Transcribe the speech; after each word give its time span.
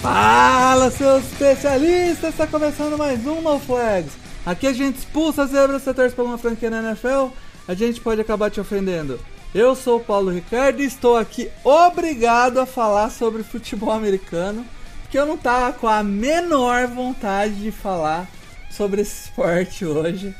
Fala, 0.00 0.90
seus 0.90 1.26
especialistas! 1.26 2.30
Está 2.30 2.46
começando 2.46 2.96
mais 2.96 3.26
um 3.26 3.42
No 3.42 3.58
Flags. 3.58 4.12
Aqui 4.46 4.66
a 4.66 4.72
gente 4.72 4.96
expulsa 4.96 5.46
zebras, 5.46 5.82
você 5.82 5.92
torce 5.92 6.14
pra 6.14 6.24
uma 6.24 6.38
franquia 6.38 6.70
na 6.70 6.78
NFL, 6.78 7.28
a 7.68 7.74
gente 7.74 8.00
pode 8.00 8.18
acabar 8.18 8.50
te 8.50 8.58
ofendendo. 8.58 9.20
Eu 9.54 9.76
sou 9.76 9.98
o 9.98 10.02
Paulo 10.02 10.30
Ricardo 10.30 10.80
e 10.80 10.86
estou 10.86 11.18
aqui 11.18 11.50
obrigado 11.62 12.58
a 12.58 12.64
falar 12.64 13.10
sobre 13.10 13.42
futebol 13.42 13.90
americano, 13.90 14.64
porque 15.02 15.18
eu 15.18 15.26
não 15.26 15.36
tava 15.36 15.74
com 15.74 15.86
a 15.86 16.02
menor 16.02 16.86
vontade 16.86 17.56
de 17.56 17.70
falar 17.70 18.26
sobre 18.70 19.02
esse 19.02 19.24
esporte 19.24 19.84
hoje. 19.84 20.34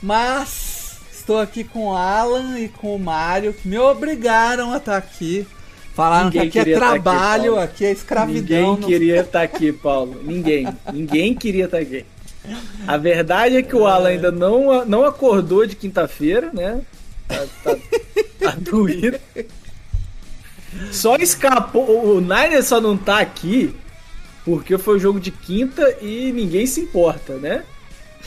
Mas 0.00 1.00
estou 1.12 1.40
aqui 1.40 1.64
com 1.64 1.86
o 1.86 1.96
Alan 1.96 2.56
e 2.56 2.68
com 2.68 2.94
o 2.94 3.00
Mário, 3.00 3.52
que 3.52 3.66
me 3.66 3.78
obrigaram 3.78 4.72
a 4.72 4.76
estar 4.76 4.96
aqui. 4.96 5.44
Falaram 5.94 6.26
Ninguém 6.26 6.48
que 6.50 6.58
aqui 6.58 6.70
é 6.70 6.74
aqui, 6.74 6.80
trabalho, 6.80 7.44
Paulo. 7.52 7.60
aqui 7.60 7.84
é 7.84 7.92
escravidão. 7.92 8.40
Ninguém 8.42 8.62
não- 8.62 8.76
queria 8.88 9.20
estar 9.20 9.42
aqui, 9.42 9.72
Paulo. 9.72 10.20
Ninguém. 10.24 10.66
Ninguém 10.92 11.34
queria 11.34 11.66
estar 11.66 11.78
aqui. 11.78 12.06
A 12.86 12.96
verdade 12.96 13.56
é 13.56 13.62
que 13.62 13.76
o 13.76 13.86
Alan 13.86 14.08
ainda 14.08 14.32
não, 14.32 14.84
não 14.86 15.04
acordou 15.04 15.66
de 15.66 15.76
quinta-feira, 15.76 16.50
né? 16.52 16.80
Tá, 17.28 17.44
tá, 17.62 17.76
tá 18.40 18.56
doído. 18.58 19.18
Só 20.90 21.16
escapou. 21.16 22.16
O 22.16 22.20
Niner 22.20 22.64
só 22.64 22.80
não 22.80 22.96
tá 22.96 23.18
aqui 23.18 23.74
porque 24.44 24.76
foi 24.78 24.96
o 24.96 25.00
jogo 25.00 25.20
de 25.20 25.30
quinta 25.30 25.96
e 26.00 26.32
ninguém 26.32 26.66
se 26.66 26.80
importa, 26.80 27.34
né? 27.34 27.62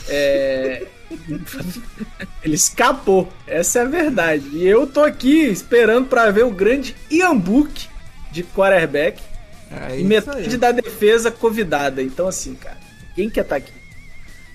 É. 0.08 0.84
Ele 2.42 2.54
escapou, 2.54 3.32
essa 3.46 3.80
é 3.80 3.82
a 3.82 3.86
verdade. 3.86 4.48
E 4.52 4.66
eu 4.66 4.86
tô 4.86 5.00
aqui 5.02 5.44
esperando 5.46 6.08
pra 6.08 6.30
ver 6.30 6.44
o 6.44 6.50
grande 6.50 6.94
Ian 7.10 7.36
Book 7.36 7.88
de 8.32 8.42
quarterback 8.42 9.20
É 9.70 9.98
e 9.98 10.04
metade 10.04 10.48
aí. 10.50 10.56
da 10.56 10.72
defesa 10.72 11.30
convidada. 11.30 12.02
Então, 12.02 12.28
assim, 12.28 12.54
cara, 12.54 12.78
quem 13.14 13.28
quer 13.30 13.42
estar 13.42 13.56
aqui? 13.56 13.72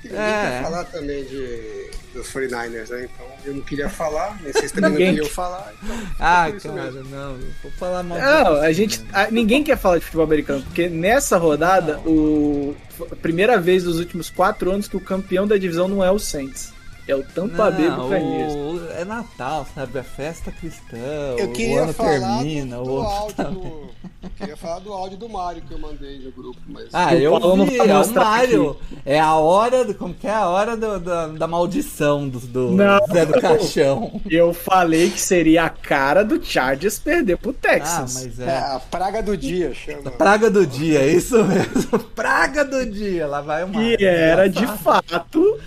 Ninguém 0.04 0.20
É. 0.20 0.42
quer 0.58 0.64
falar 0.64 0.84
também 0.86 1.24
de, 1.26 1.90
dos 2.14 2.28
49ers, 2.32 2.90
né? 2.90 3.08
Então 3.14 3.26
eu 3.46 3.54
não 3.56 3.62
queria 3.62 3.90
falar, 3.90 4.38
nem 4.44 4.52
vocês 4.54 4.72
também 4.72 4.92
Ninguém 4.92 5.06
não 5.08 5.14
queriam 5.14 5.28
quer. 5.28 5.34
falar. 5.34 5.74
Então, 5.84 5.98
Ah, 6.20 6.52
cara, 6.62 6.74
mesmo. 6.92 7.04
não, 7.10 7.38
vou 7.64 7.72
falar 7.74 8.04
mal. 8.04 8.18
Não, 8.20 8.54
disso, 8.54 8.66
a 8.66 8.72
gente. 8.74 9.02
a- 9.14 9.32
ninguém 9.32 9.64
quer 9.64 9.78
falar 9.78 9.98
de 10.00 10.06
futebol 10.06 10.26
americano, 10.26 10.62
porque 10.64 10.88
nessa 10.90 11.38
rodada, 11.38 12.00
o, 12.00 12.76
a 13.12 13.16
primeira 13.16 13.58
vez 13.60 13.84
dos 13.84 13.98
últimos 14.00 14.30
quatro 14.30 14.72
anos 14.72 14.88
que 14.88 14.98
o 14.98 15.02
campeão 15.02 15.48
da 15.48 15.58
divisão 15.58 15.88
não 15.88 16.04
é 16.04 16.12
o 16.12 16.20
Saints. 16.20 16.74
É 17.08 17.16
o 17.16 17.24
Tampa 17.24 17.72
Bay 17.72 17.90
Buccaneers. 17.90 18.54
o- 18.54 18.88
é 18.96 19.04
Natal, 19.04 19.66
sabe? 19.74 19.98
A 20.00 20.04
festa 20.04 20.52
cristã. 20.52 20.98
Eu 21.38 21.48
o 21.48 21.52
queria 21.52 21.82
ano 21.84 21.94
falar 21.94 22.10
termina, 22.38 22.76
do, 22.78 22.82
o 22.82 22.86
do 22.86 22.92
outro 22.94 23.10
áudio 23.12 23.36
também. 23.36 23.54
do. 23.64 23.92
Eu 24.24 24.30
queria 24.38 24.56
falar 24.58 24.80
do 24.80 24.94
áudio 24.94 25.18
do 25.18 25.28
Mário 25.28 25.62
que 25.64 25.74
eu 25.74 25.80
mandei 25.80 26.20
no 26.20 26.32
grupo, 26.32 26.60
mas. 26.68 26.86
Ah, 26.94 27.10
o 27.12 27.14
eu 27.16 27.66
vi, 27.66 27.78
vai 27.78 27.90
é 27.90 27.98
o 27.98 28.14
Mário. 28.14 28.78
É 29.04 29.20
a 29.20 29.34
hora, 29.36 29.84
do, 29.84 29.96
como 29.96 30.14
que 30.14 30.28
é 30.28 30.34
a 30.34 30.48
hora 30.48 30.78
do- 30.78 31.00
da, 31.00 31.28
da 31.28 31.48
maldição 31.48 32.30
do, 32.30 32.40
do 32.40 32.72
Não. 32.72 33.00
Zé 33.12 33.26
do 33.26 33.42
Caixão. 33.42 34.22
Eu 34.30 34.54
falei 34.54 35.10
que 35.10 35.20
seria 35.20 35.64
a 35.66 35.70
cara 35.70 36.24
do 36.24 36.42
Chargers 36.44 37.00
perder 37.00 37.38
pro 37.38 37.50
Ah, 37.50 37.56
Texas. 37.62 38.14
mas 38.26 38.40
É 38.40 38.44
é. 38.46 38.58
a 38.58 38.80
praga 38.80 39.24
do 39.24 39.36
dia, 39.36 39.74
chama. 39.74 40.12
Praga 40.12 40.52
do 40.52 40.66
dia, 40.68 41.00
é 41.00 41.08
isso 41.12 41.44
mesmo. 41.44 41.98
Praga 42.16 42.64
do 42.64 42.86
dia, 42.86 43.26
lá 43.26 43.42
vai 43.42 43.64
o 43.64 43.68
Mário. 43.70 43.98
que 43.98 44.06
era 44.06 44.48
de 44.48 44.68
fato 44.68 45.60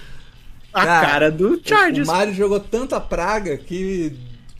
a 0.75 0.85
Cara, 0.85 1.07
cara 1.07 1.31
do 1.31 1.61
Chargers. 1.65 2.09
O 2.09 2.11
Mário 2.11 2.35
jogou 2.35 2.59
tanta 2.59 3.01
praga 3.01 3.57
que 3.57 4.13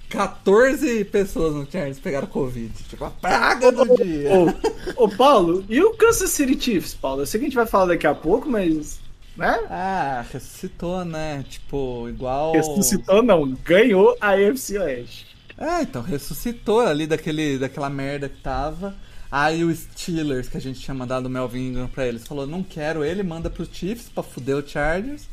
14 0.09 1.05
pessoas 1.07 1.55
no 1.55 1.71
Chargers 1.71 1.99
pegaram 1.99 2.29
Covid. 2.29 2.73
Tipo, 2.89 3.05
a 3.05 3.11
praga 3.11 3.73
do 3.73 3.85
dia. 3.97 4.31
Ô, 4.33 5.05
ô, 5.05 5.09
Paulo, 5.09 5.65
e 5.69 5.83
o 5.83 5.93
Kansas 5.95 6.31
City 6.31 6.59
Chiefs, 6.59 6.95
Paulo? 6.95 7.23
Eu 7.23 7.27
sei 7.27 7.41
que 7.41 7.47
a 7.47 7.49
gente 7.49 7.57
vai 7.57 7.67
falar 7.67 7.87
daqui 7.87 8.07
a 8.07 8.15
pouco, 8.15 8.49
mas. 8.49 9.01
Né? 9.37 9.59
Ah, 9.69 10.25
ressuscitou, 10.33 11.05
né? 11.05 11.45
Tipo, 11.49 12.09
igual. 12.09 12.53
Ressuscitou, 12.53 13.21
não. 13.21 13.53
Ganhou 13.65 14.17
a 14.21 14.35
AFC 14.35 14.79
Oeste. 14.79 15.27
É, 15.59 15.83
então, 15.83 16.03
ressuscitou 16.03 16.81
ali 16.81 17.07
daquele, 17.09 17.59
daquela 17.59 17.91
merda 17.91 18.29
que 18.29 18.41
tava. 18.41 18.95
Aí 19.31 19.65
o 19.65 19.75
Steelers, 19.75 20.49
que 20.49 20.57
a 20.57 20.61
gente 20.61 20.79
tinha 20.79 20.95
mandado 20.95 21.27
o 21.27 21.31
Melvin 21.31 21.71
Ingram 21.71 21.89
pra 21.89 22.07
eles, 22.07 22.25
falou: 22.25 22.47
não 22.47 22.63
quero 22.63 23.03
ele, 23.03 23.25
manda 23.25 23.51
pro 23.51 23.67
Chiefs 23.67 24.09
pra 24.09 24.23
fuder 24.23 24.57
o 24.57 24.67
Chargers. 24.67 25.27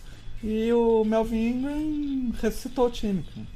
E 0.43 0.71
o 0.73 1.03
Melvin 1.03 1.49
Ingram 1.49 2.33
ressuscitou 2.41 2.87
o 2.87 2.89
time. 2.91 3.23
cara. 3.33 3.47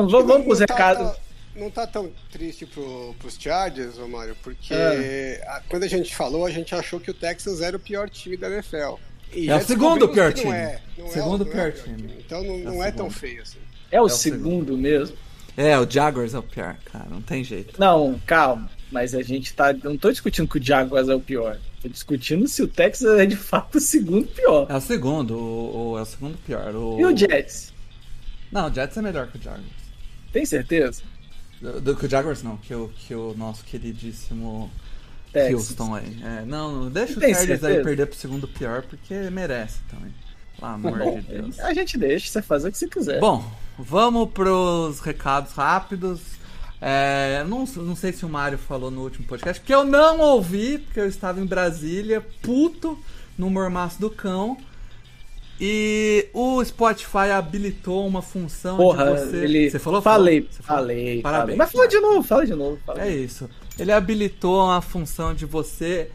Não, 0.00 0.08
vamos, 0.08 0.26
vamos 0.26 0.46
pros 0.46 0.60
Não 0.60 0.66
tá- 0.66 0.74
recados. 0.74 1.12
tá- 1.12 1.18
Não 1.56 1.70
tá 1.70 1.86
tão 1.86 2.10
triste 2.30 2.64
pro, 2.64 3.14
pros 3.18 3.36
Chargers, 3.38 3.98
ô 3.98 4.06
Mário, 4.08 4.36
porque 4.42 4.72
É. 4.72 5.42
a- 5.46 5.60
quando 5.68 5.82
a 5.82 5.88
gente 5.88 6.14
falou, 6.14 6.46
a 6.46 6.50
gente 6.50 6.74
achou 6.74 7.00
que 7.00 7.10
o 7.10 7.14
Texas 7.14 7.60
era 7.60 7.76
o 7.76 7.80
pior 7.80 8.08
time 8.08 8.36
da 8.36 8.48
NFL. 8.48 8.94
E 9.32 9.50
É 9.50 9.56
o 9.56 9.60
segundo 9.60 10.08
pior 10.08 10.32
time. 10.32 10.48
Não 10.50 10.54
é, 10.56 10.80
não 10.96 11.04
é 11.06 11.08
o- 11.08 11.12
Segundo 11.12 11.44
não 11.44 11.46
é 11.46 11.48
o 11.48 11.52
pior 11.52 11.72
time. 11.72 12.14
Então 12.24 12.42
não, 12.44 12.58
não 12.58 12.78
o 12.78 12.82
é, 12.82 12.90
tão 12.92 13.10
segundo. 13.10 13.12
feio 13.20 13.42
assim. 13.42 13.58
É 13.90 14.00
o, 14.00 14.04
o 14.04 14.08
segundo 14.08 14.78
mesmo. 14.78 15.16
É, 15.56 15.76
o 15.78 15.88
Jaguars 15.90 16.32
é 16.34 16.38
o 16.38 16.42
pior, 16.42 16.76
cara, 16.84 17.06
não 17.10 17.20
tem 17.20 17.42
jeito. 17.44 17.78
Não, 17.78 18.18
calma. 18.26 18.70
Mas 18.90 19.14
a 19.14 19.22
gente 19.22 19.54
tá. 19.54 19.70
eu 19.72 19.90
Não 19.90 19.96
tô 19.96 20.10
discutindo 20.10 20.48
que 20.48 20.58
o 20.58 20.62
Jaguars 20.62 21.08
é 21.08 21.14
o 21.14 21.20
pior. 21.20 21.58
Tô 21.80 21.88
discutindo 21.88 22.46
se 22.48 22.62
o 22.62 22.68
Texas 22.68 23.18
é 23.18 23.24
de 23.26 23.36
fato 23.36 23.78
o 23.78 23.80
segundo 23.80 24.26
pior. 24.28 24.66
É 24.68 24.74
o 24.76 24.80
segundo, 24.80 25.36
o, 25.36 25.92
o- 25.92 25.98
é 25.98 26.02
o 26.02 26.04
segundo 26.04 26.36
pior. 26.38 26.74
O... 26.74 26.98
E 27.00 27.04
o 27.04 27.16
Jets? 27.16 27.72
Não, 28.50 28.68
o 28.68 28.74
Jets 28.74 28.96
é 28.96 29.02
melhor 29.02 29.28
que 29.28 29.38
o 29.38 29.42
Jaguars. 29.42 29.64
Tem 30.32 30.44
certeza? 30.44 31.02
Do, 31.60 31.80
do- 31.80 31.96
que 31.96 32.06
o 32.06 32.10
Jaguars 32.10 32.42
não, 32.42 32.56
que 32.56 32.74
o, 32.74 32.88
que 32.88 33.14
o 33.14 33.32
nosso 33.36 33.64
queridíssimo 33.64 34.70
Texas. 35.32 35.54
Houston 35.70 35.94
aí. 35.94 36.18
É, 36.22 36.44
não, 36.44 36.90
deixa 36.90 37.18
o 37.18 37.20
Chargers 37.20 37.62
aí 37.62 37.82
perder 37.82 38.06
pro 38.06 38.18
segundo 38.18 38.48
pior, 38.48 38.82
porque 38.82 39.14
merece 39.30 39.78
também. 39.88 40.12
Pelo 40.58 40.72
amor 40.72 40.98
Bom, 40.98 41.20
de 41.20 41.26
Deus. 41.26 41.58
a 41.60 41.72
gente 41.72 41.96
deixa 41.96 42.28
você 42.28 42.42
fazer 42.42 42.68
o 42.68 42.72
que 42.72 42.78
você 42.78 42.88
quiser. 42.88 43.20
Bom, 43.20 43.48
vamos 43.78 44.30
pros 44.32 45.00
recados 45.00 45.52
rápidos. 45.52 46.20
É, 46.80 47.44
não, 47.46 47.64
não 47.76 47.94
sei 47.94 48.12
se 48.12 48.24
o 48.24 48.28
Mário 48.28 48.56
falou 48.56 48.90
no 48.90 49.02
último 49.02 49.26
podcast, 49.26 49.60
porque 49.60 49.74
eu 49.74 49.84
não 49.84 50.18
ouvi, 50.20 50.78
porque 50.78 50.98
eu 51.00 51.06
estava 51.06 51.40
em 51.40 51.44
Brasília, 51.44 52.24
puto, 52.42 52.98
no 53.36 53.50
Mormaço 53.50 54.00
do 54.00 54.08
Cão. 54.10 54.56
E 55.62 56.26
o 56.32 56.64
Spotify 56.64 57.30
habilitou 57.36 58.06
uma 58.06 58.22
função 58.22 58.78
Porra, 58.78 59.12
de 59.12 59.20
você. 59.20 59.36
ele. 59.44 59.70
Você 59.70 59.78
falou? 59.78 60.00
Falei, 60.00 60.40
Falou? 60.40 60.52
Você 60.52 60.62
falou? 60.62 60.82
falei. 60.82 61.20
Parabéns. 61.22 61.42
falei. 61.42 61.56
Mas 61.56 61.72
fala 61.72 61.86
de 61.88 62.00
novo, 62.00 62.22
fala 62.22 62.46
de 62.46 62.54
novo. 62.54 62.78
Fala 62.86 63.02
É 63.02 63.10
isso. 63.10 63.50
Ele 63.78 63.92
habilitou 63.92 64.64
uma 64.64 64.80
função 64.80 65.34
de 65.34 65.44
você 65.44 66.10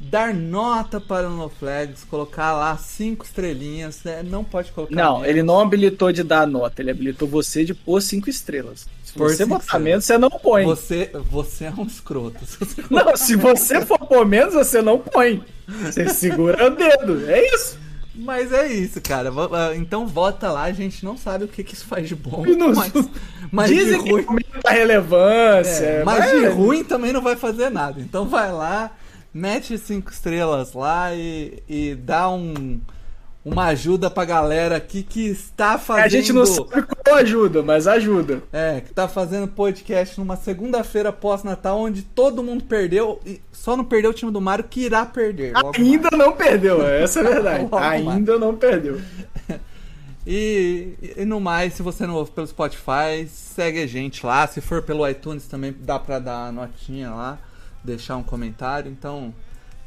dar 0.00 0.32
nota 0.34 1.00
para 1.00 1.28
o 1.28 1.30
No 1.36 1.48
Flags, 1.48 2.04
colocar 2.04 2.52
lá 2.52 2.76
cinco 2.76 3.24
estrelinhas. 3.24 4.00
né? 4.04 4.22
Não 4.22 4.44
pode 4.44 4.70
colocar. 4.72 4.94
Não, 4.94 5.14
menos. 5.16 5.28
ele 5.28 5.42
não 5.42 5.60
habilitou 5.60 6.12
de 6.12 6.22
dar 6.22 6.46
nota, 6.46 6.80
ele 6.82 6.90
habilitou 6.90 7.26
você 7.26 7.64
de 7.64 7.74
pôr 7.74 8.00
cinco 8.00 8.30
estrelas. 8.30 8.86
Se 9.04 9.12
Pôr 9.14 9.30
você 9.34 9.44
botar 9.46 9.64
estrelas. 9.64 9.84
menos, 9.84 10.04
você 10.04 10.18
não 10.18 10.30
põe. 10.30 10.64
Você, 10.64 11.10
você 11.30 11.64
é 11.64 11.70
um 11.76 11.84
escroto. 11.84 12.38
Se 12.46 12.58
Não, 12.90 13.16
se 13.16 13.36
você 13.36 13.80
for 13.86 13.98
pôr 13.98 14.24
menos, 14.26 14.54
você 14.54 14.82
não 14.82 14.98
põe. 14.98 15.42
Você 15.66 16.08
segura 16.10 16.66
o 16.66 16.70
dedo. 16.70 17.28
É 17.30 17.54
isso. 17.54 17.78
Mas 18.14 18.52
é 18.52 18.66
isso, 18.66 19.00
cara. 19.00 19.32
Então 19.76 20.06
vota 20.06 20.50
lá, 20.50 20.64
a 20.64 20.72
gente 20.72 21.04
não 21.04 21.16
sabe 21.16 21.44
o 21.44 21.48
que, 21.48 21.62
que 21.64 21.74
isso 21.74 21.84
faz 21.86 22.06
de 22.08 22.14
bom. 22.16 22.44
Não- 22.46 22.74
Mas, 22.74 22.92
mas 23.50 23.70
de 23.70 23.76
Dizem 23.76 24.02
que 24.02 24.10
ruim. 24.10 24.24
aumenta 24.26 24.60
a 24.68 24.70
relevância. 24.72 25.84
é, 25.84 26.04
mas 26.04 26.18
mas 26.18 26.30
de 26.40 26.46
ruim 26.48 26.84
também 26.84 27.12
não 27.12 27.22
vai 27.22 27.36
fazer 27.36 27.70
nada. 27.70 28.00
Então 28.00 28.26
vai 28.28 28.52
lá, 28.52 28.90
mete 29.32 29.76
cinco 29.78 30.10
estrelas 30.10 30.72
lá 30.72 31.14
e, 31.14 31.62
e 31.68 31.94
dá 31.94 32.28
um, 32.30 32.80
uma 33.44 33.66
ajuda 33.66 34.10
pra 34.10 34.24
galera 34.24 34.76
aqui 34.76 35.02
que 35.02 35.26
está 35.28 35.78
fazendo. 35.78 36.04
A 36.04 36.08
gente 36.08 36.32
não 36.32 36.46
sabe 36.46 36.86
qual 37.04 37.16
ajuda, 37.16 37.62
mas 37.62 37.86
ajuda. 37.86 38.42
É, 38.52 38.80
que 38.80 38.92
tá 38.92 39.08
fazendo 39.08 39.48
podcast 39.48 40.18
numa 40.18 40.36
segunda-feira 40.36 41.12
pós-Natal, 41.12 41.78
onde 41.78 42.02
todo 42.02 42.42
mundo 42.42 42.64
perdeu, 42.64 43.20
e 43.24 43.40
só 43.52 43.76
não 43.76 43.84
perdeu 43.84 44.10
o 44.10 44.14
time 44.14 44.30
do 44.30 44.40
Mario, 44.40 44.66
que 44.68 44.80
irá 44.80 45.06
perder. 45.06 45.52
Ainda 45.74 46.10
não 46.16 46.32
perdeu, 46.32 46.86
essa 46.86 47.20
é 47.20 47.26
a 47.26 47.30
verdade. 47.30 47.68
Ainda 47.72 48.38
não 48.38 48.54
perdeu. 48.56 49.00
E, 50.30 51.14
e 51.16 51.24
no 51.24 51.40
mais, 51.40 51.72
se 51.72 51.82
você 51.82 52.06
não 52.06 52.14
ouve 52.14 52.30
pelo 52.32 52.46
Spotify, 52.46 53.26
segue 53.30 53.82
a 53.82 53.86
gente 53.86 54.26
lá. 54.26 54.46
Se 54.46 54.60
for 54.60 54.82
pelo 54.82 55.08
iTunes 55.08 55.46
também 55.46 55.74
dá 55.80 55.98
pra 55.98 56.18
dar 56.18 56.48
a 56.48 56.52
notinha 56.52 57.08
lá. 57.08 57.38
Deixar 57.88 58.16
um 58.16 58.22
comentário, 58.22 58.90
então 58.90 59.32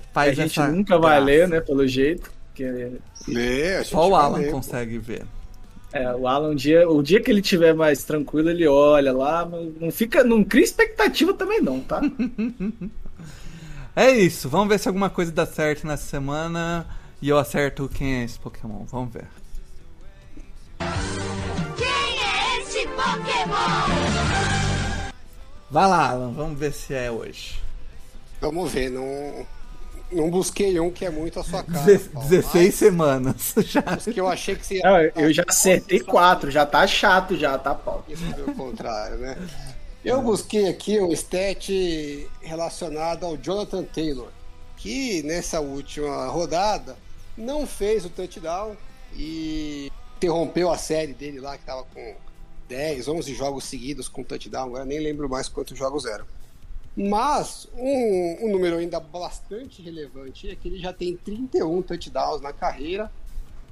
A 0.10 0.14
faz 0.14 0.36
gente 0.36 0.60
essa 0.60 0.70
nunca 0.72 0.98
vai 0.98 1.12
graça. 1.18 1.26
ler, 1.26 1.48
né? 1.48 1.62
Pelo 1.62 1.88
jeito. 1.88 2.32
Porque, 2.48 2.64
Lê, 3.28 3.76
a 3.78 3.84
gente 3.84 3.84
Só 3.84 4.08
o 4.08 4.12
vai 4.12 4.24
Alan 4.26 4.38
ler. 4.40 4.52
consegue 4.52 4.98
ver. 4.98 5.26
é, 5.94 6.14
o 6.16 6.28
Alan, 6.28 6.50
um 6.52 6.56
dia, 6.56 6.90
o 6.90 7.02
dia 7.04 7.22
que 7.22 7.30
ele 7.32 7.42
tiver 7.42 7.74
mais 7.74 8.04
tranquilo, 8.04 8.50
ele 8.50 8.68
olha 8.68 9.14
lá, 9.14 9.46
mas 9.46 9.70
não 9.80 9.92
fica. 9.92 10.24
Não 10.24 10.44
cria 10.44 10.64
expectativa 10.64 11.34
também, 11.34 11.62
não, 11.62 11.80
tá? 11.82 12.02
É 13.94 14.10
isso, 14.10 14.48
vamos 14.48 14.70
ver 14.70 14.80
se 14.80 14.88
alguma 14.88 15.10
coisa 15.10 15.34
dá 15.34 15.46
certo 15.46 15.86
nessa 15.86 16.06
semana 16.06 16.88
e 17.22 17.28
eu 17.28 17.38
acerto 17.38 17.90
quem 17.94 18.22
é 18.22 18.24
esse 18.24 18.40
Pokémon. 18.40 18.86
Vamos 18.86 19.14
ver. 19.14 19.26
Quem 21.78 21.88
é 21.88 22.60
esse 22.62 22.88
Pokémon? 22.88 25.12
Vai 25.70 25.88
lá, 25.90 26.10
Alan, 26.10 26.32
vamos 26.32 26.58
ver 26.58 26.72
se 26.74 26.94
é 26.94 27.12
hoje. 27.12 27.61
Vamos 28.42 28.72
ver, 28.72 28.90
não, 28.90 29.46
não 30.12 30.30
busquei 30.30 30.80
um 30.80 30.90
que 30.92 31.06
é 31.06 31.10
muito 31.12 31.40
a 31.40 31.44
sua 31.44 31.64
cara. 31.64 31.86
Deze- 31.86 32.10
Paulo, 32.10 32.28
16 32.28 32.76
semanas 32.76 33.54
já. 33.64 33.82
que 33.98 34.20
eu 34.20 34.28
achei 34.28 34.56
que 34.56 34.66
você 34.66 34.76
ia. 34.78 34.82
Não, 34.84 35.24
eu 35.24 35.32
já 35.32 35.44
acertei 35.48 36.00
quatro, 36.00 36.50
já 36.52 36.66
tá 36.66 36.86
chato, 36.88 37.38
já, 37.38 37.58
tá 37.58 37.74
pau. 37.76 38.04
Isso 38.10 38.24
pelo 38.34 38.54
contrário, 38.56 39.18
né? 39.18 39.38
Eu 40.04 40.22
busquei 40.24 40.68
aqui 40.68 41.00
um 41.00 41.12
stat 41.14 42.28
relacionado 42.42 43.24
ao 43.24 43.38
Jonathan 43.38 43.84
Taylor, 43.84 44.30
que 44.76 45.22
nessa 45.22 45.60
última 45.62 46.26
rodada 46.26 46.98
não 47.38 47.68
fez 47.68 48.04
o 48.04 48.10
touchdown 48.10 48.76
e 49.16 49.92
interrompeu 50.18 50.72
a 50.72 50.78
série 50.78 51.14
dele 51.14 51.40
lá, 51.40 51.56
que 51.58 51.64
tava 51.66 51.84
com 51.94 52.16
10, 52.68 53.08
11 53.08 53.36
jogos 53.36 53.64
seguidos 53.66 54.10
com 54.10 54.24
touchdown, 54.24 54.66
agora 54.70 54.86
nem 54.86 55.00
lembro 55.00 55.30
mais 55.30 55.48
quantos 55.48 55.78
jogos 55.78 56.06
eram. 56.06 56.26
Mas 56.96 57.68
um, 57.74 58.46
um 58.46 58.52
número 58.52 58.78
ainda 58.78 59.00
bastante 59.00 59.82
relevante 59.82 60.50
é 60.50 60.56
que 60.56 60.68
ele 60.68 60.78
já 60.78 60.92
tem 60.92 61.16
31 61.16 61.82
touchdowns 61.82 62.42
na 62.42 62.52
carreira, 62.52 63.12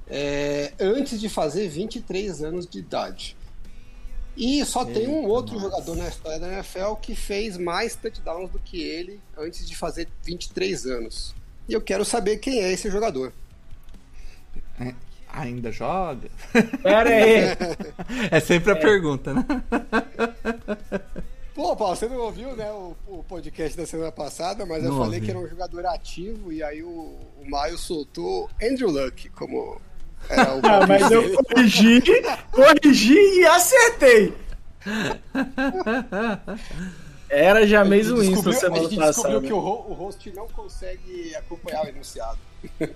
é, 0.08 0.72
antes 0.80 1.20
de 1.20 1.28
fazer 1.28 1.68
23 1.68 2.42
anos 2.42 2.66
de 2.66 2.78
idade. 2.78 3.36
E 4.36 4.64
só 4.64 4.84
tem 4.84 5.06
um 5.06 5.18
Eita, 5.18 5.28
outro 5.28 5.54
nossa. 5.54 5.68
jogador 5.68 5.96
na 5.96 6.08
história 6.08 6.38
da 6.38 6.52
NFL 6.52 6.94
que 7.02 7.14
fez 7.14 7.58
mais 7.58 7.94
touchdowns 7.94 8.50
do 8.50 8.58
que 8.58 8.80
ele 8.82 9.20
antes 9.36 9.68
de 9.68 9.76
fazer 9.76 10.08
23 10.24 10.86
anos. 10.86 11.34
E 11.68 11.74
eu 11.74 11.80
quero 11.80 12.04
saber 12.04 12.38
quem 12.38 12.62
é 12.62 12.72
esse 12.72 12.90
jogador. 12.90 13.32
É, 14.80 14.94
ainda 15.28 15.70
joga? 15.70 16.30
Pera 16.82 17.10
aí. 17.10 17.40
É 18.30 18.40
sempre 18.40 18.72
a 18.72 18.76
pergunta, 18.76 19.34
né? 19.34 19.44
Pô, 21.54 21.74
Paulo, 21.76 21.96
você 21.96 22.08
não 22.08 22.16
ouviu 22.18 22.54
né, 22.56 22.70
o, 22.72 22.94
o 23.08 23.24
podcast 23.24 23.76
da 23.76 23.84
semana 23.86 24.12
passada, 24.12 24.64
mas 24.64 24.82
eu 24.84 24.90
Não 24.90 24.98
falei 24.98 25.14
ouvi. 25.16 25.26
que 25.26 25.30
era 25.30 25.38
um 25.40 25.48
jogador 25.48 25.84
ativo 25.86 26.52
e 26.52 26.62
aí 26.62 26.82
o, 26.82 26.88
o 26.88 27.50
Maio 27.50 27.76
soltou 27.76 28.48
Andrew 28.62 28.88
Luck 28.90 29.28
como 29.30 29.80
era 30.28 30.54
o 30.54 30.60
Ah, 30.64 30.86
mas 30.86 31.10
eu 31.10 31.32
corrigi, 31.44 32.00
corrigi 32.52 33.14
e 33.40 33.46
acertei. 33.46 34.32
Era 37.28 37.66
gente 38.14 38.30
Winston 38.32 38.50
descobriu- 38.52 38.60
semana 38.60 38.76
A 38.78 38.82
gente 38.88 38.98
descobriu 38.98 39.34
passada. 39.34 39.46
que 39.46 39.52
o, 39.52 39.58
ho- 39.58 39.90
o 39.90 39.92
host 39.94 40.32
não 40.32 40.48
consegue 40.48 41.34
acompanhar 41.36 41.84
o 41.84 41.88
enunciado. 41.88 42.38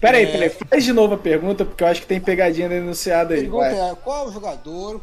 Peraí, 0.00 0.24
É. 0.24 0.32
peraí, 0.32 0.50
faz 0.50 0.82
de 0.84 0.92
novo 0.92 1.14
a 1.14 1.18
pergunta, 1.18 1.64
porque 1.64 1.84
eu 1.84 1.86
acho 1.86 2.00
que 2.00 2.06
tem 2.08 2.20
pegadinha 2.20 2.68
no 2.68 2.74
enunciado 2.74 3.32
A 3.32 3.36
aí. 3.36 3.42
pergunta 3.42 3.66
é: 3.66 3.94
qual 4.02 4.24
é 4.24 4.28
o 4.28 4.32
jogador 4.32 5.00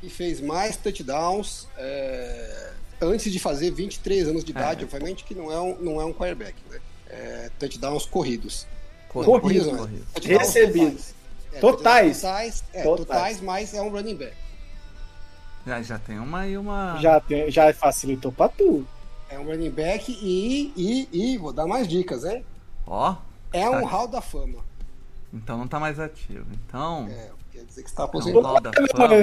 que 0.00 0.08
fez 0.08 0.40
mais 0.40 0.76
touchdowns 0.76 1.66
é, 1.76 2.72
antes 3.00 3.30
de 3.32 3.38
fazer 3.38 3.70
23 3.70 4.28
anos 4.28 4.44
de 4.44 4.50
idade? 4.52 4.82
É. 4.82 4.84
Obviamente 4.84 5.24
que 5.24 5.34
não 5.34 5.50
é 5.52 5.60
um, 5.60 5.76
não 5.80 6.00
é 6.00 6.04
um 6.04 6.12
quarterback, 6.12 6.54
né? 6.70 6.78
É, 7.08 7.50
touchdowns 7.58 8.06
corridos. 8.06 8.66
Corrido, 9.08 9.40
Corrido, 9.40 9.66
não, 9.72 9.78
corrido. 9.78 10.06
touchdowns 10.14 10.38
Recebidos. 10.54 11.14
É, 11.52 11.60
Totais. 11.60 12.20
Totais, 12.20 12.64
é, 12.74 12.82
Totais. 12.82 13.06
totais, 13.06 13.40
mas 13.40 13.74
é 13.74 13.80
um 13.82 13.88
running 13.88 14.16
back. 14.16 14.34
Já, 15.66 15.82
já 15.82 15.98
tem 15.98 16.18
uma 16.18 16.46
e 16.46 16.56
uma. 16.56 16.98
Já, 17.00 17.20
tem- 17.20 17.50
já 17.50 17.72
facilitou 17.74 18.30
pra 18.32 18.48
tu. 18.48 18.86
É 19.30 19.38
um 19.38 19.44
running 19.44 19.70
back 19.70 20.10
e, 20.10 20.72
e, 20.76 21.08
e 21.34 21.38
vou 21.38 21.52
dar 21.52 21.66
mais 21.66 21.86
dicas, 21.88 22.24
hein? 22.24 22.44
Ó, 22.86 23.14
É 23.52 23.68
um 23.68 23.80
Tá. 23.82 23.86
hall 23.88 24.08
da 24.08 24.20
fama. 24.22 24.64
então 25.32 25.58
não 25.58 25.68
tá 25.68 25.78
mais 25.80 25.98
ativo. 25.98 26.46
Então. 26.52 27.06
É, 27.10 27.30
quer 27.58 27.64
dizer 27.66 27.82
que 27.82 27.88
está 27.88 28.02
É 28.02 28.04
um 28.04 28.08
aposentado. 28.08 28.70
fama. 28.96 29.14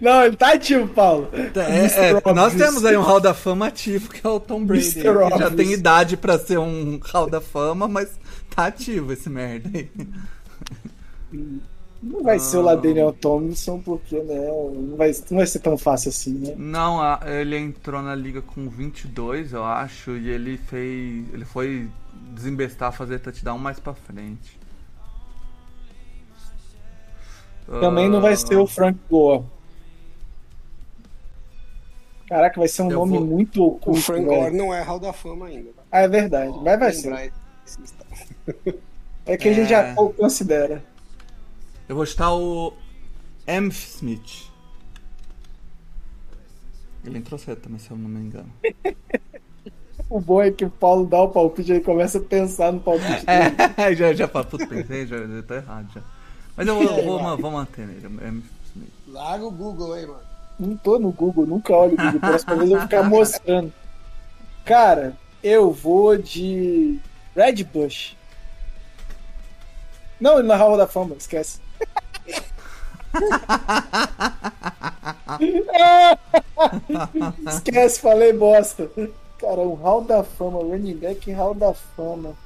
Não, 0.00 0.24
ele 0.24 0.36
tá 0.36 0.52
ativo, 0.52 0.88
Paulo. 0.88 1.28
É, 1.32 2.10
é, 2.10 2.32
nós 2.34 2.54
temos 2.54 2.84
aí 2.84 2.96
um 2.96 3.02
hall 3.02 3.20
da 3.20 3.34
fama 3.34 3.66
ativo, 3.66 4.08
que 4.08 4.26
é 4.26 4.30
o 4.30 4.38
Tom 4.40 4.64
Brady. 4.64 4.94
Que 4.94 5.02
já 5.38 5.50
tem 5.50 5.72
idade 5.72 6.16
pra 6.16 6.38
ser 6.38 6.58
um 6.58 6.98
hall 7.12 7.28
da 7.28 7.40
fama, 7.40 7.88
mas 7.88 8.08
tá 8.54 8.66
ativo 8.66 9.12
esse 9.12 9.28
merda 9.28 9.68
aí. 9.74 9.90
Não 12.02 12.22
vai 12.24 12.38
ser 12.40 12.56
o 12.56 12.62
Ladaniel 12.62 13.12
Tomlinson, 13.12 13.78
porque 13.80 14.18
né, 14.18 14.34
não, 14.48 14.96
vai, 14.96 15.12
não 15.30 15.36
vai 15.38 15.46
ser 15.46 15.60
tão 15.60 15.78
fácil 15.78 16.08
assim, 16.08 16.32
né? 16.34 16.54
Não, 16.58 17.00
a- 17.00 17.20
ele 17.24 17.56
entrou 17.56 18.02
na 18.02 18.12
liga 18.14 18.42
com 18.42 18.68
22, 18.68 19.52
eu 19.52 19.64
acho, 19.64 20.10
e 20.16 20.28
ele 20.28 20.56
fez. 20.56 21.24
Ele 21.32 21.44
foi 21.44 21.88
desembestar, 22.34 22.90
fazer 22.92 23.20
touchdown 23.20 23.56
mais 23.58 23.78
pra 23.78 23.94
frente. 23.94 24.58
Também 27.66 28.08
não 28.08 28.20
vai 28.20 28.36
ser 28.36 28.56
o 28.56 28.66
Frank 28.66 28.98
Gore. 29.10 29.44
Caraca, 32.28 32.58
vai 32.58 32.68
ser 32.68 32.82
um 32.82 32.90
Eu 32.90 32.98
nome 33.00 33.18
vou- 33.18 33.26
muito 33.26 33.62
O 33.62 33.66
oculto. 33.76 34.00
Frank 34.00 34.24
velho. 34.26 34.40
Gore 34.40 34.56
não 34.56 34.72
é 34.72 34.82
hall 34.82 34.98
da 34.98 35.12
fama 35.12 35.46
ainda. 35.46 35.70
tá? 35.72 35.82
Ah, 35.90 36.00
é 36.00 36.08
verdade. 36.08 36.52
Mas 36.62 36.78
vai 36.78 36.92
ser. 36.92 37.32
É 39.24 39.36
que 39.36 39.48
a 39.48 39.52
gente 39.52 39.66
É. 39.66 39.68
já 39.68 39.94
pouco 39.94 40.14
considera. 40.14 40.82
Eu 41.88 41.94
vou 41.94 42.04
chutar 42.04 42.34
o 42.34 42.72
M. 43.46 43.68
Smith. 43.68 44.50
Ele 47.04 47.18
entrou 47.18 47.38
cedo 47.38 47.60
também, 47.60 47.78
se 47.78 47.88
eu 47.90 47.96
não 47.96 48.08
me 48.08 48.20
engano. 48.20 48.50
O 50.10 50.20
bom 50.20 50.42
é 50.42 50.50
que 50.50 50.62
o 50.64 50.68
Paulo 50.68 51.06
dá 51.06 51.22
o 51.22 51.28
palpite 51.30 51.70
e 51.70 51.74
ele 51.76 51.84
começa 51.84 52.18
a 52.18 52.20
pensar 52.20 52.70
no 52.70 52.80
palpite. 52.80 53.24
dele. 53.24 53.54
É, 53.78 53.94
já, 53.96 54.12
já, 54.12 54.28
fa- 54.28 54.44
putz, 54.44 54.66
pensei, 54.66 55.06
já, 55.06 55.16
já 55.26 55.42
tô 55.42 55.54
errado 55.54 55.90
já. 55.94 56.02
Mas 56.56 56.66
eu 56.66 56.74
vou, 56.74 57.02
vou, 57.18 57.38
vou 57.38 57.50
manter 57.50 57.86
nele, 57.86 58.06
M. 58.06 58.44
Smith. 58.66 58.92
Larga 59.08 59.46
o 59.46 59.50
Google 59.50 59.94
aí, 59.94 60.06
mano. 60.06 60.20
Não 60.58 60.76
tô 60.76 60.98
no 60.98 61.10
Google, 61.10 61.46
nunca 61.46 61.74
olho 61.74 61.94
o 61.94 61.96
Google. 61.96 62.20
Próxima 62.20 62.56
vez 62.56 62.70
eu 62.70 62.76
vou 62.76 62.86
ficar 62.86 63.02
mostrando. 63.02 63.72
Cara, 64.64 65.16
eu 65.42 65.72
vou 65.72 66.16
de 66.16 67.00
Red 67.34 67.64
Bush. 67.64 68.16
Não, 70.20 70.38
ele 70.38 70.46
não 70.46 70.54
é 70.54 70.58
Hall 70.58 70.76
da 70.76 70.86
Fama, 70.86 71.16
esquece. 71.16 71.60
esquece, 77.48 78.00
falei 78.00 78.32
bosta. 78.32 78.88
Cara, 79.38 79.60
um 79.62 79.74
Hall 79.74 80.04
da 80.04 80.22
Fama, 80.22 80.60
running 80.60 80.96
back 80.96 81.28
Hall 81.32 81.54
da 81.54 81.74
Fama. 81.74 82.36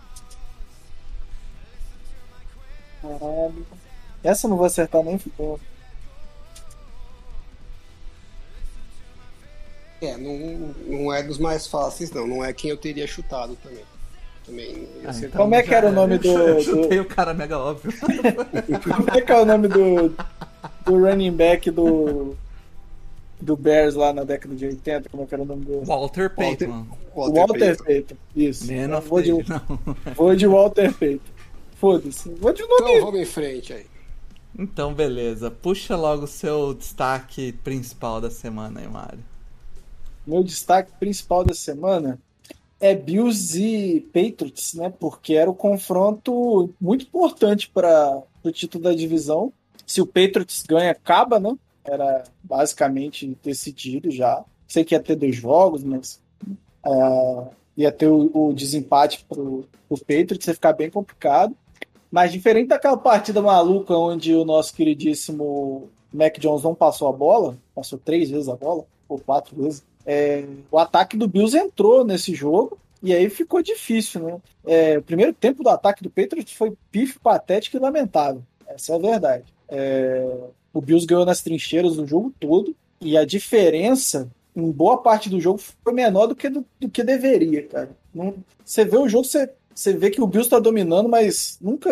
Caralho. 3.02 3.66
Essa 4.26 4.46
eu 4.46 4.50
não 4.50 4.56
vou 4.56 4.66
acertar 4.66 5.02
nem 5.02 5.18
fudendo. 5.18 5.60
É, 10.02 10.16
não, 10.16 10.74
não 10.86 11.12
é 11.12 11.22
dos 11.22 11.38
mais 11.38 11.66
fáceis, 11.66 12.10
não. 12.10 12.26
Não 12.26 12.44
é 12.44 12.52
quem 12.52 12.70
eu 12.70 12.76
teria 12.76 13.06
chutado 13.06 13.56
também. 13.62 13.84
Também 14.44 14.66
ia 15.02 15.08
Ah, 15.10 15.12
então 15.16 15.30
Como 15.42 15.54
é 15.54 15.62
que 15.62 15.74
era 15.74 15.88
o 15.88 15.92
nome 15.92 16.18
do- 16.18 16.28
Eu 16.28 16.56
do- 16.56 16.62
chutei 16.82 17.00
o 17.00 17.04
cara 17.04 17.32
mega 17.34 17.58
óbvio. 17.58 17.92
Como 18.00 19.10
é 19.16 19.20
que 19.22 19.32
é 19.32 19.40
o 19.40 19.44
nome 19.44 19.68
do, 19.68 20.08
do 20.84 21.00
running 21.04 21.32
back 21.32 21.70
do, 21.70 22.36
do 23.40 23.56
Bears 23.56 23.94
lá 23.94 24.12
na 24.12 24.22
década 24.22 24.54
de 24.54 24.66
80? 24.66 25.08
Como 25.08 25.22
é 25.22 25.26
que 25.26 25.34
era 25.34 25.42
o 25.42 25.46
nome 25.46 25.64
do. 25.64 25.80
Walter 25.84 26.28
Payton. 26.30 26.86
Walter, 27.14 27.34
Walter 27.40 27.58
Payton. 27.58 27.84
Payton. 27.84 28.14
Isso. 28.36 28.72
Man 28.72 28.96
of 28.98 29.08
vou, 29.08 29.22
de, 29.22 29.30
não. 29.32 29.62
vou 30.14 30.36
de 30.36 30.46
Walter 30.46 30.92
Payton. 30.94 31.24
Foda-se. 31.80 32.28
Vou 32.34 32.52
de 32.52 32.62
Então 32.62 32.86
nome. 32.86 33.00
vamos 33.00 33.20
em 33.20 33.24
frente 33.24 33.72
aí. 33.72 33.86
Então, 34.58 34.94
beleza. 34.94 35.50
Puxa 35.50 35.96
logo 35.96 36.24
o 36.24 36.28
seu 36.28 36.72
destaque 36.72 37.52
principal 37.52 38.20
da 38.20 38.30
semana 38.30 38.80
aí, 38.80 38.88
Mário. 38.88 39.22
Meu 40.26 40.42
destaque 40.42 40.92
principal 40.98 41.44
da 41.44 41.54
semana 41.54 42.18
é 42.80 42.94
Bills 42.94 43.56
e 43.58 44.00
Patriots, 44.00 44.74
né? 44.74 44.92
Porque 44.98 45.34
era 45.34 45.50
o 45.50 45.54
confronto 45.54 46.70
muito 46.80 47.04
importante 47.04 47.68
para 47.68 48.22
o 48.42 48.50
título 48.50 48.84
da 48.84 48.94
divisão. 48.94 49.52
Se 49.86 50.00
o 50.00 50.06
Patriots 50.06 50.64
ganha, 50.66 50.90
acaba, 50.90 51.38
né? 51.38 51.56
Era 51.84 52.24
basicamente 52.42 53.36
decidido 53.42 54.10
já. 54.10 54.44
Sei 54.66 54.84
que 54.84 54.94
ia 54.94 55.00
ter 55.00 55.16
dois 55.16 55.36
jogos, 55.36 55.84
mas 55.84 56.20
ah, 56.84 57.48
ia 57.76 57.92
ter 57.92 58.08
o, 58.08 58.30
o 58.32 58.52
desempate 58.52 59.24
pro, 59.28 59.64
pro 59.88 59.98
Patriots, 59.98 60.46
ia 60.46 60.54
ficar 60.54 60.72
bem 60.72 60.90
complicado. 60.90 61.54
Mas 62.10 62.32
diferente 62.32 62.68
daquela 62.68 62.96
partida 62.96 63.42
maluca 63.42 63.94
onde 63.94 64.34
o 64.34 64.44
nosso 64.44 64.74
queridíssimo 64.74 65.90
Mac 66.12 66.38
Jones 66.38 66.62
não 66.62 66.74
passou 66.74 67.08
a 67.08 67.12
bola, 67.12 67.58
passou 67.74 67.98
três 67.98 68.30
vezes 68.30 68.48
a 68.48 68.56
bola, 68.56 68.84
ou 69.08 69.18
quatro 69.18 69.54
vezes, 69.56 69.84
é, 70.06 70.44
o 70.70 70.78
ataque 70.78 71.16
do 71.16 71.26
Bills 71.26 71.56
entrou 71.56 72.04
nesse 72.04 72.32
jogo 72.32 72.78
E 73.02 73.12
aí 73.12 73.28
ficou 73.28 73.60
difícil, 73.60 74.22
né? 74.22 74.38
É, 74.64 74.98
o 74.98 75.02
primeiro 75.02 75.32
tempo 75.32 75.62
do 75.62 75.68
ataque 75.68 76.02
do 76.02 76.10
Patriots 76.10 76.52
foi 76.52 76.72
pífio, 76.90 77.20
patético 77.20 77.76
e 77.76 77.80
lamentável. 77.80 78.42
Essa 78.68 78.92
é 78.92 78.96
a 78.96 78.98
verdade. 78.98 79.44
É, 79.68 80.26
o 80.72 80.80
Bills 80.80 81.06
ganhou 81.06 81.26
nas 81.26 81.42
trincheiras 81.42 81.98
o 81.98 82.06
jogo 82.06 82.32
todo 82.38 82.74
e 83.00 83.16
a 83.16 83.24
diferença 83.24 84.30
em 84.54 84.70
boa 84.70 84.98
parte 85.02 85.28
do 85.28 85.40
jogo 85.40 85.58
foi 85.58 85.92
menor 85.92 86.26
do 86.26 86.34
que, 86.34 86.48
do, 86.48 86.64
do 86.80 86.88
que 86.88 87.04
deveria, 87.04 87.66
cara. 87.66 87.90
Você 88.64 88.84
vê 88.84 88.96
o 88.96 89.08
jogo, 89.08 89.24
você, 89.24 89.50
você 89.76 89.92
vê 89.92 90.10
que 90.10 90.20
o 90.22 90.26
Bills 90.26 90.46
está 90.46 90.58
dominando, 90.58 91.08
mas 91.08 91.58
nunca 91.60 91.90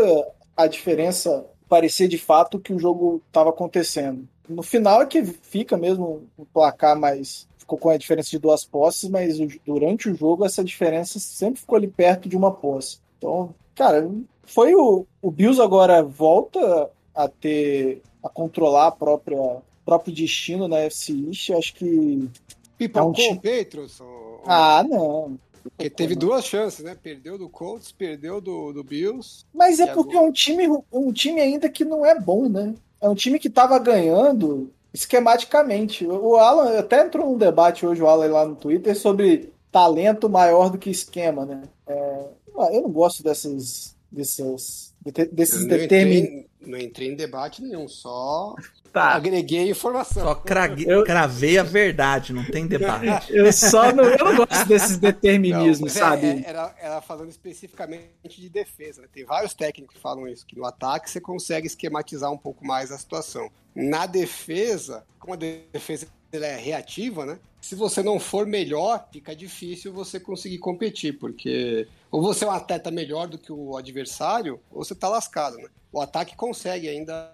a 0.56 0.66
diferença 0.66 1.44
parecia 1.68 2.08
de 2.08 2.18
fato 2.18 2.58
que 2.58 2.72
o 2.72 2.78
jogo 2.78 3.20
estava 3.26 3.50
acontecendo. 3.50 4.26
No 4.48 4.62
final 4.62 5.02
é 5.02 5.06
que 5.06 5.24
fica 5.24 5.76
mesmo 5.76 6.24
o 6.36 6.44
placar 6.46 6.98
mais. 6.98 7.46
Ficou 7.58 7.78
com 7.78 7.88
a 7.90 7.96
diferença 7.96 8.28
de 8.30 8.38
duas 8.38 8.64
posses, 8.64 9.08
mas 9.08 9.38
durante 9.64 10.08
o 10.10 10.14
jogo 10.14 10.44
essa 10.44 10.62
diferença 10.62 11.18
sempre 11.18 11.60
ficou 11.60 11.76
ali 11.76 11.88
perto 11.88 12.28
de 12.28 12.36
uma 12.36 12.50
posse. 12.52 12.98
Então, 13.18 13.54
cara, 13.74 14.10
foi 14.44 14.74
o, 14.74 15.06
o 15.22 15.30
Bills 15.30 15.60
agora 15.62 16.02
volta 16.02 16.90
a 17.14 17.26
ter. 17.28 18.02
a 18.22 18.28
controlar 18.28 18.88
a 18.88 18.92
própria 18.92 19.62
próprio 19.84 20.14
destino 20.14 20.66
na 20.68 20.78
FC 20.80 21.12
East. 21.28 21.50
Acho 21.50 21.74
que. 21.74 22.28
Pipocou 22.76 23.14
É 23.24 23.28
um 23.28 23.32
o 23.32 23.36
Patriots? 23.36 24.00
ou- 24.00 24.42
Ah, 24.46 24.84
não. 24.88 25.38
Porque 25.64 25.88
teve 25.88 26.14
duas 26.14 26.44
chances, 26.44 26.84
né? 26.84 26.94
Perdeu 26.94 27.38
do 27.38 27.48
Colts, 27.48 27.90
perdeu 27.90 28.40
do, 28.40 28.72
do 28.72 28.84
Bills. 28.84 29.44
Mas 29.52 29.80
é 29.80 29.92
porque 29.92 30.14
é 30.14 30.20
um 30.20 30.30
time, 30.30 30.68
um 30.92 31.12
time 31.12 31.40
ainda 31.40 31.68
que 31.68 31.84
não 31.84 32.04
é 32.04 32.18
bom, 32.18 32.48
né? 32.48 32.74
É 33.00 33.08
um 33.08 33.14
time 33.14 33.38
que 33.38 33.48
tava 33.48 33.78
ganhando 33.78 34.70
esquematicamente. 34.92 36.06
O 36.06 36.36
Alan 36.36 36.78
até 36.78 37.04
entrou 37.04 37.30
num 37.30 37.38
debate 37.38 37.84
hoje, 37.84 38.00
o 38.00 38.06
Alan 38.06 38.28
lá 38.28 38.46
no 38.46 38.54
Twitter, 38.54 38.96
sobre 38.96 39.52
talento 39.72 40.28
maior 40.28 40.70
do 40.70 40.78
que 40.78 40.90
esquema, 40.90 41.44
né? 41.44 41.62
É, 41.86 42.26
eu 42.72 42.82
não 42.82 42.90
gosto 42.90 43.22
dessas, 43.22 43.96
dessas, 44.10 44.93
desses 45.32 45.62
não 45.62 45.68
determin... 45.68 46.18
entrei, 46.18 46.46
não 46.66 46.78
entrei 46.78 47.08
em 47.08 47.14
debate 47.16 47.62
nenhum, 47.62 47.86
só 47.88 48.54
Tá. 48.92 49.08
agreguei 49.14 49.68
informação. 49.68 50.22
Só 50.22 50.34
crague- 50.36 50.84
Eu- 50.88 51.02
cravei 51.04 51.58
a 51.58 51.62
verdade, 51.64 52.32
não 52.32 52.44
tem 52.44 52.66
debate. 52.66 53.26
Eu 53.34 53.52
só 53.52 53.92
não, 53.92 54.04
eu 54.04 54.24
não 54.24 54.36
gosto 54.36 54.64
desses 54.68 54.92
Não, 54.92 55.00
determinismos, 55.00 55.96
é- 55.96 55.98
sabe? 55.98 56.26
é- 56.26 56.42
era, 56.46 56.74
era 56.80 57.00
falando 57.00 57.28
especificamente 57.28 58.40
de 58.40 58.48
defesa. 58.48 59.02
né? 59.02 59.08
Tem 59.12 59.24
vários 59.24 59.52
técnicos 59.52 59.96
que 59.96 60.00
falam 60.00 60.28
isso, 60.28 60.46
que 60.46 60.56
no 60.56 60.64
ataque 60.64 61.10
você 61.10 61.20
consegue 61.20 61.66
esquematizar 61.66 62.30
um 62.30 62.38
pouco 62.38 62.64
mais 62.64 62.92
a 62.92 62.98
situação. 62.98 63.50
Na 63.74 64.06
defesa, 64.06 65.04
como 65.18 65.34
a 65.34 65.36
defesa 65.36 66.06
é 66.42 66.56
reativa, 66.56 67.24
né? 67.26 67.38
Se 67.60 67.74
você 67.74 68.02
não 68.02 68.20
for 68.20 68.46
melhor, 68.46 69.08
fica 69.12 69.34
difícil 69.34 69.92
você 69.92 70.20
conseguir 70.20 70.58
competir, 70.58 71.18
porque 71.18 71.86
ou 72.10 72.22
você 72.22 72.44
é 72.44 72.48
um 72.48 72.52
atleta 72.52 72.90
melhor 72.90 73.26
do 73.26 73.38
que 73.38 73.50
o 73.50 73.76
adversário, 73.76 74.60
ou 74.70 74.84
você 74.84 74.94
tá 74.94 75.08
lascado, 75.08 75.56
né? 75.56 75.68
O 75.92 76.00
ataque 76.00 76.36
consegue 76.36 76.88
ainda, 76.88 77.32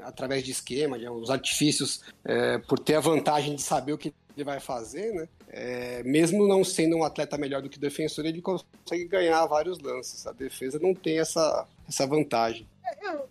através 0.00 0.42
de 0.42 0.50
esquema, 0.50 0.98
de 0.98 1.08
os 1.08 1.30
artifícios, 1.30 2.02
é, 2.24 2.58
por 2.58 2.78
ter 2.78 2.94
a 2.94 3.00
vantagem 3.00 3.54
de 3.54 3.62
saber 3.62 3.92
o 3.92 3.98
que 3.98 4.12
ele 4.36 4.44
vai 4.44 4.60
fazer, 4.60 5.12
né? 5.12 5.28
É, 5.50 6.02
mesmo 6.02 6.46
não 6.46 6.62
sendo 6.62 6.96
um 6.96 7.04
atleta 7.04 7.36
melhor 7.38 7.62
do 7.62 7.68
que 7.68 7.78
o 7.78 7.80
defensor, 7.80 8.26
ele 8.26 8.42
consegue 8.42 9.06
ganhar 9.08 9.44
vários 9.46 9.78
lances. 9.78 10.26
A 10.26 10.32
defesa 10.32 10.78
não 10.78 10.94
tem 10.94 11.18
essa, 11.18 11.66
essa 11.88 12.06
vantagem. 12.06 12.66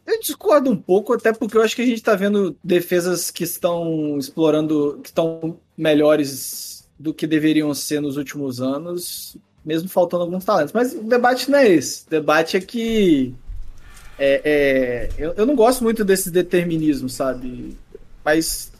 Eu 0.05 0.19
discordo 0.19 0.69
um 0.69 0.75
pouco, 0.75 1.13
até 1.13 1.33
porque 1.33 1.57
eu 1.57 1.61
acho 1.61 1.75
que 1.75 1.81
a 1.81 1.85
gente 1.85 2.01
tá 2.01 2.15
vendo 2.15 2.55
defesas 2.63 3.29
que 3.31 3.43
estão 3.43 4.17
explorando, 4.17 4.99
que 5.03 5.09
estão 5.09 5.57
melhores 5.77 6.87
do 6.97 7.13
que 7.13 7.27
deveriam 7.27 7.73
ser 7.73 8.01
nos 8.01 8.17
últimos 8.17 8.61
anos, 8.61 9.37
mesmo 9.63 9.89
faltando 9.89 10.23
alguns 10.23 10.45
talentos. 10.45 10.73
Mas 10.73 10.93
o 10.93 11.03
debate 11.03 11.49
não 11.51 11.59
é 11.59 11.67
esse. 11.67 12.05
O 12.07 12.09
debate 12.09 12.57
é 12.57 12.61
que 12.61 13.35
é, 14.17 14.41
é, 14.43 15.09
eu, 15.17 15.33
eu 15.33 15.45
não 15.45 15.55
gosto 15.55 15.83
muito 15.83 16.03
desses 16.03 16.31
determinismos, 16.31 17.13
sabe? 17.13 17.77
Mas 18.25 18.71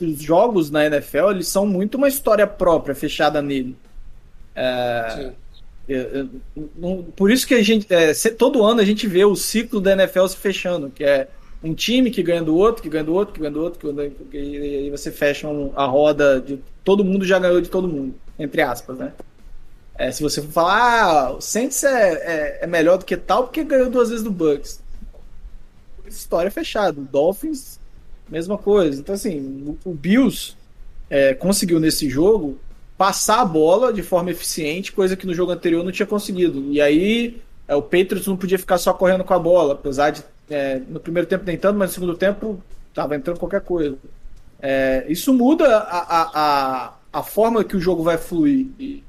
os 0.00 0.20
jogos 0.20 0.70
na 0.70 0.86
NFL, 0.86 1.30
eles 1.30 1.48
são 1.48 1.66
muito 1.66 1.96
uma 1.96 2.08
história 2.08 2.46
própria, 2.46 2.94
fechada 2.94 3.40
nele. 3.42 3.76
Sim. 5.16 5.32
Eu- 5.88 6.28
não- 6.76 7.02
por 7.02 7.30
isso 7.30 7.46
que 7.46 7.54
a 7.54 7.62
gente 7.62 7.86
é, 7.92 8.12
todo 8.30 8.64
ano 8.64 8.80
a 8.80 8.84
gente 8.84 9.06
vê 9.06 9.24
o 9.24 9.36
ciclo 9.36 9.80
da 9.80 9.92
NFL 9.92 10.26
se 10.26 10.36
fechando, 10.36 10.90
que 10.90 11.04
é 11.04 11.28
um 11.62 11.74
time 11.74 12.10
que 12.10 12.22
ganha 12.22 12.42
do 12.42 12.56
outro, 12.56 12.82
que 12.82 12.88
ganha 12.88 13.04
do 13.04 13.12
outro, 13.14 13.34
que 13.34 13.40
ganha 13.40 13.50
do 13.52 13.62
outro, 13.62 13.94
e 14.32 14.38
aí 14.38 14.90
você 14.90 15.10
fecha 15.10 15.46
a 15.74 15.84
roda 15.86 16.40
de 16.40 16.58
todo 16.82 17.04
mundo 17.04 17.24
já 17.24 17.38
ganhou 17.38 17.60
de 17.60 17.68
todo 17.68 17.88
mundo, 17.88 18.14
entre 18.38 18.62
aspas, 18.62 18.98
né? 18.98 19.12
É, 19.96 20.10
se 20.10 20.22
você 20.22 20.42
for 20.42 20.50
falar, 20.50 21.02
ah, 21.02 21.32
o 21.36 21.40
Saints 21.40 21.84
é, 21.84 22.12
é, 22.12 22.58
é 22.62 22.66
melhor 22.66 22.98
do 22.98 23.04
que 23.04 23.16
tal 23.16 23.44
porque 23.44 23.62
ganhou 23.62 23.88
duas 23.88 24.08
vezes 24.08 24.24
do 24.24 24.30
Bucks. 24.30 24.82
História 26.06 26.50
fechada. 26.50 27.00
Dolphins, 27.00 27.78
mesma 28.28 28.58
coisa. 28.58 29.00
Então, 29.00 29.14
assim, 29.14 29.76
o, 29.84 29.90
o 29.90 29.94
Bills 29.94 30.56
é, 31.08 31.32
conseguiu 31.34 31.78
nesse 31.78 32.10
jogo 32.10 32.58
passar 32.96 33.40
a 33.40 33.44
bola 33.44 33.92
de 33.92 34.02
forma 34.02 34.30
eficiente, 34.30 34.92
coisa 34.92 35.16
que 35.16 35.26
no 35.26 35.34
jogo 35.34 35.52
anterior 35.52 35.84
não 35.84 35.92
tinha 35.92 36.06
conseguido. 36.06 36.70
E 36.70 36.80
aí 36.80 37.40
é, 37.66 37.74
o 37.74 37.82
Patriots 37.82 38.26
não 38.26 38.36
podia 38.36 38.58
ficar 38.58 38.78
só 38.78 38.92
correndo 38.92 39.24
com 39.24 39.34
a 39.34 39.38
bola, 39.38 39.74
apesar 39.74 40.10
de 40.10 40.22
é, 40.50 40.80
no 40.88 41.00
primeiro 41.00 41.28
tempo 41.28 41.44
nem 41.44 41.56
tanto, 41.56 41.78
mas 41.78 41.90
no 41.90 41.94
segundo 41.94 42.16
tempo 42.16 42.62
tava 42.92 43.16
entrando 43.16 43.38
qualquer 43.38 43.62
coisa. 43.62 43.96
É, 44.60 45.04
isso 45.08 45.32
muda 45.32 45.76
a, 45.76 46.22
a, 46.22 46.94
a, 47.12 47.22
forma 47.22 47.64
que 47.64 47.76
o 47.76 47.80
jogo 47.80 48.02
vai 48.02 48.16
fluir. 48.16 48.66
E 48.78 49.02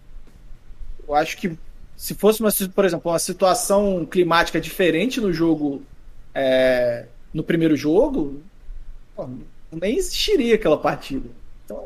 eu 1.08 1.14
acho 1.14 1.38
que 1.38 1.58
se 1.96 2.14
fosse, 2.14 2.42
uma, 2.42 2.50
por 2.74 2.86
exemplo, 2.86 3.12
uma 3.12 3.20
situação 3.20 4.06
climática 4.06 4.60
diferente 4.60 5.22
no 5.22 5.32
jogo, 5.32 5.82
é, 6.34 7.06
no 7.34 7.44
primeiro 7.44 7.76
jogo, 7.76 8.42
pô, 9.16 9.30
nem 9.72 9.98
existiria 9.98 10.56
aquela 10.56 10.78
partida. 10.78 11.30
Então, 11.64 11.86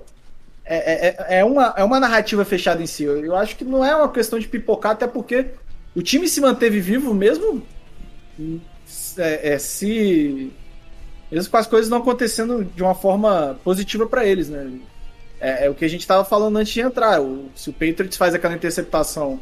é, 0.77 1.07
é, 1.29 1.39
é, 1.39 1.45
uma, 1.45 1.73
é 1.77 1.83
uma 1.83 1.99
narrativa 1.99 2.45
fechada 2.45 2.81
em 2.81 2.85
si. 2.87 3.03
Eu, 3.03 3.23
eu 3.25 3.35
acho 3.35 3.55
que 3.55 3.65
não 3.65 3.83
é 3.83 3.95
uma 3.95 4.11
questão 4.11 4.37
de 4.39 4.47
pipocar, 4.47 4.91
até 4.93 5.07
porque 5.07 5.47
o 5.95 6.01
time 6.01 6.27
se 6.27 6.39
manteve 6.41 6.79
vivo 6.79 7.13
mesmo 7.13 7.63
é, 9.17 9.53
é, 9.53 9.59
se 9.59 10.51
mesmo 11.31 11.51
com 11.51 11.57
as 11.57 11.67
coisas 11.67 11.89
não 11.89 11.99
acontecendo 11.99 12.63
de 12.65 12.81
uma 12.81 12.95
forma 12.95 13.59
positiva 13.63 14.07
para 14.07 14.25
eles, 14.25 14.49
né? 14.49 14.71
É, 15.39 15.65
é 15.65 15.69
o 15.69 15.75
que 15.75 15.85
a 15.85 15.87
gente 15.87 16.01
estava 16.01 16.25
falando 16.25 16.57
antes 16.57 16.73
de 16.73 16.81
entrar. 16.81 17.21
O- 17.21 17.49
se 17.55 17.69
o 17.69 17.73
Patriots 17.73 18.17
faz 18.17 18.33
aquela 18.33 18.53
interceptação 18.55 19.39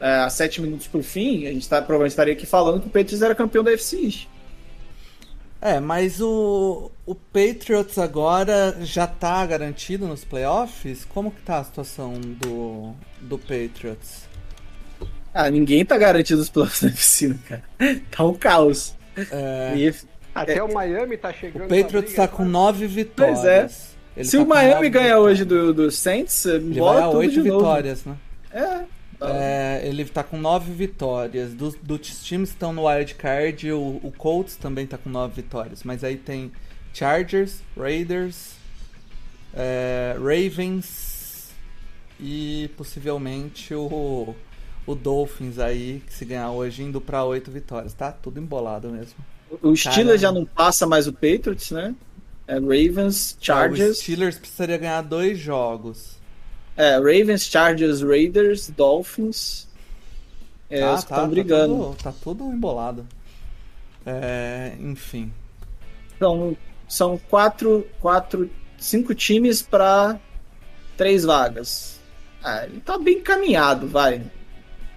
é, 0.00 0.08
a 0.16 0.30
sete 0.30 0.60
minutos 0.60 0.86
pro 0.86 1.02
fim, 1.02 1.46
a 1.46 1.52
gente 1.52 1.68
tá, 1.68 1.78
provavelmente 1.82 2.12
estaria 2.12 2.34
aqui 2.34 2.46
falando 2.46 2.80
que 2.80 2.86
o 2.88 2.90
Patriots 2.90 3.22
era 3.22 3.34
campeão 3.34 3.64
da 3.64 3.72
FC 3.72 3.98
East. 4.04 4.28
É, 5.60 5.80
mas 5.80 6.20
o, 6.20 6.90
o 7.06 7.14
Patriots 7.14 7.98
agora 7.98 8.76
já 8.82 9.06
tá 9.06 9.44
garantido 9.46 10.06
nos 10.06 10.24
playoffs? 10.24 11.04
Como 11.06 11.30
que 11.30 11.40
tá 11.42 11.58
a 11.58 11.64
situação 11.64 12.12
do, 12.20 12.92
do 13.20 13.38
Patriots? 13.38 14.24
Ah, 15.32 15.50
ninguém 15.50 15.84
tá 15.84 15.96
garantido 15.98 16.40
os 16.40 16.48
playoffs 16.48 16.82
da 16.82 16.88
FC, 16.88 17.28
né, 17.28 17.38
cara? 17.48 17.62
Tá 18.10 18.24
um 18.24 18.34
caos. 18.34 18.94
É, 19.30 19.72
E- 19.76 19.94
Até 20.34 20.62
o 20.62 20.72
Miami 20.72 21.16
tá 21.16 21.32
chegando. 21.32 21.64
o 21.64 21.68
Patriots 21.68 22.10
briga, 22.12 22.16
tá 22.16 22.28
com 22.28 22.44
né? 22.44 22.50
nove 22.50 22.86
vitórias. 22.86 23.38
Pois 23.40 23.48
é. 23.48 23.68
Ele 24.16 24.24
se 24.28 24.36
tá 24.36 24.42
o 24.42 24.46
Miami 24.46 24.74
nove 24.74 24.90
ganha 24.90 25.06
vitórias. 25.08 25.26
hoje 25.32 25.44
do, 25.44 25.74
do 25.74 25.90
Saints, 25.90 26.44
Ele 26.46 26.78
bola 26.78 26.94
vai 26.94 27.02
a 27.02 27.06
tudo 27.06 27.18
oito 27.18 27.32
de 27.32 27.42
novo. 27.48 27.58
vitórias, 27.58 28.04
né? 28.04 28.16
É. 28.52 28.80
É, 29.20 29.80
ele 29.84 30.04
tá 30.04 30.22
com 30.22 30.38
nove 30.38 30.72
vitórias. 30.72 31.54
Dos, 31.54 31.74
dos 31.76 32.24
times 32.24 32.50
que 32.50 32.56
estão 32.56 32.72
no 32.72 32.86
wild 32.86 33.14
card, 33.14 33.72
o, 33.72 34.00
o 34.02 34.12
Colts 34.16 34.56
também 34.56 34.86
tá 34.86 34.98
com 34.98 35.08
nove 35.08 35.42
vitórias. 35.42 35.82
Mas 35.82 36.04
aí 36.04 36.16
tem 36.16 36.52
Chargers, 36.92 37.62
Raiders, 37.76 38.52
é, 39.54 40.16
Ravens 40.18 41.50
e 42.20 42.70
possivelmente 42.76 43.74
o, 43.74 44.34
o 44.86 44.94
Dolphins 44.94 45.58
aí, 45.58 46.02
que 46.06 46.12
se 46.12 46.24
ganhar 46.24 46.50
hoje, 46.50 46.82
indo 46.82 47.00
pra 47.00 47.24
oito 47.24 47.50
vitórias. 47.50 47.94
Tá 47.94 48.12
tudo 48.12 48.40
embolado 48.40 48.88
mesmo. 48.90 49.16
O 49.62 49.74
Steelers 49.76 50.20
já 50.20 50.32
não 50.32 50.44
passa 50.44 50.86
mais 50.86 51.06
o 51.06 51.12
Patriots, 51.12 51.70
né? 51.70 51.94
É 52.46 52.54
Ravens, 52.54 53.36
É, 53.40 53.42
o 53.42 53.44
Chargers. 53.44 53.98
Steelers 53.98 54.38
precisaria 54.38 54.76
ganhar 54.78 55.02
dois 55.02 55.38
jogos. 55.38 56.15
É, 56.76 56.96
Ravens, 56.96 57.44
Chargers, 57.46 58.02
Raiders, 58.02 58.68
Dolphins. 58.68 59.66
É, 60.68 60.82
Ah, 60.82 60.94
os 60.94 61.04
que 61.04 61.12
estão 61.12 61.28
brigando. 61.28 61.74
Tá 61.74 61.84
tudo, 61.84 62.02
tá 62.02 62.12
tudo 62.22 62.44
embolado. 62.52 63.06
É, 64.04 64.72
enfim. 64.80 65.32
Então, 66.16 66.56
são 66.88 67.18
quatro, 67.30 67.86
quatro, 68.00 68.50
cinco 68.78 69.14
times 69.14 69.62
para 69.62 70.18
três 70.96 71.24
vagas. 71.24 72.00
Ah, 72.42 72.64
ele 72.64 72.80
tá 72.80 72.98
bem 72.98 73.18
encaminhado, 73.18 73.86
vai. 73.88 74.22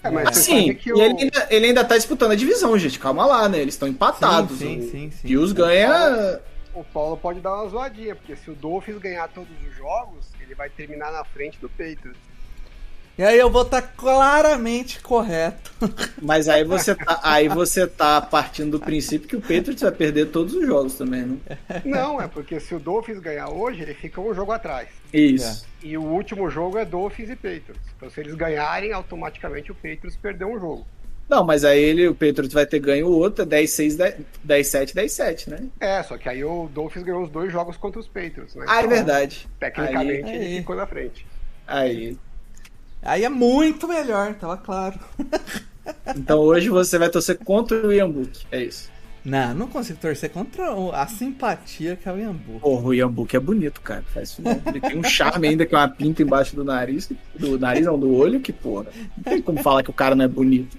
É, 0.04 0.10
mas 0.10 0.38
você 0.38 0.44
Sim, 0.44 0.60
sabe 0.68 0.76
que 0.76 0.90
e 0.90 0.94
o- 0.94 0.98
ele 1.02 1.24
ainda, 1.24 1.48
ele 1.50 1.66
ainda 1.68 1.84
tá 1.84 1.98
disputando 1.98 2.32
a 2.32 2.36
divisão, 2.36 2.78
gente. 2.78 3.00
Calma 3.00 3.26
lá, 3.26 3.50
né? 3.50 3.60
Eles 3.60 3.74
estão 3.74 3.88
empatados. 3.88 4.60
Sim, 4.60 4.80
O 4.80 4.82
sim, 4.84 4.90
sim, 4.92 5.12
sim. 5.12 5.28
Bills 5.28 5.54
ganha. 5.54 6.40
o 6.74 6.84
Paulo 6.84 7.18
pode 7.18 7.42
dar 7.42 7.54
uma 7.56 7.68
zoadinha, 7.70 8.16
porque 8.16 8.36
se 8.36 8.50
o 8.50 8.56
Dolphins 8.56 8.98
ganhar 9.00 9.28
todos 9.30 9.50
os 9.68 9.76
jogos, 9.76 10.28
ele 10.50 10.56
vai 10.56 10.70
terminar 10.70 11.12
na 11.12 11.24
frente 11.24 11.60
do 11.60 11.70
Patriots. 11.70 12.18
E 13.18 13.24
aí 13.24 13.38
eu 13.38 13.50
vou 13.50 13.64
estar 13.64 13.82
claramente 13.82 15.02
correto. 15.02 15.74
Mas 16.22 16.48
aí 16.48 16.64
você 16.64 16.96
tá, 16.96 17.20
aí 17.22 17.50
você 17.50 17.86
tá 17.86 18.22
partindo 18.22 18.72
do 18.72 18.80
princípio 18.80 19.28
que 19.28 19.36
o 19.36 19.42
Patriots 19.42 19.82
vai 19.82 19.92
perder 19.92 20.28
todos 20.28 20.54
os 20.54 20.66
jogos 20.66 20.96
também, 20.96 21.24
né? 21.24 21.58
Não, 21.84 22.22
é 22.22 22.30
porque 22.30 22.60
se 22.62 22.74
o 22.74 22.80
Dolphins 22.80 23.20
ganhar 23.20 23.50
hoje, 23.50 23.82
ele 23.82 23.94
fica 23.94 24.22
um 24.22 24.34
jogo 24.34 24.54
atrás. 24.54 24.88
Isso. 25.14 25.68
E 25.84 25.98
o 25.98 26.02
último 26.02 26.50
jogo 26.50 26.78
é 26.78 26.86
Dolphins 26.86 27.30
e 27.30 27.36
Patriots. 27.36 27.82
Então 27.98 28.10
se 28.10 28.22
eles 28.22 28.36
ganharem, 28.36 28.94
automaticamente 28.94 29.70
o 29.70 29.76
Patriots 29.76 30.16
perdeu 30.16 30.48
um 30.48 30.60
jogo. 30.60 30.88
Não, 31.30 31.44
mas 31.44 31.64
aí 31.64 31.80
ele, 31.80 32.08
o 32.08 32.14
Patriots 32.16 32.52
vai 32.54 32.66
ter 32.66 32.80
ganho 32.80 33.08
o 33.08 33.12
outro, 33.18 33.44
é 33.44 33.46
10-6, 33.46 34.16
10-7, 34.46 34.94
10-7, 34.96 35.48
né? 35.50 35.64
É, 35.80 36.02
só 36.02 36.18
que 36.18 36.28
aí 36.28 36.44
o 36.44 36.68
Dolphins 36.74 37.04
ganhou 37.04 37.24
os 37.24 37.30
dois 37.30 37.52
jogos 37.52 37.78
contra 37.78 38.00
os 38.00 38.08
Patriots, 38.08 38.56
né? 38.56 38.66
Ah, 38.68 38.78
é 38.78 38.80
Então, 38.80 38.90
verdade. 38.90 39.48
Tecnicamente 39.60 40.12
Aí- 40.28 40.36
ele 40.36 40.46
aí. 40.46 40.58
ficou 40.58 40.76
na 40.76 40.88
frente. 40.88 41.26
Aí. 41.68 42.18
Aí 43.04 43.24
é 43.24 43.30
muito 43.30 43.88
melhor, 43.88 44.34
tava 44.36 44.58
claro. 44.58 45.00
Então 46.16 46.40
hoje 46.40 46.70
você 46.70 47.00
vai 47.00 47.10
torcer 47.10 47.38
contra 47.40 47.86
o 47.88 47.92
Ian 47.92 48.10
Book. 48.12 48.46
É 48.52 48.64
isso. 48.64 48.92
Não, 49.26 49.54
não 49.56 49.68
consigo 49.68 49.98
torcer 50.00 50.30
contra 50.30 50.72
a 50.94 51.08
simpatia 51.08 51.96
que 51.96 52.08
é 52.08 52.12
o 52.14 52.18
Iambu. 52.18 52.60
Porra, 52.60 52.84
o 52.88 52.94
Ian 52.94 53.10
Book 53.12 53.36
é 53.36 53.40
bonito, 53.40 53.82
cara. 53.82 54.04
Faz 54.14 54.30
isso 54.30 54.42
não. 54.42 54.62
Ele 54.68 54.80
tem 54.80 54.98
um 54.98 55.04
charme 55.04 55.48
ainda 55.48 55.66
que 55.66 55.74
é 55.74 55.78
uma 55.78 55.90
pinta 55.90 56.22
embaixo 56.22 56.56
do 56.56 56.64
nariz. 56.64 57.10
Do 57.36 57.58
nariz, 57.58 57.86
não, 57.86 57.98
do 58.00 58.14
olho, 58.14 58.40
que 58.40 58.54
porra. 58.54 58.86
Não 59.18 59.24
tem 59.24 59.42
como 59.42 59.62
falar 59.64 59.82
que 59.84 59.90
o 59.90 59.94
cara 59.94 60.14
não 60.16 60.26
é 60.26 60.28
bonito. 60.28 60.78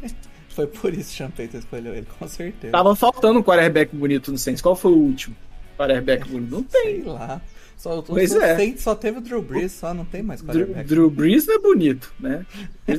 Foi 0.51 0.67
por 0.67 0.93
isso 0.93 1.11
que 1.11 1.15
o 1.15 1.17
Sean 1.17 1.31
Payton 1.31 1.59
escolheu 1.59 1.95
ele, 1.95 2.07
com 2.19 2.29
certeza. 2.29 2.73
Tava 2.73 2.95
faltando 2.97 3.39
um 3.39 3.43
quarterback 3.43 3.95
bonito 3.95 4.31
no 4.33 4.39
Saints. 4.39 4.61
Qual 4.61 4.77
foi 4.77 4.93
o 4.93 4.97
último 4.97 5.37
quarterback 5.79 6.29
bonito? 6.29 6.51
Não 6.51 6.63
tem. 6.63 7.03
Sei 7.03 7.05
lá. 7.05 7.41
Só, 7.77 8.03
Pois 8.03 8.35
é. 8.35 8.57
Saints 8.57 8.83
só 8.83 8.95
teve 8.95 9.19
o 9.19 9.21
Drew 9.23 9.41
Brees, 9.41 9.73
só 9.73 9.95
não 9.95 10.05
tem 10.05 10.23
mais 10.23 10.43
Drew, 10.43 10.67
quarterback. 10.67 10.89
Drew 10.89 11.11
Brees 11.11 11.47
não 11.47 11.55
é 11.55 11.59
bonito, 11.59 12.13
né? 12.21 12.45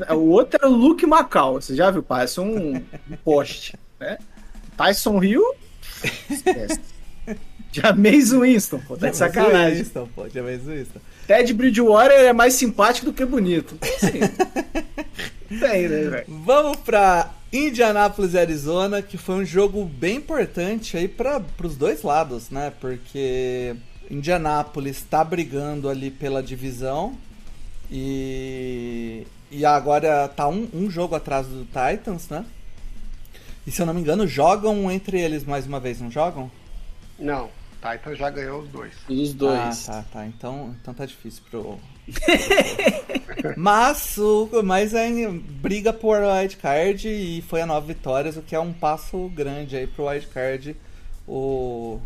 O 0.09 0.29
outro 0.29 0.59
era 0.59 0.67
o 0.67 0.75
Luke 0.75 1.05
Macau. 1.05 1.61
Você 1.61 1.75
já 1.75 1.91
viu? 1.91 2.01
Parece 2.01 2.39
um, 2.39 2.77
um 2.77 2.81
poste, 3.23 3.77
né? 3.99 4.17
Tyson 4.75 5.21
Hill. 5.21 5.43
Jameis 7.71 8.31
Winston, 8.31 8.81
pô, 8.85 8.97
tá 8.97 9.09
de 9.09 9.17
sacanagem. 9.17 9.77
Winston, 9.77 10.09
pô, 10.13 10.27
Jameis 10.27 10.63
Winston. 10.63 10.99
Ted 11.27 11.53
Bridgewater 11.53 12.19
é 12.19 12.33
mais 12.33 12.55
simpático 12.55 13.05
do 13.05 13.13
que 13.13 13.23
bonito. 13.23 13.77
Sim. 13.99 14.19
Tem, 15.59 15.87
né, 15.87 16.09
velho? 16.09 16.25
Vamos 16.27 16.77
pra 16.77 17.31
Indianapolis 17.51 18.33
e 18.33 18.39
Arizona, 18.39 19.01
que 19.01 19.17
foi 19.17 19.35
um 19.35 19.45
jogo 19.45 19.83
bem 19.83 20.17
importante 20.17 20.95
aí 20.95 21.07
para 21.07 21.43
os 21.63 21.75
dois 21.75 22.01
lados, 22.01 22.49
né? 22.49 22.71
Porque 22.79 23.75
Indianapolis 24.09 25.01
tá 25.03 25.23
brigando 25.23 25.89
ali 25.89 26.09
pela 26.09 26.41
divisão 26.41 27.17
e, 27.91 29.27
e 29.51 29.65
agora 29.65 30.29
tá 30.29 30.47
um, 30.47 30.69
um 30.73 30.89
jogo 30.89 31.13
atrás 31.13 31.45
do 31.47 31.65
Titans, 31.65 32.29
né? 32.29 32.45
E 33.67 33.71
se 33.71 33.81
eu 33.81 33.85
não 33.85 33.93
me 33.93 33.99
engano, 34.01 34.25
jogam 34.25 34.89
entre 34.89 35.19
eles 35.19 35.43
mais 35.43 35.67
uma 35.67 35.79
vez, 35.79 35.99
não 35.99 36.09
jogam? 36.09 36.49
Não, 37.19 37.49
Titans 37.81 38.17
já 38.17 38.29
ganhou 38.29 38.61
os 38.61 38.69
dois. 38.69 38.93
Os 39.09 39.33
dois. 39.33 39.89
Ah, 39.89 39.93
tá, 39.93 40.05
tá. 40.13 40.25
Então, 40.25 40.75
então 40.81 40.93
tá 40.93 41.05
difícil 41.05 41.43
pro. 41.49 41.79
mas, 43.55 44.17
o, 44.17 44.49
mas 44.63 44.93
é 44.93 45.27
briga 45.29 45.93
por 45.93 46.19
wildcard 46.21 47.07
e 47.07 47.41
foi 47.43 47.61
a 47.61 47.65
nove 47.65 47.93
vitórias, 47.93 48.37
o 48.37 48.41
que 48.41 48.55
é 48.55 48.59
um 48.59 48.73
passo 48.73 49.29
grande 49.29 49.75
aí 49.75 49.87
pro 49.87 50.07
wildcard. 50.07 50.75
O, 51.27 51.99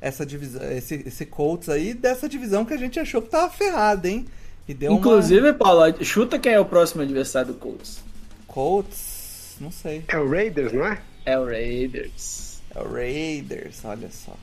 essa 0.00 0.26
divisão, 0.26 0.62
esse, 0.70 1.02
esse 1.06 1.24
Colts 1.24 1.68
aí, 1.68 1.94
dessa 1.94 2.28
divisão 2.28 2.64
que 2.64 2.74
a 2.74 2.76
gente 2.76 3.00
achou 3.00 3.22
que 3.22 3.30
tava 3.30 3.50
ferrada, 3.50 4.08
hein? 4.08 4.26
E 4.68 4.74
deu 4.74 4.92
Inclusive, 4.92 5.52
Paulo, 5.54 6.04
chuta 6.04 6.38
quem 6.38 6.52
é 6.52 6.60
o 6.60 6.64
próximo 6.64 7.02
adversário 7.02 7.52
do 7.52 7.58
Colts. 7.58 7.98
uma. 7.98 8.44
Colts, 8.46 9.56
não 9.60 9.70
sei. 9.70 10.04
É 10.08 10.18
o 10.18 10.28
Raiders, 10.28 10.72
não 10.72 10.86
é? 10.86 11.00
É 11.24 11.38
o 11.38 11.44
Raiders. 11.44 12.60
É 12.74 12.80
o 12.80 12.92
Raiders, 12.92 13.84
olha 13.84 14.10
só. 14.10 14.36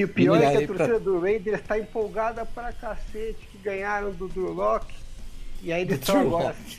E 0.00 0.04
o 0.04 0.08
pior 0.08 0.40
E 0.40 0.44
é 0.44 0.50
que 0.56 0.64
a 0.64 0.66
torcida 0.66 0.88
pra- 0.88 0.98
do 0.98 1.20
Raiders 1.20 1.60
tá 1.62 1.78
empolgada 1.78 2.44
pra 2.46 2.72
cacete, 2.72 3.48
que 3.50 3.58
ganharam 3.58 4.12
do 4.12 4.28
Drew 4.28 4.52
Locke. 4.52 4.94
E 5.62 5.72
aí 5.72 5.82
eles 5.82 5.98
Do 5.98 6.00
estão 6.00 6.20
agora. 6.20 6.44
Lock. 6.48 6.78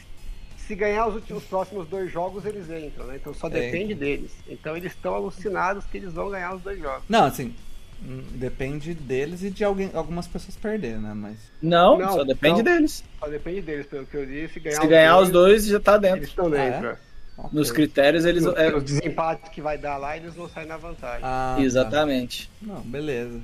Se 0.57 0.75
ganhar 0.75 1.07
os, 1.07 1.15
últimos, 1.15 1.43
os 1.43 1.49
próximos 1.49 1.87
dois 1.87 2.11
jogos, 2.11 2.45
eles 2.45 2.69
entram, 2.69 3.07
né? 3.07 3.15
Então 3.17 3.33
só 3.33 3.47
É. 3.47 3.49
depende 3.49 3.93
deles. 3.95 4.31
Então 4.47 4.77
eles 4.77 4.93
estão 4.93 5.15
alucinados 5.15 5.83
que 5.85 5.97
eles 5.97 6.13
vão 6.13 6.29
ganhar 6.29 6.55
os 6.55 6.61
dois 6.61 6.79
jogos. 6.79 7.03
Não, 7.09 7.25
assim, 7.25 7.53
hum, 8.01 8.23
depende 8.35 8.93
deles 8.93 9.41
e 9.43 9.49
de 9.49 9.63
alguém, 9.63 9.89
algumas 9.93 10.27
pessoas 10.27 10.55
perder, 10.55 10.97
né? 10.99 11.11
Mas. 11.15 11.37
Não, 11.61 11.97
Não, 11.97 12.13
só 12.13 12.23
depende 12.23 12.57
não. 12.63 12.63
deles. 12.63 13.03
Só 13.19 13.27
depende 13.27 13.61
deles, 13.61 13.85
pelo 13.87 14.05
que 14.05 14.15
eu 14.15 14.25
disse. 14.25 14.53
Se 14.53 14.59
ganhar, 14.59 14.81
Se 14.81 14.87
ganhar 14.87 15.17
os 15.17 15.29
dois, 15.29 15.65
já 15.65 15.79
tá 15.79 15.93
eles 15.95 16.01
dentro. 16.03 16.23
estão 16.23 16.45
Ah, 16.45 16.49
dentro. 16.49 16.87
é? 16.87 16.91
é. 16.91 16.97
Ok. 17.45 17.49
Nos 17.53 17.71
critérios, 17.71 18.25
eles. 18.25 18.45
Os, 18.45 18.55
é, 18.57 18.75
os 18.75 18.83
desempates 18.83 19.49
que 19.49 19.61
vai 19.61 19.77
dar 19.77 19.97
lá, 19.97 20.15
eles 20.17 20.33
vão 20.33 20.47
sair 20.49 20.65
na 20.67 20.77
vantagem. 20.77 21.21
Ah, 21.23 21.55
tá. 21.57 21.63
exatamente. 21.63 22.49
Não, 22.61 22.81
beleza. 22.81 23.39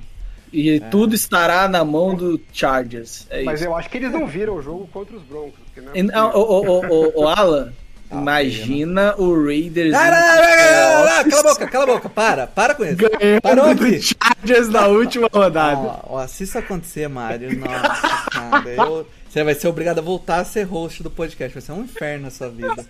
E 0.52 0.78
tudo 0.90 1.14
estará 1.14 1.68
na 1.68 1.84
mão 1.84 2.14
do 2.14 2.40
Chargers. 2.52 3.26
É 3.30 3.42
Mas 3.42 3.60
isso. 3.60 3.68
eu 3.68 3.76
acho 3.76 3.90
que 3.90 3.98
eles 3.98 4.12
não 4.12 4.26
viram 4.26 4.54
o 4.56 4.62
jogo 4.62 4.86
contra 4.92 5.16
os 5.16 5.22
Broncos. 5.22 5.58
porque 5.64 5.80
não 5.80 5.92
é 5.92 5.98
E- 5.98 6.10
ah. 6.14 6.28
O, 6.36 6.40
o, 6.40 6.86
o, 6.86 7.22
o 7.24 7.28
Alan, 7.28 7.72
Ah, 8.08 8.18
imagina 8.18 9.16
o 9.18 9.44
Raiders. 9.44 9.90
Não, 9.92 10.00
não, 10.04 10.10
não, 10.10 11.04
não, 11.04 11.24
não, 11.24 11.30
cala 11.30 11.40
a 11.40 11.52
boca, 11.54 11.66
cala 11.66 11.84
a 11.84 11.86
boca, 11.88 12.08
para, 12.08 12.46
para 12.46 12.74
com 12.76 12.84
isso. 12.84 12.96
Parou 13.42 13.64
aqui. 13.66 14.00
Chargers 14.00 14.68
na 14.68 14.86
última 14.86 15.28
rodada. 15.32 15.80
Ó, 15.80 16.00
ó, 16.22 16.26
se 16.28 16.44
isso 16.44 16.56
acontecer, 16.56 17.08
Mário, 17.08 17.58
nossa, 17.58 18.30
cara, 18.30 18.68
eu- 18.70 19.06
você 19.28 19.42
vai 19.42 19.54
ser 19.56 19.66
obrigado 19.66 19.98
a 19.98 20.02
voltar 20.02 20.38
a 20.38 20.44
ser 20.44 20.62
host 20.62 21.02
do 21.02 21.10
podcast, 21.10 21.52
vai 21.52 21.60
ser 21.60 21.72
um 21.72 21.82
inferno 21.82 22.22
na 22.26 22.30
sua 22.30 22.48
vida. 22.48 22.86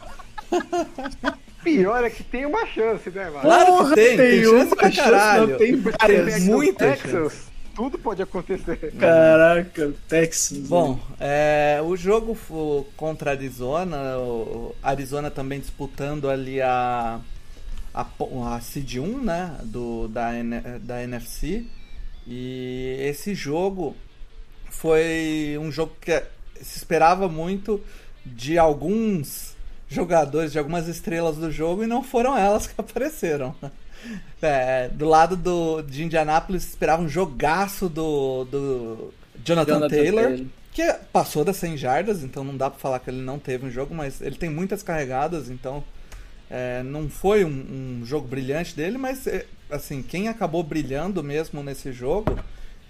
Pior 1.62 2.04
é 2.04 2.10
que 2.10 2.22
tem 2.22 2.46
uma 2.46 2.64
chance, 2.66 3.10
né, 3.10 3.24
mano? 3.24 3.40
Claro 3.40 3.66
que 3.66 3.72
Porra, 3.72 3.94
tem, 3.96 4.16
tem 4.16 4.44
chance 4.44 4.66
uma 4.66 4.76
pra 4.76 4.90
caralho. 4.92 5.46
não 5.48 5.58
tem 5.58 5.72
Tem 5.72 5.80
várias. 5.80 6.24
Texans, 6.24 6.44
muita 6.44 6.90
Texans, 6.92 7.42
tudo 7.74 7.98
pode 7.98 8.22
acontecer. 8.22 8.92
Caraca, 8.98 9.92
Texans. 10.08 10.68
Bom, 10.68 11.00
é, 11.18 11.80
o 11.84 11.96
jogo 11.96 12.38
contra 12.96 13.32
Arizona, 13.32 13.98
Arizona 14.82 15.28
também 15.30 15.58
disputando 15.58 16.30
ali 16.30 16.62
a, 16.62 17.20
a, 17.92 18.06
a 18.54 18.60
Seed 18.60 18.98
1, 18.98 19.24
né, 19.24 19.56
do, 19.64 20.06
da, 20.06 20.30
da 20.80 21.02
NFC. 21.02 21.66
E 22.26 22.96
esse 23.00 23.34
jogo 23.34 23.96
foi 24.70 25.58
um 25.60 25.72
jogo 25.72 25.96
que 26.00 26.22
se 26.62 26.78
esperava 26.78 27.28
muito 27.28 27.80
de 28.24 28.56
alguns 28.56 29.55
jogadores, 29.88 30.52
de 30.52 30.58
algumas 30.58 30.88
estrelas 30.88 31.36
do 31.36 31.50
jogo, 31.50 31.84
e 31.84 31.86
não 31.86 32.02
foram 32.02 32.36
elas 32.36 32.66
que 32.66 32.74
apareceram. 32.80 33.54
É, 34.40 34.88
do 34.88 35.06
lado 35.06 35.36
do, 35.36 35.82
de 35.82 36.04
Indianápolis, 36.04 36.62
se 36.62 36.68
esperava 36.70 37.02
um 37.02 37.08
jogaço 37.08 37.88
do, 37.88 38.44
do 38.44 39.14
Jonathan, 39.44 39.74
Jonathan 39.74 39.88
Taylor, 39.88 40.24
Taylor. 40.24 40.46
que 40.72 40.92
passou 41.12 41.44
das 41.44 41.56
100 41.56 41.76
jardas, 41.76 42.22
então 42.22 42.44
não 42.44 42.56
dá 42.56 42.70
pra 42.70 42.78
falar 42.78 42.98
que 43.00 43.10
ele 43.10 43.22
não 43.22 43.38
teve 43.38 43.66
um 43.66 43.70
jogo, 43.70 43.94
mas 43.94 44.20
ele 44.20 44.36
tem 44.36 44.50
muitas 44.50 44.82
carregadas, 44.82 45.50
então 45.50 45.82
é, 46.50 46.82
não 46.82 47.08
foi 47.08 47.44
um, 47.44 48.00
um 48.00 48.04
jogo 48.04 48.28
brilhante 48.28 48.76
dele, 48.76 48.98
mas 48.98 49.26
é, 49.26 49.46
assim, 49.70 50.02
quem 50.02 50.28
acabou 50.28 50.62
brilhando 50.62 51.22
mesmo 51.22 51.62
nesse 51.62 51.92
jogo 51.92 52.38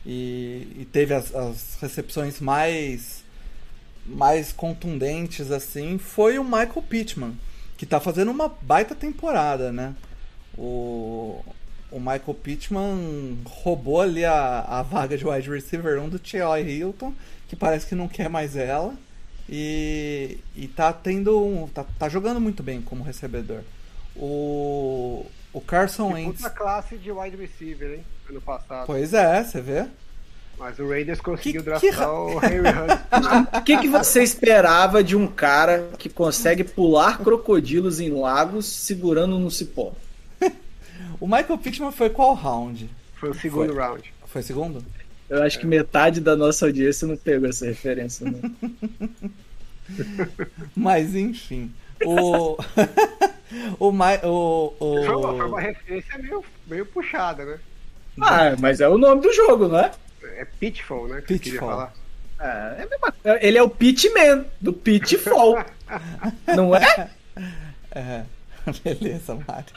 e, 0.05 0.69
e 0.81 0.89
teve 0.91 1.15
as, 1.15 1.35
as 1.35 1.79
recepções 1.81 2.41
mais 2.41 3.25
mais 4.07 4.53
contundentes 4.53 5.51
assim 5.51 5.99
foi 5.99 6.39
o 6.39 6.45
Michael 6.45 6.83
Pittman, 6.89 7.35
que 7.77 7.85
tá 7.87 8.01
fazendo 8.01 8.31
uma 8.31 8.49
baita 8.49 8.95
temporada, 8.95 9.71
né? 9.73 9.95
O, 10.57 11.45
o 11.91 11.99
Michael 11.99 12.35
Pittman 12.43 13.39
roubou 13.45 14.01
ali 14.01 14.25
a, 14.25 14.61
a 14.61 14.83
vaga 14.83 15.17
de 15.19 15.27
wide 15.27 15.51
receiver 15.51 16.01
1 16.01 16.09
do 16.09 16.19
T.Y. 16.19 16.69
Hilton, 16.69 17.13
que 17.49 17.55
parece 17.57 17.87
que 17.87 17.95
não 17.95 18.09
quer 18.09 18.29
mais 18.31 18.57
ela. 18.57 18.95
E, 19.49 20.39
e 20.57 20.67
tá 20.67 20.93
tendo. 20.93 21.39
um- 21.41 21.69
Tá, 21.69 21.85
tá 21.99 22.09
jogando 22.09 22.41
muito 22.41 22.63
bem 22.63 22.81
como 22.83 23.05
recebedor. 23.05 23.61
O, 24.17 25.25
o 25.53 25.61
Carson 25.61 26.13
Wentz. 26.13 26.39
puta 26.43 26.51
classe 26.51 26.97
de 26.97 27.13
wide 27.13 27.37
receiver, 27.37 27.99
hein? 27.99 28.05
Ano 28.29 28.41
passado. 28.41 28.87
Pois 28.87 29.13
é, 29.15 29.45
você 29.45 29.61
vê? 29.61 29.87
Mas 30.59 30.79
o 30.79 30.89
Raiders 30.89 31.21
conseguiu 31.21 31.63
Que- 31.63 31.71
que 31.81 31.91
draftar 31.91 32.09
ra- 32.09 32.13
o 32.13 32.45
Henry 32.45 32.61
Hunt. 32.61 33.57
O 33.59 33.63
que, 33.63 33.77
que 33.79 33.89
você 33.89 34.23
esperava 34.23 35.05
de 35.05 35.15
um 35.15 35.27
cara 35.27 35.91
que 35.99 36.09
consegue 36.09 36.65
pular 36.65 37.19
crocodilos 37.19 38.01
em 38.01 38.11
lagos 38.11 38.65
segurando 38.67 39.39
no 39.39 39.51
cipó? 39.51 39.93
O 41.21 41.27
Michael 41.27 41.57
Pittman 41.59 41.93
foi 41.93 42.11
qual 42.11 42.35
round? 42.35 42.91
Foi 43.15 43.31
o 43.31 43.35
segundo 43.35 43.73
Foi. 43.73 43.83
round. 43.83 44.13
Foi 44.27 44.43
segundo? 44.43 44.85
Eu 45.31 45.43
acho 45.43 45.59
que 45.59 45.67
metade 45.67 46.21
da 46.21 46.37
nossa 46.37 46.67
audiência 46.67 47.09
não 47.09 47.17
pegou 47.17 47.49
essa 47.49 47.65
referência. 47.65 48.31
Né? 48.31 48.39
Mas 50.77 51.15
enfim. 51.15 51.71
O. 52.05 52.57
o, 53.79 53.93
Mi- 53.93 54.21
o, 54.25 54.73
o... 54.79 55.05
Foi, 55.05 55.15
uma, 55.17 55.37
foi 55.37 55.47
uma 55.47 55.61
referência 55.61 56.19
meio, 56.19 56.45
meio 56.67 56.87
puxada, 56.87 57.45
né? 57.45 57.59
Ah, 58.21 58.55
mas 58.59 58.81
é 58.81 58.89
o 58.89 58.99
nome 58.99 59.21
do 59.23 59.33
jogo, 59.33 59.69
não 59.69 59.79
é? 59.79 59.91
É 60.37 60.45
Pitfall, 60.45 61.09
né? 61.09 61.21
Que 61.21 61.39
Pitfall. 61.39 61.69
falar. 61.69 61.93
É 62.39 62.87
coisa. 62.99 63.39
Ele 63.41 63.59
é 63.59 63.63
o 63.63 63.71
Pitman, 63.71 64.45
do 64.61 64.73
Pitfall. 64.73 65.65
não 66.55 66.75
é? 66.75 67.11
É. 67.93 68.25
Beleza, 68.85 69.39
Mário. 69.47 69.73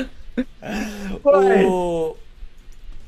Vai. 1.22 1.64
o, 1.64 2.16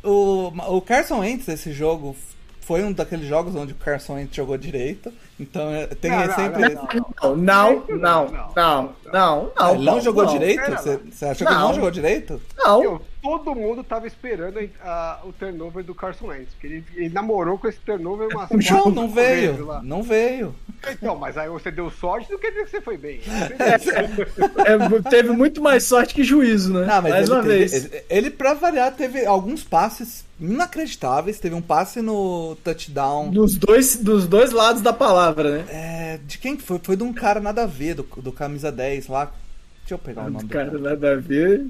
o, 0.02 0.52
o 0.76 0.80
Carson 0.82 1.20
Wentz, 1.20 1.48
esse 1.48 1.72
jogo, 1.72 2.16
foi 2.60 2.82
um 2.82 2.92
daqueles 2.92 3.26
jogos 3.26 3.54
onde 3.54 3.72
o 3.72 3.76
Carson 3.76 4.14
Wentz 4.14 4.34
jogou 4.34 4.56
direito. 4.58 5.12
Então 5.42 5.70
é, 5.70 5.86
tem 5.86 6.10
Não, 6.10 6.26
não, 6.26 6.34
sempre. 6.34 6.74
não, 6.74 7.36
Não, 7.36 7.36
não. 7.36 8.52
não, 8.54 8.92
não, 9.12 9.50
não, 9.56 9.74
ele 9.74 9.84
não 9.84 10.00
jogou 10.00 10.24
não. 10.24 10.32
direito? 10.32 10.62
Você 11.10 11.24
achou 11.26 11.46
que 11.46 11.52
ele 11.52 11.60
não 11.60 11.74
jogou 11.74 11.90
direito? 11.90 12.40
Não, 12.56 13.00
todo 13.20 13.54
mundo 13.54 13.84
tava 13.84 14.06
esperando 14.06 14.58
a- 14.82 15.20
o 15.24 15.32
turnover 15.32 15.84
do 15.84 15.94
Carson 15.94 16.26
Wentz, 16.28 16.48
porque 16.54 16.66
ele, 16.66 16.84
ele 16.96 17.08
namorou 17.10 17.58
com 17.58 17.68
esse 17.68 17.78
turnover 17.80 18.28
umas 18.28 18.48
Não, 18.50 18.60
quatro, 18.82 18.90
não 18.92 19.08
veio. 19.08 19.66
lá. 19.66 19.82
Não 19.82 20.02
veio. 20.02 20.54
Então, 20.90 21.14
mas 21.16 21.36
aí 21.38 21.48
você 21.48 21.70
deu 21.70 21.90
sorte, 21.90 22.30
não 22.32 22.38
quer 22.38 22.50
dizer 22.50 22.64
que 22.64 22.70
você 22.70 22.80
foi 22.80 22.96
bem. 22.96 23.20
é, 23.58 25.02
teve 25.10 25.30
muito 25.30 25.60
mais 25.62 25.84
sorte 25.84 26.14
que 26.14 26.24
juízo, 26.24 26.72
né? 26.72 26.86
Não, 26.86 27.02
mas 27.02 27.12
mais 27.12 27.28
uma 27.28 27.42
teve- 27.42 27.58
vez. 27.58 27.72
Ele, 27.72 28.02
ele, 28.10 28.30
pra 28.30 28.54
variar, 28.54 28.92
teve 28.92 29.24
alguns 29.24 29.62
passes 29.62 30.24
inacreditáveis. 30.40 31.38
Teve 31.38 31.54
um 31.54 31.62
passe 31.62 32.02
no 32.02 32.56
touchdown. 32.64 33.30
Dos 33.30 33.56
dois, 33.56 33.96
dos 33.96 34.26
dois 34.26 34.50
lados 34.50 34.82
da 34.82 34.92
palavra, 34.92 35.31
né? 35.34 35.64
É, 35.68 36.20
de 36.26 36.38
quem 36.38 36.56
que 36.56 36.62
foi? 36.62 36.80
Foi 36.82 36.96
de 36.96 37.02
um 37.02 37.12
cara 37.12 37.40
nada 37.40 37.62
a 37.64 37.66
ver, 37.66 37.94
do, 37.94 38.02
do 38.02 38.32
camisa 38.32 38.70
10 38.70 39.08
lá. 39.08 39.32
Deixa 39.80 39.94
eu 39.94 39.98
pegar 39.98 40.22
o 40.22 40.30
nome 40.30 40.44
do 40.44 40.48
Cara, 40.48 40.78
nada 40.78 41.12
a 41.12 41.16
ver. 41.16 41.66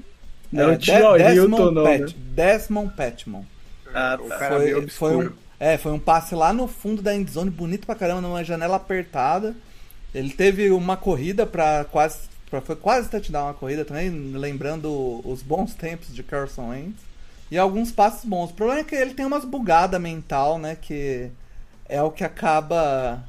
Não 0.51 0.71
É, 0.71 0.77
tinha 0.77 1.09
o 1.09 1.17
Hilton, 1.17 1.71
não. 1.71 1.83
Né? 1.83 2.05
Desmond 2.35 2.93
Patmon. 2.95 3.43
Ah, 3.93 4.17
tá. 4.17 4.37
cara 4.37 4.55
Foi, 4.55 4.87
foi, 4.87 5.15
um, 5.15 5.31
é, 5.59 5.77
foi 5.77 5.91
um 5.91 5.99
passe 5.99 6.35
lá 6.35 6.53
no 6.53 6.67
fundo 6.67 7.01
da 7.01 7.15
endzone, 7.15 7.49
bonito 7.49 7.85
pra 7.85 7.95
caramba, 7.95 8.21
numa 8.21 8.43
janela 8.43 8.75
apertada. 8.75 9.55
Ele 10.13 10.29
teve 10.29 10.69
uma 10.71 10.95
corrida 10.95 11.45
pra 11.45 11.85
quase. 11.85 12.31
Pra, 12.49 12.61
foi 12.61 12.75
quase 12.75 13.09
touchdown 13.09 13.45
uma 13.45 13.53
corrida 13.55 13.83
também, 13.83 14.11
lembrando 14.11 15.21
os 15.27 15.41
bons 15.41 15.73
tempos 15.73 16.13
de 16.13 16.21
Carson 16.21 16.69
Wentz. 16.69 17.01
E 17.49 17.57
alguns 17.57 17.91
passes 17.91 18.23
bons. 18.23 18.51
O 18.51 18.53
problema 18.53 18.81
é 18.81 18.83
que 18.83 18.95
ele 18.95 19.13
tem 19.13 19.25
umas 19.25 19.43
bugadas 19.43 19.99
mental, 19.99 20.59
né? 20.59 20.77
Que 20.79 21.31
é 21.89 22.01
o 22.01 22.11
que 22.11 22.23
acaba 22.23 23.23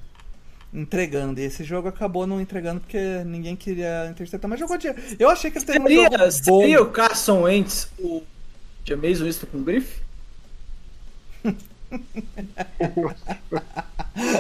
entregando. 0.75 1.41
E 1.41 1.45
esse 1.45 1.63
jogo 1.65 1.89
acabou 1.89 2.27
não 2.27 2.41
entregando 2.41 2.81
porque 2.81 2.99
ninguém 3.25 3.55
queria 3.57 4.09
interceptar. 4.11 4.49
Mas 4.51 4.59
jogou 4.61 4.77
de. 4.77 4.89
Eu 5.19 5.31
achei 5.31 5.51
que 5.51 5.59
ele 5.59 5.65
teve 5.65 5.79
um 5.81 5.83
Seria, 5.87 6.11
jogo 6.11 6.45
bom. 6.47 6.61
seria 6.61 6.83
o 6.83 6.91
Carson 6.91 7.43
Wentz 7.43 7.89
o 7.99 8.23
Jameis 8.85 9.21
Winston 9.21 9.47
com 9.47 9.63
grife? 9.63 10.03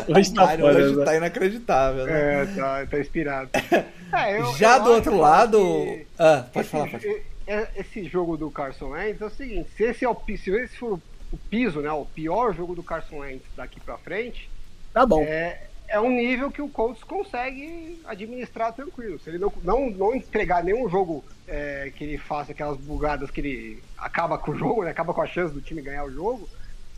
Hoje 0.08 0.32
tá 0.32 0.44
Mário 0.46 0.64
foda, 0.64 0.78
hoje 0.78 0.96
né? 0.96 1.04
tá 1.04 1.16
inacreditável, 1.16 2.06
né? 2.06 2.42
É, 2.42 2.46
tá, 2.46 2.86
tá 2.86 2.98
inspirado. 3.00 3.50
É, 4.14 4.38
eu- 4.40 4.54
Já 4.56 4.76
eu 4.76 4.84
do 4.84 4.90
outro 4.92 5.16
lado. 5.16 5.58
que 5.58 6.06
Ah, 6.16 6.44
pode 6.52 6.60
esse, 6.66 6.70
falar, 6.70 6.88
pode 6.88 7.04
falar. 7.04 7.18
é- 7.48 7.68
Esse 7.76 8.04
jogo 8.04 8.36
do 8.36 8.48
Carson 8.48 8.90
Wentz 8.90 9.20
é 9.20 9.24
o 9.24 9.30
seguinte: 9.30 9.68
se 9.76 9.82
esse, 9.82 10.04
é 10.04 10.08
o, 10.08 10.16
se 10.24 10.50
esse 10.52 10.76
for 10.76 11.00
o 11.32 11.36
piso, 11.50 11.80
né, 11.80 11.90
o 11.90 12.04
pior 12.04 12.54
jogo 12.54 12.76
do 12.76 12.82
Carson 12.82 13.16
Wentz 13.18 13.42
daqui 13.56 13.80
pra 13.80 13.98
frente, 13.98 14.48
Tá 14.92 15.04
bom. 15.04 15.20
é, 15.22 15.63
é 15.88 16.00
um 16.00 16.10
nível 16.10 16.50
que 16.50 16.62
o 16.62 16.68
Colts 16.68 17.02
consegue 17.04 18.00
administrar 18.06 18.72
tranquilo. 18.72 19.18
Se 19.20 19.30
ele 19.30 19.38
não, 19.38 19.52
não, 19.62 19.90
não 19.90 20.14
entregar 20.14 20.64
nenhum 20.64 20.88
jogo 20.88 21.24
é, 21.46 21.92
que 21.94 22.04
ele 22.04 22.18
faça 22.18 22.52
aquelas 22.52 22.76
bugadas 22.78 23.30
que 23.30 23.40
ele 23.40 23.82
acaba 23.98 24.38
com 24.38 24.52
o 24.52 24.58
jogo, 24.58 24.84
né, 24.84 24.90
acaba 24.90 25.12
com 25.14 25.22
a 25.22 25.26
chance 25.26 25.52
do 25.52 25.60
time 25.60 25.82
ganhar 25.82 26.04
o 26.04 26.10
jogo, 26.10 26.48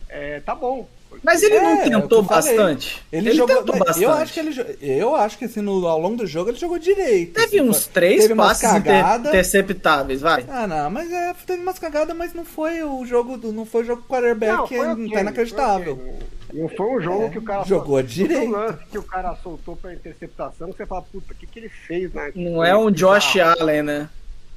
é, 0.08 0.40
tá 0.40 0.54
bom. 0.54 0.88
Mas 1.22 1.42
ele 1.42 1.54
É, 1.54 1.62
não 1.62 1.70
é 1.80 1.84
tentou 1.88 2.22
bastante. 2.22 3.02
Ele, 3.12 3.32
jogou. 3.32 3.56
tentou 3.58 3.78
bastante. 3.78 4.02
Eu 4.02 4.10
acho 4.12 4.32
que 4.34 4.40
ele. 4.40 4.76
Eu 4.80 5.14
acho 5.14 5.38
que 5.38 5.44
assim, 5.44 5.60
no, 5.60 5.86
ao 5.86 6.00
longo 6.00 6.16
do 6.16 6.26
jogo 6.26 6.50
ele 6.50 6.58
jogou 6.58 6.78
direito. 6.78 7.32
Teve 7.34 7.58
assim, 7.60 7.68
uns 7.68 7.86
três 7.86 8.22
teve 8.22 8.34
passes 8.34 8.68
cagada. 8.68 9.28
interceptáveis, 9.28 10.20
vai. 10.20 10.44
Ah, 10.48 10.66
não, 10.66 10.90
mas 10.90 11.10
é, 11.10 11.32
teve 11.46 11.62
umas 11.62 11.78
cagadas, 11.78 12.14
mas 12.16 12.34
não 12.34 12.44
foi 12.44 12.82
o 12.82 13.04
jogo 13.06 13.36
do. 13.36 13.52
Não 13.52 13.64
foi 13.64 13.82
o 13.82 13.86
jogo 13.86 14.02
quarterback, 14.08 14.68
foi 14.68 14.78
não 14.78 14.92
ok, 14.94 15.10
tá 15.12 15.20
inacreditável. 15.20 15.96
foi 15.96 16.04
ok. 16.10 16.26
Não 16.56 16.68
foi 16.70 16.86
um 16.86 17.00
jogo 17.00 17.24
É, 17.24 17.28
que 17.28 17.38
o 17.38 17.42
cara 17.42 17.64
jogou 17.64 17.96
foi 17.96 18.02
um 18.02 18.06
direito. 18.06 18.50
lance 18.50 18.84
que 18.90 18.98
o 18.98 19.02
cara 19.02 19.36
soltou 19.42 19.76
pra 19.76 19.92
interceptação 19.92 20.70
que 20.72 20.78
você 20.78 20.86
fala, 20.86 21.02
puta, 21.02 21.32
o 21.32 21.36
que, 21.36 21.46
que 21.46 21.58
ele 21.58 21.68
fez, 21.68 22.12
né? 22.14 22.32
Não 22.34 22.64
é 22.64 22.74
um 22.76 22.90
Josh 22.90 23.36
Allen, 23.38 23.82
né? 23.82 24.08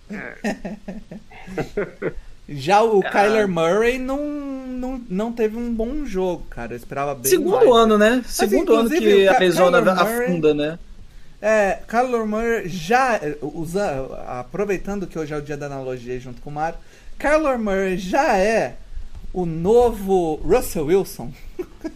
Já 2.48 2.82
o 2.82 3.00
Kyler 3.02 3.48
Murray 3.48 4.00
não, 4.00 4.18
não, 4.26 5.02
não 5.08 5.32
teve 5.32 5.56
um 5.56 5.72
bom 5.72 6.04
jogo, 6.06 6.44
cara. 6.50 6.74
Eu 6.74 6.78
esperava 6.78 7.14
bem. 7.14 7.30
Segundo 7.30 7.58
mais. 7.68 7.70
ano, 7.70 7.98
né? 7.98 8.24
Segundo 8.26 8.76
ano 8.76 8.90
que 8.90 9.28
a 9.28 9.34
Arizona 9.36 9.78
Kyler 9.80 9.96
Murray- 9.96 10.24
afunda, 10.26 10.54
né? 10.56 10.80
É, 11.42 11.80
Kyler 11.88 12.26
Murray 12.26 12.68
já 12.68 13.16
é, 13.18 13.38
usa, 13.42 14.10
aproveitando 14.28 15.06
que 15.06 15.18
hoje 15.20 15.34
é 15.34 15.38
o 15.38 15.42
dia 15.42 15.56
da 15.56 15.68
analogia 15.68 16.20
junto 16.20 16.42
com 16.42 16.50
o 16.50 16.54
Mário, 16.54 16.78
Kyler 17.20 17.60
Murray 17.60 17.98
já 17.98 18.36
é 18.36 18.76
o 19.34 19.46
novo 19.46 20.36
Russell 20.44 20.86
Wilson. 20.86 21.32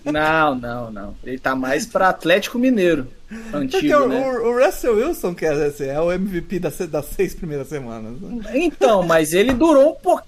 Não, 0.06 0.56
não, 0.56 0.92
não. 0.92 1.16
Ele 1.24 1.38
tá 1.40 1.56
mais 1.56 1.86
pra 1.86 2.10
Atlético 2.10 2.58
Mineiro. 2.60 3.08
Porque 3.52 3.58
Antigo, 3.78 3.98
o, 4.04 4.08
né? 4.08 4.28
o- 4.28 4.64
Russell 4.66 4.96
Wilson, 4.96 5.34
que 5.34 5.46
é, 5.46 5.50
assim, 5.66 5.86
é 5.86 6.00
o 6.00 6.12
MVP 6.12 6.60
das, 6.60 6.78
das 6.78 7.06
seis 7.06 7.34
primeiras 7.34 7.68
semanas. 7.68 8.20
né? 8.22 8.44
Então, 8.54 9.04
mas 9.04 9.34
ele 9.34 9.54
durou 9.54 9.92
um 9.92 9.96
pouquinho 9.96 10.28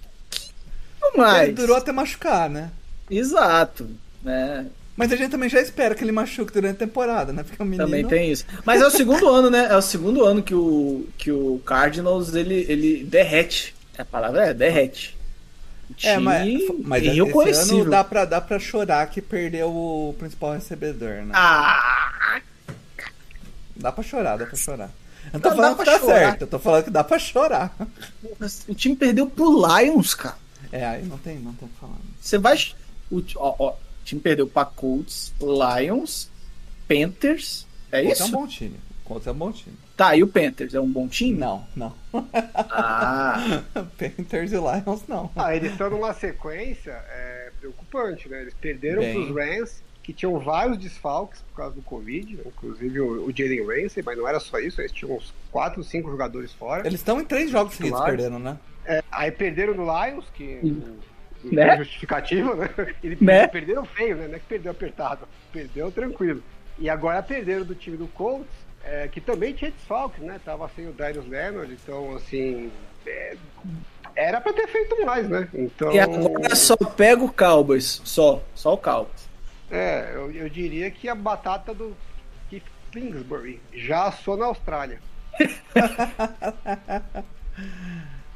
mais. 1.15 1.44
Ele 1.50 1.54
durou 1.54 1.76
até 1.78 1.91
machucar, 1.91 2.50
né? 2.50 2.72
Exato. 3.10 3.88
Né? 4.24 4.65
Mas 4.98 5.12
a 5.12 5.15
gente 5.15 5.30
também 5.30 5.50
já 5.50 5.60
espera 5.62 5.94
que 5.94 6.04
ele 6.04 6.12
machuque 6.12 6.54
durante 6.54 6.78
a 6.78 6.80
temporada, 6.88 7.32
né? 7.34 7.44
Porque 7.44 7.62
o 7.62 7.65
menino... 7.65 7.84
Também 7.86 8.06
tem 8.08 8.32
isso. 8.32 8.46
Mas 8.65 8.82
é 8.82 8.88
o 8.88 8.89
segundo 8.91 9.28
ano, 9.30 9.50
né? 9.50 9.68
É 9.70 9.76
o 9.76 9.82
segundo 9.82 10.24
ano 10.24 10.41
que 10.41 10.56
o, 10.56 11.06
que 11.18 11.32
o 11.32 11.62
Cardinals 11.65 12.34
ele, 12.34 12.65
ele 12.68 13.04
derrete. 13.04 13.76
A 13.98 14.06
palavra 14.06 14.48
é 14.48 14.54
derrete. 14.54 15.14
É, 16.04 16.18
mas, 16.20 16.62
mas 16.84 17.04
esse 17.04 17.16
irreconhecível. 17.16 17.82
ano 17.82 17.90
dá 17.92 18.04
pra, 18.04 18.26
dá 18.26 18.42
pra 18.42 18.60
chorar 18.60 19.08
que 19.10 19.22
perdeu 19.22 19.70
o 19.70 20.16
principal 20.20 20.54
recebedor, 20.54 21.24
né? 21.26 21.32
Ah, 21.34 22.42
Dá 23.76 23.92
pra 23.92 24.04
chorar, 24.04 24.38
dá 24.38 24.46
pra 24.46 24.56
chorar. 24.56 24.90
Eu 25.34 25.34
não 25.34 25.40
tô 25.42 25.50
Não, 25.50 25.56
falando 25.56 25.78
que 25.78 25.86
tá 25.86 26.00
chorar. 26.00 26.14
certo, 26.20 26.42
eu 26.42 26.48
tô 26.48 26.60
falando 26.60 26.84
que 26.86 26.90
dá 26.90 27.04
pra 27.04 27.20
chorar. 27.20 27.76
o 28.68 28.74
time 28.76 28.96
perdeu 28.96 29.28
pro 29.30 29.52
Lions, 29.68 30.14
cara. 30.14 30.38
É, 30.72 30.86
aí 30.86 31.04
não 31.06 31.18
tem, 31.18 31.40
não 31.40 31.54
tem 31.54 31.68
o 31.68 31.72
que 31.72 31.80
falar. 31.80 31.96
Você 32.22 32.38
vai. 32.38 32.58
O, 33.12 33.22
ó, 33.38 33.56
ó, 33.60 33.70
o 33.72 33.76
time 34.06 34.22
perdeu 34.22 34.48
pra 34.48 34.66
Colts, 34.66 35.34
Lions, 35.42 36.30
Panthers. 36.88 37.66
É 37.92 38.02
Colts 38.04 38.20
é 38.20 38.24
um 38.24 38.28
isso? 38.28 38.38
bom 38.38 38.48
time. 38.48 38.76
Colts 39.04 39.28
é 39.28 39.32
um 39.32 39.36
bom 39.36 39.52
time. 39.52 39.76
Tá, 39.96 40.16
e 40.16 40.22
o 40.24 40.28
Panthers 40.28 40.74
é 40.74 40.80
um 40.80 40.90
bom 40.92 41.08
time? 41.08 41.38
Não, 41.40 41.66
não. 41.76 41.94
Ah, 42.70 43.62
Panthers 43.98 44.52
e 44.52 44.56
Lions 44.56 45.08
não. 45.08 45.32
Ah, 45.36 45.56
eles 45.56 45.72
estão 45.72 45.90
numa 45.90 46.14
sequência 46.14 46.92
é, 47.10 47.52
preocupante, 47.60 48.28
né? 48.28 48.42
Eles 48.42 48.54
perderam 48.56 49.02
Bem. 49.02 49.14
pros 49.14 49.36
Rams, 49.36 49.84
que 50.04 50.12
tinham 50.14 50.38
vários 50.40 50.78
desfalques 50.78 51.42
por 51.44 51.56
causa 51.58 51.76
do 51.76 51.82
Covid, 51.82 52.40
inclusive 52.46 53.00
o, 53.00 53.26
o 53.28 53.32
Jalen 53.36 53.66
Ramsey, 53.66 54.04
mas 54.06 54.18
não 54.18 54.28
era 54.28 54.40
só 54.40 54.60
isso, 54.60 54.82
eles 54.82 54.92
tinham 54.92 55.16
uns 55.16 55.34
4, 55.52 55.82
5 55.84 56.12
jogadores 56.12 56.52
fora. 56.52 56.86
Eles 56.86 57.00
estão 57.00 57.20
em 57.20 57.26
três 57.26 57.50
jogos 57.50 57.76
seguidos 57.76 58.02
perdendo, 58.02 58.38
né? 58.38 58.58
É, 58.86 59.02
aí 59.12 59.32
perderam 59.32 59.74
no 59.74 59.84
Lions, 59.86 60.26
que 60.34 60.60
não 60.62 61.52
Né? 61.52 61.78
justificativa, 61.78 62.54
né? 62.56 62.70
Ele 63.04 63.18
Né? 63.22 63.48
perderam 63.48 63.86
feio, 63.86 64.16
né? 64.18 64.28
Não 64.28 64.36
é 64.36 64.40
que 64.40 64.46
perdeu 64.46 64.72
apertado, 64.72 65.28
perdeu 65.54 65.90
tranquilo. 65.92 66.44
E 66.78 66.90
agora 66.90 67.24
perderam 67.24 67.64
do 67.64 67.74
time 67.74 67.96
do 67.96 68.08
Colts, 68.08 68.64
é, 68.86 69.08
que 69.08 69.19
também 69.19 69.54
tinha 69.54 69.71
desfalques, 69.71 70.24
né? 70.24 70.39
Tava 70.43 70.69
sem 70.76 70.88
o 70.88 70.93
Darius 70.93 71.28
Leonard, 71.28 71.74
então 71.74 72.15
assim. 72.15 72.71
é, 73.06 73.36
era 74.15 74.39
pra 74.39 74.54
ter 74.54 74.67
feito 74.67 75.06
mais, 75.06 75.28
né? 75.28 75.48
Então. 75.54 75.91
e 75.91 76.00
agora 76.00 76.56
só 76.56 76.76
pega 76.78 77.24
o 77.24 77.32
Cowboys. 77.32 78.02
Só, 78.06 78.41
só 78.54 78.74
o 78.74 78.78
Cowboys. 78.78 79.30
É, 79.69 80.12
eu, 80.13 80.32
eu 80.32 80.50
diria 80.50 80.89
que 80.91 81.10
a 81.10 81.15
batata 81.15 81.74
do 81.74 81.95
Keith 82.50 82.63
Kingsbury 82.91 83.60
já 83.74 84.06
assou 84.08 84.38
na 84.38 84.45
Austrália. 84.45 85.00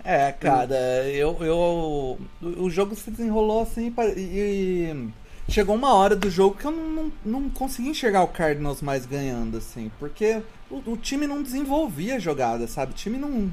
É, 0.02 0.32
cara, 0.32 0.76
eu, 1.10 1.38
eu. 1.42 2.18
O 2.42 2.70
jogo 2.70 2.96
se 2.96 3.12
desenrolou 3.12 3.64
assim 3.64 3.94
e. 4.16 5.10
Chegou 5.50 5.76
uma 5.76 5.94
hora 5.94 6.16
do 6.16 6.30
jogo 6.30 6.56
que 6.56 6.66
eu 6.66 6.72
não, 6.72 6.90
não, 6.90 7.12
não 7.26 7.50
consegui 7.50 7.90
enxergar 7.90 8.24
o 8.24 8.28
Cardinals 8.28 8.82
mais 8.82 9.06
ganhando, 9.06 9.58
assim, 9.58 9.92
porque 10.00 10.42
o, 10.70 10.92
o 10.92 10.98
time 10.98 11.26
não 11.26 11.42
desenvolvia 11.42 12.16
a 12.16 12.20
jogada, 12.20 12.68
sabe? 12.68 12.92
O 12.92 12.96
time 12.96 13.18
não. 13.18 13.52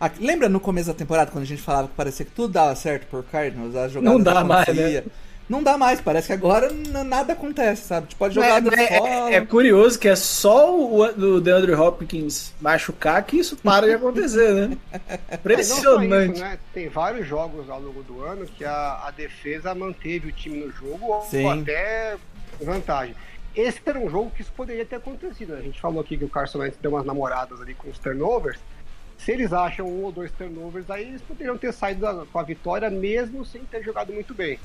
Ah, 0.00 0.10
lembra 0.20 0.48
no 0.48 0.60
começo 0.60 0.88
da 0.88 0.94
temporada 0.94 1.30
quando 1.30 1.44
a 1.44 1.46
gente 1.46 1.62
falava 1.62 1.88
que 1.88 1.94
parecia 1.94 2.24
que 2.26 2.32
tudo 2.32 2.52
dava 2.52 2.74
certo 2.74 3.06
por 3.06 3.24
Cardinals? 3.24 3.74
A 3.74 3.88
jogada 3.88 4.12
Não 4.12 4.22
dá 4.22 4.44
mais, 4.44 4.68
né? 4.68 5.04
Não 5.48 5.62
dá 5.62 5.78
mais. 5.78 6.00
Parece 6.00 6.26
que 6.28 6.32
agora 6.32 6.70
nada 7.04 7.32
acontece, 7.32 7.82
sabe? 7.88 8.08
Tipo, 8.08 8.24
a 8.24 8.30
jogada 8.30 8.74
é, 8.74 8.82
é- 8.94 8.98
solo. 8.98 9.28
é 9.28 9.40
curioso 9.46 9.98
que 9.98 10.08
é 10.08 10.16
só 10.16 10.74
o, 10.76 11.02
o 11.02 11.40
DeAndre 11.40 11.74
Hopkins 11.74 12.52
machucar 12.60 13.22
que 13.24 13.38
isso 13.38 13.56
para 13.56 13.86
de 13.86 13.94
acontecer, 13.94 14.52
né? 14.68 14.78
É, 15.08 15.18
Impressionante. 15.36 16.32
isso, 16.34 16.42
né? 16.42 16.58
Tem 16.74 16.88
vários 16.88 17.26
jogos 17.26 17.68
ao 17.70 17.80
longo 17.80 18.02
do 18.02 18.22
ano 18.24 18.46
que 18.46 18.64
a, 18.64 19.02
a 19.06 19.10
defesa 19.10 19.74
manteve 19.74 20.28
o 20.28 20.32
time 20.32 20.58
no 20.58 20.70
jogo 20.72 21.06
ou 21.06 21.22
Sim. 21.22 21.62
até 21.62 22.16
vantagem. 22.60 23.14
Esse 23.56 23.80
era 23.86 23.98
um 23.98 24.08
jogo 24.08 24.30
que 24.30 24.42
isso 24.42 24.52
poderia 24.52 24.84
ter 24.84 24.96
acontecido. 24.96 25.54
né? 25.54 25.58
A 25.60 25.62
gente 25.62 25.80
falou 25.80 26.00
aqui 26.00 26.16
que 26.16 26.24
o 26.24 26.28
Carson 26.28 26.58
Wentz 26.58 26.76
deu 26.80 26.92
umas 26.92 27.04
namoradas 27.04 27.60
ali 27.60 27.74
com 27.74 27.88
os 27.90 27.98
turnovers. 27.98 28.58
Se 29.16 29.32
eles 29.32 29.52
acham 29.52 29.84
um 29.86 30.04
ou 30.04 30.12
dois 30.12 30.30
turnovers, 30.30 30.88
aí 30.88 31.02
eles 31.08 31.22
poderiam 31.22 31.58
ter 31.58 31.72
saído 31.72 32.02
da- 32.02 32.24
com 32.32 32.38
a 32.38 32.42
vitória 32.44 32.88
mesmo 32.88 33.44
sem 33.44 33.62
ter 33.64 33.82
jogado 33.82 34.12
muito 34.12 34.32
bem. 34.32 34.60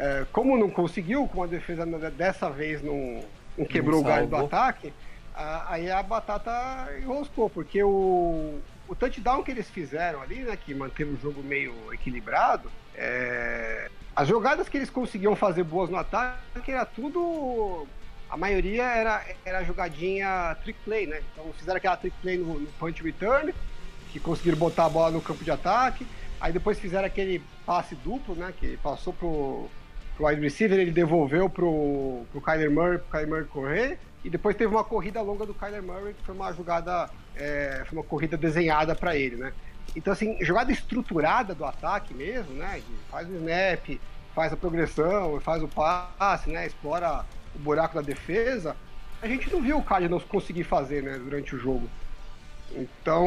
É, 0.00 0.24
como 0.32 0.56
não 0.56 0.70
conseguiu, 0.70 1.26
como 1.26 1.42
a 1.42 1.46
defesa 1.48 1.84
dessa 2.10 2.48
vez 2.48 2.80
não, 2.82 3.24
não 3.56 3.66
quebrou 3.66 4.00
o 4.00 4.04
galho 4.04 4.26
do 4.28 4.36
ataque, 4.46 4.92
a- 5.34 5.72
aí 5.72 5.90
a 5.90 6.00
batata 6.02 6.88
enroscou, 7.02 7.50
porque 7.50 7.82
o, 7.82 8.58
o 8.86 8.94
touchdown 8.94 9.42
que 9.42 9.50
eles 9.50 9.68
fizeram 9.68 10.22
ali, 10.22 10.36
né, 10.36 10.56
que 10.56 10.72
manteve 10.72 11.10
o 11.10 11.18
jogo 11.20 11.42
meio 11.42 11.74
equilibrado, 11.92 12.70
é, 12.94 13.90
as 14.14 14.28
jogadas 14.28 14.68
que 14.68 14.76
eles 14.76 14.88
conseguiam 14.90 15.34
fazer 15.34 15.64
boas 15.64 15.90
no 15.90 15.96
ataque 15.96 16.70
era 16.70 16.86
tudo. 16.86 17.86
A 18.30 18.36
maioria 18.36 18.82
era, 18.84 19.24
era 19.44 19.64
jogadinha 19.64 20.56
trick 20.62 20.78
play, 20.84 21.06
né? 21.06 21.22
Então 21.32 21.50
fizeram 21.54 21.78
aquela 21.78 21.96
trick 21.96 22.14
play 22.20 22.36
no, 22.36 22.58
no 22.60 22.66
punch 22.78 23.02
return, 23.02 23.54
que 24.12 24.20
conseguiram 24.20 24.58
botar 24.58 24.84
a 24.84 24.88
bola 24.88 25.10
no 25.12 25.20
campo 25.22 25.42
de 25.42 25.50
ataque. 25.50 26.06
Aí 26.40 26.52
depois 26.52 26.78
fizeram 26.78 27.06
aquele 27.06 27.42
passe 27.64 27.94
duplo, 27.94 28.34
né? 28.34 28.52
Que 28.60 28.76
passou 28.78 29.12
pro 29.12 29.68
wide 30.26 30.40
receiver, 30.40 30.78
ele 30.78 30.90
devolveu 30.90 31.48
pro, 31.48 32.24
pro 32.32 32.40
Kyler 32.40 32.70
Murray, 32.70 32.98
pro 32.98 33.08
Kyler 33.10 33.28
Murray 33.28 33.44
correr. 33.44 33.98
E 34.24 34.30
depois 34.30 34.56
teve 34.56 34.72
uma 34.72 34.84
corrida 34.84 35.20
longa 35.22 35.46
do 35.46 35.54
Kyler 35.54 35.82
Murray, 35.82 36.14
que 36.14 36.24
foi 36.24 36.34
uma 36.34 36.52
jogada, 36.52 37.08
é, 37.36 37.84
foi 37.86 37.98
uma 37.98 38.04
corrida 38.04 38.36
desenhada 38.36 38.94
para 38.94 39.16
ele, 39.16 39.36
né? 39.36 39.52
Então, 39.96 40.12
assim, 40.12 40.36
jogada 40.44 40.70
estruturada 40.70 41.54
do 41.54 41.64
ataque 41.64 42.12
mesmo, 42.12 42.54
né? 42.54 42.82
Faz 43.10 43.28
o 43.28 43.34
snap, 43.34 44.00
faz 44.34 44.52
a 44.52 44.56
progressão, 44.56 45.40
faz 45.40 45.62
o 45.62 45.68
passe, 45.68 46.50
né? 46.50 46.66
Explora 46.66 47.24
o 47.54 47.58
buraco 47.58 47.94
da 47.94 48.02
defesa. 48.02 48.76
A 49.22 49.26
gente 49.26 49.50
não 49.50 49.62
viu 49.62 49.78
o 49.78 49.82
Cardinals 49.82 50.24
conseguir 50.24 50.64
fazer, 50.64 51.02
né? 51.02 51.18
Durante 51.18 51.54
o 51.54 51.58
jogo. 51.58 51.88
Então, 52.72 53.26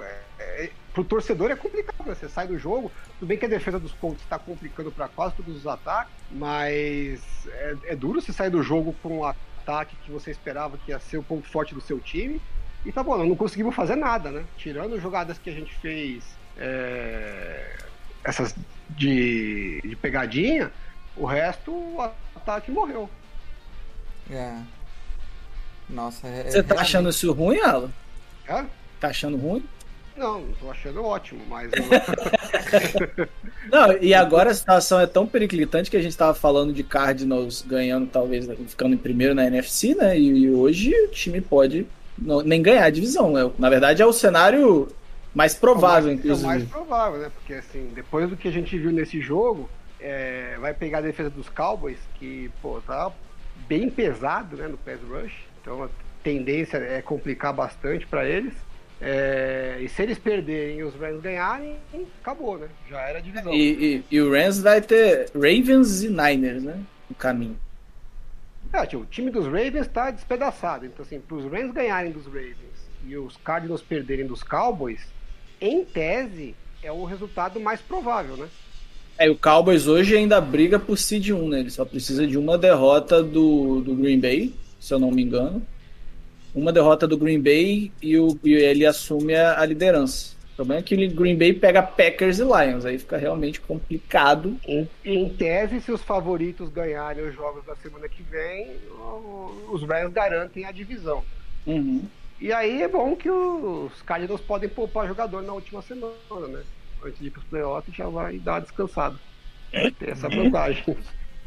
é, 0.00 0.22
é, 0.38 0.70
pro 0.96 1.04
torcedor 1.04 1.50
é 1.50 1.56
complicado, 1.56 2.06
né? 2.06 2.14
Você 2.14 2.26
sai 2.26 2.46
do 2.46 2.58
jogo, 2.58 2.90
tudo 3.18 3.28
bem 3.28 3.36
que 3.36 3.44
a 3.44 3.48
defesa 3.48 3.78
dos 3.78 3.92
Colts 3.92 4.22
está 4.22 4.38
complicando 4.38 4.90
para 4.90 5.08
quase 5.08 5.34
todos 5.34 5.54
os 5.54 5.66
ataques, 5.66 6.10
mas 6.30 7.20
é, 7.48 7.76
é 7.88 7.94
duro 7.96 8.18
você 8.18 8.32
sair 8.32 8.48
do 8.48 8.62
jogo 8.62 8.96
com 9.02 9.18
um 9.18 9.24
ataque 9.26 9.94
que 9.96 10.10
você 10.10 10.30
esperava 10.30 10.78
que 10.78 10.92
ia 10.92 10.98
ser 10.98 11.18
o 11.18 11.22
ponto 11.22 11.46
forte 11.48 11.74
do 11.74 11.82
seu 11.82 12.00
time. 12.00 12.40
E 12.82 12.90
tá 12.90 13.02
bom, 13.02 13.18
não 13.26 13.36
conseguimos 13.36 13.74
fazer 13.74 13.94
nada, 13.94 14.30
né? 14.30 14.42
Tirando 14.56 14.98
jogadas 14.98 15.36
que 15.38 15.50
a 15.50 15.52
gente 15.52 15.74
fez, 15.74 16.24
é, 16.56 17.76
essas 18.24 18.54
de, 18.88 19.82
de 19.84 19.96
pegadinha, 19.96 20.72
o 21.14 21.26
resto, 21.26 21.72
o 21.72 22.00
ataque 22.34 22.70
morreu. 22.70 23.10
É. 24.30 24.56
Nossa, 25.90 26.26
é. 26.26 26.44
Você 26.44 26.60
é 26.60 26.62
tá 26.62 26.68
realmente- 26.68 26.80
achando 26.80 27.10
isso 27.10 27.30
ruim, 27.34 27.60
Alan? 27.60 27.90
É? 28.48 28.64
Tá 28.98 29.08
achando 29.08 29.36
ruim? 29.36 29.62
Não, 30.16 30.52
tô 30.54 30.70
achando 30.70 31.02
ótimo, 31.04 31.44
mas 31.46 31.70
Não, 33.70 33.92
e 34.00 34.14
agora 34.14 34.50
a 34.50 34.54
situação 34.54 35.00
é 35.00 35.06
tão 35.06 35.26
periclitante 35.26 35.90
que 35.90 35.96
a 35.96 36.02
gente 36.02 36.16
tava 36.16 36.34
falando 36.34 36.72
de 36.72 36.82
Cardinals 36.84 37.62
ganhando, 37.62 38.06
talvez, 38.08 38.46
ficando 38.68 38.94
em 38.94 38.98
primeiro 38.98 39.34
na 39.34 39.46
NFC, 39.46 39.94
né? 39.94 40.18
E, 40.18 40.44
e 40.44 40.50
hoje 40.50 40.92
o 40.94 41.10
time 41.10 41.40
pode 41.40 41.86
não- 42.16 42.42
nem 42.42 42.62
ganhar 42.62 42.84
a 42.84 42.90
divisão, 42.90 43.32
né? 43.32 43.50
Na 43.58 43.68
verdade, 43.68 44.02
é 44.02 44.06
o 44.06 44.12
cenário 44.12 44.88
mais 45.34 45.54
provável, 45.54 46.10
é 46.10 46.14
mais, 46.14 46.18
é 46.26 46.34
o 46.34 46.38
inclusive. 46.38 46.46
mais 46.46 46.64
provável, 46.64 47.20
né? 47.20 47.30
Porque 47.30 47.54
assim, 47.54 47.92
depois 47.94 48.28
do 48.30 48.36
que 48.36 48.48
a 48.48 48.52
gente 48.52 48.78
viu 48.78 48.92
nesse 48.92 49.20
jogo, 49.20 49.68
é, 49.98 50.56
vai 50.58 50.72
pegar 50.74 50.98
a 50.98 51.02
defesa 51.02 51.30
dos 51.30 51.48
Cowboys, 51.48 51.98
que, 52.14 52.50
pô, 52.62 52.80
tá 52.80 53.12
bem 53.54 53.90
pesado, 53.90 54.56
né, 54.56 54.68
no 54.68 54.78
pass 54.78 55.00
rush. 55.02 55.32
Então 55.60 55.82
a 55.82 55.90
tendência 56.22 56.76
é 56.78 57.02
complicar 57.02 57.52
bastante 57.52 58.06
para 58.06 58.28
eles. 58.28 58.65
É, 59.00 59.78
e 59.80 59.88
se 59.88 60.02
eles 60.02 60.18
perderem 60.18 60.78
e 60.78 60.82
os 60.82 60.94
Rams 60.94 61.20
ganharem, 61.20 61.76
acabou, 62.22 62.58
né? 62.58 62.68
Já 62.88 63.00
era 63.02 63.18
a 63.18 63.20
divisão. 63.20 63.52
E, 63.52 64.02
e- 64.10 64.16
e 64.16 64.20
o 64.20 64.30
Rams 64.30 64.60
vai 64.60 64.80
ter 64.80 65.30
Ravens 65.34 66.02
e 66.02 66.08
Niners, 66.08 66.62
né? 66.62 66.80
No 67.08 67.14
caminho. 67.16 67.58
É, 68.72 68.84
tio, 68.86 69.00
o 69.00 69.06
time 69.06 69.30
dos 69.30 69.44
Ravens 69.46 69.86
tá 69.88 70.10
despedaçado. 70.10 70.86
Então, 70.86 71.04
assim, 71.04 71.20
pros 71.20 71.44
Rams 71.44 71.72
ganharem 71.72 72.10
dos 72.10 72.26
Ravens 72.26 72.56
e 73.06 73.16
os 73.16 73.36
Cardinals 73.36 73.82
perderem 73.82 74.26
dos 74.26 74.42
Cowboys, 74.42 75.00
em 75.60 75.84
tese, 75.84 76.54
é 76.82 76.90
o 76.90 77.04
resultado 77.04 77.60
mais 77.60 77.80
provável, 77.80 78.36
né? 78.36 78.48
É, 79.18 79.26
e 79.26 79.30
o 79.30 79.36
Cowboys 79.36 79.86
hoje 79.86 80.16
ainda 80.16 80.40
briga 80.40 80.78
por 80.78 80.98
seed 80.98 81.30
1, 81.30 81.48
né? 81.48 81.60
Ele 81.60 81.70
só 81.70 81.84
precisa 81.84 82.26
de 82.26 82.36
uma 82.36 82.58
derrota 82.58 83.22
do, 83.22 83.80
do 83.80 83.94
Green 83.94 84.20
Bay, 84.20 84.54
se 84.80 84.92
eu 84.92 84.98
não 84.98 85.10
me 85.10 85.22
engano. 85.22 85.64
Uma 86.56 86.72
derrota 86.72 87.06
do 87.06 87.18
Green 87.18 87.40
Bay 87.40 87.92
e, 88.00 88.18
o, 88.18 88.38
e 88.42 88.54
ele 88.54 88.86
assume 88.86 89.34
a, 89.34 89.60
a 89.60 89.66
liderança. 89.66 90.34
O 90.54 90.56
problema 90.56 90.80
é 90.80 90.82
que 90.82 90.94
o 90.94 91.14
Green 91.14 91.36
Bay 91.36 91.52
pega 91.52 91.82
Packers 91.82 92.38
e 92.38 92.42
Lions, 92.42 92.86
aí 92.86 92.98
fica 92.98 93.18
realmente 93.18 93.60
complicado. 93.60 94.56
Em, 94.66 94.88
em 95.04 95.28
tese, 95.28 95.82
se 95.82 95.92
os 95.92 96.00
favoritos 96.00 96.70
ganharem 96.70 97.28
os 97.28 97.34
jogos 97.34 97.62
da 97.66 97.76
semana 97.76 98.08
que 98.08 98.22
vem, 98.22 98.74
os 99.70 99.82
Rams 99.82 100.14
garantem 100.14 100.64
a 100.64 100.72
divisão. 100.72 101.22
Uhum. 101.66 102.02
E 102.40 102.50
aí 102.50 102.82
é 102.82 102.88
bom 102.88 103.14
que 103.14 103.30
os 103.30 104.00
Cardinals 104.00 104.40
podem 104.40 104.70
poupar 104.70 105.06
jogador 105.06 105.42
na 105.42 105.52
última 105.52 105.82
semana, 105.82 106.14
né? 106.48 106.62
Antes 107.04 107.18
de 107.18 107.26
ir 107.26 107.30
pros 107.30 107.44
playoffs, 107.44 107.94
já 107.94 108.08
vai 108.08 108.38
dar 108.38 108.54
uma 108.54 108.60
descansada. 108.62 109.16
Tem 109.70 110.08
essa 110.08 110.30
vantagem. 110.30 110.96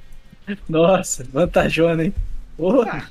Nossa, 0.69 1.23
vantajona, 1.23 2.05
hein? 2.05 2.13
Porra. 2.55 3.09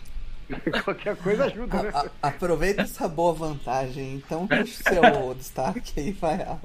Qualquer 0.84 1.16
coisa 1.16 1.44
ajuda, 1.44 1.82
né? 1.82 1.90
A- 1.92 2.06
a- 2.22 2.28
aproveita 2.28 2.82
essa 2.82 3.06
boa 3.08 3.32
vantagem. 3.34 4.14
Então, 4.14 4.46
puxa 4.46 4.62
o 4.62 4.64
seu 5.24 5.34
destaque 5.34 5.92
aí, 6.00 6.12
vai, 6.12 6.42
Alan. 6.42 6.58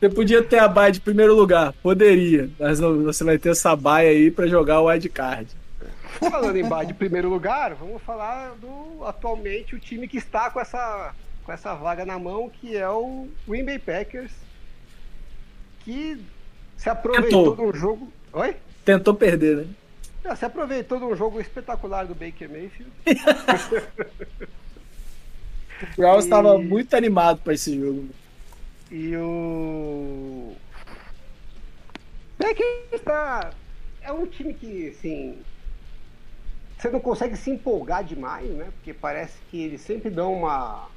Você 0.00 0.08
podia 0.10 0.42
ter 0.42 0.58
a 0.58 0.68
baia 0.68 0.92
de 0.92 1.00
primeiro 1.00 1.34
lugar, 1.34 1.72
poderia, 1.82 2.50
mas 2.58 2.78
não- 2.80 3.04
você 3.04 3.22
vai 3.24 3.38
ter 3.38 3.50
essa 3.50 3.74
baia 3.76 4.10
aí 4.10 4.30
pra 4.30 4.46
jogar 4.46 4.80
o 4.80 4.86
wild 4.88 5.08
card. 5.08 5.48
Falando 6.18 6.56
em 6.56 6.68
bar 6.68 6.84
de 6.84 6.92
primeiro 6.94 7.28
lugar, 7.28 7.74
vamos 7.74 8.00
falar 8.02 8.54
do 8.60 9.04
atualmente 9.04 9.74
o 9.74 9.78
time 9.80 10.06
que 10.06 10.16
está 10.18 10.50
com 10.50 10.60
essa, 10.60 11.12
com 11.44 11.52
essa 11.52 11.74
vaga 11.74 12.04
na 12.04 12.18
mão, 12.18 12.48
que 12.50 12.76
é 12.76 12.88
o 12.88 13.28
Green 13.48 13.64
Bay 13.64 13.78
Packers, 13.78 14.30
que 15.84 16.18
se 16.76 16.88
aproveitou 16.88 17.44
de 17.44 17.50
Tentou. 17.56 17.68
um 17.68 17.74
jogo. 17.74 18.12
Oi? 18.32 18.56
Tentou 18.84 19.14
perder, 19.14 19.56
né? 19.58 19.66
Se 20.36 20.44
aproveitou 20.44 20.98
de 20.98 21.04
um 21.04 21.14
jogo 21.14 21.40
espetacular 21.40 22.06
do 22.06 22.14
Baker 22.14 22.48
Mayfield. 22.50 22.90
O 25.82 25.96
Browns 25.96 26.24
E- 26.24 26.26
estava 26.28 26.56
muito 26.58 26.94
animado 26.94 27.40
pra 27.42 27.52
esse 27.52 27.78
jogo. 27.78 28.08
E 28.90 29.14
o. 29.16 30.52
Packers 32.38 32.92
está. 32.92 33.50
É 34.00 34.12
um 34.12 34.24
time 34.26 34.54
que, 34.54 34.88
assim. 34.90 35.38
Você 36.78 36.90
não 36.90 37.00
consegue 37.00 37.36
se 37.36 37.50
empolgar 37.50 38.04
demais, 38.04 38.48
né? 38.50 38.66
Porque 38.76 38.94
parece 38.94 39.34
que 39.50 39.62
eles 39.62 39.80
sempre 39.80 40.10
dão 40.10 40.32
uma. 40.32 40.88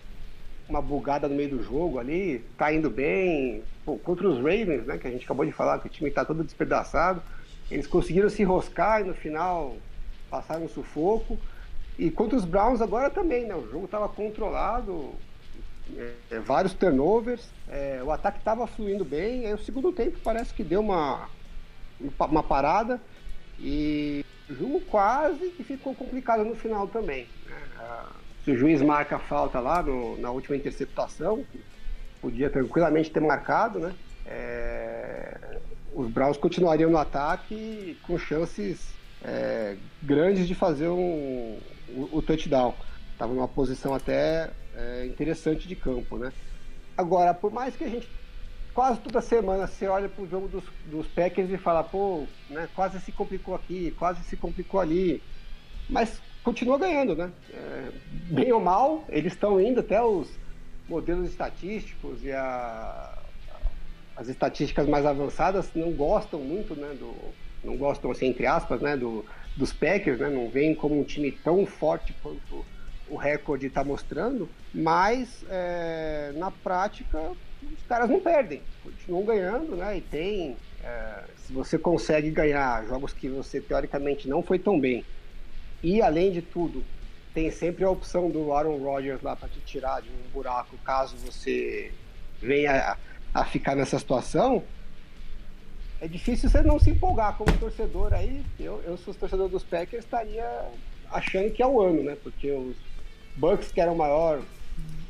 Uma 0.70 0.82
bugada 0.82 1.30
no 1.30 1.36
meio 1.36 1.50
do 1.50 1.63
jogo 1.63 1.98
ali, 1.98 2.44
tá 2.58 2.72
indo 2.74 2.90
bem. 2.90 3.63
Pô, 3.86 3.98
contra 3.98 4.28
os 4.28 4.38
Ravens, 4.38 4.86
né? 4.86 4.98
Que 4.98 5.08
a 5.08 5.12
gente 5.12 5.24
acabou 5.26 5.46
de 5.46 5.52
falar 5.54 5.80
que 5.80 5.88
o 5.88 5.90
time 5.90 6.12
tá 6.12 6.24
todo 6.26 6.44
despedaçado. 6.44 7.22
Eles 7.69 7.88
conseguiram 7.88 8.30
se 8.30 8.41
enroscar 8.41 9.01
e 9.01 9.06
no 9.06 9.13
final 9.15 9.82
passaram 10.30 10.65
um 10.65 10.67
sufoco. 10.67 11.41
E 11.97 12.12
contra 12.12 12.38
os 12.38 12.45
Browns 12.45 12.82
agora 12.82 13.10
também, 13.10 13.47
né? 13.47 13.56
O 13.56 13.67
jogo 13.67 13.86
estava 13.86 14.10
controlado, 14.10 15.19
é, 16.30 16.39
vários 16.39 16.73
turnovers, 16.73 17.53
é, 17.67 18.03
o 18.03 18.12
ataque 18.12 18.39
estava 18.39 18.67
fluindo 18.67 19.06
bem, 19.06 19.45
aí 19.45 19.53
o 19.53 19.58
segundo 19.58 19.91
tempo 19.93 20.19
parece 20.19 20.53
que 20.53 20.63
deu 20.63 20.82
uma, 20.82 21.30
uma 22.30 22.43
parada 22.43 23.01
e 23.60 24.21
o 24.49 24.53
jogo 24.53 24.82
quase 24.82 25.51
que 25.51 25.63
ficou 25.63 25.95
complicado 25.95 26.43
no 26.45 26.56
final 26.56 26.88
também. 26.88 27.32
né? 27.45 27.69
Ah, 27.77 28.15
Se 28.43 28.51
o 28.51 28.56
juiz 28.58 28.82
marca 28.82 29.17
a 29.17 29.19
falta 29.19 29.60
lá 29.60 29.84
no- 29.84 30.17
na 30.17 30.32
última 30.32 30.56
interceptação, 30.56 31.45
podia 32.21 32.49
tranquilamente 32.49 33.12
ter 33.12 33.19
marcado, 33.21 33.80
né? 33.80 33.95
É, 34.25 35.57
os 35.97 36.07
Browns 36.10 36.38
continuariam 36.38 36.91
no 36.91 36.97
ataque 36.97 37.95
com 38.03 38.17
chances 38.17 38.99
é, 39.21 39.79
grandes 40.01 40.47
de 40.47 40.53
fazer 40.55 40.89
um, 40.89 40.97
o, 41.88 42.17
o 42.17 42.21
touchdown. 42.21 42.77
Estava 43.13 43.33
numa 43.33 43.47
posição 43.51 43.93
até 43.95 44.55
é, 44.73 45.05
interessante 45.07 45.67
de 45.67 45.75
campo, 45.75 46.17
né? 46.19 46.33
Agora, 46.97 47.33
por 47.33 47.51
mais 47.51 47.75
que 47.77 47.83
a 47.83 47.89
gente 47.89 48.12
quase 48.73 49.01
toda 49.01 49.21
semana 49.21 49.67
você 49.67 49.88
olha 49.88 50.10
pro 50.10 50.27
jogo 50.27 50.47
dos, 50.49 50.65
dos 50.83 51.07
Packers 51.07 51.51
e 51.51 51.57
fala, 51.57 51.83
pô, 51.83 52.38
né, 52.49 52.67
quase 52.67 52.99
se 53.01 53.12
complicou 53.13 53.55
aqui, 53.55 53.91
quase 53.93 54.23
se 54.23 54.38
complicou 54.38 54.79
ali. 54.79 55.25
Mas 55.88 56.23
continua 56.43 56.77
ganhando, 56.79 57.15
né? 57.15 57.33
É, 57.49 57.91
bem 58.05 58.51
ou 58.53 58.62
mal, 58.62 59.07
eles 59.10 59.33
estão 59.33 59.60
indo 59.60 59.79
até 59.81 60.01
os 60.03 60.39
modelos 60.88 61.29
estatísticos 61.29 62.23
e 62.23 62.31
a- 62.31 63.16
as 64.17 64.27
estatísticas 64.27 64.88
mais 64.88 65.06
avançadas 65.06 65.69
não 65.75 65.91
gostam 65.91 66.39
muito, 66.39 66.75
né? 66.75 66.95
Do, 66.99 67.13
não 67.63 67.77
gostam, 67.77 68.12
assim, 68.12 68.27
entre 68.27 68.47
aspas, 68.47 68.82
né? 68.82 68.97
Do, 68.97 69.23
dos 69.56 69.71
Packers, 69.71 70.19
né? 70.19 70.30
Não 70.30 70.49
veem 70.49 70.73
como 70.73 70.99
um 70.99 71.03
time 71.03 71.32
tão 71.32 71.65
forte 71.65 72.13
quanto 72.21 72.65
o 73.08 73.15
recorde 73.15 73.67
está 73.67 73.84
mostrando, 73.84 74.49
mas 74.73 75.45
é, 75.49 76.34
na 76.36 76.51
prática 76.51 77.32
os 77.63 77.84
caras 77.88 78.10
não 78.10 78.19
perdem, 78.19 78.62
continuam 78.84 79.23
ganhando, 79.23 79.75
né? 79.75 79.97
E 79.97 80.01
tem, 80.01 80.58
é, 80.84 81.23
se 81.38 81.53
você 81.53 81.77
consegue 81.77 82.30
ganhar 82.32 82.86
jogos 82.86 83.13
que 83.13 83.30
você 83.30 83.62
teoricamente 83.62 84.27
não 84.27 84.41
foi 84.43 84.60
tão 84.60 84.80
bem, 84.80 85.06
e 85.82 86.01
além 86.01 86.32
de 86.32 86.41
tudo, 86.41 86.84
tem 87.34 87.51
sempre 87.51 87.84
a 87.86 87.89
opção 87.89 88.30
do 88.30 88.51
Aaron 88.51 88.77
Rodgers 88.77 89.21
lá 89.21 89.36
para 89.36 89.47
te 89.47 89.60
tirar 89.60 90.01
de 90.01 90.10
um 90.10 90.30
buraco 90.34 90.75
caso 90.84 91.15
você 91.17 91.91
venha 92.41 92.97
a, 93.34 93.46
ficar 93.46 93.76
nessa 93.76 93.98
situação. 94.00 94.63
É 96.00 96.08
difícil 96.08 96.50
você 96.50 96.62
não 96.62 96.80
se 96.80 96.92
empolgar 96.92 97.36
como 97.38 97.52
torcedor 97.58 98.13
aí. 98.13 98.44
Eu, 98.60 98.82
eu 98.86 98.98
se 98.98 99.04
fosse 99.04 99.20
torcedor 99.20 99.50
dos 99.50 99.63
Packers, 99.63 100.04
estaria 100.04 100.66
achando 101.12 101.52
que 101.52 101.62
é 101.62 101.68
o 101.68 101.82
ano, 101.82 102.04
né? 102.04 102.18
Porque 102.22 102.52
os 102.52 102.76
Bucks, 103.36 103.72
que 103.72 103.82
era 103.82 103.92
o 103.92 103.98
maior 103.98 104.42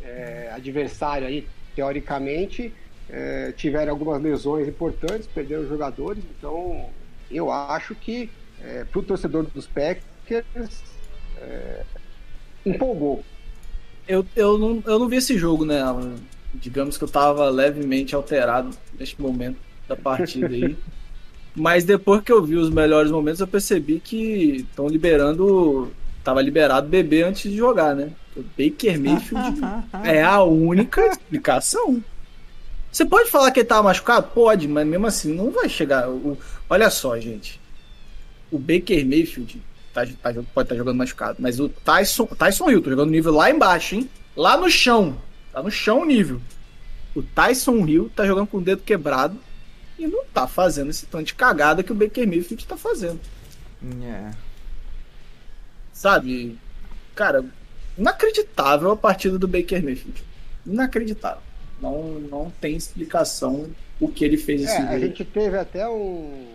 é, 0.04 0.50
adversário 0.54 1.28
aí, 1.28 1.48
teoricamente, 1.76 2.74
é, 3.10 3.52
tiveram 3.52 3.92
algumas 3.92 4.22
lesões 4.22 4.68
importantes, 4.68 5.28
perderam 5.28 5.68
jogadores. 5.68 6.24
Então, 6.38 6.90
eu 7.30 7.52
acho 7.52 7.94
que 7.96 8.30
é, 8.62 8.84
para 8.86 9.00
o 9.00 9.04
torcedor 9.04 9.44
dos 9.44 9.68
Packers 9.68 10.84
é, 11.38 11.84
empolgou. 12.66 13.24
Eu, 14.08 14.26
eu, 14.36 14.58
não, 14.58 14.82
eu 14.86 15.00
não 15.00 15.10
vi 15.10 15.18
esse 15.18 15.38
jogo, 15.38 15.66
né? 15.66 15.82
Alan? 15.82 16.16
Digamos 16.62 16.98
que 16.98 17.04
eu 17.04 17.08
tava 17.08 17.50
levemente 17.50 18.16
alterado 18.16 18.70
neste 19.00 19.22
momento 19.22 19.58
da 19.88 19.96
partida 19.96 20.48
aí. 20.48 20.76
Mas 21.56 21.84
depois 21.84 22.22
que 22.22 22.32
eu 22.32 22.44
vi 22.44 22.56
os 22.56 22.70
melhores 22.70 23.10
momentos, 23.12 23.40
eu 23.40 23.48
percebi 23.48 24.00
que 24.00 24.66
estão 24.70 24.88
liberando. 24.88 25.92
Tava 26.24 26.42
liberado 26.42 26.88
beber 26.88 27.24
antes 27.24 27.50
de 27.50 27.58
jogar, 27.58 27.96
né? 27.96 28.12
O 28.36 28.42
Baker 28.44 29.00
Mayfield 29.00 29.60
é 30.04 30.22
a 30.24 30.44
única 30.44 31.02
explicação. 31.08 32.04
Você 32.92 33.06
pode 33.06 33.30
falar 33.30 33.52
que 33.52 33.60
ele 33.62 33.68
tava 33.68 33.84
machucado? 33.84 34.28
Pode, 34.34 34.68
mas 34.68 34.86
mesmo 34.86 35.08
assim 35.08 35.34
não 35.34 35.50
vai 35.52 35.68
chegar. 35.70 36.10
O- 36.10 36.38
olha 36.70 36.90
só, 36.90 37.18
gente. 37.20 37.60
O 38.52 38.60
Baker 38.60 39.06
Mayfield 39.06 39.62
tá- 39.94 40.06
tá- 40.06 40.34
pode 40.54 40.66
estar 40.66 40.76
jogando 40.76 40.98
machucado, 40.98 41.38
mas 41.40 41.60
o 41.60 41.70
Tyson, 41.70 42.26
Tyson 42.28 42.70
Hill 42.70 42.82
tá 42.82 42.90
jogando 42.92 43.10
nível 43.12 43.34
lá 43.34 43.50
embaixo, 43.50 43.96
hein? 43.96 44.10
Lá 44.36 44.58
no 44.58 44.70
chão. 44.70 45.18
Tá 45.58 45.64
no 45.64 45.72
chão 45.72 46.02
o 46.02 46.06
nível. 46.06 46.40
O 47.16 47.24
Tyson 47.24 47.84
Hill 47.88 48.12
tá 48.16 48.28
jogando 48.28 48.46
com 48.46 48.58
o 48.58 48.62
dedo 48.62 48.84
quebrado 48.84 49.40
e 49.98 50.06
não 50.06 50.24
tá 50.26 50.48
fazendo 50.48 50.92
esse 50.92 51.08
tanto 51.08 51.24
de 51.26 51.34
cagada 51.34 51.82
que 51.82 51.92
o 51.92 51.96
Baker 51.96 52.28
Mayfield 52.28 52.68
tá 52.68 52.78
fazendo. 52.78 53.20
É. 54.04 54.30
Sabe? 55.92 56.60
Cara, 57.16 57.44
inacreditável 57.98 58.92
a 58.92 58.96
partida 58.96 59.40
do 59.40 59.48
Baker 59.48 59.84
Mayfield. 59.84 60.24
Inacreditável. 60.64 61.42
Não, 61.82 62.20
não 62.20 62.54
tem 62.62 62.76
explicação 62.76 63.68
o 64.00 64.08
que 64.08 64.24
ele 64.24 64.38
fez 64.38 64.62
esse 64.62 64.74
É, 64.76 64.78
a 64.78 64.92
jogo. 64.94 65.00
gente 65.08 65.26
teve 65.26 65.58
até 65.58 65.90
um, 65.90 66.46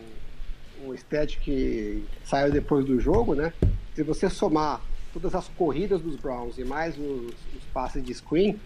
um 0.86 0.94
stat 0.94 1.40
que 1.40 2.04
saiu 2.24 2.52
depois 2.52 2.84
do 2.84 3.00
jogo, 3.00 3.34
né? 3.34 3.52
Se 3.96 4.04
você 4.04 4.30
somar 4.30 4.80
todas 5.12 5.34
as 5.34 5.48
corridas 5.48 6.00
dos 6.00 6.14
Browns 6.14 6.56
e 6.56 6.62
mais 6.64 6.96
os, 6.96 7.32
os 7.56 7.64
passes 7.74 8.00
de 8.04 8.14
screen, 8.14 8.60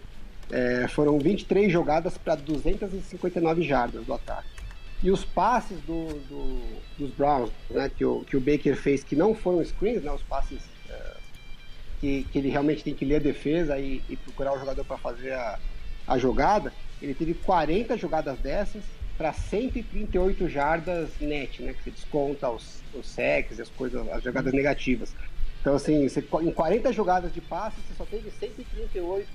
é, 0.51 0.87
foram 0.87 1.19
23 1.19 1.71
jogadas 1.71 2.17
para 2.17 2.35
259 2.35 3.63
jardas 3.63 4.05
do 4.05 4.13
ataque. 4.13 4.47
E 5.03 5.11
os 5.11 5.23
passes 5.23 5.79
do, 5.81 6.05
do- 6.27 6.81
dos 6.97 7.11
Browns, 7.11 7.51
né, 7.69 7.89
que, 7.95 8.03
o, 8.03 8.21
que 8.21 8.35
o 8.35 8.41
Baker 8.41 8.75
fez, 8.75 9.03
que 9.03 9.15
não 9.15 9.35
foram 9.35 9.63
screens, 9.63 10.03
né, 10.03 10.11
os 10.11 10.23
passes 10.23 10.59
é, 10.89 11.17
que, 11.99 12.23
que 12.23 12.39
ele 12.39 12.49
realmente 12.49 12.83
tem 12.83 12.95
que 12.95 13.05
ler 13.05 13.17
a 13.17 13.19
defesa 13.19 13.77
e, 13.79 14.01
e 14.09 14.15
procurar 14.17 14.53
o 14.53 14.59
jogador 14.59 14.83
para 14.85 14.97
fazer 14.97 15.33
a, 15.33 15.59
a 16.07 16.17
jogada, 16.17 16.73
ele 17.01 17.13
teve 17.13 17.33
40 17.35 17.95
jogadas 17.97 18.39
dessas 18.39 18.83
para 19.17 19.33
138 19.33 20.47
jardas 20.47 21.09
net, 21.19 21.61
né? 21.61 21.73
Que 21.73 21.83
você 21.83 21.91
desconta 21.91 22.49
os, 22.49 22.81
os 22.93 23.07
sacks, 23.07 23.59
as 23.59 23.69
coisas, 23.69 24.07
as 24.09 24.23
jogadas 24.23 24.53
negativas. 24.53 25.15
Então, 25.59 25.75
assim, 25.75 26.07
você, 26.07 26.21
em 26.41 26.51
40 26.51 26.93
jogadas 26.93 27.33
de 27.33 27.41
passe, 27.41 27.77
você 27.81 27.93
só 27.95 28.05
teve 28.05 28.29
138 28.31 29.27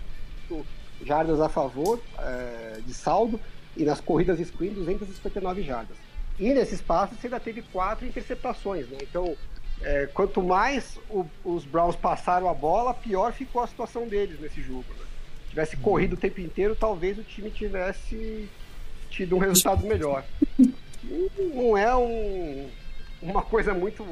jardas 1.05 1.41
a 1.41 1.49
favor 1.49 2.01
eh, 2.19 2.81
de 2.87 2.95
saldo 2.95 3.39
e 3.77 3.85
nas 3.85 4.01
corridas 4.01 4.39
screen 4.41 4.73
259 4.75 5.63
jardas. 5.63 5.97
E 6.39 6.53
nesses 6.55 6.81
passes 6.81 7.19
você 7.19 7.27
ainda 7.27 7.41
teve 7.41 7.63
quatro 7.63 8.07
interceptações, 8.07 8.89
né? 8.89 8.99
Então, 9.03 9.37
eh, 9.83 10.09
quanto 10.15 10.43
mais 10.43 10.99
o- 11.11 11.27
os 11.45 11.65
Browns 11.65 11.97
passaram 11.97 12.49
a 12.49 12.55
bola, 12.55 12.93
pior 12.95 13.33
ficou 13.33 13.63
a 13.63 13.67
situação 13.67 14.07
deles 14.09 14.41
nesse 14.41 14.61
jogo. 14.63 14.85
Né? 14.99 15.07
tivesse 15.51 15.77
corrido 15.77 16.15
o 16.15 16.17
tempo 16.17 16.41
inteiro, 16.41 16.75
talvez 16.75 17.19
o 17.19 17.23
time 17.23 17.51
tivesse 17.51 18.49
tido 19.11 19.37
um 19.37 19.39
resultado 19.39 19.87
melhor. 19.87 20.25
Não 21.55 21.77
é 21.77 21.95
um- 21.95 22.71
uma 23.21 23.43
coisa 23.43 23.75
muito 23.75 24.03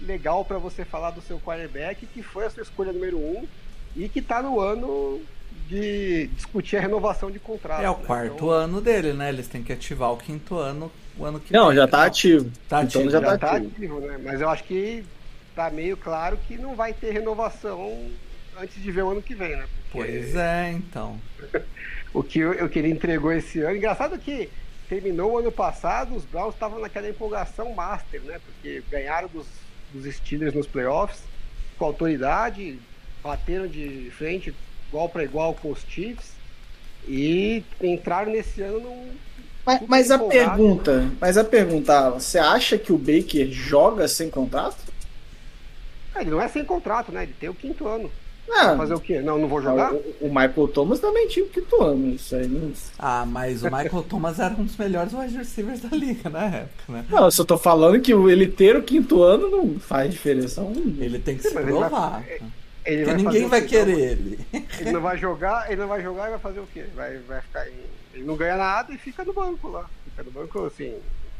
legal 0.00 0.44
para 0.44 0.58
você 0.58 0.84
falar 0.84 1.12
do 1.12 1.20
seu 1.22 1.38
quarterback, 1.38 2.04
que 2.04 2.20
foi 2.20 2.46
a 2.46 2.50
sua 2.50 2.64
escolha 2.64 2.92
número 2.92 3.16
um 3.16 3.46
e 3.94 4.08
que 4.08 4.18
está 4.18 4.42
no 4.42 4.58
ano 4.58 5.20
de 5.68 6.28
discutir 6.28 6.76
a 6.76 6.80
renovação 6.80 7.30
de 7.30 7.38
contrato. 7.38 7.82
É 7.82 7.90
o 7.90 7.96
né? 7.98 8.04
quarto 8.06 8.34
Então, 8.36 8.50
ano 8.50 8.80
dele, 8.80 9.12
né? 9.12 9.28
Eles 9.28 9.46
têm 9.48 9.62
que 9.62 9.72
ativar 9.72 10.12
o 10.12 10.16
quinto 10.16 10.56
ano 10.56 10.90
o 11.16 11.24
ano 11.24 11.38
que 11.38 11.52
Não, 11.52 11.68
vem. 11.68 11.76
já 11.76 11.86
tá 11.86 12.04
ativo. 12.04 12.50
Tá 12.68 12.82
então 12.82 13.00
ativo, 13.02 13.10
já 13.10 13.20
Já 13.20 13.26
tá 13.26 13.34
está 13.34 13.50
ativo. 13.56 13.72
ativo, 13.76 14.00
né? 14.00 14.18
Mas 14.24 14.40
eu 14.40 14.48
acho 14.48 14.64
que 14.64 15.04
tá 15.54 15.68
meio 15.70 15.96
claro 15.96 16.38
que 16.48 16.56
não 16.56 16.74
vai 16.74 16.92
ter 16.94 17.10
renovação 17.12 18.08
antes 18.58 18.82
de 18.82 18.90
ver 18.90 19.02
o 19.02 19.10
ano 19.10 19.22
que 19.22 19.34
vem, 19.34 19.56
né? 19.56 19.66
Porque- 19.92 20.10
Pois 20.10 20.34
é, 20.36 20.72
então. 20.72 21.18
o 22.14 22.22
que, 22.22 22.44
o 22.44 22.68
que 22.68 22.78
ele 22.78 22.90
entregou 22.90 23.32
esse 23.32 23.60
ano. 23.60 23.76
Engraçado 23.76 24.18
que 24.18 24.48
terminou 24.88 25.32
o 25.32 25.38
ano 25.38 25.52
passado, 25.52 26.14
os 26.16 26.24
Browns 26.24 26.54
estavam 26.54 26.78
naquela 26.80 27.08
empolgação 27.08 27.74
master, 27.74 28.22
né? 28.22 28.40
Porque 28.44 28.82
ganharam 28.90 29.28
dos, 29.28 29.46
dos 29.92 30.14
Steelers 30.14 30.54
nos 30.54 30.66
playoffs 30.66 31.20
com 31.78 31.84
autoridade, 31.84 32.78
bateram 33.22 33.66
de 33.66 34.10
frente 34.16 34.54
igual 34.88 35.08
para 35.08 35.24
igual 35.24 35.54
com 35.54 35.70
os 35.70 35.80
Chiefs 35.88 36.32
e 37.06 37.62
entraram 37.82 38.32
nesse 38.32 38.62
ano 38.62 38.80
num. 38.80 39.06
Mas, 39.64 39.80
mas 39.86 40.10
a 40.10 40.18
pergunta, 40.18 41.10
mas 41.20 41.36
a 41.36 41.44
pergunta, 41.44 42.10
você 42.12 42.38
acha 42.38 42.78
que 42.78 42.92
o 42.92 42.96
Baker 42.98 43.50
joga 43.50 44.08
sem 44.08 44.30
contrato? 44.30 44.78
Ah, 46.14 46.22
Ele 46.22 46.30
não 46.30 46.40
é 46.40 46.48
sem 46.48 46.64
contrato, 46.64 47.12
né? 47.12 47.24
Ele 47.24 47.34
tem 47.38 47.48
o 47.50 47.54
quinto 47.54 47.86
ano. 47.86 48.10
Não, 48.48 48.78
fazer 48.78 48.94
o 48.94 49.00
quê? 49.00 49.20
Não, 49.20 49.38
não 49.38 49.46
vou 49.46 49.60
jogar? 49.60 49.92
o, 49.92 50.02
o 50.22 50.28
Michael 50.28 50.68
Thomas 50.68 50.98
também 51.00 51.28
tinha 51.28 51.44
o 51.44 51.48
quinto 51.50 51.82
ano. 51.82 52.14
Isso 52.14 52.34
aí 52.34 52.48
não... 52.48 52.72
Ah, 52.98 53.26
mas 53.26 53.62
o 53.62 53.66
Michael 53.66 54.02
Thomas 54.08 54.38
era 54.38 54.54
um 54.54 54.64
dos 54.64 54.74
melhores 54.78 55.12
wide 55.12 55.36
receivers 55.36 55.80
da 55.82 55.94
liga 55.94 56.30
na 56.30 56.46
época, 56.46 56.92
né? 56.92 57.04
não, 57.10 57.26
eu 57.26 57.30
só 57.30 57.44
tô 57.44 57.58
falando 57.58 58.00
que 58.00 58.10
ele 58.12 58.46
ter 58.46 58.74
o 58.74 58.82
quinto 58.82 59.22
ano 59.22 59.50
não 59.50 59.78
faz 59.78 60.10
diferença. 60.10 60.62
Ele 60.98 61.18
tem 61.18 61.36
que 61.36 61.42
se 61.42 61.52
mas 61.52 61.62
ele 61.68 61.72
vai- 61.78 61.88
provar. 61.90 62.24
Ele 62.92 63.04
vai 63.04 63.14
ninguém 63.16 63.46
vai 63.48 63.60
quê? 63.62 63.66
querer 63.68 63.98
ele. 63.98 64.40
Ele 64.80 64.92
não 64.92 65.00
vai 65.02 65.18
jogar, 65.18 65.70
ele 65.70 65.80
não 65.80 65.88
vai 65.88 66.02
jogar 66.02 66.26
e 66.28 66.30
vai 66.30 66.38
fazer 66.38 66.60
o 66.60 66.66
quê? 66.72 66.84
Vai, 66.94 67.18
vai 67.18 67.40
ficar 67.42 67.68
em... 67.68 67.74
Ele 68.14 68.24
não 68.24 68.36
ganha 68.36 68.56
nada 68.56 68.92
e 68.92 68.98
fica 68.98 69.24
no 69.24 69.32
banco 69.32 69.68
lá. 69.68 69.84
Fica 70.04 70.22
no 70.22 70.30
banco 70.30 70.64
assim. 70.66 70.94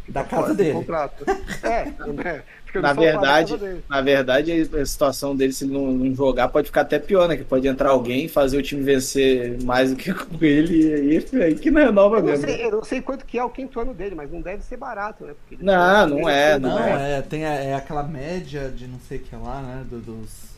Da 0.08 0.24
casa 0.24 0.54
dele. 0.54 0.72
Contrato. 0.72 1.24
É, 1.62 1.84
né? 2.12 2.42
Fica 2.64 2.80
Na 2.82 2.92
da 2.92 3.00
verdade, 3.00 3.52
casa 3.52 3.66
dele. 3.66 3.84
na 3.88 4.00
verdade, 4.00 4.52
a 4.80 4.86
situação 4.86 5.34
dele, 5.36 5.52
se 5.52 5.64
não, 5.66 5.90
não 5.90 6.14
jogar, 6.14 6.48
pode 6.48 6.66
ficar 6.68 6.82
até 6.82 6.98
pior, 6.98 7.26
né? 7.28 7.36
Que 7.36 7.44
pode 7.44 7.66
entrar 7.66 7.90
alguém 7.90 8.24
e 8.24 8.28
fazer 8.28 8.56
o 8.58 8.62
time 8.62 8.82
vencer 8.82 9.62
mais 9.64 9.90
do 9.90 9.96
que 9.96 10.12
com 10.14 10.42
ele 10.42 11.12
e 11.32 11.42
aí, 11.42 11.54
que 11.54 11.70
não 11.70 11.82
renova 11.82 12.16
Eu 12.16 12.20
não, 12.22 12.28
mesmo. 12.30 12.46
sei, 12.46 12.64
eu 12.64 12.70
não 12.70 12.84
sei 12.84 13.00
quanto 13.02 13.24
que 13.26 13.38
é 13.38 13.44
o 13.44 13.50
quinto 13.50 13.80
ano 13.80 13.92
dele, 13.94 14.14
mas 14.14 14.30
não 14.30 14.40
deve 14.40 14.62
ser 14.62 14.76
barato, 14.76 15.24
né? 15.24 15.34
Porque 15.40 15.54
ele 15.56 15.64
Não, 15.64 16.08
tem- 16.08 16.18
não 16.22 16.28
é, 16.28 16.58
Não, 16.58 16.68
não 16.70 16.78
é, 16.78 17.22
tem 17.22 17.44
a- 17.44 17.54
é 17.54 17.74
aquela 17.74 18.02
média 18.02 18.70
de 18.70 18.86
não 18.86 18.98
sei 19.08 19.18
o 19.18 19.22
que 19.22 19.34
lá, 19.36 19.60
né? 19.62 19.84
do- 19.90 20.00
dos. 20.00 20.57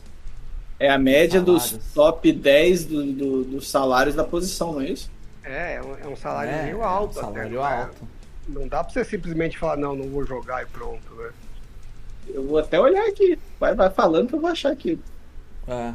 É 0.81 0.89
a 0.89 0.97
média 0.97 1.41
dos 1.41 1.63
Salários. 1.63 1.93
top 1.93 2.31
10 2.33 2.85
do, 2.85 3.13
do- 3.13 3.43
dos 3.45 3.69
salários 3.69 4.15
da 4.15 4.23
posição, 4.23 4.73
não 4.73 4.81
é 4.81 4.89
isso? 4.89 5.11
É, 5.43 5.75
é 5.75 5.81
um, 5.83 5.95
é 5.97 6.07
um 6.07 6.15
salário 6.15 6.53
é, 6.53 6.57
meio 6.57 6.83
é 6.83 6.85
um 6.85 6.85
alto. 6.85 7.19
até, 7.19 7.21
salário 7.21 7.51
não 7.55 7.67
é? 7.67 7.83
alto. 7.83 8.09
Não 8.47 8.67
dá 8.67 8.83
pra 8.83 8.91
você 8.93 9.05
simplesmente 9.05 9.57
falar, 9.57 9.77
não, 9.77 9.95
não 9.95 10.09
vou 10.09 10.25
jogar 10.25 10.63
e 10.63 10.65
pronto, 10.67 11.13
né? 11.15 11.31
Eu 12.27 12.47
vou 12.47 12.57
até 12.59 12.79
olhar 12.79 13.07
aqui. 13.07 13.37
Vai, 13.59 13.75
vai 13.75 13.89
falando 13.89 14.29
que 14.29 14.35
eu 14.35 14.41
vou 14.41 14.49
achar 14.49 14.71
aqui. 14.71 14.99
É. 15.67 15.93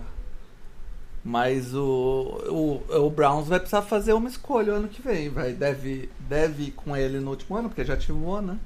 Mas 1.25 1.75
o, 1.75 2.83
o, 2.89 3.07
o 3.07 3.11
Browns 3.11 3.49
vai 3.49 3.59
precisar 3.59 3.83
fazer 3.83 4.13
uma 4.13 4.29
escolha 4.29 4.73
o 4.73 4.77
ano 4.77 4.89
que 4.89 5.03
vem. 5.03 5.29
Vai, 5.29 5.53
deve, 5.53 6.09
deve 6.21 6.65
ir 6.65 6.71
com 6.73 6.97
ele 6.97 7.19
no 7.19 7.31
último 7.31 7.57
ano, 7.57 7.69
porque 7.69 7.85
já 7.85 7.95
ativou, 7.95 8.41
né? 8.41 8.59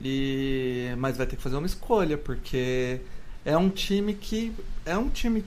E, 0.00 0.94
mas 0.98 1.16
vai 1.16 1.26
ter 1.26 1.36
que 1.36 1.42
fazer 1.42 1.56
uma 1.56 1.66
escolha, 1.66 2.18
porque 2.18 3.00
é 3.44 3.56
um 3.56 3.68
time 3.68 4.14
que. 4.14 4.52
É 4.84 4.96
um 4.96 5.08
time 5.08 5.44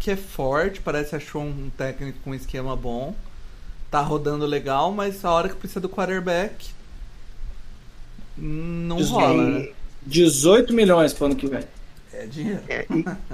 que 0.00 0.10
é 0.10 0.16
forte, 0.16 0.80
parece 0.80 1.10
que 1.10 1.16
achou 1.16 1.42
um 1.42 1.70
técnico 1.76 2.18
com 2.24 2.30
um 2.30 2.34
esquema 2.34 2.74
bom. 2.76 3.14
Tá 3.90 4.00
rodando 4.00 4.46
legal, 4.46 4.90
mas 4.92 5.24
a 5.24 5.30
hora 5.30 5.48
que 5.48 5.56
precisa 5.56 5.80
do 5.80 5.88
quarterback. 5.88 6.70
Não 8.36 8.96
Diz- 8.96 9.10
rola, 9.10 9.44
né? 9.60 9.72
18 10.04 10.72
milhões 10.72 11.12
pro 11.12 11.26
ano 11.26 11.36
que 11.36 11.46
vem. 11.46 11.62
É 12.12 12.26
dinheiro. 12.26 12.62
É, 12.68 12.86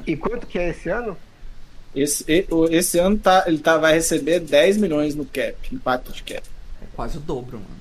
e, 0.07 0.13
e 0.13 0.17
quanto 0.17 0.47
que 0.47 0.59
é 0.59 0.71
esse 0.71 0.89
ano? 0.89 1.17
Esse, 1.95 2.25
esse 2.71 2.99
ano 2.99 3.19
tá, 3.19 3.45
ele 3.47 3.59
tá, 3.59 3.79
vai 3.79 3.95
receber 3.95 4.41
10 4.41 4.77
milhões 4.77 5.15
no 5.15 5.25
cap, 5.25 5.57
impacto 5.73 6.13
de 6.13 6.23
cap. 6.23 6.43
É 6.83 6.87
quase 6.95 7.17
o 7.17 7.21
dobro, 7.21 7.59
mano. 7.59 7.79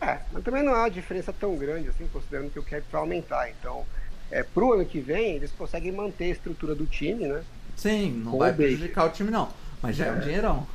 É, 0.00 0.20
mas 0.32 0.44
também 0.44 0.62
não 0.62 0.72
há 0.74 0.82
uma 0.82 0.90
diferença 0.90 1.32
tão 1.32 1.56
grande 1.56 1.88
assim, 1.88 2.06
considerando 2.12 2.50
que 2.50 2.58
o 2.58 2.62
cap 2.62 2.82
vai 2.90 3.00
aumentar. 3.00 3.50
Então, 3.50 3.84
é, 4.30 4.42
pro 4.42 4.74
ano 4.74 4.84
que 4.84 5.00
vem, 5.00 5.36
eles 5.36 5.50
conseguem 5.52 5.92
manter 5.92 6.24
a 6.24 6.28
estrutura 6.28 6.74
do 6.74 6.86
time, 6.86 7.26
né? 7.26 7.42
Sim, 7.76 8.22
não 8.24 8.32
Com 8.32 8.38
vai 8.38 8.50
o 8.50 8.54
prejudicar 8.54 9.06
o 9.06 9.10
time, 9.10 9.30
não. 9.30 9.48
Mas 9.80 9.94
já 9.94 10.06
é, 10.06 10.10
um 10.12 10.18
dinheirão. 10.18 10.66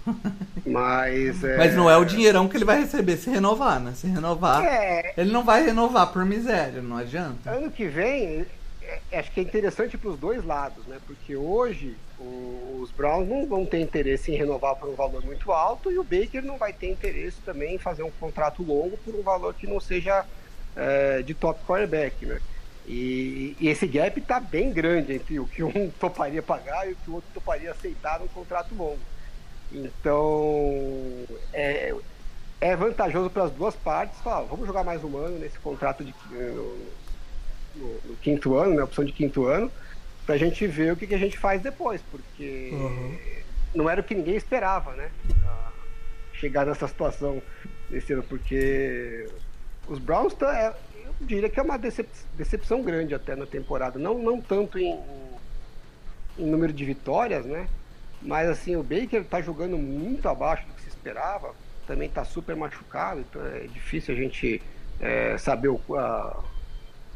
Mas. 0.66 1.43
É, 1.43 1.58
Mas 1.58 1.76
não 1.76 1.89
é 1.89 1.97
o 1.97 2.06
dinheirão 2.06 2.47
que 2.47 2.56
ele 2.56 2.64
vai 2.66 2.80
receber 2.80 3.18
se 3.18 3.30
renovar, 3.30 3.80
né? 3.80 3.93
Se 3.95 4.08
renovar. 4.08 4.64
É, 4.66 5.14
Ele 5.18 5.32
não 5.32 5.43
vai 5.43 5.66
renovar 5.66 6.12
por 6.12 6.26
miséria, 6.26 6.82
não 6.82 6.95
adianta. 6.97 7.49
ano 7.51 7.70
que 7.70 7.86
vem, 7.88 8.45
é, 8.82 8.99
é, 9.12 9.20
acho 9.20 9.32
que 9.32 9.41
é 9.41 9.43
interessante 9.43 9.97
para 9.97 10.10
os 10.10 10.18
dois 10.18 10.43
lados, 10.45 10.86
né? 10.88 10.97
Porque 11.06 11.36
hoje 11.36 11.95
o- 12.18 12.80
os 12.82 12.91
Browns 12.91 13.28
não 13.28 13.45
vão 13.45 13.66
ter 13.66 13.82
interesse 13.82 14.32
em 14.32 14.36
renovar 14.38 14.76
por 14.78 14.88
um 14.89 14.95
valor 14.95 15.22
muito 15.26 15.51
alto 15.51 15.91
e 15.91 15.99
o 15.99 16.04
Baker 16.04 16.41
não 16.43 16.58
vai 16.58 16.72
ter 16.72 16.89
interesse 16.89 17.38
também 17.45 17.76
em 17.76 17.80
fazer 17.80 18.04
um 18.04 18.12
contrato 18.12 18.64
longo 18.64 18.95
por 18.97 19.14
um 19.16 19.22
valor 19.22 19.54
que 19.54 19.68
não 19.68 19.80
seja 19.82 20.24
é, 20.76 21.22
de 21.22 21.34
top 21.34 21.60
quarterback, 21.68 22.26
né? 22.26 22.39
E, 22.86 23.56
e 23.60 23.70
esse 23.70 23.88
gap 23.88 24.20
está 24.20 24.40
bem 24.40 24.72
grande 24.74 25.14
entre 25.14 25.40
o 25.40 25.46
que 25.48 25.64
um 25.64 25.90
toparia 26.00 26.42
pagar 26.42 26.88
e 26.88 26.94
o 26.94 26.96
que 26.98 27.10
o 27.10 27.16
outro 27.16 27.30
toparia 27.34 27.72
aceitar 27.72 28.20
num 28.20 28.28
contrato 28.28 28.76
longo. 28.76 29.00
Então, 29.72 31.24
é, 31.54 31.94
é 32.62 32.76
vantajoso 32.76 33.30
para 33.30 33.44
as 33.46 33.52
duas 33.52 33.76
partes. 33.76 34.20
Falar, 34.22 34.40
"Ah, 34.40 34.48
vamos 34.50 34.68
jogar 34.68 34.84
mais 34.84 35.04
um 35.04 35.18
ano 35.18 35.40
nesse 35.40 35.58
contrato 35.60 36.04
de, 36.04 36.14
no, 36.32 36.78
no- 37.76 38.00
no 38.06 38.16
quinto 38.22 38.56
ano, 38.58 38.76
né, 38.76 38.84
opção 38.84 39.04
de 39.04 39.12
quinto 39.12 39.46
ano, 39.46 39.72
para 40.26 40.36
a 40.36 40.38
gente 40.38 40.66
ver 40.68 40.94
o 40.94 40.96
que, 40.98 41.08
que 41.08 41.16
a 41.16 41.20
gente 41.20 41.38
faz 41.38 41.62
depois, 41.62 42.02
porque 42.12 42.72
não 43.74 43.90
era 43.90 44.02
o 44.02 44.04
que 44.04 44.14
ninguém 44.16 44.36
esperava, 44.36 44.94
né? 44.94 45.10
Chegar 46.34 46.66
nessa 46.66 46.88
situação 46.88 47.42
esse 47.92 48.14
ano, 48.14 48.24
porque 48.24 49.28
os 49.88 50.00
Browns, 50.00 50.34
tá, 50.34 50.54
é, 50.58 50.74
diria 51.20 51.49
que 51.49 51.59
é 51.59 51.64
uma 51.64 51.78
decep- 51.78 52.11
decepção 52.34 52.84
grande 52.84 53.14
até 53.16 53.36
na 53.36 53.45
temporada, 53.47 53.99
não, 53.99 54.22
não 54.22 54.41
tanto 54.41 54.78
em, 54.80 55.39
em 56.38 56.49
número 56.49 56.74
de 56.74 56.86
vitórias, 56.86 57.45
né? 57.45 57.70
Mas 58.22 58.49
assim, 58.49 58.76
o 58.76 58.84
Baker 58.84 59.28
tá 59.28 59.41
jogando 59.41 59.78
muito 59.78 60.28
abaixo 60.30 60.68
do 60.68 60.74
que 60.74 60.82
se 60.82 60.89
esperava, 60.89 61.55
também 61.86 62.09
tá 62.11 62.24
super 62.24 62.55
machucado, 62.55 63.22
então 63.22 63.45
é 63.45 63.68
difícil 63.68 64.14
a 64.14 64.18
gente 64.18 64.61
é, 64.99 65.38
saber 65.38 65.70
o, 65.70 65.84
a- 65.97 66.51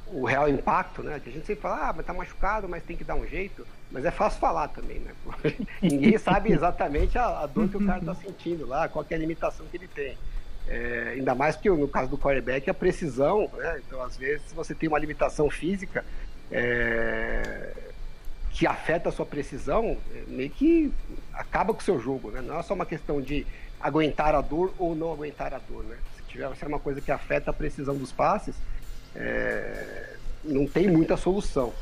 o 0.06 0.26
real 0.26 0.50
impacto, 0.50 1.04
né? 1.04 1.16
A 1.16 1.20
gente 1.20 1.46
sempre 1.46 1.62
fala, 1.62 1.90
ah, 1.90 1.94
mas 1.94 2.06
tá 2.06 2.14
machucado, 2.14 2.68
mas 2.70 2.84
tem 2.84 2.98
que 2.98 3.04
dar 3.04 3.16
um 3.16 3.28
jeito. 3.28 3.68
Mas 3.92 4.06
é 4.06 4.12
fácil 4.12 4.40
falar 4.40 4.70
também, 4.70 5.00
né? 5.02 5.16
Ninguém 5.82 6.18
sabe 6.18 6.52
exatamente 6.52 7.18
a, 7.18 7.42
a 7.42 7.48
dor 7.48 7.70
que 7.70 7.78
o 7.78 7.82
cara 7.82 8.02
tá 8.02 8.16
sentindo 8.16 8.66
lá, 8.66 8.90
qual 8.90 9.06
é 9.10 9.16
a 9.16 9.18
limitação 9.18 9.68
que 9.70 9.78
ele 9.78 9.88
tem. 9.90 10.20
É, 10.68 11.14
ainda 11.16 11.34
mais 11.34 11.56
que 11.56 11.70
no 11.70 11.88
caso 11.88 12.10
do 12.10 12.18
quarterback, 12.18 12.70
a 12.70 12.74
precisão, 12.74 13.50
né? 13.56 13.82
Então, 13.86 14.02
às 14.02 14.18
vezes, 14.18 14.42
se 14.48 14.56
você 14.56 14.76
tem 14.76 14.90
uma 14.90 15.00
limitação 15.00 15.50
física, 15.50 16.04
é, 16.52 17.74
que 18.52 18.68
afeta 18.68 19.10
a 19.10 19.12
sua 19.12 19.26
precisão, 19.26 19.98
é, 20.14 20.24
meio 20.28 20.50
que 20.50 20.92
acaba 21.34 21.74
com 21.74 21.80
o 21.80 21.84
seu 21.84 22.00
jogo, 22.00 22.32
né? 22.32 22.42
Não 22.42 22.60
é 22.60 22.64
só 22.64 22.74
uma 22.74 22.86
questão 22.86 23.22
de 23.22 23.46
aguentar 23.80 24.36
a 24.36 24.42
dor 24.42 24.74
ou 24.78 24.96
não 24.96 25.12
aguentar 25.12 25.54
a 25.54 25.60
dor, 25.60 25.84
né? 25.84 25.98
Se 26.18 26.24
tiver 26.24 26.54
se 26.56 26.64
é 26.64 26.68
uma 26.68 26.80
coisa 26.80 27.00
que 27.00 27.12
afeta 27.12 27.52
a 27.52 27.54
precisão 27.54 27.96
dos 27.96 28.12
passes, 28.12 28.56
é, 29.16 30.16
não 30.44 30.68
tem 30.68 30.90
muita 30.90 31.16
solução. 31.16 31.74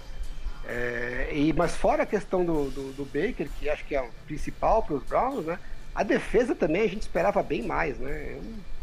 É, 0.67 1.29
e, 1.31 1.53
mas 1.53 1.75
fora 1.75 2.03
a 2.03 2.05
questão 2.05 2.43
do, 2.43 2.69
do, 2.69 2.91
do 2.93 3.05
Baker, 3.05 3.47
que 3.59 3.69
acho 3.69 3.85
que 3.85 3.95
é 3.95 4.01
o 4.01 4.09
principal 4.25 4.83
para 4.83 4.95
os 4.95 5.03
Browns, 5.03 5.45
né? 5.45 5.59
A 5.93 6.03
defesa 6.03 6.53
também 6.53 6.81
a 6.81 6.87
gente 6.87 7.03
esperava 7.03 7.41
bem 7.41 7.63
mais, 7.63 7.97
né? 7.97 8.33
Eu- 8.35 8.74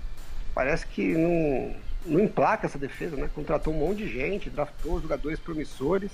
parece 0.54 0.86
que 0.86 1.14
não, 1.14 1.74
não 2.06 2.20
emplaca 2.20 2.66
essa 2.66 2.78
defesa, 2.78 3.16
né? 3.16 3.30
Contratou 3.34 3.72
um 3.72 3.78
monte 3.78 3.98
de 3.98 4.08
gente, 4.12 4.50
draftou 4.50 5.00
jogadores 5.00 5.38
promissores, 5.38 6.10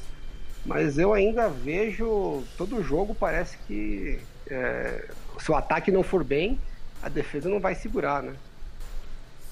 mas 0.65 0.99
eu 0.99 1.13
ainda 1.13 1.49
vejo 1.49 2.45
todo 2.57 2.83
jogo 2.83 3.15
parece 3.15 3.59
que 3.67 4.19
é, 4.51 5.09
se 5.39 5.51
o 5.51 5.55
ataque 5.55 5.91
não 5.91 6.03
for 6.03 6.25
bem, 6.25 6.59
a 7.03 7.09
defesa 7.09 7.49
não 7.49 7.61
vai 7.61 7.75
segurar, 7.75 8.23
né? 8.23 8.35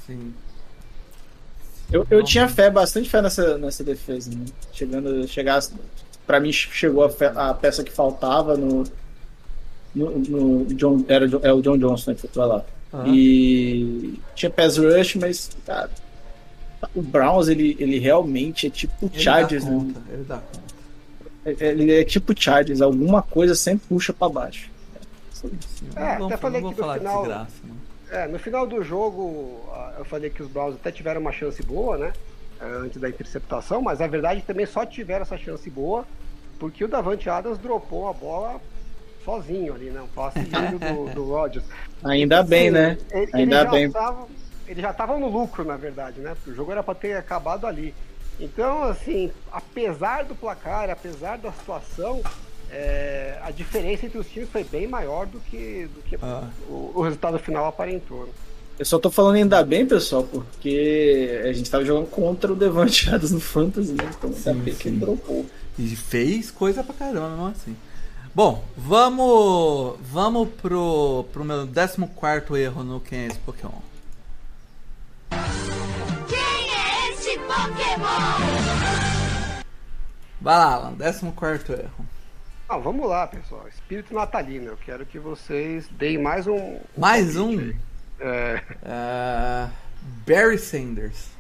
Sim. 0.07 0.35
Eu, 1.91 2.07
eu 2.11 2.23
tinha 2.25 2.49
fé, 2.49 2.69
bastante 2.71 3.09
fé 3.09 3.23
nessa, 3.23 3.57
nessa 3.59 3.85
defesa, 3.85 4.31
né? 4.31 4.45
Chegando, 4.73 5.27
chegar, 5.29 5.61
pra 6.27 6.41
mim 6.41 6.53
chegou 6.53 7.05
a, 7.05 7.11
fe- 7.11 7.33
a 7.35 7.55
peça 7.55 7.85
que 7.85 7.93
faltava 7.93 8.57
no, 8.57 8.85
no, 9.95 10.19
no 10.19 10.65
John, 10.75 11.05
era, 11.09 11.27
é 11.43 11.53
o 11.53 11.63
John 11.63 11.79
Johnson 11.79 12.11
né, 12.11 12.17
que 12.21 12.29
foi 12.29 12.47
lá. 12.47 12.65
Aham. 12.97 13.07
E 13.15 14.21
tinha 14.35 14.51
pass 14.51 14.77
rush, 14.79 15.17
mas 15.17 15.51
cara, 15.67 15.91
o 16.95 17.03
Browns 17.03 17.49
ele, 17.49 17.77
ele 17.79 17.99
realmente 17.99 18.67
é 18.67 18.71
tipo 18.71 19.07
o 19.07 19.11
Ele 19.13 19.23
Chargers, 19.23 19.65
dá 19.65 19.71
né? 19.71 19.77
conta, 19.79 20.01
ele 20.11 20.25
dá 20.25 20.37
conta. 20.39 20.67
É- 21.45 21.67
Ele 21.71 21.93
é 21.93 22.05
tipo 22.05 22.33
o 22.33 22.37
Chargers, 22.41 22.81
alguma 22.81 23.23
coisa 23.23 23.55
sempre 23.55 23.87
puxa 23.89 24.13
pra 24.13 24.29
baixo. 24.29 24.69
É, 25.95 26.13
não 26.13 26.19
vou, 26.19 26.27
até 26.29 26.37
falei 26.37 26.61
que 26.63 26.67
no 26.71 26.75
falar 26.75 26.99
final- 26.99 27.15
de 27.23 27.29
desgraça, 27.29 27.53
não. 27.65 27.77
É, 28.19 28.27
no 28.29 28.39
final 28.39 28.67
do 28.67 28.83
jogo, 28.83 29.61
ah, 29.73 29.95
eu 29.99 30.05
falei 30.05 30.31
que 30.31 30.43
os 30.43 30.49
Browns 30.49 30.75
até 30.77 30.91
tiveram 30.91 31.21
uma 31.21 31.33
chance 31.33 31.63
boa, 31.63 31.97
né? 31.99 32.13
eh, 32.61 32.65
Antes 32.83 33.01
da 33.01 33.09
interceptação, 33.09 33.81
mas 33.83 33.99
na 33.99 34.07
verdade 34.07 34.43
também 34.43 34.65
só 34.67 34.85
tiveram 34.87 35.23
essa 35.23 35.37
chance 35.37 35.69
boa 35.69 36.07
porque 36.59 36.85
o 36.85 36.89
Davante 36.89 37.29
Adams 37.29 37.59
dropou 37.59 38.09
a 38.09 38.13
bola 38.13 38.61
sozinho 39.27 39.75
ali, 39.75 39.91
né? 39.91 40.01
Um 40.01 40.07
passe 40.07 40.39
lindo 40.39 40.79
do, 40.81 41.13
do 41.15 41.25
Rodgers. 41.25 41.65
Ainda 42.03 42.43
bem, 42.43 42.71
né? 42.71 42.97
Ele, 43.11 43.31
Ainda 43.35 43.57
ele 43.57 43.65
já 43.65 43.71
bem. 43.71 43.91
Tava, 43.91 44.27
ele 44.67 44.81
já 44.81 44.91
estava 44.91 45.19
no 45.19 45.29
lucro, 45.29 45.65
na 45.65 45.77
verdade, 45.77 46.21
né? 46.21 46.31
Porque 46.37 46.51
o 46.51 46.55
jogo 46.55 46.73
era 46.73 46.83
para 46.83 46.95
ter 46.95 47.17
acabado 47.17 47.67
ali. 47.67 47.93
Então, 48.41 48.85
assim, 48.85 49.31
apesar 49.53 50.25
do 50.25 50.35
placar, 50.35 50.89
apesar 50.91 51.37
da 51.39 51.51
situação, 51.53 52.23
é, 52.71 53.39
a 53.43 53.51
diferença 53.51 54.07
entre 54.07 54.19
os 54.19 54.27
times 54.29 54.49
foi 54.51 54.63
bem 54.65 54.87
maior 54.87 55.27
do 55.27 55.41
que, 55.41 55.89
do 55.95 56.03
que 56.03 56.17
Ah. 56.23 56.49
o, 56.69 56.93
o 56.95 57.03
resultado 57.03 57.39
final 57.39 57.67
aparentou. 57.67 58.27
né? 58.27 58.33
Eu 58.79 58.85
só 58.85 58.99
tô 58.99 59.11
falando 59.11 59.37
ainda 59.37 59.65
bem, 59.65 59.87
pessoal, 59.87 60.23
porque 60.23 61.41
a 61.45 61.53
gente 61.53 61.71
tava 61.71 61.83
jogando 61.85 62.09
contra 62.11 62.53
o 62.53 62.57
Devante 62.57 63.09
Adams 63.09 63.31
no 63.33 63.41
Fantasy, 63.41 63.93
né? 63.93 64.05
Então 64.19 64.29
ainda 64.29 64.53
Sim, 64.53 64.59
bem 64.61 64.75
que 64.75 64.89
ele 64.89 64.99
dropou. 64.99 65.47
E 65.79 65.97
fez 65.97 66.51
coisa 66.51 66.83
pra 66.85 66.95
caramba, 66.95 67.29
mesmo 67.31 67.47
assim. 67.47 67.77
Bom, 68.37 68.63
vamos 68.77 69.97
vamos 69.99 70.51
pro, 70.61 71.25
pro 71.33 71.43
meu 71.43 71.67
14 71.67 72.61
erro 72.61 72.85
no 72.85 73.01
Quem 73.01 73.21
é 73.21 73.27
esse 73.29 73.39
Pokémon. 73.39 73.81
Quem 76.29 76.39
é 76.39 77.13
este 77.13 77.39
Pokémon? 77.39 79.63
Vai 80.39 80.59
lá, 80.59 80.75
Alan, 80.75 80.97
14 80.97 81.73
erro. 81.83 82.07
Ah, 82.69 82.77
vamos 82.77 83.09
lá, 83.09 83.27
pessoal. 83.27 83.67
Espírito 83.69 84.13
natalino. 84.13 84.67
Eu 84.67 84.77
quero 84.77 85.07
que 85.07 85.19
vocês 85.19 85.89
deem 85.93 86.19
mais 86.19 86.47
um. 86.47 86.79
Mais 86.95 87.39
um? 87.39 87.73
É, 88.21 88.63
É, 88.83 89.71
Barry 90.27 90.59
Sanders. 90.59 91.31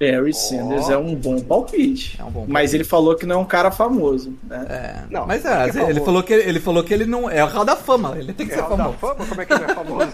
Barry 0.00 0.32
Sanders 0.32 0.88
é 0.88 0.96
um 0.96 1.14
bom 1.14 1.40
palpite. 1.40 2.16
É 2.20 2.24
um 2.24 2.30
bom 2.30 2.44
Mas 2.46 2.72
ele 2.72 2.84
falou 2.84 3.16
que 3.16 3.26
não 3.26 3.34
é 3.36 3.38
um 3.38 3.44
cara 3.44 3.70
famoso, 3.72 4.32
né? 4.44 4.66
É, 4.68 5.04
Não, 5.10 5.26
mas 5.26 5.42
que 5.42 5.48
é, 5.48 5.64
ele 5.64 5.72
famoso. 5.72 6.04
falou 6.04 6.22
que 6.22 6.32
ele 6.32 6.60
falou 6.60 6.84
que 6.84 6.94
ele 6.94 7.04
não 7.04 7.28
é 7.28 7.42
o 7.42 7.48
Hall 7.48 7.64
da 7.64 7.74
Fama, 7.74 8.16
ele 8.16 8.32
tem 8.32 8.46
que 8.46 8.52
é 8.52 8.56
ser 8.56 8.62
o 8.62 8.68
da 8.68 8.76
famoso. 8.76 8.98
fama? 8.98 9.26
Como 9.26 9.40
é 9.40 9.44
que 9.46 9.52
ele 9.52 9.64
é 9.64 9.74
famoso? 9.74 10.08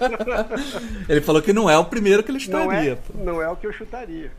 Ele 1.08 1.20
falou 1.20 1.42
que 1.42 1.52
não 1.52 1.68
é 1.68 1.76
o 1.76 1.84
primeiro 1.84 2.22
que 2.22 2.30
ele 2.30 2.38
não, 2.48 2.62
estaria. 2.72 2.92
é, 2.92 2.98
não 3.24 3.42
é 3.42 3.48
o 3.50 3.56
que 3.56 3.66
eu 3.66 3.72
chutaria. 3.74 4.32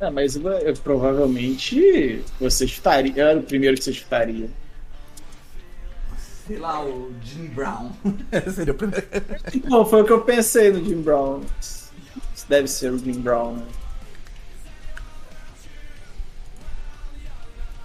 É, 0.00 0.10
mas 0.10 0.36
eh, 0.36 0.72
provavelmente 0.82 2.22
você 2.40 2.66
chutaria. 2.66 3.12
Era 3.22 3.38
o 3.38 3.42
primeiro 3.42 3.76
que 3.76 3.84
você 3.84 3.92
chutaria. 3.92 4.48
Sei 6.46 6.58
lá, 6.58 6.82
o 6.84 7.12
Jim 7.22 7.46
Brown. 7.46 7.90
Seria 8.54 8.72
o 8.72 8.76
primeiro. 8.76 9.06
Não, 9.64 9.84
foi 9.84 10.02
o 10.02 10.04
que 10.04 10.12
eu 10.12 10.20
pensei 10.20 10.70
no 10.70 10.84
Jim 10.84 11.00
Brown. 11.02 11.40
Deve 12.48 12.68
ser 12.68 12.92
o 12.92 12.98
Jim 12.98 13.20
Brown, 13.20 13.56
né? 13.56 13.66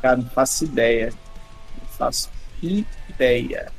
Cara, 0.01 0.18
não 0.18 0.30
faço 0.30 0.66
ideia. 0.66 1.14
Não 1.80 1.88
faço 1.89 2.30
ideia. 2.62 3.72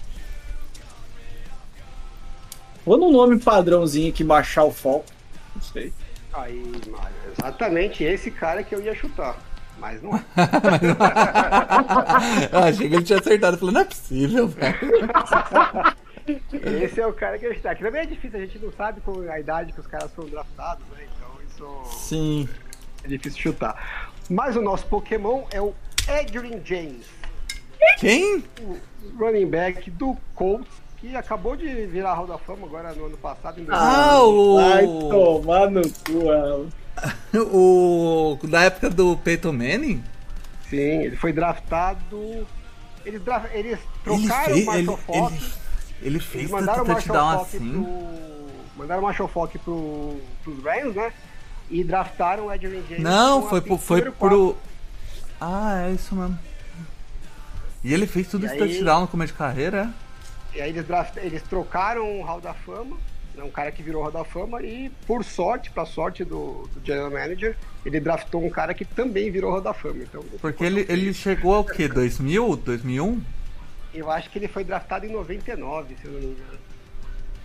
Vou 2.85 2.97
no 2.97 3.11
nome 3.11 3.39
padrãozinho 3.39 4.11
aqui, 4.11 4.25
baixar 4.25 4.65
o 4.65 4.73
foco. 4.73 5.07
Não 5.55 5.63
sei. 5.63 5.93
Aí, 6.33 6.65
Mário, 6.89 7.15
exatamente 7.39 8.03
esse 8.03 8.31
cara 8.31 8.63
que 8.63 8.75
eu 8.75 8.83
ia 8.83 8.95
chutar. 8.95 9.37
Mas 9.79 10.03
não 10.03 10.17
é. 10.17 10.25
Eu 12.53 12.59
achei 12.61 12.89
que 12.89 12.95
ele 12.95 13.05
tinha 13.05 13.19
acertado. 13.19 13.57
Eu 13.57 13.61
falei, 13.61 13.75
não 13.75 13.81
é 13.81 13.85
possível, 13.85 14.49
velho. 14.49 14.79
Esse 16.83 17.01
é 17.01 17.07
o 17.07 17.13
cara 17.13 17.39
que 17.39 17.47
eu 17.47 17.51
ia 17.51 17.57
chutar. 17.57 17.75
Que 17.77 17.83
também 17.85 18.03
é 18.03 18.07
difícil, 18.07 18.39
a 18.39 18.43
gente 18.43 18.59
não 18.59 18.73
sabe 18.73 19.01
com 19.01 19.21
a 19.31 19.39
idade 19.41 19.73
que 19.73 19.81
os 19.81 19.87
caras 19.87 20.11
foram 20.13 20.29
draftados, 20.29 20.85
né? 20.93 21.07
Então 21.17 21.31
isso 21.49 21.99
Sim. 22.09 22.49
é 23.05 23.09
difícil 23.09 23.41
chutar. 23.41 24.11
Mas 24.31 24.57
o 24.57 24.63
nosso 24.63 24.87
Pokémon 24.87 25.45
é 25.51 25.61
o 25.61 25.75
Edwin 26.21 26.61
James, 26.65 27.07
Quem? 27.99 28.45
o 28.61 28.79
running 29.19 29.47
back 29.49 29.91
do 29.91 30.17
Colts, 30.35 30.69
que 30.99 31.15
acabou 31.17 31.57
de 31.57 31.87
virar 31.87 32.15
Hall 32.15 32.27
da 32.27 32.39
Fama 32.39 32.67
agora 32.67 32.93
no 32.95 33.07
ano 33.07 33.17
passado. 33.17 33.61
Em 33.61 33.67
Ah, 33.71 34.19
Vai 34.57 34.85
o. 34.87 35.09
tomar 35.09 35.71
no 35.71 35.83
cu. 35.83 36.73
O. 37.35 38.39
Da 38.45 38.65
época 38.65 38.91
do 38.91 39.17
Peyton 39.17 39.53
Manning? 39.53 40.05
Sim, 40.69 40.77
ele 41.05 41.17
foi 41.17 41.33
draftado. 41.33 42.47
Eles, 43.05 43.21
eles 43.53 43.53
Ele 43.55 43.79
trocaram 44.05 44.55
fez. 44.55 44.67
o 44.69 44.73
Ele, 44.75 44.83
Marshall 44.87 44.97
Falk. 44.99 45.53
Ele, 46.03 46.07
ele 46.09 46.17
Eles 46.17 46.25
fez 46.27 46.51
mandaram 46.51 46.85
tanto 46.85 46.97
touchdown 46.97 47.41
assim. 47.41 47.59
pro. 47.59 48.13
Mandaram 48.77 49.01
o 49.03 49.05
Marshall 49.05 49.29
Falk 49.29 49.59
pro, 49.59 50.21
pros 50.43 50.63
Rams, 50.65 50.95
né? 50.97 51.13
E 51.71 51.85
draftaram 51.85 52.47
o 52.47 52.53
Edwin 52.53 52.83
James. 52.89 53.03
Não, 53.03 53.49
foi, 53.49 53.61
pro, 53.61 53.79
foi 53.79 54.03
pro. 54.11 54.57
Ah, 55.41 55.87
é 55.89 55.93
isso 55.93 56.15
mesmo. 56.15 56.39
E 57.85 57.93
ele 57.93 58.07
fez 58.07 58.29
tudo 58.29 58.45
E 58.45 58.47
esse 58.47 58.55
aí- 58.55 58.59
touchdown 58.61 59.01
no 59.03 59.09
começo 59.09 59.33
de 59.33 59.39
carreira, 59.39 59.93
é? 60.55 60.59
E 60.59 60.61
aí 60.61 60.71
eles, 60.71 60.87
draft... 60.87 61.17
eles 61.17 61.43
trocaram 61.43 62.21
o 62.21 62.23
Hall 62.23 62.41
da 62.41 62.53
Fama, 62.53 62.97
né, 63.35 63.43
um 63.43 63.51
cara 63.51 63.73
que 63.73 63.83
virou 63.83 64.03
Hall 64.03 64.13
da 64.13 64.23
Fama, 64.25 64.63
e 64.63 64.91
por 65.07 65.25
sorte, 65.25 65.71
pra 65.71 65.87
sorte 65.87 66.25
do, 66.25 66.69
do 66.75 66.85
General 66.85 67.11
Manager, 67.11 67.57
ele 67.87 67.99
draftou 67.99 68.45
um 68.45 68.51
cara 68.51 68.75
que 68.75 68.85
também 68.85 69.31
virou 69.31 69.51
Hall 69.51 69.61
da 69.63 69.73
Fama. 69.73 70.03
Então, 70.03 70.23
Porque 70.41 70.63
ele, 70.63 70.85
ele 70.89 71.13
chegou 71.15 71.55
ao 71.55 71.65
quê? 71.65 71.89
2000? 71.89 72.57
2001? 72.57 73.21
Eu 73.95 74.11
acho 74.11 74.31
que 74.31 74.39
ele 74.39 74.49
foi 74.49 74.65
draftado 74.65 75.07
em 75.07 75.11
99, 75.13 75.97
se 76.01 76.07
eu 76.07 76.13
não 76.13 76.21
me 76.21 76.27
engano. 76.27 76.63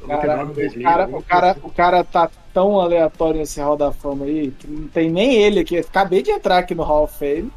Cara, 0.07 0.37
99, 0.37 0.51
o 0.51 0.53
2000, 0.55 0.83
cara, 0.83 1.07
o, 1.09 1.23
cara, 1.23 1.53
coisa 1.53 1.67
o 1.67 1.71
cara 1.71 2.03
tá 2.03 2.29
tão 2.53 2.79
aleatório 2.79 3.39
nesse 3.39 3.59
Hall 3.59 3.75
da 3.75 3.91
Fama 3.91 4.25
aí 4.25 4.51
que 4.51 4.67
não 4.67 4.87
tem 4.87 5.09
nem 5.09 5.35
ele 5.41 5.59
aqui. 5.61 5.77
Acabei 5.77 6.21
de 6.21 6.31
entrar 6.31 6.59
aqui 6.59 6.75
no 6.75 6.83
Hall 6.83 7.05
of 7.05 7.17
Fame. 7.17 7.51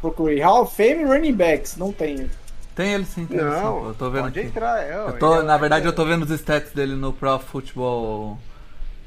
Procurei 0.00 0.40
Hall 0.40 0.62
of 0.62 0.74
Fame 0.74 1.04
Running 1.04 1.34
Backs. 1.34 1.76
Não 1.76 1.92
tem. 1.92 2.30
Tem 2.76 2.94
ele 2.94 3.04
sim, 3.04 3.26
tem 3.26 3.38
ele 3.38 3.50
sim. 3.50 3.56
Não, 3.56 3.88
Eu 3.88 3.94
tô 3.94 4.08
vendo 4.08 4.22
pode 4.22 4.38
aqui. 4.38 4.48
entrar. 4.48 4.80
é, 4.82 4.94
Eu 5.08 5.18
tô, 5.18 5.32
ele 5.34 5.42
é- 5.42 5.46
na 5.46 5.56
verdade, 5.58 5.84
eu 5.86 5.92
tô 5.92 6.04
vendo 6.04 6.22
os 6.22 6.30
stats 6.30 6.72
dele 6.72 6.94
no 6.94 7.12
Pro 7.12 7.38
Football. 7.40 8.38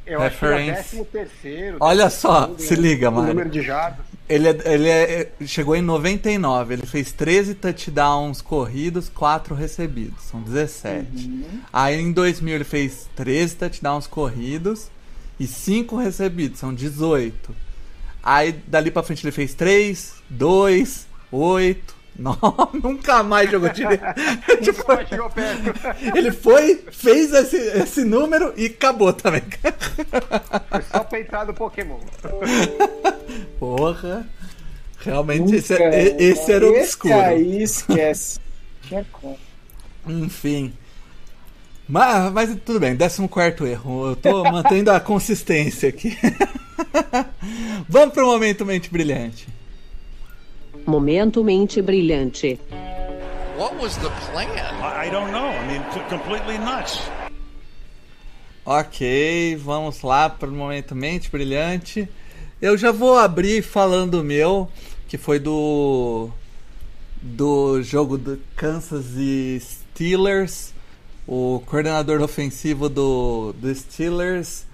Eu 0.06 0.22
acho 0.22 0.38
que 0.38 0.46
é 0.46 0.50
reference. 0.50 0.90
13 0.90 1.06
terceiro. 1.06 1.78
Olha 1.80 2.10
só, 2.10 2.42
segundo 2.42 2.60
se 2.62 2.76
liga, 2.76 3.10
Mário. 3.10 3.30
número 3.30 3.50
de 3.50 3.62
jardas. 3.62 4.06
Ele, 4.28 4.48
é, 4.48 4.62
ele 4.66 4.90
é, 4.90 5.32
chegou 5.46 5.76
em 5.76 5.82
99, 5.82 6.74
ele 6.74 6.86
fez 6.86 7.12
13 7.12 7.56
touchdowns 7.56 8.42
corridos, 8.42 9.10
4 9.10 9.54
recebidos, 9.54 10.24
são 10.24 10.42
17. 10.42 11.46
Aí 11.72 12.00
em 12.00 12.12
2000 12.12 12.56
ele 12.56 12.64
fez 12.64 13.08
13 13.16 13.56
touchdowns 13.56 14.08
corridos 14.08 14.90
e 15.40 15.46
5 15.46 15.98
recebidos, 15.98 16.60
são 16.60 16.74
18. 16.74 17.54
Aí 18.24 18.54
dali 18.66 18.90
pra 18.90 19.04
frente 19.04 19.26
ele 19.26 19.32
fez 19.34 19.54
3, 19.54 20.16
2, 20.30 21.08
8, 21.30 21.96
9, 22.18 22.40
nunca 22.84 23.24
mais 23.24 23.50
jogou 23.50 23.70
direito. 23.70 24.04
Tipo, 24.62 24.88
mais 24.88 25.08
chegou 25.10 25.30
perto. 25.30 25.74
ele 26.16 26.32
foi, 26.32 26.84
fez 26.92 27.34
esse, 27.34 27.58
esse 27.58 28.04
número 28.04 28.54
e 28.56 28.68
acabou 28.68 29.12
também. 29.14 29.42
Foi 30.70 30.82
só 30.92 31.00
pra 31.04 31.20
entrar 31.20 31.46
no 31.46 31.54
Pokémon. 31.54 31.98
Porra. 33.60 34.28
Realmente 35.00 35.42
Nunca, 35.42 35.56
esse, 35.58 35.74
é- 35.74 36.16
esse 36.18 36.52
era 36.52 36.66
esse 36.66 36.80
obscuro. 36.80 37.14
aí 37.20 37.64
esquece. 37.64 38.40
Tinha 38.84 39.06
como. 39.12 39.38
Enfim. 40.08 40.74
Mas, 41.88 42.32
mas 42.32 42.58
tudo 42.66 42.80
bem, 42.80 42.96
14 42.96 43.28
erro. 43.70 44.10
Eu 44.12 44.16
tô 44.16 44.44
mantendo 44.44 44.92
a 44.92 45.00
consistência 45.02 45.90
aqui. 45.90 46.18
Vamos 47.90 48.14
pro 48.14 48.26
momento 48.26 48.66
mente 48.66 48.90
brilhante. 48.90 49.48
Momento 50.86 51.44
mente 51.44 51.82
brilhante. 51.82 52.60
What 53.58 53.76
was 53.82 53.96
the 53.98 54.10
plan? 54.32 54.50
I, 54.50 55.10
don't 55.10 55.32
know. 55.32 55.48
I 55.48 55.66
mean, 55.68 55.82
completely 56.10 56.58
nuts. 56.58 57.00
Ok, 58.66 59.56
vamos 59.58 60.02
lá 60.02 60.30
pro 60.30 60.52
momento 60.52 60.96
mente 60.96 61.30
brilhante. 61.30 62.10
Eu 62.62 62.78
já 62.78 62.92
vou 62.92 63.18
abrir 63.18 63.62
falando 63.62 64.22
o 64.22 64.24
meu, 64.24 64.70
que 65.08 65.18
foi 65.18 65.40
do 65.40 66.30
do 67.22 67.82
jogo 67.82 68.18
do 68.18 68.38
Kansas 68.56 69.06
e 69.16 69.62
Steelers. 69.62 70.74
O 71.26 71.64
coordenador 71.66 72.22
ofensivo 72.22 72.90
do, 72.90 73.54
do 73.54 73.74
Steelers, 73.74 74.66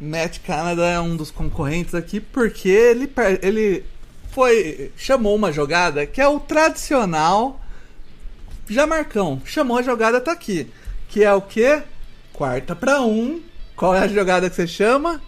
Matt 0.00 0.40
Canada, 0.40 0.84
é 0.84 0.98
um 0.98 1.16
dos 1.16 1.30
concorrentes 1.30 1.94
aqui 1.94 2.18
porque 2.18 2.68
ele, 2.68 3.08
ele 3.40 3.84
foi 4.30 4.92
chamou 4.96 5.34
uma 5.34 5.52
jogada 5.52 6.06
que 6.06 6.20
é 6.20 6.28
o 6.28 6.40
tradicional 6.40 7.60
Jamarcão. 8.68 9.40
Chamou 9.44 9.78
a 9.78 9.82
jogada, 9.82 10.20
tá 10.20 10.32
aqui. 10.32 10.66
Que 11.08 11.24
é 11.24 11.32
o 11.32 11.40
quê? 11.40 11.82
Quarta 12.32 12.76
pra 12.76 13.00
um. 13.00 13.40
Qual 13.74 13.94
é 13.94 14.00
a 14.00 14.08
jogada 14.08 14.48
que 14.50 14.56
você 14.56 14.66
chama? 14.66 15.22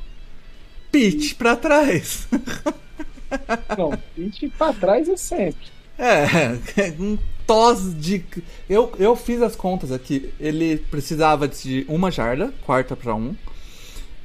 Pitch 0.93 1.35
pra 1.35 1.57
trás. 1.57 2.29
Não, 3.79 3.93
20 4.17 4.49
pra 4.51 4.73
trás 4.73 5.09
é 5.09 5.17
sempre. 5.17 5.69
É, 5.99 6.59
um 6.99 7.17
tos 7.47 7.95
de. 7.95 8.25
Eu, 8.69 8.93
eu 8.99 9.15
fiz 9.17 9.41
as 9.41 9.57
contas 9.57 9.93
aqui. 9.93 10.33
Ele 10.39 10.79
precisava 10.91 11.47
de 11.47 11.87
uma 11.89 12.11
jarda, 12.11 12.53
quarta 12.67 12.97
pra 12.97 13.15
um. 13.15 13.35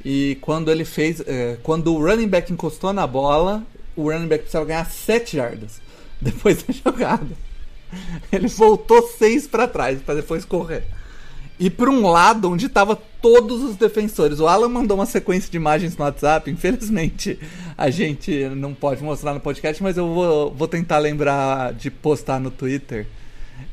E 0.03 0.37
quando 0.41 0.71
ele 0.71 0.85
fez. 0.85 1.21
é, 1.25 1.57
quando 1.63 1.93
o 1.93 1.99
running 1.99 2.27
back 2.27 2.51
encostou 2.51 2.91
na 2.91 3.05
bola, 3.05 3.63
o 3.95 4.11
running 4.11 4.27
back 4.27 4.43
precisava 4.43 4.65
ganhar 4.65 4.85
sete 4.89 5.37
jardas. 5.37 5.81
Depois 6.19 6.63
da 6.63 6.73
jogada. 6.73 7.45
Ele 8.31 8.47
voltou 8.47 9.07
seis 9.17 9.47
pra 9.47 9.67
trás 9.67 10.01
pra 10.01 10.15
depois 10.15 10.43
correr. 10.43 10.83
E 11.57 11.69
por 11.69 11.87
um 11.87 12.09
lado 12.09 12.51
onde 12.51 12.67
tava 12.67 12.95
todos 13.21 13.63
os 13.63 13.75
defensores. 13.77 14.39
O 14.39 14.47
Alan 14.47 14.67
mandou 14.67 14.97
uma 14.97 15.05
sequência 15.05 15.49
de 15.49 15.55
imagens 15.55 15.95
no 15.95 16.03
WhatsApp. 16.03 16.49
Infelizmente 16.51 17.39
a 17.77 17.89
gente 17.89 18.49
não 18.49 18.73
pode 18.73 19.03
mostrar 19.03 19.33
no 19.33 19.39
podcast, 19.39 19.81
mas 19.81 19.97
eu 19.97 20.13
vou, 20.13 20.51
vou 20.51 20.67
tentar 20.67 20.97
lembrar 20.97 21.73
de 21.73 21.89
postar 21.89 22.39
no 22.39 22.51
Twitter. 22.51 23.07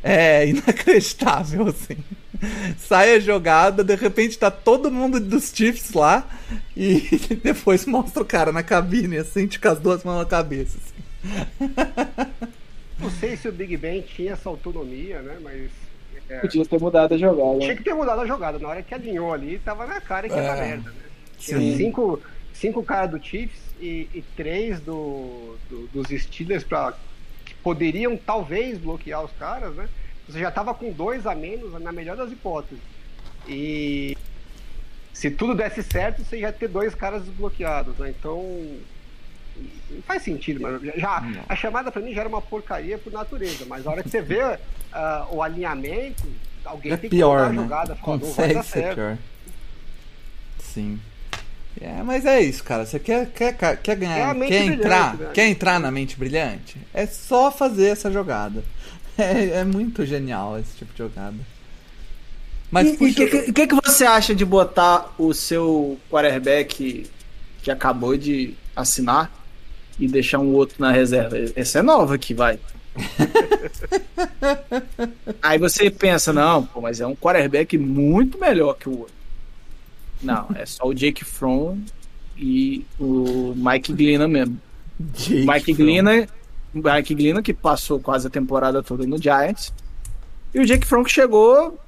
É 0.03 0.47
inacreditável, 0.47 1.67
assim. 1.69 1.97
Sai 2.79 3.15
a 3.15 3.21
jogada, 3.21 3.85
de 3.85 3.95
repente 3.95 4.39
tá 4.39 4.51
todo 4.51 4.91
mundo 4.91 5.21
dos 5.21 5.53
Chiefs 5.55 5.93
lá 5.93 6.27
e 6.77 7.01
depois 7.43 7.87
mostra 7.87 8.23
o 8.23 8.27
cara 8.27 8.51
na 8.53 8.63
cabine, 8.63 9.19
assim, 9.19 9.49
com 9.49 9.69
as 9.69 9.79
duas 9.79 10.03
mãos 10.05 10.19
na 10.19 10.25
cabeça. 10.27 10.77
assim. 10.79 11.73
Não 12.99 13.11
sei 13.11 13.37
se 13.37 13.49
o 13.49 13.53
Big 13.53 13.77
Ben 13.77 14.01
tinha 14.03 14.33
essa 14.33 14.49
autonomia, 14.49 15.21
né? 15.23 15.37
Mas. 15.43 15.71
é, 16.29 16.39
Podia 16.41 16.65
ter 16.65 16.79
mudado 16.81 17.15
a 17.15 17.19
jogada. 17.19 17.59
tinha 17.61 17.77
que 17.77 17.83
ter 17.85 17.95
mudado 17.95 18.21
a 18.21 18.27
jogada. 18.27 18.59
Na 18.59 18.69
hora 18.69 18.83
que 18.83 18.95
alinhou 18.95 19.33
ali, 19.33 19.59
tava 19.59 19.87
na 19.87 20.01
cara 20.01 20.29
que 20.29 20.35
ia 20.35 20.43
dar 20.43 20.59
É. 20.59 20.61
merda, 20.69 20.91
né? 20.91 20.97
Tinha 21.39 21.59
Sim. 21.59 21.77
cinco, 21.77 22.21
cinco 22.53 22.83
caras 22.85 23.11
do 23.11 23.23
Chiefs 23.25 23.61
e, 23.81 24.09
e 24.15 24.23
três 24.37 24.79
do, 24.81 25.57
do- 25.69 25.89
dos 25.89 26.09
Steelers 26.23 26.63
pra, 26.63 26.93
que 27.45 27.55
poderiam 27.55 28.17
talvez 28.17 28.79
bloquear 28.79 29.25
os 29.25 29.33
caras, 29.33 29.75
né? 29.75 29.89
Você 30.33 30.41
já 30.41 30.51
tava 30.51 30.75
com 30.75 30.91
dois 30.93 31.27
a 31.27 31.35
menos, 31.35 31.73
na 31.81 31.93
melhor 31.93 32.17
das 32.17 32.33
hipóteses. 32.33 32.79
E 33.49 34.17
se 35.13 35.31
tudo 35.31 35.55
desse 35.55 35.83
certo, 35.83 36.25
você 36.25 36.39
ia 36.41 36.53
ter 36.53 36.69
dois 36.69 36.95
caras 36.95 37.23
desbloqueados, 37.25 37.97
né? 37.99 38.11
Então. 38.11 38.43
Não 39.91 40.01
faz 40.03 40.23
sentido, 40.23 40.61
mano. 40.63 40.81
Já, 40.83 40.93
já- 40.97 41.45
a 41.49 41.55
chamada 41.55 41.93
pra 41.93 42.01
mim 42.01 42.15
já 42.15 42.21
era 42.21 42.29
uma 42.29 42.41
porcaria 42.41 42.97
por 42.97 43.13
natureza, 43.13 43.67
mas 43.67 43.85
na 43.85 43.91
hora 43.91 44.03
que 44.03 44.09
você 44.09 44.23
vê 44.23 44.41
ah, 44.93 45.27
o 45.31 45.43
alinhamento, 45.43 46.27
alguém 46.65 46.93
É 46.93 46.97
tem 46.97 47.11
que 47.11 47.17
pior, 47.17 47.45
a 47.45 47.49
né? 47.51 47.63
jogada. 47.63 47.95
Fala, 47.97 48.17
não 48.17 48.19
vai 48.19 48.29
Consegue 48.31 48.55
dar 48.55 48.63
ser 48.63 48.81
certo. 48.81 48.95
pior. 48.95 49.19
Sim. 50.59 50.99
É, 51.81 52.03
mas 52.03 52.25
é 52.25 52.41
isso, 52.41 52.63
cara. 52.65 52.87
Você 52.87 52.99
quer, 52.99 53.27
quer, 53.31 53.55
quer 53.57 53.93
É 53.93 53.97
ganhar, 53.97 54.31
a 54.31 54.35
mente 54.35 54.49
quer 54.51 54.65
entrar, 54.65 55.17
né? 55.17 55.31
quer 55.35 55.47
entrar 55.49 55.79
na 55.81 55.91
mente 55.91 56.17
brilhante? 56.19 56.79
É 56.95 57.07
só 57.07 57.51
fazer 57.51 57.89
essa 57.89 58.11
jogada. 58.11 58.63
É, 59.19 59.61
é 59.61 59.65
muito 59.65 60.05
genial 60.07 60.59
esse 60.59 60.77
tipo 60.77 60.93
de 60.93 60.99
jogada. 60.99 61.37
Mas 62.71 62.95
o 62.95 62.97
puxa- 62.97 63.15
que, 63.15 63.27
que, 63.43 63.53
que 63.53 63.67
que 63.67 63.75
você 63.75 64.05
acha 64.05 64.35
de 64.35 64.45
botar 64.45 65.13
o 65.19 65.35
seu 65.35 65.99
quarterback 66.11 67.07
que 67.63 67.71
acabou 67.71 68.17
de 68.17 68.55
assinar 68.75 69.31
e 69.99 70.09
deixar 70.09 70.39
um 70.39 70.55
outro 70.55 70.77
na 70.81 70.91
reserva? 70.91 71.37
Essa 71.55 71.81
é 71.81 71.83
nova 71.83 72.15
aqui, 72.15 72.33
vai. 72.33 72.59
Aí 75.43 75.59
você 75.59 75.91
pensa, 75.91 76.33
não, 76.33 76.65
pô, 76.65 76.81
mas 76.81 77.01
é 77.01 77.07
um 77.07 77.15
quarterback 77.15 77.77
muito 77.79 78.39
melhor 78.39 78.75
que 78.75 78.89
o 78.89 79.01
outro. 79.01 79.15
Não, 80.23 80.49
é 80.55 80.65
só 80.65 80.85
o 80.87 80.95
Jake 80.95 81.25
Fromm 81.25 81.81
e 82.37 82.85
o 82.99 83.55
Mike 83.57 83.93
Glina 83.93 84.29
mesmo. 84.29 84.59
Jake 85.15 85.47
Mike 85.47 85.75
Fromm. 85.75 85.77
Glina, 85.77 86.29
Mike 86.75 87.15
Glina 87.15 87.43
que 87.43 87.53
passou 87.53 88.01
quase 88.01 88.27
a 88.27 88.31
temporada 88.31 88.83
toda 88.83 89.07
no 89.07 89.21
Giants. 89.21 89.73
E 90.55 90.61
o 90.61 90.67
Jake 90.67 90.87
que 91.05 91.11
chegou 91.11 91.79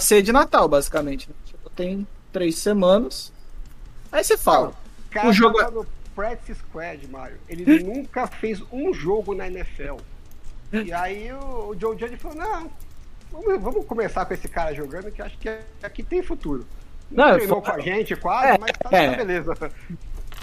ser 0.00 0.22
de 0.22 0.32
Natal, 0.32 0.68
basicamente. 0.68 1.28
né? 1.28 1.34
Tem 1.74 2.06
três 2.32 2.58
semanas. 2.58 3.32
Aí 4.10 4.22
você 4.22 4.36
fala, 4.36 4.68
O 4.68 5.10
cara 5.10 5.28
O 5.28 5.32
jogo- 5.32 5.58
tava 5.58 5.70
no 5.70 5.86
practice 6.14 6.58
squad, 6.60 7.06
Mário. 7.08 7.36
Ele 7.48 7.82
nunca 7.82 8.26
fez 8.26 8.62
um 8.70 8.92
jogo 8.92 9.34
na 9.34 9.46
NFL. 9.46 9.96
E 10.72 10.92
aí 10.92 11.32
o, 11.32 11.70
o 11.70 11.76
Joe 11.78 11.98
Judge 11.98 12.16
falou, 12.16 12.36
não, 12.38 12.70
vamos, 13.30 13.62
vamos 13.62 13.86
começar 13.86 14.24
com 14.26 14.32
esse 14.34 14.48
cara 14.48 14.74
jogando, 14.74 15.10
que 15.10 15.20
acho 15.22 15.36
que 15.38 15.48
aqui 15.82 16.02
tem 16.02 16.22
futuro. 16.22 16.66
Não, 17.10 17.28
eu 17.30 17.36
Treinou 17.36 17.62
falo- 17.62 17.74
com 17.76 17.80
a 17.80 17.84
gente 17.84 18.16
quase, 18.16 18.48
É, 18.54 18.58
mas 18.58 18.72
tá, 18.72 18.88
é. 18.96 19.10
tá 19.10 19.16
beleza. 19.16 19.54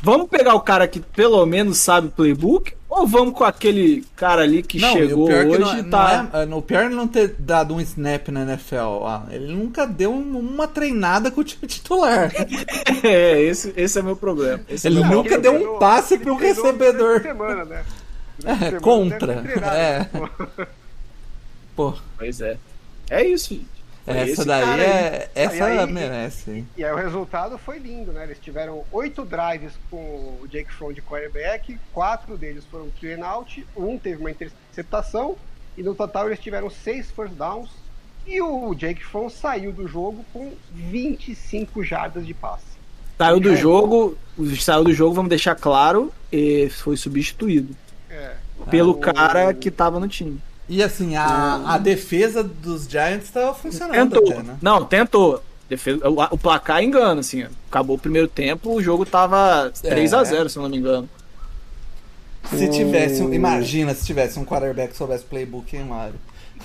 Vamos 0.01 0.29
pegar 0.29 0.53
o 0.55 0.61
cara 0.61 0.87
que 0.87 0.99
pelo 0.99 1.45
menos 1.45 1.77
sabe 1.77 2.09
playbook 2.09 2.73
ou 2.89 3.05
vamos 3.07 3.33
com 3.35 3.43
aquele 3.43 4.03
cara 4.15 4.41
ali 4.41 4.63
que 4.63 4.79
Não, 4.79 4.89
e 4.89 4.93
chegou 4.93 5.25
o 5.25 5.27
pior 5.27 5.43
que 5.45 5.49
hoje 5.51 5.59
não, 5.61 5.77
e 5.77 5.81
não 5.83 5.89
tá. 5.89 6.29
é, 6.33 6.55
o 6.55 6.61
pior 6.61 6.83
é 6.85 6.89
não 6.89 7.07
ter 7.07 7.35
dado 7.37 7.75
um 7.75 7.79
snap 7.81 8.29
na 8.29 8.41
NFL. 8.41 9.05
Ah, 9.05 9.25
ele 9.29 9.53
nunca 9.53 9.85
deu 9.85 10.11
um- 10.11 10.39
uma 10.39 10.67
treinada 10.67 11.29
com 11.29 11.41
o 11.41 11.43
time 11.43 11.67
titular. 11.67 12.31
É, 13.03 13.41
esse, 13.41 13.73
esse 13.77 13.99
é 13.99 14.01
meu 14.01 14.15
problema. 14.15 14.61
Esse 14.67 14.87
é 14.87 14.89
Ele 14.89 15.03
meu 15.03 15.17
nunca 15.17 15.37
deu 15.37 15.53
um 15.75 15.79
passe 15.79 16.17
para 16.17 16.33
um 16.33 16.35
recebedor. 16.35 17.21
Semana, 17.21 17.65
né? 17.65 17.83
É, 18.45 18.55
semana 18.55 18.79
contra, 18.79 19.33
é. 19.75 20.05
pô. 20.05 20.29
Pô, 21.75 21.93
Pois 22.17 22.39
é. 22.41 22.57
É 23.09 23.25
isso, 23.25 23.53
gente. 23.53 23.78
Essa 24.17 24.45
daí 24.45 24.61
cara 24.65 24.81
aí. 24.83 24.89
é. 24.89 25.31
Essa 25.35 25.65
Aí, 25.65 25.77
aí- 25.79 25.91
merece. 25.91 26.65
E 26.77 26.83
aí 26.83 26.91
o 26.91 26.95
resultado 26.95 27.57
foi 27.57 27.77
lindo, 27.79 28.11
né? 28.11 28.23
Eles 28.23 28.39
tiveram 28.39 28.83
oito 28.91 29.23
drives 29.25 29.73
com 29.89 29.97
o 30.41 30.47
Jake 30.49 30.71
Fromm 30.73 30.93
de 30.93 31.01
quarterback, 31.01 31.77
quatro 31.93 32.37
deles 32.37 32.63
foram 32.69 32.89
three 32.99 33.13
and 33.13 33.25
out, 33.25 33.65
um 33.75 33.97
teve 33.97 34.19
uma 34.19 34.31
interceptação, 34.31 35.35
e 35.77 35.83
no 35.83 35.93
total 35.95 36.27
eles 36.27 36.39
tiveram 36.39 36.69
seis 36.69 37.09
first 37.11 37.33
downs, 37.35 37.69
e 38.27 38.41
o 38.41 38.73
Jake 38.75 39.03
Fromm 39.03 39.29
saiu 39.29 39.71
do 39.71 39.87
jogo 39.87 40.23
com 40.33 40.51
25 40.73 41.83
jardas 41.83 42.25
de 42.25 42.33
passe. 42.33 42.65
Saiu 43.17 43.39
do 43.39 43.55
jogo, 43.55 44.17
saiu 44.59 44.83
do 44.83 44.93
jogo, 44.93 45.13
vamos 45.13 45.29
deixar 45.29 45.53
claro, 45.55 46.11
e 46.31 46.69
foi 46.69 46.95
substituído 46.95 47.75
É. 48.09 48.33
pelo 48.69 48.91
o- 48.91 48.97
cara 48.97 49.53
que 49.53 49.69
tava 49.69 49.99
no 49.99 50.07
time. 50.07 50.39
E 50.69 50.83
assim, 50.83 51.15
a, 51.15 51.73
a 51.73 51.77
defesa 51.79 52.43
dos 52.43 52.87
Giants 52.87 53.25
estava 53.25 53.53
funcionando 53.55 54.11
Tentou. 54.11 54.31
até, 54.31 54.43
né? 54.43 54.57
Não, 54.61 54.85
tentou. 54.85 55.43
Defesa, 55.67 56.07
o, 56.09 56.21
o 56.35 56.37
placar 56.37 56.83
engana, 56.83 57.21
assim. 57.21 57.45
Acabou 57.69 57.95
o 57.95 57.99
primeiro 57.99 58.27
tempo, 58.27 58.71
o 58.73 58.81
jogo 58.81 59.05
tava 59.05 59.71
3 59.81 60.13
a 60.13 60.21
É. 60.21 60.25
0 60.25 60.49
se 60.49 60.57
eu 60.57 60.63
não 60.63 60.69
me 60.69 60.77
engano. 60.77 61.09
Se 62.51 62.69
tivesse, 62.69 63.21
um- 63.21 63.33
imagina 63.33 63.93
se 63.93 64.05
tivesse 64.05 64.39
um 64.39 64.45
quarterback 64.45 64.91
que 64.91 64.97
soubesse 64.97 65.23
playbook, 65.25 65.75
hein, 65.75 65.85
Mário? 65.85 66.15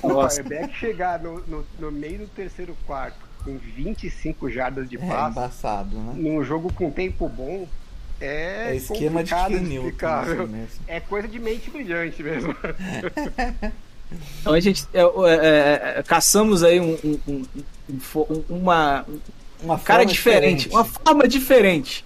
O 0.03 0.09
Nossa. 0.09 0.43
quarterback 0.43 0.75
chegar 0.77 1.19
no, 1.23 1.41
no, 1.47 1.65
no 1.79 1.91
meio 1.93 2.21
do 2.21 2.27
terceiro 2.27 2.77
quarto 2.87 3.17
com 3.45 3.59
25 3.59 4.51
jardas 4.51 4.89
de 4.89 4.97
É 4.97 5.01
passe, 5.07 5.31
embaçado, 5.39 5.97
né? 5.99 6.13
num 6.17 6.43
jogo 6.43 6.73
com 6.73 6.91
tempo 6.91 7.29
bom, 7.29 7.67
é, 8.21 8.71
É 8.71 8.77
esquema 8.77 9.23
de 9.23 9.35
Ken 9.35 9.61
Newton. 9.61 10.07
assim. 10.07 10.81
É 10.87 11.01
coisa 11.01 11.29
de 11.29 11.39
mente 11.39 11.69
brilhante 11.71 12.23
mesmo. 12.23 12.55
Então 14.41 14.53
a 14.53 14.61
gente 14.61 14.85
é, 14.93 15.01
é, 15.03 15.95
é, 15.99 16.03
caçamos 16.03 16.62
aí 16.62 16.81
um, 16.81 16.97
um- 17.05 17.21
um- 17.29 17.43
um 17.91 18.21
um- 18.31 18.45
uma 18.49 19.05
Uma 19.62 19.79
cara 19.79 20.01
forma 20.01 20.12
diferente, 20.12 20.69
uma 20.69 20.85
forma 20.85 21.29
diferente. 21.29 22.05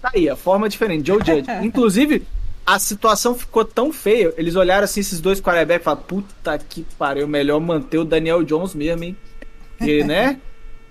Tá 0.00 0.10
aí, 0.14 0.28
a 0.28 0.36
forma 0.36 0.68
diferente. 0.68 1.06
Joe 1.06 1.18
Judge. 1.24 1.50
Inclusive, 1.64 2.22
a 2.66 2.78
situação 2.78 3.34
ficou 3.34 3.64
tão 3.64 3.92
feia. 3.92 4.32
Eles 4.36 4.54
olharam 4.56 4.84
assim, 4.84 5.00
esses 5.00 5.20
dois 5.20 5.40
quarterbacks 5.40 5.82
e 5.82 5.84
falaram: 5.84 6.04
Puta 6.04 6.58
que 6.58 6.84
pariu, 6.98 7.26
melhor 7.26 7.60
manter 7.60 7.98
o 7.98 8.04
Daniel 8.04 8.42
Jones 8.44 8.74
mesmo, 8.74 9.04
hein? 9.04 9.16
E, 9.80 10.02
né? 10.04 10.38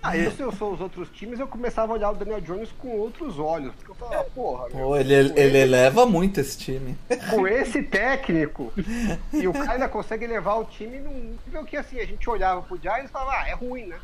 Aí 0.08 0.32
se 0.32 0.42
eu 0.42 0.52
sou 0.52 0.74
os 0.74 0.82
outros 0.82 1.10
times, 1.10 1.40
eu 1.40 1.48
começava 1.48 1.92
a 1.92 1.96
olhar 1.96 2.12
o 2.12 2.16
Daniel 2.16 2.42
Jones 2.42 2.70
com 2.78 2.90
outros 2.90 3.38
olhos. 3.40 3.74
Porque 3.76 3.92
eu 3.92 3.96
falava, 3.96 4.24
porra, 4.26 4.70
meu, 4.70 4.88
Pô, 4.88 4.98
ele, 4.98 5.14
ele 5.14 5.58
eleva 5.58 6.06
muito 6.06 6.40
esse 6.40 6.58
time. 6.58 6.98
com 7.30 7.48
esse 7.48 7.84
técnico, 7.84 8.72
e 9.34 9.48
o 9.48 9.54
cara 9.54 9.74
ainda 9.74 9.90
consegue 9.90 10.26
levar 10.26 10.56
o 10.56 10.66
time 10.66 11.00
num 11.00 11.38
nível 11.46 11.66
que 11.66 11.76
assim, 11.78 12.00
a 12.00 12.06
gente 12.06 12.30
olhava 12.30 12.62
pro 12.62 12.78
Giants 12.82 13.10
e 13.10 13.12
falava, 13.12 13.32
ah, 13.44 13.50
é 13.50 13.54
ruim, 13.54 13.88
né? 13.88 13.98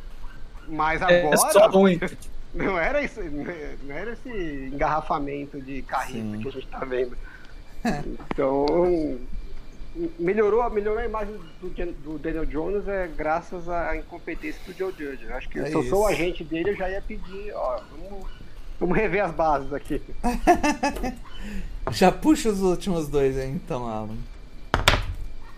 Mas 0.68 1.01
É 1.01 1.22
agora 1.22 1.38
só 1.51 1.68
ruim. 1.70 1.99
não 2.54 2.78
era 2.78 3.01
isso, 3.01 3.20
não 3.22 3.95
era 3.95 4.14
esse 4.14 4.70
engarrafamento 4.74 5.60
de 5.62 5.82
carrinho 5.82 6.38
Sim. 6.38 6.41
que 6.41 6.47
a 6.47 6.51
gente 6.51 6.68
tá 6.68 6.80
vendo. 6.86 7.18
Então, 8.32 9.20
melhorou, 10.19 10.67
melhorou 10.69 10.99
a 10.99 11.05
imagem 11.05 11.35
do, 11.61 11.69
do 11.69 12.17
Daniel 12.19 12.45
Jones 12.45 12.87
é 12.87 13.07
graças 13.07 13.69
à 13.69 13.95
incompetência 13.95 14.59
do 14.65 14.73
Joe 14.77 14.93
Judge. 14.97 15.31
Acho 15.31 15.49
que 15.49 15.59
É 15.59 15.65
se 15.65 15.73
eu 15.73 15.83
sou 15.83 16.01
o 16.01 16.07
agente 16.07 16.43
dele, 16.43 16.71
eu 16.71 16.75
já 16.75 16.89
ia 16.89 17.01
pedir, 17.01 17.51
ó, 17.53 17.79
vamos, 17.91 18.27
vamos 18.79 18.97
rever 18.97 19.23
as 19.23 19.31
bases 19.31 19.71
aqui. 19.73 20.01
Já 21.91 22.11
puxa 22.11 22.49
os 22.49 22.61
últimos 22.61 23.09
dois 23.09 23.37
aí, 23.37 23.49
então, 23.49 23.85
Alan. 23.87 24.15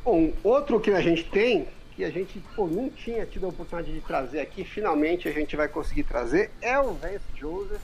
Bom, 0.04 0.34
outro 0.44 0.80
que 0.80 0.90
a 0.92 1.00
gente 1.02 1.24
tem, 1.26 1.68
que 1.96 2.04
a 2.04 2.10
gente 2.10 2.42
pô, 2.56 2.66
não 2.68 2.90
tinha 2.90 3.26
tido 3.26 3.46
a 3.46 3.50
oportunidade 3.50 3.94
de 3.94 4.02
trazer 4.02 4.40
aqui, 4.40 4.64
finalmente 4.64 5.28
a 5.28 5.32
gente 5.32 5.56
vai 5.56 5.68
conseguir 5.68 6.04
trazer, 6.04 6.50
é 6.62 6.80
o 6.80 6.94
Vance 6.94 7.22
Joseph 7.36 7.82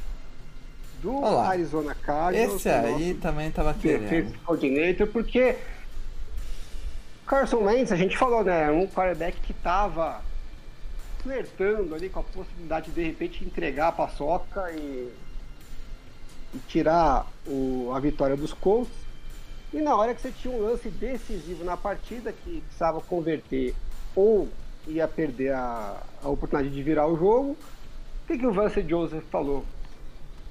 do 1.02 1.18
Olha 1.18 1.30
lá. 1.36 1.50
Arizona 1.50 1.96
Cardinals. 1.96 2.56
Esse 2.56 2.70
aí 2.70 3.14
também 3.16 3.52
tava 3.52 3.74
defensive 3.74 4.08
querendo. 4.08 4.40
coordinator, 4.44 5.08
porque 5.08 5.56
Carson 7.32 7.64
Wentz, 7.64 7.94
a 7.94 7.96
gente 7.96 8.18
falou, 8.18 8.44
né, 8.44 8.70
um 8.70 8.86
quarterback 8.86 9.40
que 9.40 9.54
tava 9.54 10.22
flertando 11.24 11.96
ali 11.96 12.10
com 12.10 12.20
a 12.20 12.24
possibilidade 12.24 12.88
de 12.88 12.96
de 12.96 13.04
repente 13.08 13.46
entregar 13.46 13.88
a 13.88 13.92
paçoca 13.94 14.70
e, 14.74 15.10
e 16.54 16.58
tirar 16.68 17.26
o- 17.48 17.90
a 17.96 18.00
vitória 18.02 18.36
dos 18.36 18.52
Colts. 18.52 18.92
E 19.74 19.80
na 19.80 19.96
hora 19.96 20.14
que 20.14 20.22
você 20.22 20.30
tinha 20.30 20.54
um 20.54 20.62
lance 20.62 20.90
decisivo 20.90 21.64
na 21.64 21.78
partida, 21.78 22.34
que 22.34 22.60
precisava 22.60 23.00
converter 23.00 23.74
ou 24.14 24.50
ia 24.86 25.08
perder 25.08 25.54
a, 25.54 26.04
a 26.22 26.28
oportunidade 26.28 26.76
de 26.76 26.84
virar 26.84 27.08
o 27.08 27.16
jogo, 27.18 27.52
o 27.52 28.28
que, 28.28 28.38
que 28.40 28.46
o 28.46 28.52
Vance 28.52 28.82
Joseph 28.82 29.24
falou? 29.32 29.64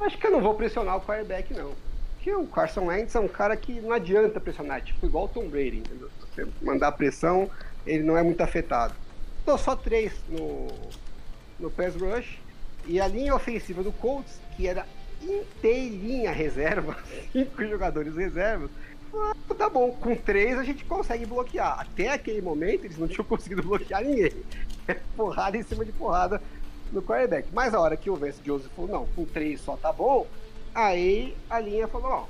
Acho 0.01 0.17
que 0.17 0.27
eu 0.27 0.31
não 0.31 0.41
vou 0.41 0.55
pressionar 0.55 0.97
o 0.97 1.03
quarterback, 1.03 1.53
não. 1.53 1.73
Porque 2.21 2.35
o 2.35 2.47
Carson 2.47 2.85
Wentz 2.85 3.15
é 3.15 3.21
um 3.21 3.27
cara 3.27 3.57
que 3.57 3.81
não 3.81 3.93
adianta 3.93 4.39
pressionar, 4.39 4.77
é 4.77 4.81
tipo 4.83 5.07
igual 5.07 5.25
o 5.25 5.29
Tom 5.29 5.49
Brady, 5.49 5.79
entendeu? 5.79 6.11
Se 6.21 6.45
você 6.45 6.49
mandar 6.61 6.93
pressão, 6.93 7.51
ele 7.87 8.03
não 8.03 8.15
é 8.15 8.23
muito 8.23 8.43
afetado. 8.43 8.93
Tô 9.43 9.57
só 9.57 9.75
três 9.75 10.13
no, 10.29 10.69
no 11.59 11.71
pass 11.71 11.95
rush, 11.97 12.39
e 12.85 13.01
a 13.01 13.09
linha 13.09 13.35
ofensiva 13.35 13.83
do 13.83 13.91
Colts, 13.91 14.39
que 14.55 14.67
era 14.67 14.87
inteirinha 15.23 16.31
reserva, 16.31 16.95
cinco 17.33 17.65
jogadores 17.65 18.15
reservas, 18.15 18.71
ah, 19.15 19.33
tá 19.57 19.71
bom, 19.71 19.91
com 19.91 20.15
três 20.15 20.59
a 20.59 20.63
gente 20.63 20.85
consegue 20.85 21.25
bloquear. 21.25 21.81
Até 21.81 22.11
aquele 22.11 22.43
momento 22.43 22.85
eles 22.85 22.99
não 22.99 23.09
tinham 23.09 23.25
conseguido 23.27 23.63
bloquear 23.63 24.05
ninguém. 24.05 24.33
É 24.87 24.95
porrada 25.17 25.57
em 25.57 25.63
cima 25.63 25.87
de 25.87 25.93
porrada 25.93 26.41
no 26.93 27.03
quarterback. 27.03 27.49
Mas 27.51 27.73
a 27.73 27.81
hora 27.81 27.97
que 27.97 28.11
o 28.11 28.17
Vance 28.17 28.41
Joseph 28.45 28.71
falou, 28.77 28.91
não, 28.91 29.07
com 29.07 29.25
três 29.25 29.63
só 29.63 29.75
tá 29.77 29.91
bom, 29.91 30.27
aí 30.75 31.37
a 31.49 31.61
linha 31.61 31.89
falou, 31.89 32.11
ó, 32.11 32.25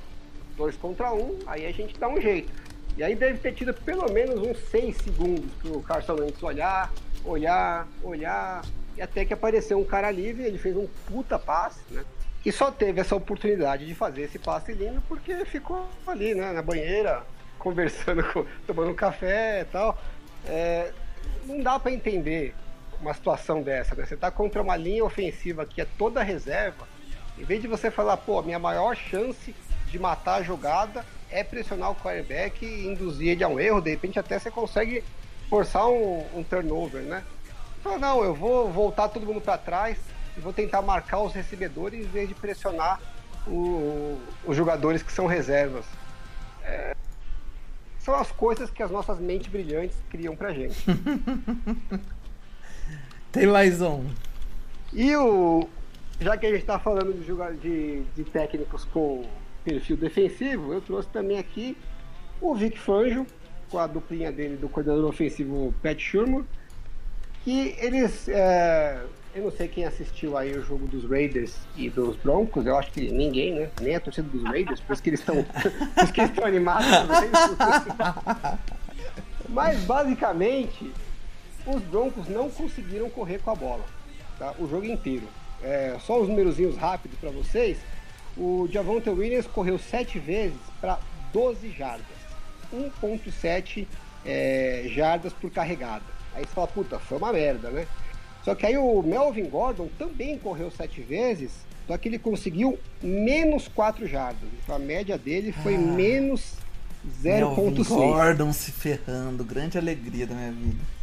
dois 0.57 0.75
contra 0.75 1.13
um, 1.13 1.39
aí 1.47 1.65
a 1.65 1.71
gente 1.71 1.97
dá 1.99 2.07
um 2.07 2.19
jeito. 2.19 2.51
E 2.97 3.03
aí 3.03 3.15
deve 3.15 3.39
ter 3.39 3.53
tido 3.53 3.73
pelo 3.73 4.11
menos 4.11 4.39
uns 4.39 4.57
seis 4.69 4.97
segundos 4.97 5.49
pro 5.61 5.81
Carson 5.81 6.15
Wentz 6.15 6.43
olhar, 6.43 6.91
olhar, 7.23 7.87
olhar, 8.03 8.61
e 8.97 9.01
até 9.01 9.23
que 9.23 9.33
apareceu 9.33 9.79
um 9.79 9.85
cara 9.85 10.11
livre, 10.11 10.43
ele 10.43 10.57
fez 10.57 10.75
um 10.75 10.87
puta 11.07 11.39
passe, 11.39 11.81
né? 11.89 12.03
E 12.45 12.51
só 12.51 12.71
teve 12.71 12.99
essa 12.99 13.15
oportunidade 13.15 13.85
de 13.85 13.93
fazer 13.93 14.23
esse 14.23 14.39
passe 14.39 14.73
lindo 14.73 15.01
porque 15.07 15.45
ficou 15.45 15.87
ali, 16.07 16.33
né, 16.33 16.51
na 16.51 16.61
banheira, 16.61 17.23
conversando, 17.59 18.23
com, 18.33 18.45
tomando 18.65 18.91
um 18.91 18.95
café 18.95 19.61
e 19.61 19.65
tal. 19.65 19.97
É, 20.47 20.91
não 21.45 21.61
dá 21.61 21.79
pra 21.79 21.91
entender 21.91 22.55
uma 22.99 23.13
situação 23.13 23.61
dessa, 23.61 23.95
né? 23.95 24.05
Você 24.05 24.17
tá 24.17 24.31
contra 24.31 24.61
uma 24.61 24.75
linha 24.75 25.05
ofensiva 25.05 25.65
que 25.65 25.81
é 25.81 25.85
toda 25.97 26.23
reserva, 26.23 26.87
em 27.41 27.43
vez 27.43 27.61
de 27.61 27.67
você 27.67 27.89
falar, 27.89 28.17
pô, 28.17 28.39
a 28.39 28.43
minha 28.43 28.59
maior 28.59 28.95
chance 28.95 29.55
de 29.87 29.99
matar 29.99 30.35
a 30.35 30.43
jogada 30.43 31.05
é 31.29 31.43
pressionar 31.43 31.91
o 31.91 31.95
quarterback 31.95 32.63
e 32.65 32.87
induzir 32.87 33.29
ele 33.29 33.43
a 33.43 33.47
um 33.47 33.59
erro, 33.59 33.81
de 33.81 33.89
repente 33.89 34.19
até 34.19 34.37
você 34.37 34.51
consegue 34.51 35.03
forçar 35.49 35.87
um, 35.87 36.23
um 36.35 36.43
turnover, 36.43 37.01
né? 37.01 37.23
Fala, 37.83 37.97
não, 37.97 38.23
eu 38.23 38.33
vou 38.35 38.71
voltar 38.71 39.09
todo 39.09 39.25
mundo 39.25 39.41
para 39.41 39.57
trás 39.57 39.97
e 40.37 40.39
vou 40.39 40.53
tentar 40.53 40.81
marcar 40.81 41.19
os 41.19 41.33
recebedores 41.33 42.05
em 42.05 42.07
vez 42.07 42.27
de 42.29 42.35
pressionar 42.35 43.01
o- 43.47 44.19
os 44.45 44.55
jogadores 44.55 45.01
que 45.01 45.11
são 45.11 45.25
reservas. 45.25 45.85
É, 46.63 46.95
são 47.99 48.13
as 48.15 48.31
coisas 48.31 48.69
que 48.69 48.83
as 48.83 48.91
nossas 48.91 49.19
mentes 49.19 49.47
brilhantes 49.47 49.97
criam 50.09 50.35
pra 50.35 50.53
gente. 50.53 50.77
Tem 53.31 53.47
mais 53.47 53.81
um. 53.81 54.05
E 54.93 55.15
o. 55.15 55.67
Já 56.21 56.37
que 56.37 56.45
a 56.45 56.51
gente 56.51 56.61
está 56.61 56.77
falando 56.77 57.13
de, 57.13 57.33
de, 57.59 58.03
de 58.15 58.23
técnicos 58.23 58.85
com 58.85 59.25
perfil 59.65 59.97
defensivo, 59.97 60.71
eu 60.71 60.79
trouxe 60.79 61.09
também 61.09 61.39
aqui 61.39 61.75
o 62.39 62.53
Vic 62.53 62.77
Fangio, 62.77 63.25
com 63.71 63.79
a 63.79 63.87
duplinha 63.87 64.31
dele 64.31 64.55
do 64.55 64.69
coordenador 64.69 65.09
ofensivo 65.09 65.73
Pat 65.81 65.99
Shurmur, 65.99 66.45
que 67.43 67.75
eles. 67.79 68.29
é, 68.29 69.01
eu 69.33 69.45
não 69.45 69.51
sei 69.51 69.67
quem 69.67 69.83
assistiu 69.83 70.37
aí 70.37 70.55
o 70.55 70.63
jogo 70.63 70.85
dos 70.85 71.09
Raiders 71.09 71.57
e 71.75 71.89
dos 71.89 72.15
Broncos, 72.17 72.67
eu 72.67 72.77
acho 72.77 72.91
que 72.91 73.11
ninguém, 73.11 73.55
né? 73.55 73.71
Nem 73.81 73.95
a 73.95 73.99
torcida 73.99 74.29
dos 74.29 74.43
Raiders, 74.43 74.79
por 74.79 74.93
isso 74.93 75.01
que 75.01 75.09
eles 75.09 75.21
estão. 75.21 75.41
por 75.43 76.03
isso 76.03 76.13
que 76.13 76.21
eles 76.21 76.29
estão 76.29 76.45
animados. 76.45 76.85
Mas 79.49 79.79
basicamente, 79.85 80.93
os 81.65 81.81
Broncos 81.81 82.27
não 82.27 82.47
conseguiram 82.51 83.09
correr 83.09 83.39
com 83.39 83.49
a 83.49 83.55
bola, 83.55 83.83
tá? 84.37 84.53
O 84.59 84.67
jogo 84.67 84.85
inteiro. 84.85 85.27
É, 85.63 85.97
só 85.99 86.19
os 86.19 86.27
numerozinhos 86.27 86.77
rápidos 86.77 87.17
para 87.19 87.29
vocês. 87.29 87.77
O 88.37 88.67
Javonte 88.71 89.09
Williams 89.09 89.47
correu 89.47 89.77
7 89.77 90.19
vezes 90.19 90.57
para 90.79 90.99
12 91.33 91.71
jardas. 91.71 92.05
1.7 92.73 93.85
é, 94.25 94.85
jardas 94.93 95.33
por 95.33 95.51
carregada. 95.51 96.03
Aí 96.33 96.45
você 96.45 96.53
fala, 96.53 96.67
puta, 96.67 96.99
foi 96.99 97.17
uma 97.17 97.33
merda, 97.33 97.69
né? 97.69 97.85
Só 98.43 98.55
que 98.55 98.65
aí 98.65 98.77
o 98.77 99.01
Melvin 99.03 99.49
Gordon 99.49 99.89
também 99.99 100.37
correu 100.37 100.71
7 100.71 101.01
vezes, 101.01 101.51
só 101.87 101.97
que 101.97 102.09
ele 102.09 102.17
conseguiu 102.17 102.79
menos 103.01 103.67
4 103.67 104.07
jardas. 104.07 104.49
Então 104.63 104.75
a 104.75 104.79
média 104.79 105.17
dele 105.17 105.51
foi 105.51 105.77
menos 105.77 106.53
Melvin 107.21 107.83
0.6. 107.83 107.87
Gordon 107.87 108.53
se 108.53 108.71
ferrando. 108.71 109.43
Grande 109.43 109.77
alegria 109.77 110.25
da 110.25 110.33
minha 110.33 110.51
vida. 110.51 111.00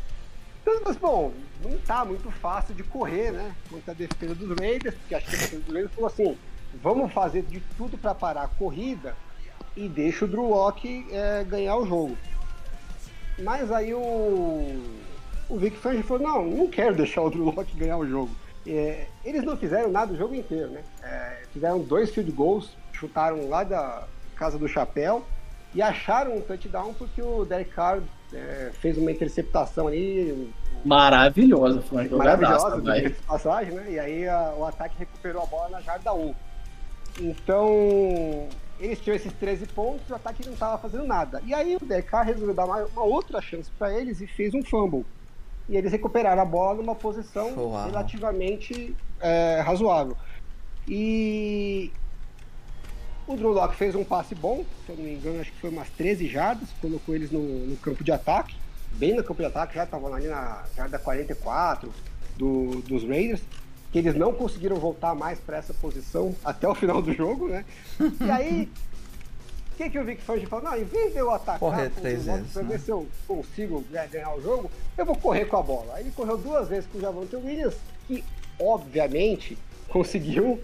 Mas, 0.68 0.80
mas, 0.84 0.96
bom, 0.98 1.32
não 1.64 1.78
tá 1.78 2.04
muito 2.04 2.30
fácil 2.30 2.74
de 2.74 2.82
correr, 2.82 3.32
né? 3.32 3.54
Contra 3.70 3.92
a 3.92 3.94
defesa 3.94 4.34
dos 4.34 4.54
Raiders, 4.58 4.94
porque 4.96 5.14
acho 5.14 5.26
que 5.26 5.34
a 5.34 5.38
defesa 5.38 5.62
dos 5.62 5.72
Raiders 5.72 5.94
falou 5.94 6.08
assim: 6.08 6.38
vamos 6.82 7.10
fazer 7.10 7.42
de 7.42 7.60
tudo 7.78 7.96
para 7.96 8.14
parar 8.14 8.42
a 8.42 8.48
corrida 8.48 9.16
e 9.74 9.88
deixa 9.88 10.26
o 10.26 10.28
Drew 10.28 10.50
Locke 10.50 11.06
é, 11.10 11.42
ganhar 11.44 11.74
o 11.76 11.86
jogo. 11.86 12.18
Mas 13.38 13.72
aí 13.72 13.94
o, 13.94 13.98
o 15.48 15.56
Vic 15.56 15.74
Fangio 15.78 16.04
falou: 16.04 16.22
não, 16.22 16.44
não 16.44 16.68
quero 16.68 16.94
deixar 16.94 17.22
o 17.22 17.30
Drew 17.30 17.44
Locke 17.44 17.74
ganhar 17.74 17.96
o 17.96 18.06
jogo. 18.06 18.30
É, 18.66 19.06
eles 19.24 19.42
não 19.44 19.56
fizeram 19.56 19.90
nada 19.90 20.12
o 20.12 20.18
jogo 20.18 20.34
inteiro, 20.34 20.68
né? 20.68 20.84
É, 21.02 21.44
fizeram 21.50 21.80
dois 21.80 22.10
field 22.10 22.30
goals, 22.30 22.76
chutaram 22.92 23.48
lá 23.48 23.64
da 23.64 24.06
casa 24.36 24.58
do 24.58 24.68
chapéu 24.68 25.24
e 25.74 25.80
acharam 25.80 26.36
um 26.36 26.42
touchdown 26.42 26.92
porque 26.92 27.22
o 27.22 27.46
Derek 27.46 27.70
Carr 27.70 28.02
é, 28.32 28.70
fez 28.80 28.96
uma 28.98 29.10
interceptação 29.10 29.86
ali 29.88 30.52
Maravilhosa, 30.84 31.80
foi 31.82 32.06
uma 32.08 32.18
maravilhosa, 32.18 32.80
de 32.80 33.10
passagem, 33.26 33.74
né? 33.74 33.86
E 33.90 33.98
aí 33.98 34.28
a- 34.28 34.54
o 34.56 34.64
ataque 34.64 34.94
recuperou 34.98 35.42
a 35.42 35.46
bola 35.46 35.68
na 35.70 35.80
jarda 35.80 36.14
1. 36.14 36.34
Então, 37.20 38.46
eles 38.78 39.00
tinham 39.00 39.16
esses 39.16 39.32
13 39.32 39.66
pontos, 39.66 40.08
o 40.08 40.14
ataque 40.14 40.46
não 40.46 40.52
estava 40.52 40.78
fazendo 40.78 41.04
nada. 41.04 41.42
E 41.44 41.52
aí 41.52 41.76
o 41.76 42.02
Carr 42.04 42.26
resolveu 42.26 42.54
dar 42.54 42.64
uma, 42.64 42.84
uma 42.84 43.02
outra 43.02 43.40
chance 43.40 43.70
para 43.76 43.92
eles 43.92 44.20
e 44.20 44.26
fez 44.26 44.54
um 44.54 44.62
fumble. 44.62 45.04
E 45.68 45.76
eles 45.76 45.90
recuperaram 45.92 46.40
a 46.40 46.44
bola 46.44 46.76
numa 46.76 46.94
posição 46.94 47.52
Uau. 47.56 47.86
relativamente 47.86 48.94
é, 49.20 49.60
razoável. 49.60 50.16
E 50.86 51.90
o 53.28 53.36
Drew 53.36 53.52
Locke 53.52 53.76
fez 53.76 53.94
um 53.94 54.02
passe 54.02 54.34
bom, 54.34 54.64
se 54.86 54.92
eu 54.92 54.96
não 54.96 55.04
me 55.04 55.12
engano, 55.14 55.40
acho 55.40 55.52
que 55.52 55.60
foi 55.60 55.68
umas 55.68 55.88
13 55.90 56.26
jardas, 56.26 56.68
colocou 56.80 57.14
eles 57.14 57.30
no, 57.30 57.40
no 57.40 57.76
campo 57.76 58.02
de 58.02 58.10
ataque, 58.10 58.56
bem 58.94 59.14
no 59.14 59.22
campo 59.22 59.42
de 59.42 59.46
ataque, 59.46 59.74
já 59.74 59.84
estavam 59.84 60.12
ali 60.14 60.26
na 60.26 60.64
jarda 60.74 60.98
44 60.98 61.92
do, 62.38 62.80
dos 62.82 63.06
Raiders, 63.06 63.42
que 63.92 63.98
eles 63.98 64.14
não 64.14 64.32
conseguiram 64.32 64.76
voltar 64.76 65.14
mais 65.14 65.38
para 65.38 65.58
essa 65.58 65.74
posição 65.74 66.34
até 66.42 66.66
o 66.66 66.74
final 66.74 67.02
do 67.02 67.12
jogo, 67.12 67.48
né? 67.48 67.66
E 68.18 68.30
aí, 68.32 68.70
o 69.72 69.76
que, 69.76 69.90
que 69.90 69.98
o 69.98 70.04
Vic 70.04 70.22
Fangio 70.22 70.48
falou? 70.48 70.70
Não, 70.70 70.78
em 70.78 70.84
vez 70.84 71.12
de 71.12 71.18
eu 71.18 71.30
atacar 71.30 71.58
Correr 71.58 71.90
três 71.90 72.24
vezes, 72.24 72.52
pra 72.52 72.62
né? 72.62 72.68
ver 72.70 72.80
se 72.80 72.90
eu 72.90 73.06
consigo 73.26 73.84
né, 73.90 74.08
ganhar 74.10 74.34
o 74.34 74.42
jogo, 74.42 74.70
eu 74.96 75.04
vou 75.04 75.16
correr 75.16 75.44
com 75.44 75.56
a 75.58 75.62
bola. 75.62 75.94
Aí 75.94 76.04
ele 76.04 76.12
correu 76.12 76.38
duas 76.38 76.66
vezes 76.68 76.88
com 76.90 76.96
o 76.96 77.00
Javonte 77.00 77.36
Williams, 77.36 77.76
que 78.06 78.24
obviamente 78.58 79.56
conseguiu 79.88 80.60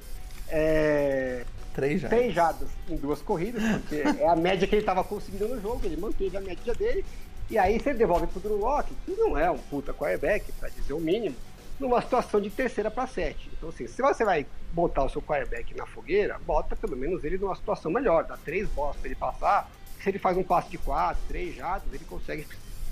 é, 0.49 1.45
Três 1.75 2.01
já. 2.01 2.09
três 2.09 2.33
jardas 2.33 2.69
em 2.89 2.97
duas 2.97 3.21
corridas, 3.21 3.63
porque 3.81 3.97
é 4.23 4.29
a 4.29 4.37
média 4.37 4.67
que 4.67 4.75
ele 4.75 4.83
estava 4.83 5.03
conseguindo 5.03 5.49
no 5.49 5.61
jogo, 5.61 5.81
ele 5.85 5.97
manteve 5.97 6.37
a 6.37 6.41
média 6.41 6.73
dele, 6.75 7.05
e 7.51 7.59
aí 7.59 7.79
você 7.79 7.93
devolve 7.93 8.27
pro 8.29 8.41
Drew 8.41 8.57
Locke, 8.57 8.95
que 9.05 9.13
não 9.13 9.37
é 9.37 9.51
um 9.51 9.59
puta 9.59 9.93
quarterback, 9.93 10.51
para 10.53 10.69
dizer 10.71 10.93
o 10.93 11.01
mínimo, 11.01 11.37
numa 11.79 12.01
situação 12.01 12.41
de 12.41 12.49
terceira 12.49 12.91
para 12.91 13.07
sete. 13.07 13.51
Então, 13.53 13.69
assim, 13.69 13.87
se 13.87 14.01
você 14.01 14.25
vai 14.25 14.47
botar 14.73 15.05
o 15.05 15.09
seu 15.09 15.21
quarterback 15.21 15.77
na 15.77 15.85
fogueira, 15.85 16.39
bota 16.47 16.77
pelo 16.77 16.97
menos 16.97 17.25
ele 17.25 17.37
numa 17.37 17.55
situação 17.55 17.91
melhor, 17.91 18.25
dá 18.25 18.37
três 18.37 18.69
bolas 18.69 18.97
para 18.97 19.09
ele 19.09 19.17
passar, 19.17 19.71
se 20.01 20.09
ele 20.09 20.19
faz 20.19 20.37
um 20.37 20.43
passe 20.43 20.71
de 20.71 20.79
quatro, 20.79 21.23
três 21.27 21.57
jardas, 21.57 21.93
ele 21.93 22.05
consegue 22.05 22.47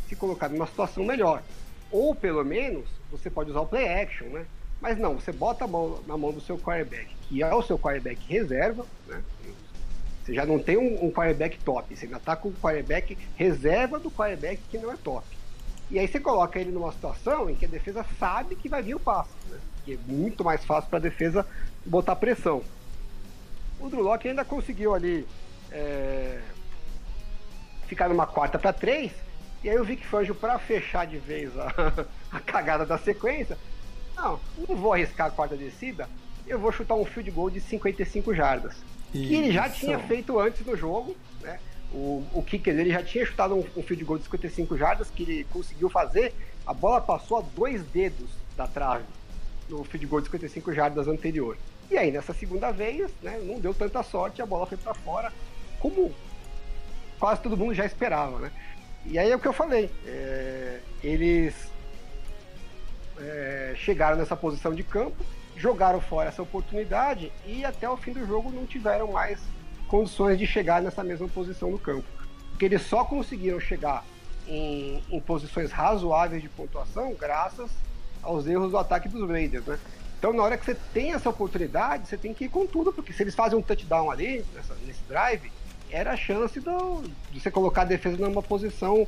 se 0.08 0.16
colocar 0.16 0.48
numa 0.48 0.66
situação 0.66 1.04
melhor. 1.04 1.42
Ou 1.90 2.14
pelo 2.14 2.44
menos 2.44 2.86
você 3.10 3.30
pode 3.30 3.50
usar 3.50 3.60
o 3.60 3.66
play 3.66 3.86
action, 3.86 4.26
né? 4.28 4.46
Mas 4.82 4.98
não, 4.98 5.14
você 5.14 5.30
bota 5.30 5.64
a 5.64 5.68
mão 5.68 6.00
na 6.08 6.18
mão 6.18 6.32
do 6.32 6.40
seu 6.40 6.58
quarterback, 6.58 7.14
que 7.28 7.40
é 7.40 7.54
o 7.54 7.62
seu 7.62 7.78
quarterback 7.78 8.20
reserva, 8.28 8.84
né? 9.06 9.22
Você 10.22 10.34
já 10.34 10.44
não 10.44 10.58
tem 10.58 10.76
um, 10.76 11.06
um 11.06 11.10
quarterback 11.10 11.56
top, 11.60 11.94
você 11.94 12.06
ainda 12.06 12.18
tá 12.18 12.34
com 12.34 12.48
um 12.48 12.52
quarterback 12.52 13.16
reserva 13.36 14.00
do 14.00 14.10
quarterback 14.10 14.60
que 14.68 14.78
não 14.78 14.90
é 14.90 14.96
top. 14.96 15.24
E 15.88 16.00
aí 16.00 16.08
você 16.08 16.18
coloca 16.18 16.58
ele 16.58 16.72
numa 16.72 16.90
situação 16.90 17.48
em 17.48 17.54
que 17.54 17.64
a 17.64 17.68
defesa 17.68 18.04
sabe 18.18 18.56
que 18.56 18.68
vai 18.68 18.82
vir 18.82 18.96
o 18.96 19.00
passe, 19.00 19.30
né? 19.48 19.58
Que 19.84 19.94
é 19.94 19.98
muito 20.04 20.42
mais 20.42 20.64
fácil 20.64 20.90
para 20.90 20.98
a 20.98 21.02
defesa 21.02 21.46
botar 21.86 22.16
pressão. 22.16 22.62
O 23.78 23.88
Drew 23.88 24.02
Locke 24.02 24.28
ainda 24.28 24.44
conseguiu 24.44 24.94
ali 24.94 25.26
é, 25.70 26.40
ficar 27.86 28.08
numa 28.08 28.26
quarta 28.26 28.58
para 28.58 28.72
três, 28.72 29.12
e 29.62 29.70
aí 29.70 29.78
o 29.78 29.84
Vic 29.84 30.04
Fangio, 30.04 30.34
para 30.34 30.58
fechar 30.58 31.06
de 31.06 31.18
vez 31.18 31.56
a, 31.56 31.72
a 32.32 32.40
cagada 32.40 32.84
da 32.84 32.98
sequência, 32.98 33.56
não, 34.22 34.40
não 34.68 34.76
vou 34.76 34.92
arriscar 34.92 35.26
a 35.26 35.30
quarta 35.30 35.56
descida, 35.56 36.08
eu 36.46 36.58
vou 36.58 36.72
chutar 36.72 36.94
um 36.94 37.04
field 37.04 37.30
goal 37.30 37.50
de 37.50 37.60
55 37.60 38.34
jardas. 38.34 38.76
Que 39.10 39.34
ele 39.34 39.52
já 39.52 39.66
Isso. 39.66 39.80
tinha 39.80 39.98
feito 39.98 40.38
antes 40.38 40.64
no 40.64 40.76
jogo, 40.76 41.14
né? 41.42 41.58
O, 41.92 42.24
o 42.32 42.42
kicker 42.42 42.74
dele 42.74 42.90
já 42.90 43.02
tinha 43.02 43.26
chutado 43.26 43.54
um, 43.54 43.64
um 43.76 43.82
field 43.82 44.02
goal 44.04 44.18
de 44.18 44.24
55 44.24 44.76
jardas 44.78 45.10
que 45.10 45.22
ele 45.22 45.46
conseguiu 45.52 45.90
fazer. 45.90 46.32
A 46.66 46.72
bola 46.72 47.00
passou 47.00 47.38
a 47.38 47.42
dois 47.54 47.82
dedos 47.88 48.30
da 48.56 48.66
trave 48.66 49.04
no 49.68 49.84
field 49.84 50.06
goal 50.06 50.20
de 50.20 50.28
55 50.28 50.72
jardas 50.72 51.08
anterior. 51.08 51.58
E 51.90 51.98
aí, 51.98 52.10
nessa 52.10 52.32
segunda 52.32 52.70
vez, 52.70 53.10
né, 53.22 53.38
não 53.44 53.60
deu 53.60 53.74
tanta 53.74 54.02
sorte, 54.02 54.40
a 54.40 54.46
bola 54.46 54.66
foi 54.66 54.78
para 54.78 54.94
fora, 54.94 55.30
como 55.78 56.10
quase 57.18 57.42
todo 57.42 57.56
mundo 57.56 57.74
já 57.74 57.84
esperava, 57.84 58.38
né? 58.38 58.50
E 59.04 59.18
aí 59.18 59.30
é 59.30 59.36
o 59.36 59.38
que 59.38 59.48
eu 59.48 59.52
falei, 59.52 59.90
é, 60.06 60.80
eles 61.02 61.71
é, 63.22 63.74
chegaram 63.76 64.16
nessa 64.16 64.36
posição 64.36 64.74
de 64.74 64.82
campo, 64.82 65.24
jogaram 65.56 66.00
fora 66.00 66.28
essa 66.28 66.42
oportunidade 66.42 67.30
e 67.46 67.64
até 67.64 67.88
o 67.88 67.96
fim 67.96 68.12
do 68.12 68.26
jogo 68.26 68.50
não 68.50 68.66
tiveram 68.66 69.12
mais 69.12 69.38
condições 69.88 70.38
de 70.38 70.46
chegar 70.46 70.82
nessa 70.82 71.04
mesma 71.04 71.28
posição 71.28 71.70
no 71.70 71.78
campo. 71.78 72.04
Porque 72.50 72.64
eles 72.64 72.82
só 72.82 73.04
conseguiram 73.04 73.60
chegar 73.60 74.04
em, 74.48 75.02
em 75.10 75.20
posições 75.20 75.70
razoáveis 75.70 76.42
de 76.42 76.48
pontuação 76.48 77.14
graças 77.14 77.70
aos 78.22 78.46
erros 78.46 78.70
do 78.70 78.78
ataque 78.78 79.08
dos 79.08 79.28
Raiders, 79.28 79.64
né? 79.66 79.78
Então, 80.18 80.32
na 80.32 80.42
hora 80.42 80.56
que 80.56 80.64
você 80.64 80.76
tem 80.94 81.12
essa 81.12 81.28
oportunidade, 81.28 82.06
você 82.08 82.16
tem 82.16 82.32
que 82.32 82.44
ir 82.44 82.48
com 82.48 82.64
tudo, 82.66 82.92
porque 82.92 83.12
se 83.12 83.22
eles 83.22 83.34
fazem 83.34 83.58
um 83.58 83.62
touchdown 83.62 84.08
ali, 84.10 84.44
nessa- 84.54 84.76
nesse 84.86 85.02
drive, 85.08 85.50
era 85.90 86.12
a 86.12 86.16
chance 86.16 86.60
do- 86.60 87.02
de 87.32 87.40
você 87.40 87.50
colocar 87.50 87.82
a 87.82 87.84
defesa 87.84 88.16
numa 88.16 88.42
posição 88.42 89.06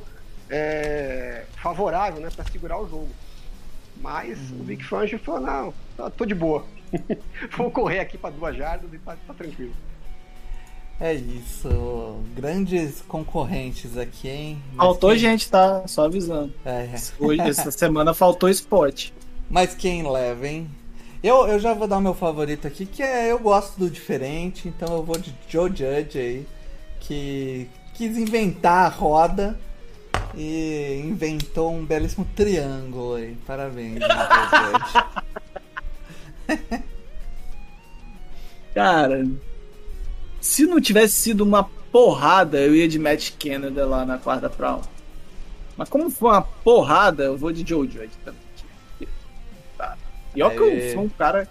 é, 0.49 1.45
favorável, 1.55 2.21
né, 2.21 2.29
para 2.35 2.45
segurar 2.45 2.77
o 2.79 2.87
jogo. 2.87 3.09
Mas 4.01 4.37
o 4.51 4.63
Vic 4.63 4.83
Fangio 4.83 5.19
falou: 5.19 5.41
não, 5.41 5.73
tá- 5.97 6.09
tô 6.09 6.25
de 6.25 6.35
boa. 6.35 6.65
Vou 7.57 7.71
correr 7.71 7.99
aqui 7.99 8.17
para 8.17 8.29
duas 8.35 8.55
jardas 8.55 8.91
e 8.93 8.97
tá, 8.99 9.17
tá 9.27 9.33
tranquilo. 9.33 9.73
É 10.99 11.13
isso. 11.13 12.19
Grandes 12.35 13.01
concorrentes 13.01 13.97
aqui, 13.97 14.29
hein? 14.29 14.61
Mas 14.69 14.77
Faltou 14.77 15.09
quem- 15.09 15.19
gente, 15.19 15.49
tá? 15.49 15.85
Só 15.87 16.05
avisando. 16.05 16.53
É. 16.63 16.89
Hoje, 17.19 17.41
essa 17.41 17.69
semana 17.71 18.13
faltou 18.13 18.49
spot. 18.49 19.09
Mas 19.49 19.75
quem 19.75 20.09
leva, 20.09 20.47
hein? 20.47 20.69
Eu, 21.21 21.47
eu 21.47 21.59
já 21.59 21.73
vou 21.73 21.87
dar 21.87 21.97
o 21.97 22.01
meu 22.01 22.13
favorito 22.13 22.65
aqui, 22.67 22.85
que 22.85 23.01
é 23.03 23.31
eu 23.31 23.39
gosto 23.39 23.77
do 23.79 23.89
diferente, 23.89 24.67
então 24.67 24.95
eu 24.95 25.03
vou 25.03 25.17
de 25.17 25.33
Joe 25.49 25.69
Judge 25.69 26.17
aí, 26.19 26.47
que 26.99 27.67
quis 27.93 28.17
inventar 28.17 28.85
a 28.85 28.89
roda 28.89 29.59
e 30.37 31.01
inventou 31.03 31.73
um 31.73 31.85
belíssimo 31.85 32.27
triângulo 32.35 33.15
aí. 33.15 33.35
Parabéns. 33.45 33.99
Cara, 38.73 39.25
se 40.41 40.65
não 40.65 40.81
tivesse 40.81 41.13
sido 41.13 41.43
uma 41.43 41.63
porrada, 41.63 42.59
eu 42.59 42.75
ia 42.75 42.87
de 42.87 42.99
Matt 42.99 43.31
Kennedy 43.39 43.79
lá 43.79 44.05
na 44.05 44.17
quarta 44.17 44.49
pra. 44.49 44.79
Mas 45.77 45.89
como 45.89 46.09
foi 46.09 46.31
uma 46.31 46.41
porrada, 46.41 47.23
eu 47.23 47.37
vou 47.37 47.51
de 47.51 47.67
Joe 47.67 47.87
Judge 47.87 48.11
também. 48.23 48.45
E 50.35 50.43
olha 50.43 50.55
que 50.55 50.61
eu 50.61 50.93
sou 50.93 51.03
um 51.03 51.09
cara. 51.09 51.47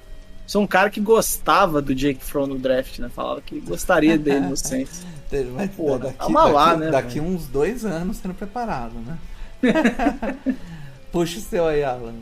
Sou 0.47 0.63
um 0.63 0.67
cara 0.67 0.91
que 0.91 1.01
gostava 1.01 1.81
do 1.81 1.95
Jake 1.95 2.23
Fromm 2.23 2.49
no 2.49 2.59
draft, 2.59 2.99
né? 2.99 3.09
Falava 3.09 3.41
que 3.41 3.59
gostaria 3.61 4.19
dele 4.19 4.41
no 4.41 4.57
Saints. 4.57 5.07
Mas 5.55 5.71
Pô, 5.73 5.99
daqui, 5.99 6.17
calma 6.19 6.45
lá, 6.45 6.67
daqui- 6.75 6.81
né, 6.85 6.91
daqui 6.91 7.21
uns 7.21 7.47
dois 7.47 7.85
anos 7.85 8.17
sendo 8.19 8.35
preparado, 8.35 8.95
né? 8.95 9.19
Puxa 11.13 11.39
o 11.39 11.43
seu 11.43 11.67
aí, 11.67 11.83
Alan. 11.85 12.15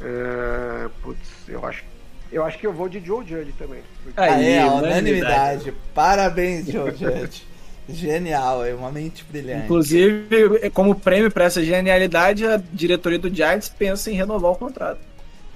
É, 0.00 0.88
putz, 1.02 1.28
eu 1.48 1.64
acho, 1.64 1.84
eu 2.30 2.44
acho 2.44 2.58
que 2.58 2.66
eu 2.66 2.72
vou 2.72 2.88
de 2.88 3.00
Joe 3.04 3.24
Judge 3.26 3.52
também. 3.58 3.80
Porque- 4.02 4.20
Aê, 4.20 4.58
a 4.58 4.66
unanimidade. 4.66 4.86
unanimidade. 4.86 5.74
Parabéns, 5.94 6.66
Joe 6.66 6.90
Judge. 6.94 7.44
Genial, 7.88 8.64
é 8.64 8.74
uma 8.74 8.90
mente 8.90 9.22
brilhante. 9.30 9.64
Inclusive, 9.64 10.70
como 10.72 10.94
prêmio 10.94 11.30
pra 11.30 11.44
essa 11.44 11.62
genialidade, 11.62 12.46
a 12.46 12.56
diretoria 12.72 13.18
do 13.18 13.28
Giants 13.34 13.68
pensa 13.68 14.10
em 14.10 14.14
renovar 14.14 14.52
o 14.52 14.56
contrato. 14.56 15.00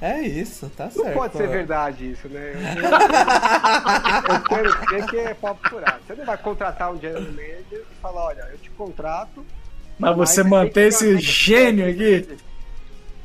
É 0.01 0.21
isso, 0.21 0.71
tá 0.77 0.85
Não 0.85 0.91
certo. 1.05 1.15
pode 1.15 1.37
ser 1.37 1.49
verdade 1.49 2.13
isso, 2.13 2.29
né? 2.29 2.53
Eu, 2.55 4.35
eu 4.35 4.41
quero 4.45 4.77
crer 4.87 5.07
que 5.07 5.17
é 5.17 5.35
papo 5.35 5.69
furado. 5.69 6.01
Você 6.07 6.15
não 6.15 6.25
vai 6.25 6.39
contratar 6.39 6.93
um 6.93 7.01
general 7.01 7.23
manager 7.23 7.83
e 7.91 8.01
falar, 8.01 8.25
olha, 8.27 8.49
eu 8.53 8.59
te 8.59 8.71
contrato, 8.71 9.45
Mas 9.99 10.17
você 10.17 10.45
manter 10.45 10.89
esse 10.89 11.19
gênio 11.19 11.91
aqui. 11.91 12.29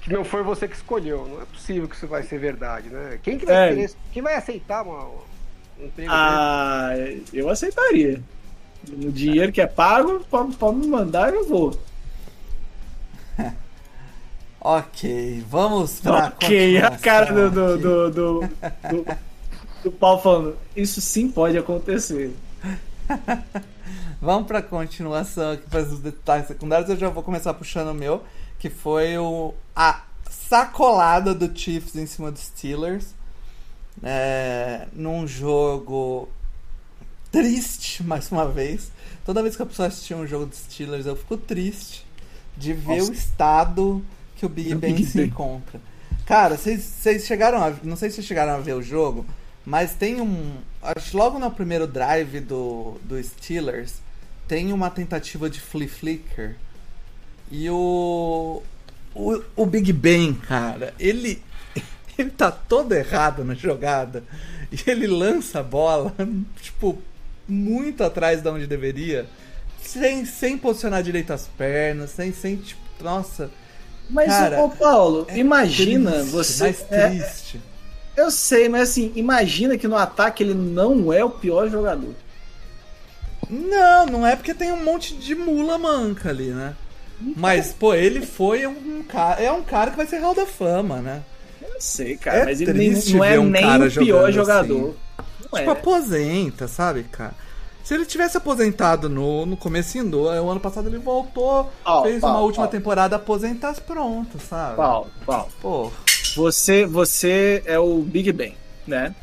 que 0.01 0.11
não 0.11 0.23
foi 0.25 0.41
você 0.41 0.67
que 0.67 0.75
escolheu. 0.75 1.27
Não 1.29 1.41
é 1.43 1.45
possível 1.45 1.87
que 1.87 1.95
isso 1.95 2.07
vai 2.07 2.23
ser 2.23 2.39
verdade, 2.39 2.89
né? 2.89 3.19
Quem 3.21 3.37
que 3.37 3.45
vai 3.45 3.55
É. 3.55 3.69
querer, 3.69 3.91
quem 4.11 4.23
vai 4.23 4.35
aceitar 4.35 4.81
uma, 4.83 5.05
um 5.79 5.85
emprego 5.85 6.09
Ah, 6.11 6.89
eu 7.31 7.49
aceitaria. 7.49 8.19
O 8.91 9.11
dinheiro 9.11 9.51
que 9.51 9.61
é 9.61 9.67
pago, 9.67 10.25
pode, 10.29 10.55
pode 10.55 10.77
me 10.77 10.87
mandar 10.87 11.31
eu 11.33 11.47
vou. 11.47 11.79
Ok, 14.65 15.43
vamos 15.49 15.99
pra 15.99 16.27
Ok, 16.27 16.77
a 16.77 16.91
cara 16.91 17.49
do, 17.49 17.51
do, 17.51 17.77
do, 17.77 18.11
do, 18.11 18.39
do, 18.39 19.17
do 19.83 19.91
Paulo 19.91 20.21
falando, 20.21 20.57
isso 20.73 21.01
sim 21.01 21.29
pode 21.29 21.57
acontecer. 21.57 22.33
Vamos 24.21 24.47
pra 24.47 24.61
continuação 24.61 25.51
aqui 25.51 25.69
para 25.69 25.81
os 25.81 25.99
detalhes 25.99 26.47
secundários. 26.47 26.89
Eu 26.89 26.95
já 26.95 27.09
vou 27.09 27.21
começar 27.21 27.53
puxando 27.53 27.89
o 27.89 27.93
meu, 27.93 28.23
que 28.57 28.69
foi 28.69 29.17
o, 29.17 29.53
a 29.75 30.03
sacolada 30.29 31.33
do 31.33 31.53
Chiefs 31.53 31.97
em 31.97 32.05
cima 32.05 32.31
dos 32.31 32.43
Steelers. 32.43 33.13
É, 34.01 34.87
num 34.93 35.27
jogo 35.27 36.29
triste, 37.29 38.01
mais 38.07 38.31
uma 38.31 38.47
vez. 38.47 38.93
Toda 39.25 39.43
vez 39.43 39.57
que 39.57 39.61
a 39.61 39.65
pessoa 39.65 39.89
assistir 39.89 40.13
um 40.13 40.25
jogo 40.25 40.45
dos 40.45 40.59
Steelers, 40.59 41.05
eu 41.05 41.17
fico 41.17 41.35
triste 41.35 42.05
de 42.55 42.71
ver 42.71 42.99
Nossa. 42.99 43.11
o 43.11 43.13
estado 43.13 44.05
que 44.43 44.45
o 44.45 44.49
Big 44.49 44.75
Ben 44.75 44.93
Big 44.95 45.05
se 45.05 45.21
encontra. 45.21 45.79
Cara, 46.25 46.57
vocês 46.57 47.25
chegaram 47.25 47.63
a. 47.63 47.73
Não 47.83 47.95
sei 47.95 48.09
se 48.09 48.15
vocês 48.15 48.27
chegaram 48.27 48.53
a 48.53 48.59
ver 48.59 48.73
o 48.73 48.81
jogo, 48.81 49.25
mas 49.65 49.93
tem 49.93 50.21
um. 50.21 50.57
Acho 50.81 51.11
que 51.11 51.17
logo 51.17 51.39
no 51.39 51.49
primeiro 51.49 51.87
drive 51.87 52.41
do, 52.41 52.97
do 53.03 53.21
Steelers, 53.23 53.95
tem 54.47 54.73
uma 54.73 54.89
tentativa 54.89 55.49
de 55.49 55.59
flea 55.59 55.87
flicker. 55.87 56.55
E 57.51 57.69
o. 57.69 58.61
O, 59.15 59.43
o 59.55 59.65
Big 59.65 59.93
Ben, 59.93 60.33
cara, 60.33 60.93
ele. 60.99 61.41
Ele 62.15 62.29
tá 62.29 62.51
todo 62.51 62.93
errado 62.93 63.43
na 63.43 63.55
jogada. 63.55 64.23
E 64.71 64.87
ele 64.87 65.07
lança 65.07 65.61
a 65.61 65.63
bola, 65.63 66.13
tipo, 66.61 67.01
muito 67.47 68.03
atrás 68.03 68.39
de 68.39 68.47
onde 68.47 68.67
deveria. 68.67 69.25
Sem, 69.81 70.23
sem 70.23 70.55
posicionar 70.55 71.01
direito 71.01 71.33
as 71.33 71.47
pernas, 71.47 72.11
sem, 72.11 72.31
sem 72.31 72.57
tipo, 72.57 72.79
nossa. 73.03 73.49
Mas, 74.09 74.27
Cara, 74.27 74.59
ô 74.61 74.69
Paulo, 74.69 75.25
imagina 75.33 76.11
triste, 76.11 76.29
você. 76.31 76.63
Mais 76.63 76.85
é, 76.91 77.09
triste. 77.09 77.61
eu 78.15 78.29
sei, 78.29 78.69
mas 78.69 78.89
assim, 78.89 79.11
imagina 79.15 79.77
que 79.77 79.87
no 79.87 79.97
ataque 79.97 80.43
ele 80.43 80.53
não 80.53 81.11
é 81.11 81.23
o 81.23 81.29
pior 81.29 81.69
jogador. 81.69 82.13
Não, 83.49 84.05
não 84.05 84.27
é 84.27 84.35
porque 84.35 84.53
tem 84.53 84.71
um 84.71 84.83
monte 84.83 85.15
de 85.15 85.35
mula 85.35 85.77
manca 85.77 86.29
ali, 86.29 86.47
né? 86.49 86.75
Mas, 87.35 87.73
pô, 87.73 87.93
ele 87.93 88.25
foi 88.25 88.65
um 88.67 89.03
cara. 89.03 89.41
É 89.41 89.51
um 89.51 89.63
cara 89.63 89.91
que 89.91 89.97
vai 89.97 90.07
ser 90.07 90.17
Hall 90.19 90.35
da 90.35 90.45
Fama, 90.45 91.01
né? 91.01 91.21
Eu 91.61 91.79
sei, 91.79 92.17
cara, 92.17 92.39
É 92.39 92.45
mas 92.45 92.61
ele 92.61 92.73
nem- 92.73 92.91
não 93.13 93.23
é 93.23 93.39
um 93.39 93.49
nem 93.49 93.63
o 93.65 93.91
pior 93.91 94.31
jogando 94.31 94.31
jogador. 94.31 94.95
Não 95.17 95.43
Tipo, 95.43 95.57
é. 95.57 95.67
aposenta, 95.67 96.67
sabe, 96.67 97.03
cara? 97.03 97.33
Se 97.83 97.93
ele 97.93 98.05
tivesse 98.05 98.37
aposentado 98.37 99.09
no, 99.09 99.45
no 99.45 99.57
comecinho 99.57 100.09
do 100.09 100.21
o 100.23 100.49
ano 100.49 100.59
passado, 100.59 100.87
ele 100.87 100.99
voltou, 100.99 101.71
Ó, 101.83 102.03
fez 102.03 102.21
Paulo, 102.21 102.35
uma 102.37 102.43
última 102.43 102.65
Paulo. 102.65 102.77
temporada 102.79 103.15
aposentar 103.17 103.73
pronto, 103.81 104.39
sabe? 104.39 104.77
Paulo, 104.77 105.11
Paulo, 105.25 105.51
Pô, 105.61 105.91
você, 106.35 106.85
você 106.85 107.61
é 107.65 107.77
o 107.77 107.99
Big 107.99 108.31
Ben, 108.31 108.55
né? 108.87 109.13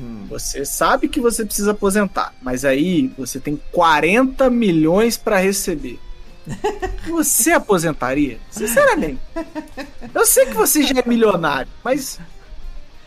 hum. 0.00 0.26
Você 0.30 0.64
sabe 0.64 1.08
que 1.08 1.20
você 1.20 1.44
precisa 1.44 1.72
aposentar, 1.72 2.32
mas 2.40 2.64
aí 2.64 3.08
você 3.18 3.40
tem 3.40 3.60
40 3.72 4.48
milhões 4.48 5.16
pra 5.16 5.38
receber. 5.38 5.98
Você 7.10 7.52
aposentaria? 7.52 8.38
Sinceramente. 8.50 9.20
Eu 10.14 10.24
sei 10.24 10.46
que 10.46 10.54
você 10.54 10.82
já 10.82 10.98
é 10.98 11.06
milionário, 11.06 11.70
mas 11.84 12.18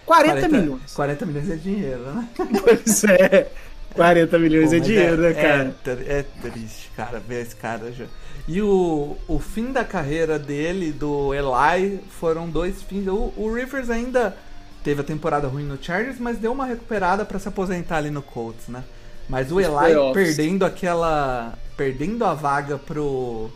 40, 0.06 0.48
milhões. 0.48 0.94
40 0.94 1.26
milhões 1.26 1.50
é 1.50 1.56
dinheiro, 1.56 2.02
né? 2.12 2.30
Pois 2.62 3.04
é. 3.06 3.52
40 3.94 4.40
milhões 4.40 4.70
Pô, 4.70 4.76
é 4.76 4.80
dinheiro, 4.80 5.18
né, 5.22 5.34
cara? 5.34 5.76
É, 5.86 6.20
é 6.20 6.24
triste, 6.42 6.90
cara, 6.96 7.20
ver 7.20 7.42
esse 7.42 7.56
cara 7.56 7.92
já. 7.92 8.06
E 8.48 8.62
o, 8.62 9.18
o 9.28 9.40
fim 9.40 9.72
da 9.72 9.84
carreira 9.86 10.40
dele, 10.40 10.92
do 10.92 11.34
Eli, 11.34 12.00
foram 12.20 12.50
dois 12.50 12.82
fins. 12.82 13.08
O, 13.08 13.34
o 13.38 13.54
Rivers 13.54 13.90
ainda 13.90 14.36
teve 14.84 15.02
a 15.02 15.04
temporada 15.04 15.48
ruim 15.48 15.64
no 15.64 15.82
Chargers, 15.82 16.20
mas 16.20 16.38
deu 16.40 16.52
uma 16.52 16.66
recuperada 16.66 17.24
pra 17.26 17.38
se 17.40 17.48
aposentar 17.48 17.98
ali 17.98 18.10
no 18.10 18.22
Colts, 18.22 18.68
né? 18.68 18.84
Mas 19.30 19.52
o 19.52 19.58
Os 19.58 19.64
Eli 19.64 19.72
playoffs. 19.78 20.14
perdendo 20.14 20.66
aquela. 20.66 21.54
perdendo 21.78 22.26
a 22.26 22.34
vaga 22.34 22.78
pro. 22.78 23.52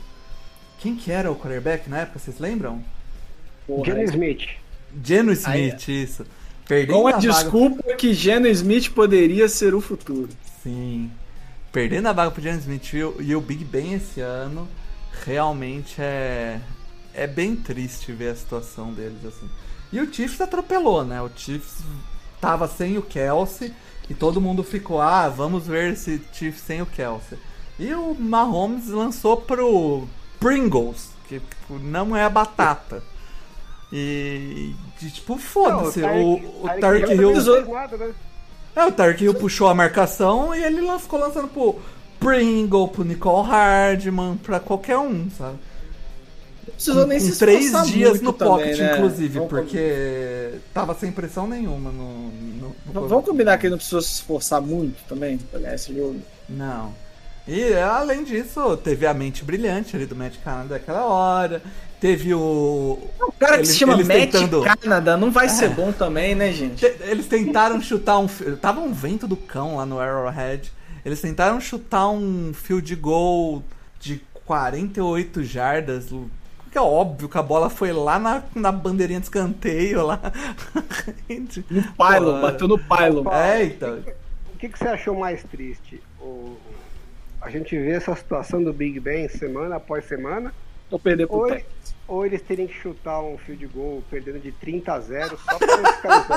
Quem 0.80 0.96
que 0.96 1.12
era 1.12 1.32
o 1.32 1.36
quarterback 1.36 1.90
na 1.90 2.00
época, 2.02 2.20
vocês 2.20 2.40
lembram? 2.40 2.84
Gene 3.84 4.04
Smith. 4.04 4.48
Geno 5.04 5.32
Ah, 5.32 5.34
Smith, 5.34 5.88
isso. 5.88 6.26
Perdendo 6.68 7.00
Com 7.00 7.08
a 7.08 7.12
vaga 7.12 7.22
desculpa 7.22 7.94
que 7.96 8.14
Geno 8.14 8.48
Smith 8.48 8.90
poderia 8.92 9.48
ser 9.48 9.76
o 9.76 9.82
futuro. 9.82 10.30
Sim. 10.64 11.12
Perdendo 11.72 12.08
a 12.08 12.14
vaga 12.14 12.32
pro 12.32 12.42
James 12.42 12.62
Smith 12.62 12.94
e 13.20 13.36
o, 13.36 13.42
Big 13.42 13.66
Ben 13.66 13.94
esse 13.94 14.22
ano, 14.22 14.68
realmente 15.26 15.96
é. 16.00 16.60
É 17.14 17.28
bem 17.28 17.56
triste 17.56 18.12
ver 18.12 18.30
a 18.30 18.36
situação 18.36 18.94
deles 18.94 19.24
assim. 19.26 19.50
E 19.92 20.02
o 20.02 20.14
Chiefs 20.14 20.42
atropelou, 20.42 21.06
né? 21.06 21.22
O 21.22 21.30
Chiefs 21.36 21.84
tava 22.42 22.68
sem 22.68 22.98
o 22.98 23.02
Kelsey 23.02 23.74
e 24.10 24.14
todo 24.14 24.42
mundo 24.42 24.64
ficou, 24.64 25.02
ah, 25.02 25.30
vamos 25.30 25.68
ver 25.68 25.94
esse 25.94 26.22
Chiefs 26.34 26.62
sem 26.62 26.82
o 26.82 26.86
Kelsey. 26.86 27.38
E 27.78 27.94
o 27.94 28.16
Mahomes 28.16 28.88
lançou 28.88 29.38
pro 29.38 30.08
Pringles, 30.40 31.10
que 31.28 31.42
não 31.70 32.16
é 32.16 32.24
a 32.24 32.30
batata. 32.30 33.04
E, 33.92 34.74
e, 35.02 35.10
tipo, 35.10 35.38
foda-se. 35.38 36.02
O, 36.02 36.34
o 36.64 36.70
Hill. 37.12 37.34
não 37.34 37.44
fez 37.44 37.68
nada, 37.68 37.98
né? 37.98 38.14
É, 38.76 38.86
o 38.86 38.92
Tark 38.92 39.22
Hill 39.22 39.34
puxou 39.36 39.68
a 39.68 39.74
marcação 39.74 40.54
e 40.54 40.62
ele 40.62 40.82
ficou 41.00 41.20
lançando 41.20 41.48
pro 41.48 41.80
Pringle, 42.20 42.88
pro 42.90 43.06
Nicole 43.06 43.48
Hardman, 43.48 44.38
pra 44.38 44.60
qualquer 44.60 44.98
um, 44.98 45.30
sabe? 45.30 45.58
Não 46.68 46.74
precisou 46.74 47.08
nem 47.08 47.18
em 47.18 47.22
se 47.22 47.40
três 47.40 47.72
dias 47.88 48.20
no 48.22 48.34
também, 48.34 48.54
pocket, 48.54 48.80
né? 48.80 48.98
inclusive, 48.98 49.34
Vamos- 49.36 49.50
porque 49.50 50.54
tava 50.74 50.94
sem 50.96 51.12
pressão 51.12 51.48
nenhuma 51.48 51.92
no. 51.92 52.30
no, 52.30 52.76
no 52.94 53.08
Vamos 53.08 53.24
combinar 53.24 53.58
que 53.58 53.68
ele 53.68 53.72
não 53.72 53.78
precisou 53.78 54.02
se 54.02 54.14
esforçar 54.16 54.62
muito 54.62 54.98
também 55.08 55.38
pra 55.38 55.60
ganhar 55.60 55.76
esse 55.76 55.96
jogo. 55.96 56.20
Não. 56.50 56.94
E 57.48 57.74
além 57.76 58.24
disso, 58.24 58.76
teve 58.78 59.06
a 59.06 59.14
mente 59.14 59.44
brilhante 59.44 59.96
ali 59.96 60.06
do 60.06 60.16
Matt 60.16 60.36
Canada 60.44 60.70
daquela 60.70 61.06
hora. 61.06 61.62
Teve 62.02 62.34
o. 62.34 63.00
O 63.20 63.32
cara 63.40 63.54
que 63.54 63.60
Eles- 63.60 63.70
se 63.70 63.78
chama 63.78 63.96
Matt 63.98 64.08
tentando- 64.32 64.64
Canada 64.64 65.16
não 65.16 65.32
vai 65.32 65.48
ser 65.50 65.70
bom 65.70 65.92
também, 65.92 66.34
né, 66.36 66.52
gente? 66.52 66.80
Te- 66.80 67.04
Eles 67.04 67.28
tentaram 67.28 67.80
chutar 67.82 68.18
um. 68.20 68.28
Tava 68.60 68.80
um 68.82 68.92
vento 68.92 69.28
do 69.28 69.36
cão 69.38 69.78
lá 69.78 69.86
no 69.86 70.00
Arrowhead. 70.00 70.72
Eles 71.06 71.22
tentaram 71.22 71.62
chutar 71.62 72.10
um 72.10 72.52
field 72.54 72.96
goal 72.96 73.64
de 74.00 74.22
48 74.46 75.44
jardas. 75.44 76.08
Que 76.72 76.78
é 76.78 76.82
óbvio 76.82 77.30
que 77.30 77.38
a 77.38 77.42
bola 77.44 77.70
foi 77.70 77.94
lá 77.94 78.20
na, 78.20 78.44
na 78.54 78.72
bandeirinha 78.72 79.20
de 79.20 79.28
escanteio 79.28 80.06
lá. 80.06 80.20
No 81.70 81.82
pylon, 81.94 82.42
bateu 82.42 82.68
no 82.68 82.78
pylon. 82.78 83.32
É, 83.32 83.64
então. 83.66 84.00
O 84.54 84.58
que, 84.58 84.70
que 84.70 84.78
você 84.80 84.88
achou 84.88 85.16
mais 85.18 85.44
triste? 85.44 86.02
O, 86.20 86.58
a 87.46 87.50
gente 87.50 87.78
vê 87.78 87.92
essa 87.92 88.16
situação 88.16 88.64
do 88.64 88.74
Big 88.74 89.00
Ben 89.00 89.28
semana 89.30 89.76
após 89.78 90.06
semana, 90.06 90.54
ou 90.92 91.00
perder 91.00 91.28
pro 91.28 91.38
Ou, 91.38 91.48
Packers. 91.48 91.66
ou 92.08 92.26
eles 92.26 92.42
terem 92.42 92.68
que 92.68 92.74
chutar 92.76 93.20
um 93.22 93.38
field 93.40 93.66
goal 93.68 94.04
perdendo 94.10 94.40
de 94.40 94.52
30 94.52 94.94
a 94.94 95.00
0 95.00 95.40
só 95.44 95.58
pra 95.58 95.78
não 95.78 95.94
ficar 95.94 96.20
no 96.20 96.28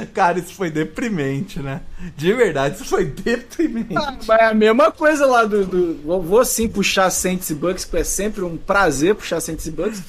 zero. 0.00 0.06
Cara, 0.14 0.38
isso 0.38 0.54
foi 0.54 0.70
deprimente, 0.70 1.58
né? 1.60 1.80
De 2.16 2.32
verdade, 2.32 2.76
isso 2.76 2.84
foi 2.84 3.04
deprimente. 3.04 3.96
Ah, 3.96 4.16
mas 4.26 4.40
é 4.40 4.44
a 4.44 4.54
mesma 4.54 4.92
coisa 4.92 5.26
lá 5.26 5.44
do. 5.44 5.64
do- 5.66 5.94
vou, 6.04 6.22
vou 6.22 6.44
sim 6.44 6.68
puxar 6.68 7.10
Saints 7.10 7.50
e 7.50 7.54
Bucks, 7.54 7.84
porque 7.84 8.02
é 8.02 8.04
sempre 8.04 8.42
um 8.42 8.56
prazer 8.56 9.14
puxar 9.16 9.40
Saints 9.40 9.66
e 9.66 9.70
Bucks. 9.72 10.02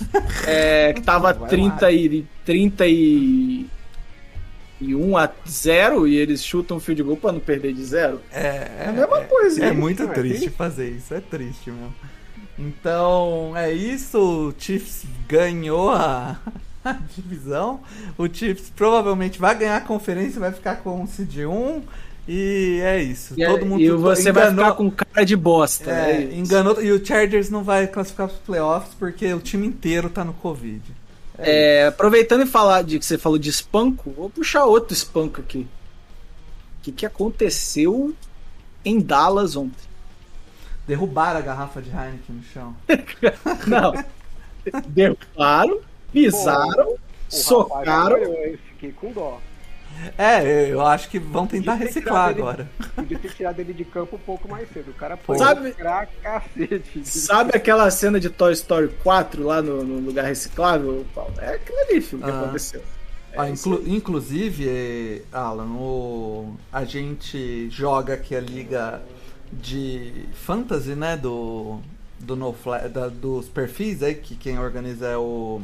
É, 0.47 0.93
que 0.93 1.01
tava 1.01 1.33
Vai 1.33 1.49
30 1.49 1.91
e, 1.91 2.25
30 2.45 2.87
e, 2.87 3.65
e 4.81 4.95
1 4.95 5.17
a 5.17 5.29
0 5.47 6.07
e 6.07 6.15
eles 6.15 6.43
chutam 6.43 6.77
um 6.77 6.79
field 6.79 7.03
goal 7.03 7.17
pra 7.17 7.31
não 7.31 7.39
perder 7.39 7.73
de 7.73 7.83
zero. 7.83 8.21
É, 8.31 8.69
É 8.79 8.85
a 8.87 8.91
mesma 8.91 9.21
coisa, 9.25 9.65
É 9.65 9.69
hein? 9.69 9.73
muito 9.75 10.03
é 10.03 10.07
triste 10.07 10.37
triste. 10.39 10.49
fazer 10.57 10.89
isso, 10.89 11.13
é 11.13 11.19
triste 11.19 11.69
mesmo. 11.71 11.93
Então, 12.57 13.53
é 13.55 13.71
isso. 13.71 14.19
O 14.49 14.53
Chiefs 14.57 15.05
ganhou 15.27 15.89
a, 15.91 16.37
a 16.83 16.93
divisão. 17.15 17.79
O 18.17 18.27
Chiefs 18.27 18.69
provavelmente 18.75 19.39
vai 19.39 19.55
ganhar 19.57 19.77
a 19.77 19.81
conferência, 19.81 20.39
vai 20.39 20.51
ficar 20.51 20.77
com 20.77 21.03
o 21.03 21.07
CD1. 21.07 21.81
E 22.27 22.79
é 22.83 23.01
isso. 23.01 23.33
E, 23.37 23.43
Todo 23.45 23.65
mundo 23.65 23.81
e 23.81 23.89
você 23.89 24.31
vai 24.31 24.43
enganou- 24.51 24.65
ficar 24.65 24.77
com 24.77 24.91
cara 24.91 25.25
de 25.25 25.35
bosta. 25.35 25.89
é, 25.89 26.11
é 26.21 26.35
enganou. 26.35 26.81
E 26.83 26.91
o 26.91 27.03
Chargers 27.03 27.49
não 27.49 27.63
vai 27.63 27.87
classificar 27.87 28.27
para 28.27 28.35
os 28.35 28.41
playoffs 28.41 28.93
porque 28.99 29.33
o 29.33 29.39
time 29.39 29.65
inteiro 29.65 30.09
tá 30.09 30.23
no 30.23 30.33
Covid. 30.33 30.81
É, 31.41 31.87
aproveitando 31.87 32.43
e 32.43 32.45
falar 32.45 32.83
de 32.83 32.99
que 32.99 33.05
você 33.05 33.17
falou 33.17 33.37
de 33.37 33.49
espanco, 33.49 34.11
vou 34.11 34.29
puxar 34.29 34.65
outro 34.65 34.93
espanco 34.93 35.39
aqui. 35.41 35.67
O 36.79 36.81
que, 36.83 36.91
que 36.91 37.05
aconteceu 37.05 38.13
em 38.83 38.99
Dallas 38.99 39.55
ontem? 39.55 39.87
Derrubaram 40.87 41.39
a 41.39 41.41
garrafa 41.41 41.81
de 41.81 41.89
Heineken 41.89 42.35
no 42.35 42.43
chão. 42.43 42.75
Não. 43.67 43.93
Derrubaram, 44.87 45.79
pisaram, 46.11 46.91
rapaz 46.91 46.97
socaram. 47.29 48.15
apanhou, 48.15 48.45
hein? 48.45 48.59
Fiquei 48.69 48.91
com 48.91 49.11
dó. 49.11 49.39
É, 50.17 50.69
eu 50.71 50.81
acho 50.81 51.09
que 51.09 51.19
vão 51.19 51.45
tentar 51.47 51.75
reciclar 51.75 52.29
agora. 52.29 52.69
Podia 52.95 53.17
ter 53.19 53.33
tirado 53.33 53.59
ele 53.59 53.73
de 53.73 53.83
campo 53.85 54.15
um 54.15 54.19
pouco 54.19 54.47
mais 54.49 54.69
cedo. 54.71 54.91
O 54.91 54.93
cara 54.93 55.17
foi 55.17 55.37
Sabe- 55.37 55.71
pra 55.71 56.05
cacete. 56.21 57.01
Sabe 57.07 57.51
aquela 57.55 57.89
cena 57.91 58.19
de 58.19 58.29
Toy 58.29 58.53
Story 58.53 58.89
4 59.03 59.43
lá 59.43 59.61
no, 59.61 59.83
no 59.83 59.99
lugar 59.99 60.25
reciclável, 60.25 61.05
Paulo? 61.13 61.33
É 61.39 61.55
aquilo 61.55 61.77
ali, 61.79 62.01
filho, 62.01 62.21
que 62.23 62.29
Ah. 62.29 62.41
aconteceu. 62.41 62.81
Ó, 63.35 63.43
É 63.43 63.49
inclu- 63.51 63.83
inclusive, 63.85 65.23
Alan, 65.31 65.67
o- 65.73 66.55
a 66.71 66.83
gente 66.83 67.69
joga 67.69 68.13
aqui 68.15 68.35
a 68.35 68.39
liga 68.41 69.01
de 69.51 70.25
fantasy, 70.33 70.95
né? 70.95 71.15
Do, 71.17 71.79
do 72.19 72.35
no 72.35 72.55
da- 72.91 73.07
dos 73.07 73.47
perfis 73.47 74.01
aí, 74.03 74.15
que 74.15 74.35
quem 74.35 74.57
organiza 74.59 75.07
é 75.07 75.17
o, 75.17 75.61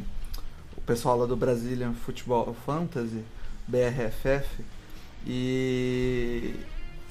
o 0.77 0.81
pessoal 0.81 1.17
lá 1.17 1.25
do 1.25 1.36
Brazilian 1.36 1.93
Football 1.93 2.55
Fantasy, 2.65 3.23
BRFF. 3.68 4.63
E, 5.26 6.53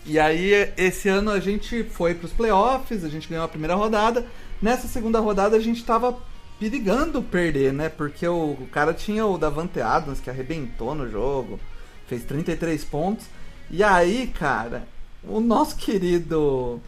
e 0.07 0.19
aí, 0.19 0.73
esse 0.77 1.09
ano 1.09 1.31
a 1.31 1.41
gente 1.41 1.83
foi 1.85 2.15
para 2.15 2.27
os 2.27 2.33
playoffs, 2.33 3.05
a 3.05 3.09
gente 3.09 3.29
ganhou 3.29 3.45
a 3.45 3.49
primeira 3.49 3.75
rodada. 3.75 4.27
Nessa 4.63 4.87
segunda 4.87 5.19
rodada 5.21 5.57
a 5.57 5.61
gente 5.61 5.85
tava 5.85 6.17
perigando 6.59 7.23
perder, 7.23 7.73
né? 7.73 7.89
Porque 7.89 8.27
o, 8.27 8.53
o 8.53 8.69
cara 8.71 8.95
tinha 8.95 9.27
o 9.27 9.37
Davante 9.37 9.81
Adams 9.81 10.21
que 10.21 10.31
arrebentou 10.31 10.95
no 10.95 11.11
jogo, 11.11 11.59
fez 12.07 12.25
33 12.25 12.85
pontos. 12.85 13.27
E 13.71 13.83
aí, 13.83 14.33
cara, 14.39 14.87
o 15.25 15.41
nosso 15.41 15.77
querido 15.77 16.81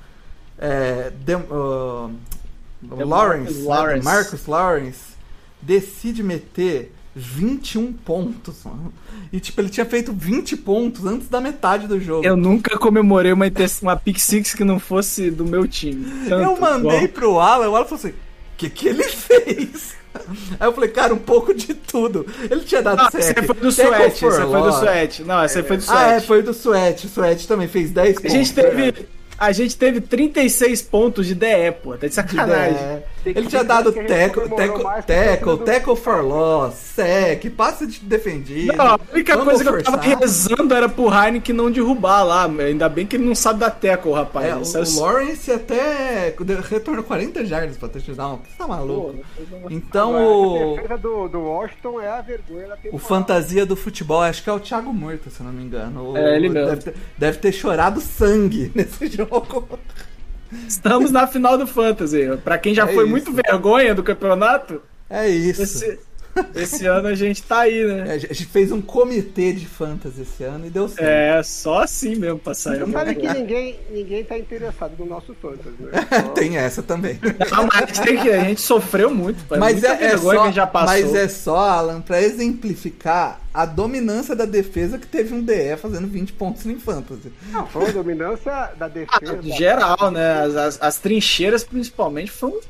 é, 0.58 1.10
Dem- 1.10 1.46
uh, 1.50 2.14
Lawrence, 3.04 3.60
né? 3.60 3.68
Lawrence. 3.68 4.04
Marcus 4.04 4.46
Lawrence, 4.46 5.16
decide 5.60 6.22
meter 6.22 6.92
21 7.18 7.92
pontos. 7.94 8.56
mano. 8.64 8.92
E 9.32 9.40
tipo, 9.40 9.58
ele 9.60 9.70
tinha 9.70 9.86
feito 9.86 10.12
20 10.12 10.54
pontos 10.58 11.06
antes 11.06 11.28
da 11.28 11.40
metade 11.40 11.86
do 11.86 11.98
jogo. 11.98 12.24
Eu 12.26 12.36
nunca 12.36 12.76
comemorei 12.78 13.32
uma, 13.32 13.46
uma 13.82 13.96
pick 13.96 14.18
six 14.18 14.54
que 14.54 14.62
não 14.62 14.78
fosse 14.78 15.30
do 15.30 15.44
meu 15.44 15.66
time. 15.66 16.04
Tanto, 16.28 16.42
Eu 16.50 16.60
mandei 16.60 16.90
igual- 16.98 17.08
pro 17.08 17.40
Alan, 17.40 17.68
o 17.70 17.74
Alan 17.76 17.84
falou 17.86 17.98
assim: 17.98 18.10
o 18.10 18.14
que, 18.58 18.68
que 18.68 18.88
ele 18.88 19.02
fez? 19.08 19.96
Aí 20.58 20.66
eu 20.66 20.72
falei, 20.72 20.90
cara, 20.90 21.12
um 21.14 21.18
pouco 21.18 21.52
de 21.54 21.72
tudo. 21.74 22.26
Ele 22.50 22.60
tinha 22.62 22.82
dado 22.82 23.02
Não, 23.02 23.10
você 23.10 23.34
foi 23.34 23.54
do 23.54 23.70
suete, 23.72 24.20
for 24.20 24.32
você 24.32 24.42
foi 24.46 24.62
do 24.62 24.72
suete. 24.72 25.22
Não, 25.24 25.48
você 25.48 25.62
foi 25.62 25.76
do 25.78 25.84
Ah, 25.88 26.02
é, 26.02 26.08
suete. 26.12 26.26
foi 26.26 26.42
do 26.42 26.54
Suete. 26.54 27.06
O 27.06 27.08
Suete 27.10 27.48
também 27.48 27.68
fez 27.68 27.90
10 27.90 28.10
A 28.16 28.20
pontos. 28.20 28.32
gente 28.32 28.54
teve. 28.54 29.06
A 29.38 29.52
gente 29.52 29.76
teve 29.76 30.00
36 30.00 30.80
pontos 30.82 31.26
de 31.26 31.34
DE, 31.34 31.70
pô. 31.82 31.94
Tá 31.98 32.06
de 32.08 32.14
sacanagem. 32.14 32.78
É. 32.78 33.02
Ele 33.30 33.46
tinha 33.46 33.64
dado 33.64 33.92
que 33.92 34.02
tackle, 34.04 34.48
do- 35.56 35.58
tackle 35.64 35.96
for 35.96 36.22
loss, 36.22 36.74
sec, 36.74 37.44
passe 37.56 37.86
de 37.86 38.00
defendido. 38.00 38.72
Não, 38.76 38.86
a 38.86 39.00
única 39.12 39.36
coisa 39.38 39.62
que 39.64 39.68
eu 39.70 39.82
tava 39.82 40.00
rezando 40.02 40.74
era 40.74 40.88
pro 40.88 41.12
Heineken 41.12 41.54
não 41.54 41.70
derrubar 41.70 42.22
lá. 42.22 42.44
Ainda 42.46 42.88
bem 42.88 43.06
que 43.06 43.16
ele 43.16 43.24
não 43.24 43.34
sabe 43.34 43.60
da 43.60 43.70
tackle, 43.70 44.12
rapaz. 44.12 44.46
É, 44.74 44.78
o, 44.78 44.82
o 44.82 45.00
Lawrence 45.00 45.50
até 45.50 46.34
retornou 46.70 47.02
40 47.04 47.44
jardas 47.44 47.76
pra 47.76 47.88
touchdown. 47.88 48.40
Você 48.48 48.56
tá 48.56 48.66
maluco? 48.68 49.14
Então 49.70 50.10
Agora, 50.16 50.24
o, 50.24 50.72
A 50.72 50.76
defesa 50.76 50.98
do, 50.98 51.28
do 51.28 51.40
Washington 51.40 52.00
é 52.00 52.08
a 52.08 52.20
vergonha 52.20 52.68
da 52.68 52.76
o 52.92 52.98
fantasia 52.98 53.66
do 53.66 53.76
futebol, 53.76 54.22
acho 54.22 54.42
que 54.42 54.50
é 54.50 54.52
o 54.52 54.60
Thiago 54.60 54.92
Murta, 54.92 55.30
se 55.30 55.40
eu 55.40 55.46
não 55.46 55.52
me 55.52 55.62
engano. 55.64 56.12
O- 56.12 56.16
É, 56.16 56.36
ele 56.36 56.48
mesmo. 56.48 56.68
Deve 56.70 56.82
ter, 56.82 56.94
deve 57.18 57.38
ter 57.38 57.52
chorado 57.52 58.00
sangue 58.00 58.70
nesse 58.74 59.06
jogo. 59.08 59.68
Estamos 60.66 61.10
na 61.10 61.26
final 61.26 61.56
do 61.58 61.66
Fantasy. 61.66 62.26
Pra 62.44 62.58
quem 62.58 62.74
já 62.74 62.84
É 62.84 62.92
foi 62.94 63.04
isso. 63.04 63.10
muito 63.10 63.32
vergonha 63.32 63.94
do 63.94 64.02
campeonato, 64.02 64.80
É 65.10 65.28
isso. 65.28 65.62
esse, 65.62 65.98
esse 66.54 66.86
ano 66.86 67.08
a 67.08 67.14
gente 67.14 67.42
tá 67.42 67.60
aí, 67.60 67.84
né? 67.86 68.08
É, 68.08 68.12
A 68.12 68.18
gente 68.18 68.46
fez 68.46 68.70
um 68.72 68.80
comitê 68.80 69.52
de 69.52 69.66
fantasy 69.66 70.22
esse 70.22 70.44
ano 70.44 70.66
e 70.66 70.70
deu 70.70 70.88
certo. 70.88 71.02
É, 71.08 71.42
só 71.42 71.82
assim 71.82 72.14
mesmo 72.16 72.38
pra 72.38 72.54
sair. 72.54 72.80
Você 72.84 72.92
sabe 72.92 73.14
que 73.14 73.26
ninguém, 73.32 73.78
ninguém 73.90 74.24
tá 74.24 74.38
interessado 74.38 74.92
no 74.98 75.06
nosso 75.06 75.34
fantasy, 75.34 75.76
né? 75.80 75.90
Só- 76.22 76.28
Tem 76.34 76.56
essa 76.56 76.82
também. 76.82 77.18
Não, 77.50 77.66
mas 77.66 77.82
a 77.82 77.86
gente, 77.86 78.00
tem 78.02 78.18
que, 78.18 78.30
a 78.30 78.44
gente 78.44 78.60
sofreu 78.60 79.10
muito. 79.10 79.44
pai. 79.44 79.58
Mas 79.58 79.72
Muita 79.74 79.88
é, 79.88 80.04
é 80.04 80.18
só, 80.18 80.42
a 80.44 80.50
já 80.50 80.66
passou. 80.66 80.86
mas 80.88 81.14
é 81.14 81.28
só, 81.28 81.56
Alan, 81.56 82.00
pra 82.00 82.20
exemplificar 82.22 83.40
a 83.54 83.64
dominância 83.64 84.36
da 84.36 84.44
defesa 84.44 84.98
que 84.98 85.06
teve 85.06 85.32
um 85.32 85.42
DE 85.42 85.76
fazendo 85.78 86.06
20 86.06 86.32
pontos 86.34 86.66
em 86.66 86.78
fantasy. 86.78 87.32
Não, 87.50 87.66
foi 87.66 87.84
uma 87.84 87.92
dominância 87.92 88.70
da 88.78 88.86
defesa. 88.88 89.38
Ah, 89.38 89.56
geral, 89.56 90.10
né? 90.10 90.42
As, 90.44 90.54
as, 90.56 90.82
as 90.82 90.98
trincheiras, 90.98 91.64
principalmente, 91.64 92.32
um- 92.44 92.60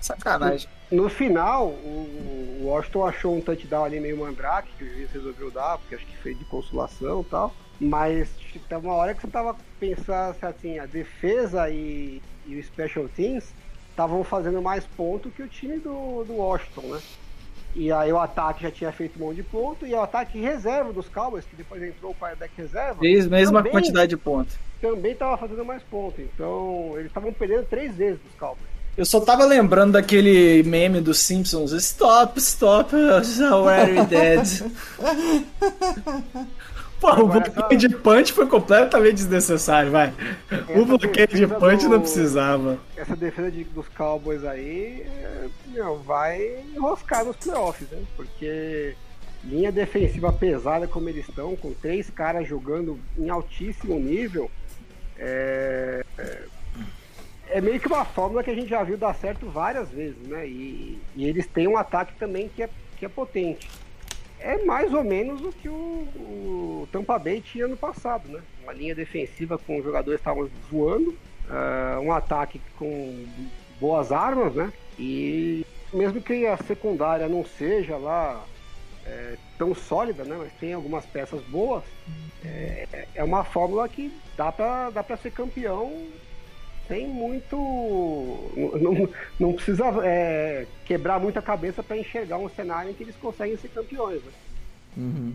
Sacanagem. 0.00 0.68
No 0.90 1.08
final, 1.08 1.66
o 1.68 2.60
Washington 2.62 3.06
achou 3.06 3.36
um 3.36 3.40
touchdown 3.40 3.84
ali 3.84 3.98
meio 3.98 4.16
mandrake, 4.18 4.68
que 4.78 4.84
o 4.84 4.88
juiz 4.88 5.10
resolveu 5.10 5.50
dar, 5.50 5.78
porque 5.78 5.96
acho 5.96 6.06
que 6.06 6.16
fez 6.18 6.38
de 6.38 6.44
consolação 6.44 7.22
e 7.22 7.24
tal. 7.24 7.52
Mas 7.80 8.30
tem 8.68 8.78
uma 8.78 8.94
hora 8.94 9.12
que 9.14 9.20
você 9.20 9.26
tava 9.26 9.56
pensando 9.80 10.36
assim, 10.42 10.78
a 10.78 10.86
defesa 10.86 11.68
e, 11.68 12.22
e 12.46 12.56
o 12.58 12.62
Special 12.62 13.08
Teams 13.08 13.52
estavam 13.90 14.22
fazendo 14.22 14.62
mais 14.62 14.84
ponto 14.86 15.30
que 15.30 15.42
o 15.42 15.48
time 15.48 15.78
do, 15.78 16.24
do 16.24 16.34
Washington, 16.34 16.82
né? 16.82 17.00
E 17.74 17.92
aí 17.92 18.10
o 18.10 18.18
ataque 18.18 18.62
já 18.62 18.70
tinha 18.70 18.90
feito 18.92 19.20
um 19.22 19.26
monte 19.26 19.36
de 19.36 19.42
ponto, 19.42 19.86
e 19.86 19.92
o 19.92 20.00
ataque 20.00 20.40
reserva 20.40 20.92
dos 20.92 21.08
Cowboys, 21.08 21.44
que 21.44 21.56
depois 21.56 21.82
entrou 21.82 22.12
o 22.12 22.14
quarterback 22.14 22.52
reserva, 22.56 23.00
Fez 23.00 23.26
mesma 23.26 23.58
também- 23.58 23.72
quantidade 23.72 24.08
de 24.10 24.16
pontos. 24.16 24.56
também 24.80 25.14
tava 25.14 25.36
fazendo 25.36 25.64
mais 25.64 25.82
ponto. 25.82 26.18
Então, 26.22 26.92
eles 26.94 27.08
estavam 27.08 27.32
perdendo 27.32 27.66
três 27.66 27.94
vezes 27.94 28.18
dos 28.20 28.32
Cowboys. 28.38 28.75
Eu 28.96 29.04
só 29.04 29.20
tava 29.20 29.44
lembrando 29.44 29.92
daquele 29.92 30.62
meme 30.62 31.00
dos 31.02 31.18
Simpsons. 31.18 31.72
Stop, 31.72 32.38
stop, 32.40 32.94
I'm 32.96 33.42
already 33.52 34.06
dead. 34.06 34.46
Pô, 36.98 37.10
o 37.12 37.26
bloqueio 37.28 37.78
de 37.78 37.88
punch 37.90 38.32
foi 38.32 38.46
completamente 38.46 39.16
desnecessário, 39.16 39.90
vai. 39.90 40.14
O 40.74 40.86
bloqueio 40.86 41.28
de 41.28 41.46
punch 41.46 41.84
do- 41.84 41.90
não 41.90 42.00
precisava. 42.00 42.78
essa 42.96 43.14
defesa 43.14 43.50
de- 43.50 43.64
dos 43.64 43.86
Cowboys 43.88 44.42
aí 44.46 45.02
é, 45.06 45.46
meu, 45.66 45.98
vai 45.98 46.64
enroscar 46.74 47.22
nos 47.22 47.36
playoffs, 47.36 47.86
né? 47.90 47.98
Porque 48.16 48.94
linha 49.44 49.70
defensiva 49.70 50.32
pesada 50.32 50.88
como 50.88 51.10
eles 51.10 51.28
estão, 51.28 51.54
com 51.54 51.74
três 51.74 52.08
caras 52.08 52.48
jogando 52.48 52.98
em 53.18 53.28
altíssimo 53.28 53.98
nível, 54.00 54.50
é, 55.18 56.02
é, 57.48 57.60
meio 57.60 57.80
que 57.80 57.86
uma 57.86 58.04
fórmula 58.04 58.42
que 58.42 58.50
a 58.50 58.54
gente 58.54 58.68
já 58.68 58.82
viu 58.82 58.96
dar 58.96 59.14
certo 59.14 59.46
várias 59.46 59.88
vezes, 59.90 60.26
né? 60.26 60.46
E, 60.46 60.98
e 61.14 61.26
eles 61.26 61.46
têm 61.46 61.68
um 61.68 61.76
ataque 61.76 62.14
também 62.18 62.48
que 62.48 62.62
é, 62.62 62.68
que 62.96 63.04
é 63.04 63.08
potente. 63.08 63.68
É 64.38 64.62
mais 64.64 64.92
ou 64.92 65.02
menos 65.02 65.40
o 65.40 65.50
que 65.50 65.68
o, 65.68 65.72
o 65.72 66.88
Tampa 66.92 67.18
Bay 67.18 67.40
tinha 67.40 67.64
ano 67.64 67.76
passado, 67.76 68.28
né? 68.28 68.42
Uma 68.62 68.72
linha 68.72 68.94
defensiva 68.94 69.58
com 69.58 69.82
jogadores 69.82 70.20
que 70.20 70.28
estavam 70.28 70.48
voando, 70.70 71.16
ah, 71.48 71.98
um 72.02 72.12
ataque 72.12 72.60
com 72.78 73.24
boas 73.80 74.12
armas, 74.12 74.54
né? 74.54 74.72
E 74.98 75.64
mesmo 75.92 76.20
que 76.20 76.46
a 76.46 76.56
secundária 76.56 77.28
não 77.28 77.44
seja 77.44 77.96
lá 77.96 78.44
é, 79.06 79.36
tão 79.56 79.74
sólida, 79.74 80.24
né? 80.24 80.36
Mas 80.38 80.52
tem 80.54 80.74
algumas 80.74 81.06
peças 81.06 81.40
boas, 81.42 81.84
é, 82.44 83.06
é 83.14 83.24
uma 83.24 83.44
fórmula 83.44 83.88
que 83.88 84.12
dá 84.36 84.52
pra, 84.52 84.90
dá 84.90 85.02
pra 85.02 85.16
ser 85.16 85.30
campeão 85.30 86.06
sem 86.88 87.06
muito 87.06 87.56
Não, 88.80 89.08
não, 89.38 89.52
precisa 89.52 89.84
é, 90.04 90.66
quebrar 90.84 91.18
muita 91.20 91.40
cabeça 91.42 91.82
para 91.82 91.96
enxergar 91.96 92.38
um 92.38 92.48
cenário 92.48 92.90
em 92.90 92.94
que 92.94 93.02
eles 93.02 93.14
conseguem 93.20 93.56
ser 93.56 93.68
campeões. 93.68 94.20
Né? 94.96 95.32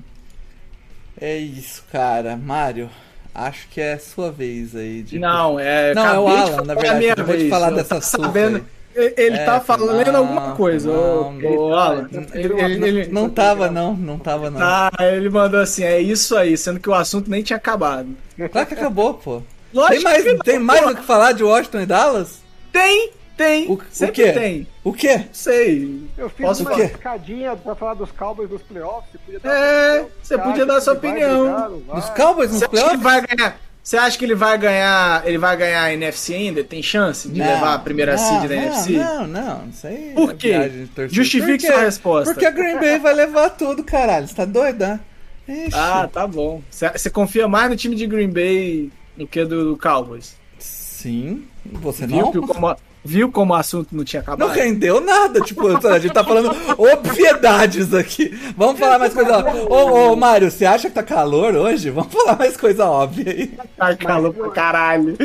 É 1.19 1.37
isso, 1.37 1.83
cara. 1.91 2.35
Mário, 2.37 2.89
acho 3.33 3.67
que 3.69 3.79
é 3.81 3.97
sua 3.97 4.31
vez 4.31 4.75
aí 4.75 5.03
de. 5.03 5.19
Não, 5.19 5.59
é. 5.59 5.93
Não, 5.93 6.05
é 6.07 6.19
o 6.19 6.27
Alan, 6.27 6.63
na 6.63 6.73
verdade. 6.75 7.09
Acabou 7.09 7.33
de 7.35 7.37
vez. 7.39 7.49
falar 7.49 7.69
Eu 7.71 7.75
dessa 7.75 8.01
sua 8.01 8.25
sabendo-. 8.25 8.65
Ele 8.93 9.37
É, 9.37 9.45
tá 9.45 9.61
falando 9.61 10.11
não, 10.11 10.19
alguma 10.19 10.53
coisa. 10.55 10.91
não, 10.91 11.37
ô, 11.57 11.73
Alan. 11.73 12.09
Ele- 12.33 12.61
Ele, 12.61 12.87
ele- 12.87 13.07
Não 13.11 13.29
tava, 13.29 13.71
não, 13.71 13.95
não 13.95 14.19
tava, 14.19 14.49
não. 14.49 14.59
Tá, 14.59 14.91
ele 14.99 15.29
mandou 15.29 15.61
assim, 15.61 15.83
é 15.83 16.01
isso 16.01 16.35
aí, 16.35 16.57
sendo 16.57 16.77
que 16.77 16.89
o 16.89 16.93
assunto 16.93 17.29
nem 17.31 17.41
tinha 17.41 17.55
acabado. 17.55 18.09
Claro 18.51 18.67
que 18.67 18.73
acabou, 18.73 19.13
pô. 19.13 19.41
Lógico 19.73 19.93
Tem 19.93 20.03
mais, 20.03 20.23
que 20.23 20.33
não, 20.33 20.39
tem 20.39 20.59
mais 20.59 20.85
o 20.85 20.95
que 20.95 21.03
falar 21.03 21.31
de 21.33 21.43
Washington 21.43 21.81
e 21.81 21.85
Dallas? 21.85 22.41
Tem, 22.71 23.11
tem. 23.37 23.67
O, 23.67 23.73
o 23.73 23.81
sempre 23.91 24.25
quê? 24.25 24.31
tem. 24.31 24.67
O 24.83 24.93
quê? 24.93 25.17
Não 25.17 25.33
sei. 25.33 26.09
Eu 26.17 26.29
fiz 26.29 26.45
Posso 26.47 26.63
uma 26.63 26.73
o 26.75 26.81
escadinha 26.81 27.55
pra 27.55 27.75
falar 27.75 27.93
dos 27.95 28.11
Cowboys 28.11 28.49
nos 28.49 28.61
playoffs. 28.63 29.11
Você 29.11 29.17
podia 29.19 29.39
dar 29.39 29.53
É, 29.53 29.95
sua 29.95 30.05
opinião. 30.05 30.11
você 30.21 30.37
podia 30.37 30.65
acha 30.65 30.65
dar 30.65 30.75
que 30.75 30.81
sua 30.81 30.93
opinião. 30.93 31.39
brigar, 31.39 31.69
não 31.69 31.79
vai? 31.81 31.99
Os 31.99 32.09
Cowboys 32.09 32.51
nos 32.51 32.63
Você 32.63 32.65
acha 32.65 32.69
playoffs? 32.69 33.01
vai 33.01 33.21
ganhar? 33.25 33.59
Você 33.83 33.97
acha 33.97 34.17
que 34.17 34.25
ele 34.25 34.35
vai 34.35 34.57
ganhar? 34.57 35.25
Ele 35.27 35.37
vai 35.39 35.57
ganhar 35.57 35.83
a 35.83 35.93
NFC 35.93 36.35
ainda? 36.35 36.63
Tem 36.63 36.83
chance 36.83 37.29
de 37.29 37.39
Não, 37.39 37.47
levar 37.47 37.73
a 37.75 37.79
primeira 37.79 38.15
não, 38.15 38.17
seed 38.17 38.47
da 38.47 38.55
não, 38.55 38.61
NFC? 38.63 38.91
Não, 38.91 39.27
não, 39.27 39.69
aí. 39.83 40.13
Por 40.15 40.31
é 40.31 40.35
quê? 40.35 40.87
Justifique 41.09 41.65
Por 41.65 41.67
quê? 41.67 41.67
sua 41.67 41.81
resposta. 41.81 42.33
Porque 42.33 42.45
a 42.45 42.51
Green 42.51 42.79
Bay 42.79 42.99
vai 42.99 43.13
levar 43.13 43.49
tudo, 43.51 43.83
caralho. 43.83 44.27
Você 44.27 44.35
tá 44.35 44.45
doido, 44.45 44.79
né? 44.79 44.99
Ixi. 45.47 45.75
Ah, 45.77 46.07
tá 46.11 46.27
bom. 46.27 46.61
Você 46.69 47.09
confia 47.09 47.47
mais 47.47 47.69
no 47.69 47.75
time 47.75 47.95
de 47.95 48.05
Green 48.07 48.29
Bay 48.31 48.91
do 49.17 49.27
que 49.27 49.43
do, 49.45 49.71
do 49.71 49.77
Cowboys? 49.77 50.35
Sim. 50.59 51.45
Você 51.65 52.05
Viu, 52.07 52.17
não? 52.17 52.31
como, 52.47 52.75
viu 53.03 53.31
como 53.31 53.53
o 53.53 53.55
assunto 53.55 53.95
não 53.95 54.03
tinha 54.03 54.21
Não 54.25 54.33
acabado? 54.33 54.55
rendeu 54.55 54.99
nada, 55.01 55.41
tipo, 55.41 55.67
a 55.87 55.99
gente 55.99 56.13
tá 56.13 56.23
falando 56.23 56.51
obviedades 56.77 57.93
aqui. 57.93 58.29
Vamos 58.55 58.79
falar 58.79 58.99
mais 58.99 59.13
coisa 59.13 59.37
óbvia. 59.39 59.63
Ô, 59.69 60.11
ô, 60.11 60.15
Mário, 60.15 60.49
você 60.51 60.65
acha 60.65 60.89
que 60.89 60.95
tá 60.95 61.03
calor 61.03 61.55
hoje? 61.55 61.89
Vamos 61.89 62.13
falar 62.13 62.37
mais 62.37 62.55
coisa 62.57 62.85
óbvia 62.85 63.31
aí. 63.31 63.47
Tá 63.77 63.95
calor 63.95 64.33
pra 64.33 64.49
caralho. 64.51 65.17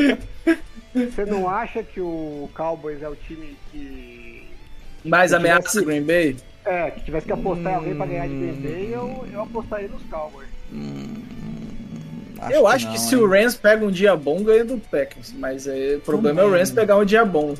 Você 0.95 1.25
não 1.25 1.47
acha 1.47 1.83
que 1.83 1.99
o 2.01 2.49
Cowboys 2.55 3.01
é 3.03 3.09
o 3.09 3.15
time 3.15 3.55
que. 3.71 4.47
Mais 5.05 5.31
ameaça 5.31 5.59
tivesse- 5.61 5.79
do 5.79 5.85
Green 5.85 6.01
Bay? 6.03 6.35
É, 6.65 6.91
que 6.91 7.01
tivesse 7.05 7.25
que 7.27 7.31
apostar 7.31 7.73
em 7.73 7.75
alguém 7.75 7.95
pra 7.95 8.05
ganhar 8.07 8.27
de 8.27 8.33
Green 8.35 8.61
Bay, 8.61 8.89
eu, 8.93 9.25
eu 9.31 9.41
apostaria 9.43 9.87
nos 9.87 10.01
Cowboys. 10.09 10.47
Eu 12.51 12.67
acho 12.67 12.85
não, 12.85 12.93
que 12.93 12.99
se 12.99 13.15
hein? 13.15 13.21
o 13.21 13.27
Rams 13.29 13.55
pega 13.55 13.85
um 13.85 13.91
dia 13.91 14.15
bom, 14.15 14.43
ganha 14.43 14.63
do 14.65 14.77
Packers. 14.77 15.33
Mas 15.37 15.67
é, 15.67 15.95
o 15.97 16.01
problema 16.01 16.41
é 16.41 16.43
o 16.45 16.51
Rams 16.51 16.71
pegar 16.71 16.97
um 16.97 17.05
dia 17.05 17.23
bom. 17.25 17.53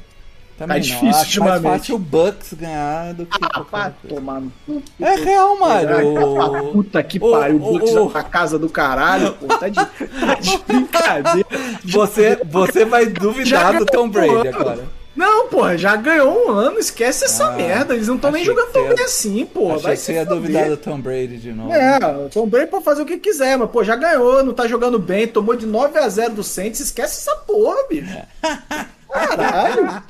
Também 0.57 0.77
tá 0.77 0.83
difícil 0.83 1.09
Acho 1.09 1.15
mais 1.15 1.27
ultimamente. 1.27 1.63
fácil 1.81 1.95
o 1.95 1.99
Bucks 1.99 2.53
ganhar 2.53 3.13
do 3.13 3.27
que. 3.27 3.37
Ah, 3.43 3.63
coisa. 3.63 3.93
tomar 4.09 4.41
no. 4.41 4.51
É 4.99 5.15
real, 5.15 5.59
Mário. 5.59 6.71
Puta 6.73 7.03
que 7.03 7.19
o- 7.21 7.29
pariu, 7.31 7.57
o- 7.57 7.59
Bucks 7.59 7.91
o- 7.91 8.09
na 8.09 8.23
casa 8.23 8.57
do 8.57 8.67
caralho, 8.67 9.33
pô. 9.33 9.45
Tá 9.47 9.69
de, 9.69 9.75
tá 9.75 10.33
de 10.41 10.57
brincadeira. 10.67 11.47
Você, 11.85 12.39
você 12.43 12.85
vai 12.85 13.05
duvidar 13.05 13.77
do 13.77 13.85
Tom 13.85 14.09
Brady 14.09 14.47
agora. 14.47 14.83
Não, 15.17 15.47
porra, 15.47 15.75
já 15.77 15.95
ganhou 15.95 16.47
um 16.47 16.51
ano, 16.51 16.77
esquece 16.77 17.25
essa 17.25 17.49
merda. 17.51 17.95
Eles 17.95 18.07
não 18.07 18.15
estão 18.15 18.31
nem 18.31 18.43
Ah, 18.43 18.45
jogando 18.45 18.71
tão 18.71 18.87
bem 18.87 19.03
assim, 19.03 19.45
porra. 19.47 19.73
Achei 19.75 19.83
Vai 19.83 19.95
que 19.95 20.01
você 20.03 20.13
ia 20.13 20.25
duvidar 20.25 20.69
do 20.69 20.77
Tom 20.77 20.99
Brady 21.01 21.37
de 21.37 21.51
novo. 21.51 21.73
É, 21.73 21.97
o 22.25 22.29
Tom 22.29 22.47
Brady 22.47 22.67
pode 22.69 22.83
fazer 22.85 23.01
o 23.01 23.05
que 23.05 23.17
quiser, 23.17 23.57
mas, 23.57 23.69
pô, 23.71 23.83
já 23.83 23.95
ganhou, 23.95 24.43
não 24.43 24.53
tá 24.53 24.67
jogando 24.67 24.99
bem, 24.99 25.27
tomou 25.27 25.55
de 25.55 25.65
9 25.65 25.97
a 25.97 26.07
0 26.07 26.35
do 26.35 26.43
Saints, 26.43 26.79
esquece 26.79 27.17
essa 27.27 27.35
porra, 27.37 27.77
bicho. 27.89 28.15
Caralho. 29.09 30.03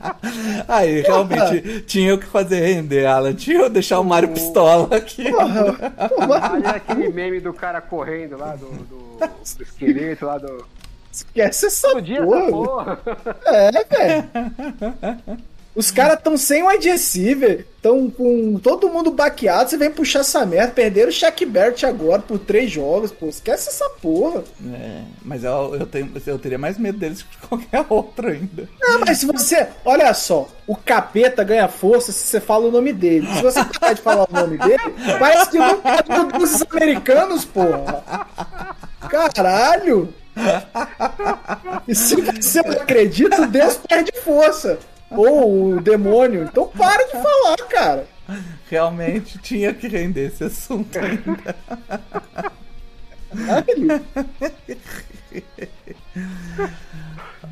Aí, 0.67 1.01
realmente, 1.01 1.81
tinha 1.81 2.15
o 2.15 2.17
que 2.17 2.25
fazer 2.25 2.59
render, 2.59 3.05
Alan. 3.05 3.33
Tinha 3.33 3.61
eu 3.61 3.69
deixar 3.69 3.99
o 3.99 4.03
Mário 4.03 4.29
pistola 4.29 4.93
aqui. 4.97 5.23
Olha 5.31 6.69
aquele 6.71 7.09
meme 7.09 7.39
do 7.39 7.53
cara 7.53 7.79
correndo 7.79 8.37
lá, 8.37 8.55
do, 8.55 8.65
do, 8.65 8.97
do 9.19 9.63
esqueleto 9.63 10.25
lá 10.25 10.37
do. 10.37 10.65
Esquece 11.17 11.65
essa 11.67 11.89
Podia 11.89 12.23
porra. 12.23 12.41
essa 12.41 12.51
porra. 12.51 12.99
É, 13.45 13.71
velho. 13.83 14.29
Os 15.77 15.91
caras 15.91 16.19
tão 16.23 16.35
sem 16.37 16.63
o 16.63 16.67
receiver, 16.69 17.67
tão 17.83 18.09
com 18.09 18.57
todo 18.57 18.89
mundo 18.89 19.11
baqueado, 19.11 19.69
você 19.69 19.77
vem 19.77 19.91
puxar 19.91 20.21
essa 20.21 20.43
merda. 20.43 20.73
Perderam 20.73 21.09
o 21.09 21.11
Shaq 21.11 21.45
Barrett 21.45 21.85
agora 21.85 22.19
por 22.19 22.39
três 22.39 22.71
jogos, 22.71 23.11
pô. 23.11 23.27
Esquece 23.27 23.69
essa 23.69 23.87
porra. 24.01 24.43
É, 24.73 25.03
mas 25.21 25.43
eu, 25.43 25.75
eu, 25.75 25.85
tenho, 25.85 26.11
eu 26.25 26.39
teria 26.39 26.57
mais 26.57 26.79
medo 26.79 26.97
deles 26.97 27.21
que 27.21 27.29
de 27.29 27.37
qualquer 27.47 27.85
outro 27.89 28.27
ainda. 28.27 28.67
Não, 28.81 29.01
mas 29.01 29.19
se 29.19 29.27
você. 29.27 29.67
Olha 29.85 30.11
só, 30.15 30.49
o 30.65 30.75
capeta 30.75 31.43
ganha 31.43 31.67
força 31.67 32.11
se 32.11 32.25
você 32.25 32.39
fala 32.39 32.65
o 32.65 32.71
nome 32.71 32.91
dele. 32.91 33.27
Se 33.35 33.43
você 33.43 33.63
parar 33.63 33.93
de 33.93 34.01
falar 34.01 34.27
o 34.27 34.33
nome 34.33 34.57
dele, 34.57 34.81
parece 35.19 35.51
que 35.51 35.59
não 35.59 35.79
é 35.83 36.39
dos 36.39 36.63
americanos, 36.71 37.45
porra. 37.45 38.03
Caralho! 39.07 40.11
E 41.87 41.95
se 41.95 42.15
você 42.15 42.61
não 42.61 42.73
acredita, 42.73 43.47
Deus 43.47 43.77
perde 43.77 44.11
força. 44.23 44.79
Ou 45.09 45.75
o 45.75 45.81
demônio. 45.81 46.43
Então 46.43 46.67
para 46.67 47.03
de 47.05 47.11
falar, 47.13 47.57
cara. 47.69 48.07
Realmente 48.69 49.37
tinha 49.39 49.73
que 49.73 49.87
render 49.87 50.27
esse 50.27 50.43
assunto 50.43 50.97
ainda. 50.99 51.55
Caralho. 53.45 54.05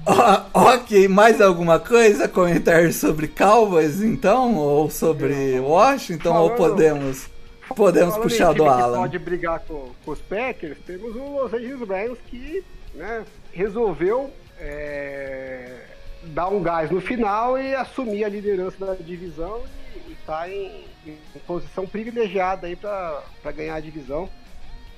Ó, 0.05 0.41
ok, 0.53 1.07
mais 1.07 1.41
alguma 1.41 1.79
coisa? 1.79 2.27
Comentar 2.27 2.91
sobre 2.93 3.27
Cowboys, 3.27 4.01
então? 4.01 4.55
Ou 4.55 4.89
sobre 4.89 5.59
Washington? 5.59 6.35
Ou 6.35 6.51
podemos, 6.51 7.27
podemos 7.73 8.15
Falando 8.15 8.29
puxar 8.29 8.53
do 8.53 8.65
Alan? 8.65 8.99
pode 8.99 9.19
brigar 9.19 9.59
com, 9.61 9.91
com 10.03 10.11
os 10.11 10.21
Packers, 10.21 10.77
temos 10.85 11.15
o 11.15 11.41
Los 11.41 11.53
Angeles 11.53 11.87
Rams 11.87 12.19
que 12.27 12.63
né, 12.93 13.25
resolveu 13.53 14.31
é, 14.59 15.81
dar 16.23 16.49
um 16.49 16.61
gás 16.61 16.89
no 16.89 17.01
final 17.01 17.57
e 17.57 17.75
assumir 17.75 18.23
a 18.23 18.29
liderança 18.29 18.85
da 18.85 18.93
divisão 18.95 19.63
e 20.07 20.13
está 20.13 20.49
em, 20.49 20.85
em 21.05 21.17
posição 21.45 21.85
privilegiada 21.85 22.67
aí 22.67 22.75
para 22.75 23.23
ganhar 23.55 23.75
a 23.75 23.79
divisão 23.79 24.29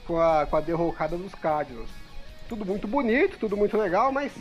com 0.06 0.20
a, 0.20 0.46
com 0.46 0.56
a 0.56 0.62
derrocada 0.62 1.18
dos 1.18 1.36
Cardinals. 1.36 1.90
Tudo 2.48 2.66
muito 2.66 2.88
bonito, 2.88 3.38
tudo 3.38 3.58
muito 3.58 3.78
legal, 3.78 4.12
mas 4.12 4.32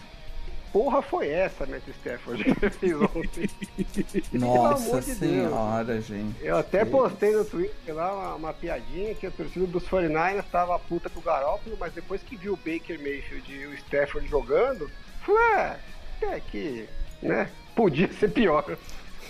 porra 0.72 1.02
foi 1.02 1.28
essa, 1.28 1.66
Matt 1.66 1.86
Stafford, 1.88 2.44
que 2.44 2.70
fez 2.70 2.94
ontem? 2.94 3.48
Nossa 4.32 5.00
de 5.00 5.14
Deus. 5.14 5.18
senhora, 5.18 6.00
gente. 6.00 6.44
Eu 6.44 6.56
até 6.58 6.84
postei 6.84 7.32
no 7.32 7.44
Twitter 7.44 7.94
lá 7.94 8.12
uma, 8.12 8.34
uma 8.34 8.52
piadinha 8.52 9.14
que 9.14 9.26
a 9.26 9.30
torcida 9.30 9.66
dos 9.66 9.86
49ers 9.88 10.44
tava 10.50 10.78
puta 10.78 11.08
com 11.08 11.20
o 11.20 11.22
Garópolo, 11.22 11.76
mas 11.78 11.92
depois 11.92 12.22
que 12.22 12.36
viu 12.36 12.54
o 12.54 12.56
Baker 12.56 12.98
Mayfield 13.00 13.52
e 13.52 13.66
o 13.66 13.74
Stafford 13.74 14.28
jogando, 14.28 14.90
falou, 15.24 15.40
é, 15.40 15.78
é 16.22 16.40
que, 16.40 16.88
né, 17.22 17.50
podia 17.74 18.12
ser 18.12 18.30
pior. 18.30 18.76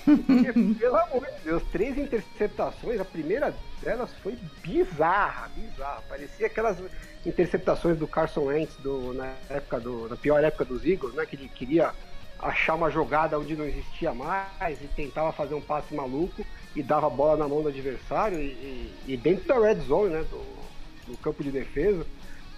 Porque, 0.04 0.52
pelo 0.78 0.96
amor 0.96 1.26
de 1.26 1.44
Deus, 1.44 1.62
três 1.72 1.98
interceptações, 1.98 3.00
a 3.00 3.04
primeira 3.04 3.54
delas 3.82 4.10
foi 4.22 4.38
bizarra, 4.62 5.50
bizarra. 5.56 6.02
Parecia 6.08 6.46
aquelas 6.46 6.78
interceptações 7.26 7.98
do 7.98 8.06
Carson 8.06 8.44
Wentz 8.44 8.76
do, 8.78 9.12
na 9.12 9.34
época 9.50 9.80
do, 9.80 10.08
na 10.08 10.16
pior 10.16 10.42
época 10.44 10.64
dos 10.64 10.84
Eagles, 10.84 11.14
né, 11.14 11.26
que 11.26 11.36
ele 11.36 11.48
queria 11.48 11.92
achar 12.38 12.74
uma 12.74 12.90
jogada 12.90 13.38
onde 13.38 13.56
não 13.56 13.64
existia 13.64 14.12
mais 14.14 14.80
e 14.80 14.86
tentava 14.88 15.32
fazer 15.32 15.54
um 15.54 15.60
passe 15.60 15.94
maluco 15.94 16.44
e 16.74 16.82
dava 16.82 17.06
a 17.06 17.10
bola 17.10 17.36
na 17.36 17.48
mão 17.48 17.62
do 17.62 17.68
adversário 17.68 18.38
e, 18.38 18.44
e- 18.44 18.94
e 19.08 19.16
dentro 19.16 19.46
da 19.48 19.58
red 19.58 19.80
zone, 19.80 20.10
né, 20.12 20.24
do, 20.30 21.10
do 21.10 21.16
campo 21.18 21.42
de 21.42 21.50
defesa. 21.50 22.06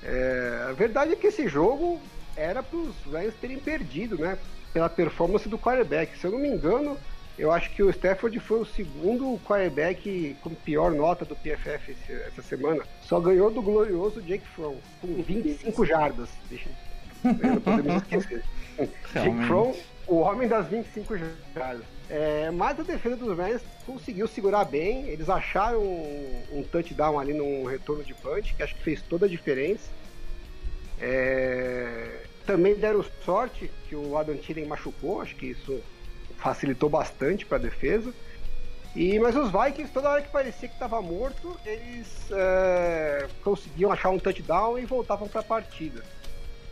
É, 0.02 0.66
a 0.68 0.72
verdade 0.72 1.12
é 1.12 1.16
que 1.16 1.28
esse 1.28 1.48
jogo 1.48 2.00
era 2.36 2.62
para 2.62 2.78
os 2.78 2.94
Rams 3.10 3.34
terem 3.40 3.58
perdido, 3.58 4.16
né, 4.18 4.38
pela 4.72 4.88
performance 4.88 5.48
do 5.48 5.58
quarterback. 5.58 6.18
Se 6.18 6.26
eu 6.26 6.32
não 6.32 6.38
me 6.38 6.48
engano, 6.48 6.96
eu 7.38 7.52
acho 7.52 7.70
que 7.70 7.82
o 7.82 7.90
Stafford 7.90 8.38
foi 8.40 8.60
o 8.60 8.64
segundo 8.64 9.38
quarterback 9.46 10.36
com 10.42 10.50
pior 10.50 10.90
nota 10.92 11.24
do 11.24 11.36
PFF 11.36 11.92
esse- 11.92 12.12
essa 12.12 12.42
semana. 12.42 12.82
Só 13.02 13.20
ganhou 13.20 13.50
do 13.50 13.62
glorioso 13.62 14.20
Jake 14.22 14.46
Fromm, 14.48 14.76
com 15.00 15.22
25 15.22 15.84
jardas. 15.86 16.28
Deixa 16.50 16.68
eu 16.68 17.34
não 17.54 17.60
podemos 17.60 18.02
esquecer. 18.02 18.42
Jake. 19.12 19.46
Fromm, 19.46 19.74
o 20.06 20.16
homem 20.16 20.48
das 20.48 20.66
25 20.68 21.16
jardas. 21.54 21.84
É, 22.10 22.50
mas 22.50 22.78
a 22.80 22.82
defesa 22.82 23.16
dos 23.16 23.36
Rams 23.36 23.60
conseguiu 23.84 24.26
segurar 24.26 24.64
bem. 24.64 25.04
Eles 25.08 25.28
acharam 25.28 25.80
um, 25.82 26.42
um 26.52 26.62
touchdown 26.62 27.18
ali 27.20 27.34
num 27.34 27.64
retorno 27.64 28.02
de 28.02 28.14
punch, 28.14 28.54
que 28.54 28.62
acho 28.62 28.74
que 28.74 28.82
fez 28.82 29.02
toda 29.02 29.26
a 29.26 29.28
diferença. 29.28 29.90
É, 31.00 32.22
também 32.46 32.74
deram 32.74 33.04
sorte 33.24 33.70
que 33.88 33.94
o 33.94 34.16
Adam 34.16 34.36
Thielen 34.36 34.66
machucou, 34.66 35.20
acho 35.20 35.36
que 35.36 35.46
isso 35.46 35.80
facilitou 36.38 36.88
bastante 36.88 37.44
para 37.44 37.58
a 37.58 37.60
defesa. 37.60 38.12
E, 38.96 39.18
mas 39.18 39.36
os 39.36 39.50
Vikings, 39.50 39.92
toda 39.92 40.08
hora 40.08 40.22
que 40.22 40.30
parecia 40.30 40.68
que 40.68 40.74
estava 40.74 41.00
morto, 41.02 41.56
eles 41.64 42.08
é, 42.32 43.28
conseguiam 43.44 43.92
achar 43.92 44.10
um 44.10 44.18
touchdown 44.18 44.78
e 44.78 44.86
voltavam 44.86 45.28
para 45.28 45.40
a 45.40 45.44
partida. 45.44 46.02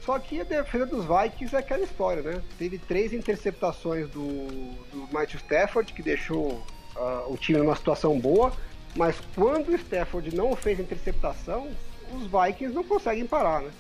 Só 0.00 0.18
que 0.18 0.40
a 0.40 0.44
defesa 0.44 0.86
dos 0.86 1.04
Vikings 1.04 1.54
é 1.54 1.58
aquela 1.58 1.84
história, 1.84 2.22
né? 2.22 2.42
Teve 2.58 2.78
três 2.78 3.12
interceptações 3.12 4.08
do, 4.08 4.46
do 4.92 5.08
Matthew 5.12 5.40
Stafford, 5.40 5.92
que 5.92 6.02
deixou 6.02 6.62
ah, 6.96 7.24
o 7.26 7.36
time 7.36 7.58
numa 7.58 7.74
situação 7.74 8.18
boa, 8.18 8.52
mas 8.94 9.16
quando 9.34 9.68
o 9.68 9.74
Stafford 9.74 10.34
não 10.34 10.56
fez 10.56 10.80
interceptação, 10.80 11.68
os 12.12 12.22
Vikings 12.22 12.72
não 12.74 12.84
conseguem 12.84 13.26
parar, 13.26 13.62
né? 13.62 13.70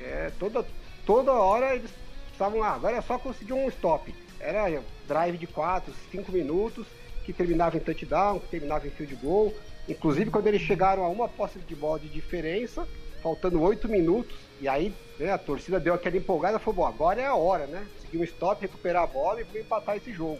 É, 0.00 0.32
toda, 0.38 0.64
toda 1.04 1.32
hora 1.32 1.74
eles 1.74 1.90
estavam 2.32 2.60
lá, 2.60 2.74
agora 2.74 2.96
é 2.96 3.00
só 3.00 3.18
conseguir 3.18 3.52
um 3.52 3.68
stop. 3.68 4.14
Era 4.40 4.70
drive 5.06 5.38
de 5.38 5.46
4, 5.46 5.92
5 6.10 6.32
minutos, 6.32 6.86
que 7.24 7.32
terminava 7.32 7.76
em 7.76 7.80
touchdown, 7.80 8.40
que 8.40 8.48
terminava 8.48 8.86
em 8.86 8.90
field 8.90 9.14
goal. 9.16 9.52
Inclusive, 9.88 10.30
quando 10.30 10.46
eles 10.46 10.62
chegaram 10.62 11.04
a 11.04 11.08
uma 11.08 11.28
posse 11.28 11.58
de 11.58 11.74
bola 11.74 11.98
de 11.98 12.08
diferença, 12.08 12.86
faltando 13.22 13.60
8 13.60 13.88
minutos, 13.88 14.36
e 14.60 14.68
aí 14.68 14.92
né, 15.18 15.30
a 15.30 15.38
torcida 15.38 15.78
deu 15.78 15.94
aquela 15.94 16.16
empolgada 16.16 16.56
e 16.56 16.60
falou: 16.60 16.74
bom, 16.74 16.86
agora 16.86 17.20
é 17.20 17.26
a 17.26 17.34
hora, 17.34 17.66
né? 17.66 17.86
Seguir 18.00 18.18
um 18.18 18.24
stop, 18.24 18.60
recuperar 18.60 19.04
a 19.04 19.06
bola 19.06 19.40
e 19.40 19.58
empatar 19.58 19.96
esse 19.96 20.12
jogo. 20.12 20.38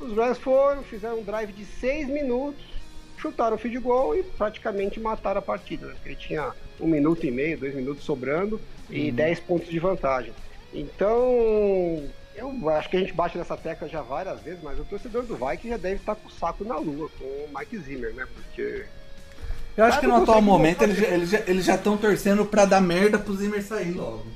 Os 0.00 0.14
Rams 0.14 0.38
foram, 0.38 0.82
fizeram 0.82 1.18
um 1.18 1.22
drive 1.22 1.52
de 1.52 1.64
6 1.64 2.08
minutos, 2.08 2.62
chutaram 3.16 3.56
o 3.56 3.58
field 3.58 3.78
goal 3.78 4.14
e 4.14 4.22
praticamente 4.22 5.00
mataram 5.00 5.38
a 5.38 5.42
partida, 5.42 5.86
né? 5.86 5.94
Porque 5.94 6.14
tinha 6.14 6.52
um 6.80 6.86
minuto 6.86 7.24
e 7.24 7.30
meio, 7.30 7.58
dois 7.58 7.74
minutos 7.74 8.04
sobrando 8.04 8.60
e 8.90 9.10
10 9.10 9.40
pontos 9.40 9.68
de 9.68 9.78
vantagem. 9.78 10.32
Então, 10.74 12.04
eu 12.36 12.68
acho 12.70 12.88
que 12.90 12.96
a 12.96 13.00
gente 13.00 13.12
bate 13.12 13.36
nessa 13.38 13.56
tecla 13.56 13.88
já 13.88 14.02
várias 14.02 14.40
vezes, 14.40 14.60
mas 14.62 14.78
o 14.78 14.84
torcedor 14.84 15.22
do 15.24 15.36
Vikings 15.36 15.68
já 15.68 15.76
deve 15.76 15.96
estar 15.96 16.14
com 16.14 16.28
o 16.28 16.30
saco 16.30 16.64
na 16.64 16.76
lua 16.76 17.08
com 17.18 17.24
o 17.24 17.48
Mike 17.56 17.78
Zimmer, 17.78 18.14
né? 18.14 18.26
Porque 18.34 18.84
Eu 19.76 19.84
acho 19.84 20.00
que 20.00 20.06
no 20.06 20.14
atual 20.16 20.26
consegue 20.42 20.46
momento 20.46 20.82
eles 20.82 20.96
já- 20.98 21.06
eles 21.08 21.32
eles 21.48 21.64
já 21.64 21.74
estão 21.74 21.96
torcendo 21.96 22.44
pra 22.46 22.64
dar 22.64 22.80
merda 22.80 23.18
pro 23.18 23.34
Zimmer 23.34 23.62
sair 23.62 23.92
logo. 23.92 24.26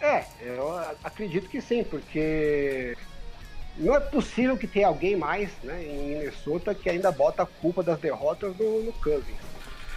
É, 0.00 0.24
eu 0.40 0.78
acredito 1.04 1.48
que 1.48 1.60
sim, 1.60 1.84
porque 1.84 2.96
não 3.76 3.94
é 3.94 4.00
possível 4.00 4.56
que 4.56 4.66
tenha 4.66 4.86
alguém 4.88 5.14
mais 5.16 5.50
né, 5.62 5.84
em 5.84 6.08
Minnesota 6.08 6.74
que 6.74 6.88
ainda 6.88 7.12
bota 7.12 7.42
a 7.42 7.46
culpa 7.46 7.82
das 7.82 7.98
derrotas 8.00 8.56
no, 8.56 8.82
no 8.82 8.92
Cousins. 8.94 9.36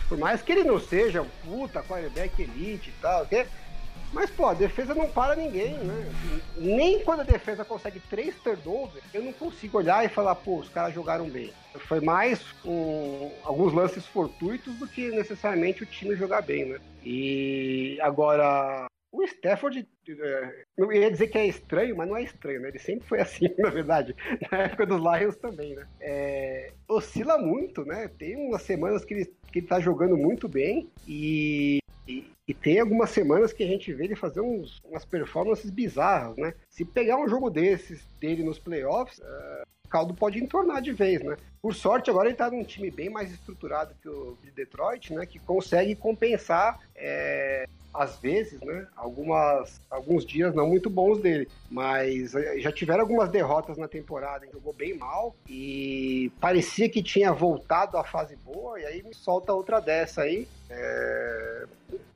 Por 0.10 0.18
mais 0.18 0.42
que 0.42 0.52
ele 0.52 0.64
não 0.66 0.80
seja 0.80 1.22
um 1.22 1.28
puta 1.46 1.82
quarterback 1.82 2.42
elite 2.42 2.90
e 2.90 2.94
tal, 3.02 3.24
ok? 3.24 3.46
Mas 4.14 4.30
pô, 4.30 4.46
a 4.46 4.54
defesa 4.54 4.94
não 4.94 5.10
para 5.10 5.36
ninguém, 5.36 5.74
né? 5.74 6.12
Nem 6.56 7.00
quando 7.04 7.22
a 7.22 7.26
defesa 7.26 7.66
consegue 7.66 8.00
três 8.00 8.36
turnovers, 8.36 9.04
eu 9.14 9.24
não 9.24 9.34
consigo 9.34 9.80
olhar 9.80 10.06
e 10.06 10.10
falar, 10.10 10.36
pô, 10.36 10.60
os 10.60 10.70
caras 10.70 10.94
jogaram 10.94 11.28
bem. 11.28 11.52
Foi 11.88 12.00
mais 12.00 12.46
um, 12.64 13.32
alguns 13.44 13.74
lances 13.74 14.06
fortuitos 14.06 14.76
do 14.76 14.88
que 14.88 15.10
necessariamente 15.10 15.82
o 15.82 15.88
time 15.88 16.16
jogar 16.16 16.44
bem, 16.44 16.66
né? 16.66 16.80
E 17.04 17.98
agora, 18.02 18.86
o 19.12 19.24
Stafford, 19.24 19.88
é, 20.08 20.66
eu 20.78 20.92
ia 20.92 21.10
dizer 21.10 21.28
que 21.28 21.38
é 21.38 21.48
estranho, 21.48 21.98
mas 21.98 22.08
não 22.08 22.18
é 22.18 22.24
estranho, 22.24 22.62
né? 22.62 22.70
Ele 22.70 22.80
sempre 22.80 23.08
foi 23.08 23.20
assim, 23.20 23.50
na 23.58 23.70
verdade. 23.70 24.16
Na 24.52 24.60
época 24.60 24.86
dos 24.86 25.02
Lions 25.02 25.36
também, 25.38 25.76
né? 25.76 25.88
É, 26.00 26.72
oscila 26.88 27.38
muito, 27.40 27.84
né? 27.84 28.08
Tem 28.18 28.36
umas 28.36 28.62
semanas 28.62 29.04
que 29.04 29.16
ele, 29.16 29.26
que 29.52 29.60
ele 29.60 29.68
tá 29.68 29.80
jogando 29.80 30.16
muito 30.16 30.48
bem 30.48 30.88
e, 31.08 31.80
e, 32.48 32.54
tem 32.54 32.80
algumas 32.80 33.10
semanas 33.10 33.54
que 33.54 33.64
a 33.64 33.68
gente 33.68 33.94
vê 33.94 34.06
ele 34.06 34.16
fazer 34.16 34.42
uns, 34.42 34.82
umas 34.84 35.06
performances 35.06 35.70
bizarras, 35.70 36.36
né? 36.38 36.54
Se 36.70 36.84
pegar 36.84 37.18
um 37.18 37.28
jogo 37.28 37.50
desses 37.50 38.06
dele 38.20 38.44
nos 38.44 38.60
playoffs, 38.60 39.22
é, 39.22 39.64
o 39.86 39.90
caldo 39.90 40.14
pode 40.14 40.44
entornar 40.44 40.82
de 40.82 40.92
vez, 40.92 41.22
né? 41.24 41.38
Por 41.62 41.74
sorte, 41.74 42.10
agora 42.10 42.28
ele 42.28 42.38
tá 42.38 42.50
num 42.52 42.64
time 42.64 42.92
bem 42.92 43.10
mais 43.10 43.32
estruturado 43.32 43.96
que 44.02 44.10
o 44.10 44.38
de 44.44 44.52
Detroit, 44.52 45.14
né? 45.14 45.26
Que 45.26 45.40
consegue 45.40 45.96
compensar 45.96 46.80
é, 46.96 47.66
às 47.94 48.18
vezes, 48.18 48.60
né, 48.62 48.88
algumas, 48.96 49.80
alguns 49.90 50.26
dias 50.26 50.54
não 50.56 50.68
muito 50.68 50.90
bons 50.90 51.22
dele, 51.22 51.48
mas 51.70 52.34
eh, 52.34 52.60
já 52.60 52.72
tiveram 52.72 53.02
algumas 53.02 53.30
derrotas 53.30 53.78
na 53.78 53.88
temporada, 53.88 54.48
jogou 54.52 54.74
bem 54.74 54.98
mal 54.98 55.36
e 55.48 56.32
parecia 56.42 56.90
que 56.90 57.04
tinha 57.04 57.32
voltado 57.32 57.96
à 57.98 58.04
fase 58.04 58.36
boa 58.38 58.80
e 58.80 58.86
aí 58.86 59.04
me 59.04 59.14
solta 59.14 59.54
outra 59.54 59.80
dessa 59.80 60.24
aí, 60.24 60.48
é, 60.72 61.66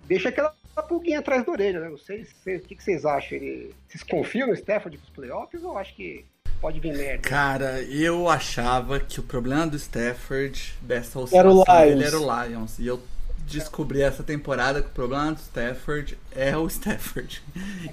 deixa 0.07 0.29
aquela 0.29 0.53
pulguinha 0.87 1.19
atrás 1.19 1.45
da 1.45 1.51
orelha, 1.51 1.79
né, 1.79 1.89
não 1.89 1.97
sei 1.97 2.25
se- 2.43 2.55
o 2.57 2.59
que, 2.61 2.75
que 2.75 2.83
vocês 2.83 3.03
acham, 3.05 3.37
ele, 3.37 3.73
vocês 3.87 4.03
confiam 4.03 4.47
no 4.47 4.53
Stafford 4.53 4.97
pros 4.97 5.09
playoffs 5.09 5.63
ou 5.63 5.77
acho 5.77 5.95
que 5.95 6.23
pode 6.61 6.79
vir 6.79 6.95
merda? 6.95 7.27
Cara, 7.27 7.81
eu 7.83 8.29
achava 8.29 8.99
que 8.99 9.19
o 9.19 9.23
problema 9.23 9.67
do 9.67 9.75
Stafford, 9.75 10.73
dessa 10.81 11.19
Era 11.33 11.49
o 11.49 11.59
oscilação 11.59 11.81
dele, 11.85 11.95
Lions. 11.95 12.07
era 12.13 12.19
o 12.19 12.43
Lions. 12.45 12.79
E 12.79 12.87
eu 12.87 12.99
descobri 13.47 14.01
essa 14.01 14.23
temporada 14.23 14.81
que 14.81 14.87
o 14.89 14.91
problema 14.91 15.31
do 15.33 15.39
Stafford 15.39 16.17
é 16.35 16.55
o 16.57 16.67
Stafford. 16.69 17.41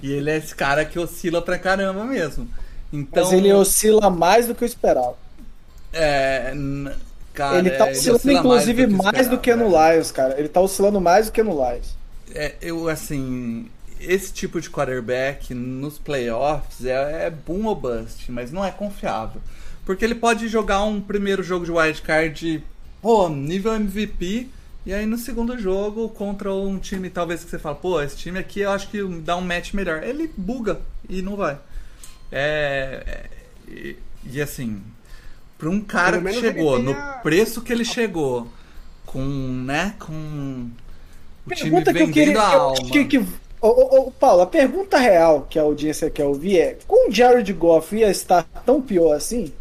E 0.01 0.11
ele 0.11 0.29
é 0.29 0.37
esse 0.37 0.53
cara 0.55 0.83
que 0.85 0.99
oscila 0.99 1.41
pra 1.41 1.57
caramba 1.57 2.03
mesmo. 2.05 2.47
Então, 2.93 3.23
Mas 3.25 3.33
ele 3.33 3.51
oscila 3.53 4.09
mais 4.09 4.47
do 4.47 4.53
que 4.55 4.63
eu 4.63 4.67
esperava. 4.67 5.15
é, 5.91 6.53
cara, 7.33 7.57
ele 7.59 7.71
tá 7.71 7.85
oscilando, 7.87 8.17
oscila 8.17 8.33
inclusive, 8.39 8.87
mais 8.87 9.03
mais 9.13 9.27
do 9.27 9.37
que, 9.37 9.49
esperava, 9.49 9.69
no 9.69 9.77
é. 9.77 9.93
Lions, 9.93 10.11
cara. 10.11 10.39
Ele 10.39 10.49
tá 10.49 10.61
oscilando 10.61 11.01
mais 11.01 11.25
do 11.27 11.31
que 11.31 11.43
no 11.43 11.51
Lions. 11.53 11.95
É, 12.35 12.55
eu, 12.61 12.87
assim, 12.89 13.69
esse 13.99 14.31
tipo 14.33 14.59
de 14.59 14.69
quarterback 14.69 15.53
nos 15.53 15.97
playoffs 15.97 16.85
é, 16.85 17.27
é 17.27 17.29
boom 17.29 17.65
ou 17.65 17.75
bust, 17.75 18.31
mas 18.31 18.51
não 18.51 18.63
é 18.63 18.71
confiável. 18.71 19.41
Porque 19.85 20.03
ele 20.03 20.15
pode 20.15 20.47
jogar 20.47 20.83
um 20.83 20.99
primeiro 20.99 21.41
jogo 21.43 21.65
de 21.65 21.71
wildcard, 21.71 22.63
pô, 23.01 23.29
nível 23.29 23.73
MVP, 23.73 24.47
e 24.85 24.93
aí 24.93 25.05
no 25.05 25.17
segundo 25.17 25.57
jogo, 25.57 26.09
contra 26.09 26.53
um 26.53 26.77
time 26.77 27.09
talvez 27.09 27.43
que 27.43 27.49
você 27.49 27.57
fala, 27.57 27.75
pô, 27.75 28.01
esse 28.01 28.17
time 28.17 28.37
aqui 28.37 28.59
eu 28.61 28.71
acho 28.71 28.89
que 28.89 29.03
dá 29.21 29.35
um 29.37 29.41
match 29.41 29.73
melhor. 29.73 30.03
Ele 30.03 30.29
buga 30.35 30.79
e 31.09 31.21
não 31.21 31.35
vai. 31.35 31.57
É. 32.31 33.03
é- 33.07 33.29
e, 33.71 33.95
e 34.31 34.41
assim, 34.41 34.81
pra 35.57 35.69
um 35.69 35.81
cara 35.81 36.21
que 36.21 36.33
chegou 36.39 36.77
no 36.79 36.91
a- 36.91 37.19
preço 37.23 37.61
que 37.61 37.71
ele 37.73 37.85
chegou, 37.85 38.47
com, 39.05 39.23
né, 39.23 39.95
com 39.99 40.69
o 41.45 41.49
time 41.53 41.69
Pergunta 41.83 41.93
que 41.93 42.01
eu 42.01 42.11
queria. 42.11 42.39
que, 42.91 43.05
que- 43.05 43.17
ô, 43.61 43.67
ô, 43.67 43.99
ô, 44.07 44.11
Paulo, 44.11 44.41
a 44.41 44.47
pergunta 44.47 44.97
real 44.97 45.45
que 45.49 45.57
a 45.59 45.61
audiência 45.63 46.09
quer 46.09 46.25
ouvir 46.25 46.59
é: 46.59 46.77
com 46.87 47.09
o 47.09 47.11
Jared 47.11 47.51
Goff 47.53 47.95
ia 47.95 48.09
estar 48.09 48.43
tão 48.65 48.81
pior 48.81 49.13
assim? 49.13 49.53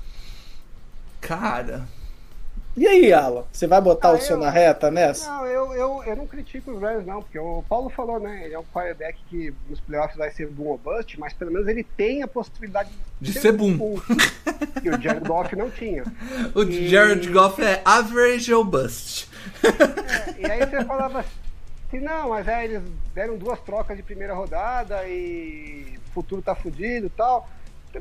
Cara, 1.20 1.86
E 2.76 2.88
aí, 2.88 3.12
Alan? 3.12 3.44
Você 3.52 3.68
vai 3.68 3.80
botar 3.80 4.08
Ah, 4.08 4.12
o 4.14 4.20
seu 4.20 4.34
eu- 4.36 4.42
na 4.42 4.50
reta 4.50 4.90
nessa? 4.90 5.30
Não, 5.30 5.46
eu, 5.46 5.72
eu, 5.74 6.02
eu 6.04 6.16
não 6.16 6.26
critico 6.26 6.72
os 6.72 6.80
Rams, 6.82 7.06
não, 7.06 7.22
porque 7.22 7.38
o 7.38 7.62
Paulo 7.68 7.88
falou, 7.88 8.18
né? 8.18 8.42
Ele 8.44 8.54
é 8.54 8.58
um 8.58 8.64
quarterback 8.74 9.16
que 9.30 9.54
nos 9.70 9.78
playoffs 9.80 10.16
vai 10.16 10.30
ser 10.32 10.48
boom 10.48 10.70
ou 10.70 10.78
bust, 10.78 11.18
mas 11.20 11.32
pelo 11.32 11.52
menos 11.52 11.68
ele 11.68 11.84
tem 11.96 12.22
a 12.24 12.26
possibilidade 12.26 12.90
De 13.20 13.32
ser 13.32 13.52
boom. 13.52 13.78
Que 14.82 14.90
o 14.90 15.00
Jared 15.00 15.24
Goff 15.26 15.54
não 15.54 15.70
tinha. 15.70 16.02
o 16.52 16.62
E- 16.64 16.88
Jared 16.88 17.28
Goff 17.30 17.62
é 17.62 17.80
average 17.84 18.52
ou 18.52 18.64
bust. 18.64 19.28
E 20.36 20.44
aí 20.50 20.66
você 20.66 20.84
falava 20.84 21.20
assim, 21.20 21.28
não, 22.00 22.30
mas 22.30 22.46
é, 22.48 22.64
eles 22.64 22.82
deram 23.14 23.36
duas 23.36 23.60
trocas 23.60 23.96
de 23.96 24.02
primeira 24.02 24.34
rodada 24.34 25.06
e 25.08 25.98
o 26.08 26.12
futuro 26.12 26.40
tá 26.42 26.54
fudido 26.54 27.06
e 27.06 27.10
tal. 27.10 27.48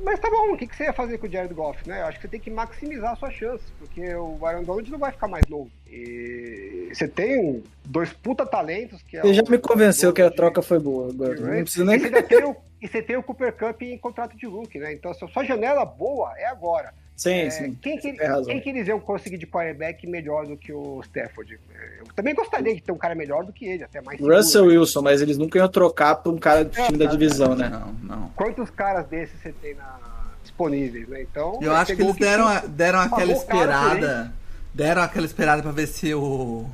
Mas 0.02 0.20
tá 0.20 0.28
bom, 0.28 0.52
o 0.54 0.58
que, 0.58 0.66
que 0.66 0.76
você 0.76 0.86
ia 0.86 0.94
fazer 0.94 1.20
com 1.20 1.28
o 1.28 1.32
Jared 1.32 1.54
Goff, 1.54 1.88
né? 1.88 2.02
Eu 2.02 2.06
acho 2.08 2.18
que 2.18 2.24
você 2.24 2.28
tem 2.28 2.40
que 2.40 2.50
maximizar 2.50 3.16
suas 3.16 3.32
chances, 3.36 3.68
porque 3.78 4.02
o 4.16 4.44
Aaron 4.44 4.64
Donald 4.64 4.90
não 4.92 4.98
vai 4.98 5.12
ficar 5.12 5.28
mais 5.28 5.46
novo. 5.48 5.70
E 5.88 6.90
você 6.92 7.08
tem 7.08 7.64
dois 7.86 8.12
puta 8.12 8.44
talentos 8.44 9.04
que 9.04 9.18
é 9.18 9.22
Você 9.22 9.36
já 9.36 9.44
me 9.48 9.60
convenceu 9.60 10.12
que 10.12 10.22
a 10.24 10.30
de- 10.30 10.36
troca 10.36 10.64
foi 10.64 10.80
boa. 10.80 11.10
Agora. 11.12 11.36
Não 11.36 11.62
precisa 11.64 11.84
E 11.84 11.86
nem. 11.86 12.00
você 12.00 12.24
tem 12.24 12.44
o, 12.44 12.56
e 12.82 12.88
você 12.88 13.02
tem 13.04 13.18
o 13.18 13.22
Cooper 13.24 13.54
Cup 13.54 13.82
em 13.84 13.98
contrato 14.00 14.36
de 14.36 14.48
rookie, 14.48 14.80
né? 14.80 14.94
Então, 14.94 15.12
a 15.12 15.14
sua 15.14 15.44
janela 15.44 15.86
boa 15.86 16.34
é 16.40 16.46
agora. 16.48 16.92
Sim, 17.16 17.32
É, 17.42 17.50
sim. 17.52 17.74
quem, 17.82 17.98
que, 17.98 18.12
quem 18.46 18.60
que 18.60 18.70
eles 18.70 18.88
iam 18.88 19.00
conseguir 19.00 19.38
de 19.38 19.46
quarterback 19.46 20.06
melhor 20.08 20.48
do 20.48 20.58
que 20.58 20.74
o 20.74 21.00
Stafford? 21.04 21.60
Eu 22.00 22.06
também 22.16 22.34
gostaria 22.34 22.74
de 22.76 22.82
ter 22.82 22.92
um 22.92 22.98
cara 22.98 23.14
melhor 23.16 23.46
do 23.46 23.54
que 23.54 23.66
ele, 23.66 23.84
até 23.84 24.02
mais 24.02 24.18
seguro, 24.18 24.36
Russell 24.36 24.66
né? 24.66 24.78
Wilson, 24.78 25.02
mas 25.02 25.22
eles 25.22 25.38
nunca 25.38 25.58
iam 25.60 25.70
trocar 25.70 26.16
por 26.16 26.34
um 26.34 26.38
cara 26.38 26.66
do 26.66 26.72
time 26.72 26.98
da 26.98 27.06
divisão, 27.06 27.56
né? 27.56 27.70
Não, 27.70 27.94
não. 28.18 28.30
Quantos 28.36 28.70
caras 28.72 29.06
desses 29.08 29.40
você 29.42 29.52
tem 29.54 29.76
na- 29.76 30.00
disponíveis, 30.42 31.08
né? 31.08 31.22
Então, 31.22 31.54
Eu 31.62 31.72
ele 31.72 31.80
acho 31.80 31.96
que 31.96 32.02
eles 32.02 32.14
que 32.16 32.20
deram, 32.20 32.48
tinha. 32.48 32.68
deram 32.68 33.00
aquela 33.00 33.32
esperada. 33.32 34.34
Deram 34.74 35.02
aquela 35.04 35.26
esperada 35.26 35.62
pra 35.62 35.72
ver 35.72 35.88
se 35.88 36.14
o. 36.14 36.66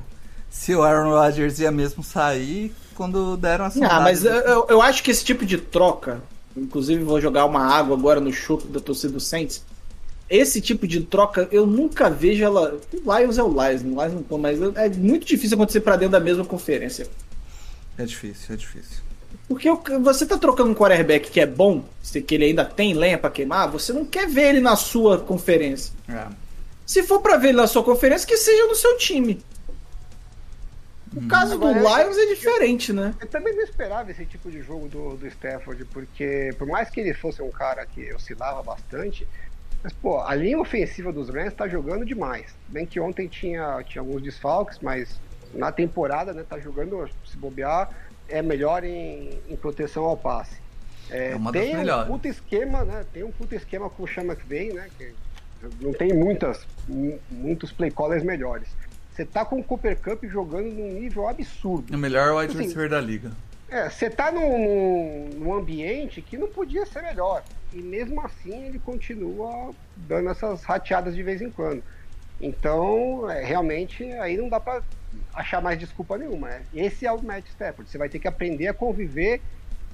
Se 0.50 0.74
o 0.74 0.82
Aaron 0.82 1.12
Rodgers 1.12 1.60
ia 1.60 1.70
mesmo 1.70 2.02
sair 2.02 2.74
quando 2.96 3.38
deram 3.38 3.66
a 3.66 3.68
Ah, 3.68 3.72
sondada. 3.72 4.00
mas 4.02 4.26
eu, 4.26 4.32
eu- 4.34 4.66
eu 4.70 4.82
acho 4.82 5.04
que 5.04 5.12
esse 5.12 5.24
tipo 5.24 5.46
de 5.46 5.58
troca, 5.60 6.22
inclusive 6.58 7.04
vou 7.04 7.22
jogar 7.22 7.46
uma 7.46 7.62
água 7.64 7.96
agora 7.96 8.20
no 8.20 8.34
chope 8.34 8.66
da 8.68 8.80
torcida 8.80 9.14
do 9.14 9.20
Saints. 9.20 9.64
Esse 10.30 10.62
tipo 10.62 10.88
de 10.88 11.02
troca 11.02 11.48
eu 11.52 11.66
nunca 11.66 12.10
vejo 12.10 12.44
ela. 12.44 12.80
O 13.04 13.18
Lions 13.18 13.38
é 13.38 13.44
o 13.44 13.48
Lions, 13.50 13.82
o 13.82 13.88
Lions 13.88 14.14
não 14.14 14.22
tô, 14.24 14.38
mas 14.38 14.62
é 14.62 14.90
muito 14.90 15.26
difícil 15.26 15.56
acontecer 15.56 15.82
pra 15.82 15.96
dentro 15.96 16.12
da 16.12 16.20
mesma 16.20 16.46
conferência. 16.46 17.08
É 17.98 18.06
difícil, 18.06 18.54
é 18.54 18.58
difícil. 18.58 19.04
Porque 19.48 19.68
você 20.02 20.28
tá 20.28 20.38
trocando 20.38 20.70
um 20.70 20.76
quarterback 20.76 21.32
que 21.32 21.40
é 21.40 21.46
bom, 21.48 21.84
se- 22.04 22.22
que 22.22 22.36
ele 22.36 22.46
ainda 22.46 22.64
tem 22.64 22.94
lenha 22.94 23.18
pra 23.18 23.32
queimar, 23.32 23.68
você 23.72 23.92
não 23.92 24.06
quer 24.06 24.28
ver 24.28 24.50
ele 24.50 24.60
na 24.62 24.76
sua 24.76 25.18
conferência. 25.18 25.92
É. 26.08 26.28
Se 26.86 27.02
for 27.02 27.20
pra 27.22 27.36
ver 27.38 27.50
ele 27.50 27.58
na 27.58 27.66
sua 27.68 27.84
conferência, 27.84 28.28
que 28.28 28.38
seja 28.38 28.68
no 28.68 28.76
seu 28.76 28.96
time. 28.98 29.44
O 31.16 31.28
caso 31.28 31.58
do 31.58 31.68
Agora, 31.68 32.04
Lions 32.04 32.18
é 32.18 32.26
diferente, 32.28 32.94
né? 32.94 33.16
Eu 33.20 33.28
também 33.28 33.56
não 33.56 33.64
esperava 33.64 34.12
esse 34.12 34.26
tipo 34.26 34.52
de 34.52 34.62
jogo 34.62 34.88
do, 34.88 35.18
do 35.18 35.26
Stafford, 35.28 35.84
porque 35.86 36.54
por 36.60 36.68
mais 36.68 36.88
que 36.92 37.00
ele 37.00 37.16
fosse 37.16 37.42
um 37.42 37.50
cara 37.50 37.84
que 37.88 38.14
oscilava 38.14 38.62
bastante, 38.62 39.28
mas 39.84 39.94
pô, 39.94 40.22
a 40.22 40.34
linha 40.36 40.60
ofensiva 40.60 41.12
dos 41.12 41.30
Rams 41.30 41.54
tá 41.54 41.68
jogando 41.68 42.06
demais. 42.06 42.54
Bem 42.68 42.86
que 42.86 43.00
ontem 43.00 43.28
tinha, 43.28 43.82
tinha 43.84 44.02
alguns 44.02 44.22
desfalques, 44.22 44.80
mas 44.82 45.20
na 45.54 45.72
temporada, 45.72 46.34
né, 46.34 46.44
tá 46.48 46.60
jogando, 46.60 47.10
se 47.26 47.38
bobear, 47.38 47.90
é 48.28 48.42
melhor 48.42 48.84
em, 48.84 49.40
em 49.48 49.56
proteção 49.56 50.04
ao 50.06 50.16
passe. 50.18 50.58
É, 51.10 51.32
É 51.32 51.36
uma 51.36 51.52
das 51.52 51.64
tem 51.64 51.76
um 51.76 51.80
melhores. 51.80 52.08
puta 52.08 52.28
esquema, 52.28 52.84
né? 52.84 53.06
Tem 53.12 53.24
um 53.24 53.32
puta 53.32 53.56
esquema 53.56 53.90
com 53.90 54.04
o 54.04 54.08
Sean 54.08 54.24
McVay, 54.26 54.72
né? 54.74 54.88
Que 54.98 55.14
não 55.82 55.92
tem 55.94 56.14
muitas, 56.14 56.66
mu- 56.88 57.20
muitos 57.32 57.72
play 57.72 57.90
callers 57.90 58.24
melhores. 58.24 58.68
Você 59.12 59.26
tá 59.26 59.44
com 59.44 59.60
o 59.60 59.64
Cooper 59.64 59.98
Cup 59.98 60.24
jogando 60.26 60.68
num 60.72 60.94
nível 60.94 61.28
absurdo. 61.28 61.92
É 61.92 61.96
o 61.96 62.00
melhor 62.00 62.36
wide 62.36 62.54
Assim, 62.54 62.62
receiver 62.64 62.90
da 62.90 63.02
liga. 63.02 63.32
É, 63.68 63.90
você 63.90 64.10
tá 64.10 64.32
num, 64.32 65.30
num 65.36 65.54
ambiente 65.54 66.22
que 66.22 66.38
não 66.38 66.48
podia 66.48 66.86
ser 66.86 67.02
melhor. 67.02 67.44
E 67.74 67.82
mesmo 67.82 68.20
assim 68.22 68.66
ele 68.66 68.80
continua 68.80 69.74
dando 69.96 70.30
essas 70.30 70.64
rateadas 70.64 71.16
de 71.16 71.24
vez 71.24 71.42
em 71.42 71.52
quando. 71.52 71.84
Então, 72.42 73.30
é, 73.30 73.44
realmente, 73.44 74.04
aí 74.14 74.38
não 74.38 74.50
dá 74.50 74.60
pra 74.60 74.82
achar 75.34 75.62
mais 75.62 75.78
desculpa 75.78 76.18
nenhuma. 76.18 76.48
né? 76.48 76.62
Esse 76.74 77.06
é 77.06 77.12
o 77.12 77.22
Matt 77.22 77.46
Stafford. 77.48 77.90
Você 77.90 77.98
vai 77.98 78.10
ter 78.10 78.20
que 78.20 78.28
aprender 78.28 78.68
a 78.68 78.74
conviver. 78.74 79.42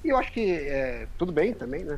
E 0.04 0.08
eu 0.08 0.16
acho 0.16 0.32
que 0.32 0.52
é, 0.52 1.06
tudo 1.18 1.32
bem 1.32 1.52
também, 1.52 1.84
né? 1.84 1.96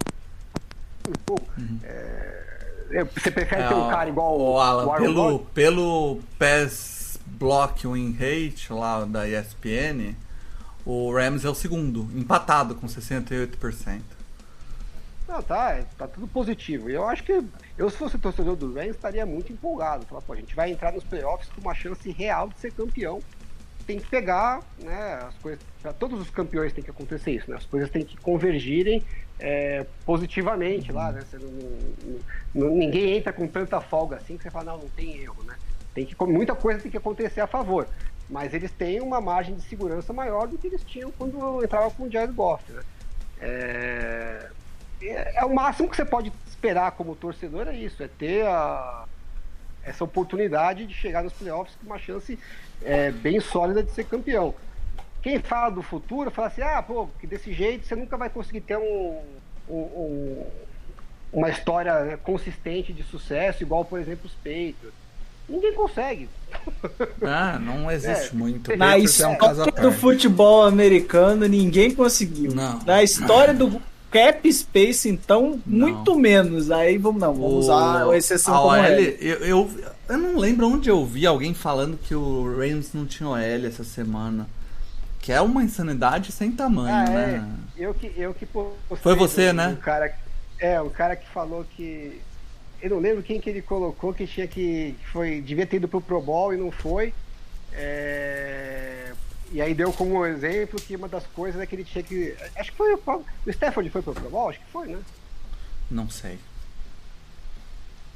Um 1.06 1.12
pouco. 1.24 1.46
É, 1.84 3.04
você 3.04 3.30
prefere 3.30 3.68
ter 3.68 3.74
um 3.74 3.86
ó, 3.86 3.90
cara 3.90 4.08
igual 4.08 4.38
o 4.40 4.58
Alan, 4.58 4.86
o 4.86 4.96
pelo, 4.96 5.38
pelo 5.54 6.20
PES 6.38 7.20
Block 7.26 7.86
Win 7.86 8.12
Rate 8.12 8.72
lá 8.72 9.04
da 9.04 9.28
ESPN, 9.28 10.14
o 10.84 11.12
Rams 11.12 11.44
é 11.44 11.50
o 11.50 11.54
segundo, 11.54 12.08
empatado 12.14 12.74
com 12.74 12.86
68%. 12.86 14.00
Não, 15.28 15.42
tá, 15.42 15.74
é- 15.78 15.84
tá 15.84 16.08
tudo 16.08 16.26
positivo. 16.26 16.88
Eu 16.88 17.06
acho 17.06 17.22
que 17.22 17.32
eu, 17.76 17.90
se 17.90 17.98
fosse 17.98 18.18
torcedor 18.18 18.56
do 18.56 18.72
Rams, 18.72 18.96
estaria 18.96 19.26
muito 19.26 19.52
empolgado. 19.52 20.06
Falar, 20.06 20.22
pô, 20.22 20.32
a 20.32 20.36
gente 20.36 20.56
vai 20.56 20.70
entrar 20.70 20.90
nos 20.92 21.04
playoffs 21.04 21.50
com 21.50 21.60
uma 21.60 21.74
chance 21.74 22.10
real 22.10 22.48
de 22.48 22.58
ser 22.58 22.72
campeão. 22.72 23.22
Tem 23.86 24.00
que 24.00 24.06
pegar, 24.08 24.72
né, 24.78 25.14
as 25.26 25.38
coisas. 25.38 25.64
Para 25.82 25.94
todos 25.94 26.20
os 26.20 26.30
campeões 26.30 26.72
tem 26.72 26.84
que 26.84 26.90
acontecer 26.90 27.32
isso, 27.32 27.50
né? 27.50 27.56
As 27.58 27.66
coisas 27.66 27.90
têm 27.90 28.04
que 28.06 28.16
convergirem 28.18 29.06
é, 29.38 29.84
positivamente 30.04 30.92
lá, 30.92 31.12
né? 31.12 31.22
Não- 31.34 32.24
não- 32.54 32.70
ninguém 32.76 33.16
entra 33.16 33.32
com 33.32 33.48
tanta 33.48 33.80
folga 33.80 34.16
assim 34.16 34.36
que 34.36 34.42
você 34.44 34.50
fala, 34.50 34.72
não, 34.72 34.84
não 34.84 34.90
tem 34.90 35.18
erro, 35.20 35.44
né? 35.44 35.56
Tem 35.94 36.06
que, 36.06 36.16
muita 36.26 36.56
coisa 36.56 36.80
tem 36.82 36.90
que 36.90 36.96
acontecer 36.98 37.40
a 37.40 37.46
favor. 37.46 37.90
Mas 38.28 38.54
eles 38.54 38.72
têm 38.72 39.00
uma 39.00 39.20
margem 39.20 39.56
de 39.56 39.62
segurança 39.62 40.12
maior 40.12 40.48
do 40.48 40.58
que 40.58 40.66
eles 40.68 40.84
tinham 40.84 41.12
quando 41.12 41.62
entrava 41.64 41.90
com 41.90 42.04
o 42.04 42.10
Jared 42.12 42.32
Goff, 42.34 42.72
né? 42.72 42.82
É, 43.40 44.50
é, 45.02 45.38
é 45.40 45.44
o 45.44 45.54
máximo 45.54 45.88
que 45.88 45.96
você 45.96 46.04
pode 46.04 46.32
esperar 46.48 46.92
como 46.92 47.14
torcedor 47.14 47.68
é 47.68 47.74
isso, 47.76 48.02
é 48.02 48.08
ter 48.08 48.44
a- 48.46 49.04
essa 49.84 50.04
oportunidade 50.04 50.86
de 50.86 50.94
chegar 50.94 51.22
nos 51.22 51.32
playoffs 51.32 51.74
com 51.80 51.86
uma 51.86 51.98
chance 51.98 52.38
é, 52.84 53.10
bem 53.10 53.40
sólida 53.40 53.82
de 53.82 53.90
ser 53.92 54.04
campeão. 54.04 54.54
Quem 55.22 55.40
fala 55.40 55.70
do 55.70 55.82
futuro 55.82 56.30
fala 56.30 56.48
assim, 56.48 56.62
ah, 56.62 56.80
pô, 56.82 57.08
que 57.20 57.26
desse 57.26 57.52
jeito 57.52 57.86
você 57.86 57.96
nunca 57.96 58.16
vai 58.16 58.30
conseguir 58.30 58.60
ter 58.60 58.76
um, 58.76 59.20
um- 59.68 59.74
um- 59.74 60.46
uma 61.32 61.50
história 61.50 62.18
consistente 62.22 62.92
de 62.92 63.02
sucesso, 63.02 63.62
igual, 63.62 63.84
por 63.84 63.98
exemplo, 64.00 64.26
os 64.26 64.32
Patriots. 64.34 64.92
Ninguém 65.48 65.72
consegue. 65.74 66.28
Ah, 67.22 67.58
não 67.58 67.90
existe 67.90 68.30
É, 68.32 68.36
muito. 68.36 68.70
Na 68.76 68.86
Patriots 68.86 69.20
é 69.20 69.26
um 69.26 69.32
história 69.32 69.72
do 69.82 69.92
futebol 69.92 70.62
americano, 70.64 71.46
ninguém 71.46 71.94
conseguiu. 71.94 72.54
Não. 72.54 72.78
Na 72.84 73.02
história 73.02 73.52
do 73.54 73.80
cap 74.10 74.52
space, 74.52 75.08
então, 75.08 75.60
muito 75.66 76.14
menos. 76.18 76.70
Aí 76.70 76.96
vamos 76.98 77.20
não, 77.20 77.34
vamos 77.34 77.64
usar 77.66 78.08
a 78.08 78.16
exceção 78.16 78.54
a 78.54 78.58
como 78.58 78.68
OL, 78.74 78.80
regra. 78.82 79.02
eu, 79.24 79.36
eu, 79.38 79.70
eu 80.08 80.18
não 80.18 80.36
lembro 80.38 80.68
onde 80.68 80.88
eu 80.88 81.04
vi 81.04 81.26
alguém 81.26 81.54
falando 81.54 81.96
que 81.98 82.14
o 82.14 82.56
Rams 82.56 82.92
não 82.94 83.04
tinha 83.06 83.28
OL 83.28 83.36
essa 83.38 83.84
semana. 83.84 84.48
Que 85.20 85.32
é 85.32 85.40
uma 85.40 85.62
insanidade 85.62 86.32
sem 86.32 86.50
tamanho, 86.52 86.94
Ah, 86.94 87.04
né? 87.04 87.44
é. 87.76 87.84
Eu 87.84 87.92
que, 87.92 88.12
eu 88.16 88.32
que 88.32 88.46
postei 88.46 88.96
Foi 89.02 89.14
você, 89.14 89.52
né? 89.52 89.68
Um 89.68 89.76
cara, 89.76 90.14
é, 90.58 90.80
um 90.80 90.88
cara 90.88 91.16
que 91.16 91.28
falou 91.28 91.64
que. 91.76 92.20
Eu 92.80 92.90
não 92.90 92.98
lembro 93.00 93.22
quem 93.22 93.40
que 93.40 93.50
ele 93.50 93.60
colocou 93.60 94.14
que 94.14 94.26
tinha 94.26 94.46
que. 94.46 94.94
que 94.98 95.06
foi, 95.12 95.40
devia 95.40 95.66
ter 95.66 95.76
ido 95.76 95.88
pro 95.88 96.00
Pro 96.00 96.20
Bowl 96.22 96.54
e 96.54 96.56
não 96.56 96.70
foi. 96.70 97.12
É, 97.74 98.77
e 99.52 99.60
aí 99.62 99.74
deu 99.74 99.92
como 99.92 100.24
exemplo 100.26 100.80
que 100.80 100.94
uma 100.96 101.08
das 101.08 101.24
coisas 101.28 101.60
é 101.60 101.66
que 101.66 101.74
ele 101.74 101.84
tinha 101.84 102.02
que. 102.02 102.34
Acho 102.56 102.70
que 102.70 102.76
foi 102.76 102.94
o, 102.94 103.00
o 103.46 103.50
Stafford 103.50 103.88
foi 103.90 104.02
pro 104.02 104.12
Pro 104.14 104.30
Bowl? 104.30 104.48
Acho 104.50 104.58
que 104.60 104.70
foi, 104.70 104.88
né? 104.88 104.98
Não 105.90 106.08
sei. 106.10 106.38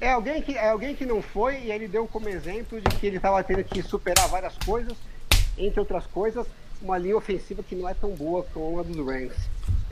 É 0.01 0.11
alguém 0.13 0.43
que, 0.43 0.57
é 0.57 0.69
alguém 0.69 0.97
que 0.97 1.07
não 1.07 1.23
foi 1.23 1.61
e 1.61 1.71
ele 1.71 1.87
deu 1.87 2.07
como 2.09 2.29
exemplo 2.29 2.81
de 2.81 2.97
que 2.97 3.07
ele 3.07 3.17
estava 3.17 3.43
tendo 3.45 3.63
que 3.63 3.83
superar 3.83 4.29
várias 4.29 4.55
coisas, 4.65 4.95
entre 5.57 5.79
outras 5.79 6.05
coisas, 6.07 6.45
uma 6.81 6.99
linha 6.99 7.17
ofensiva 7.17 7.63
que 7.63 7.77
não 7.77 7.89
é 7.89 7.95
tão 7.95 8.11
boa 8.11 8.45
como 8.53 8.81
a 8.81 8.83
dos 8.83 8.97
Rams. 8.97 9.33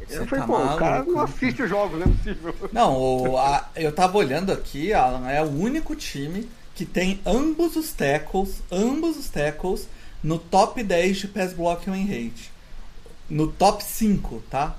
Eu 0.09 0.27
falei, 0.27 0.41
tá 0.41 0.47
pô, 0.47 0.57
o 0.59 0.77
cara 0.77 0.91
maluco? 0.97 1.13
não 1.13 1.21
assiste 1.21 1.63
os 1.63 1.69
jogos, 1.69 2.01
não 2.01 2.07
é 2.07 2.17
possível. 2.17 2.55
Não, 2.73 2.97
o- 2.97 3.39
a- 3.39 3.71
eu 3.77 3.93
tava 3.93 4.19
olhando 4.19 4.51
aqui, 4.51 4.93
Alan, 4.93 5.31
é 5.31 5.41
o 5.43 5.49
único 5.49 5.95
time 5.95 6.49
que 6.75 6.85
tem 6.85 7.21
ambos 7.25 7.77
os 7.77 7.93
tackles, 7.93 8.63
ambos 8.73 9.17
os 9.17 9.29
tackles 9.29 9.87
no 10.23 10.39
top 10.39 10.83
10 10.83 11.19
de 11.19 11.29
pass 11.29 11.53
block 11.53 11.89
win 11.91 12.07
rate. 12.07 12.51
No 13.29 13.47
top 13.47 13.83
5, 13.83 14.43
tá? 14.51 14.77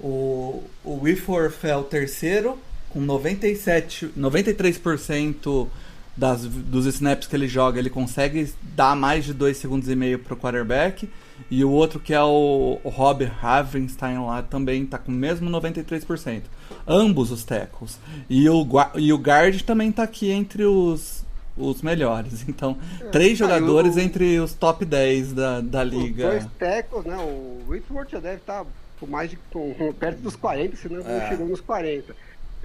O, 0.00 0.64
o 0.84 1.00
Whitworth 1.02 1.64
é 1.64 1.76
o 1.76 1.84
terceiro, 1.84 2.58
com 2.90 3.00
97, 3.00 4.12
93% 4.18 5.68
das, 6.16 6.44
dos 6.44 6.86
snaps 6.86 7.26
que 7.26 7.34
ele 7.34 7.48
joga, 7.48 7.78
ele 7.78 7.88
consegue 7.88 8.52
dar 8.74 8.94
mais 8.94 9.24
de 9.24 9.32
2 9.32 9.56
segundos 9.56 9.88
e 9.88 9.96
meio 9.96 10.18
pro 10.18 10.36
quarterback. 10.36 11.08
E 11.50 11.64
o 11.64 11.70
outro 11.70 11.98
que 11.98 12.12
é 12.12 12.22
o, 12.22 12.78
o 12.84 12.88
Rob 12.88 13.30
Havenstein 13.40 14.18
lá 14.18 14.42
também 14.42 14.84
tá 14.86 14.98
com 14.98 15.10
o 15.10 15.14
mesmo 15.14 15.50
93%. 15.50 16.42
Ambos 16.86 17.30
os 17.30 17.44
tackles. 17.44 17.98
E 18.28 18.48
o, 18.48 18.66
e 18.96 19.12
o 19.12 19.16
guard 19.16 19.62
também 19.62 19.90
tá 19.90 20.02
aqui 20.02 20.30
entre 20.30 20.64
os, 20.64 21.24
os 21.56 21.82
melhores. 21.82 22.44
Então, 22.48 22.76
três 23.10 23.30
Ah, 23.30 23.32
e 23.32 23.36
jogadores 23.36 23.96
entre 23.96 24.38
os 24.40 24.52
top 24.54 24.84
10 24.84 25.32
da, 25.32 25.60
da 25.60 25.82
Os 25.84 25.90
liga. 25.90 26.30
dois 26.30 26.46
tackles, 26.58 27.04
né? 27.04 27.16
O 27.16 27.64
Whitworth 27.68 28.10
já 28.10 28.20
deve 28.20 28.36
estar 28.36 28.64
com 28.98 29.06
mais 29.06 29.30
de 29.30 29.36
com 29.52 29.92
perto 29.98 30.20
dos 30.20 30.36
40, 30.36 30.76
senão 30.76 31.00
É. 31.00 31.20
não 31.20 31.28
chegou 31.28 31.46
nos 31.48 31.60
40. 31.60 32.14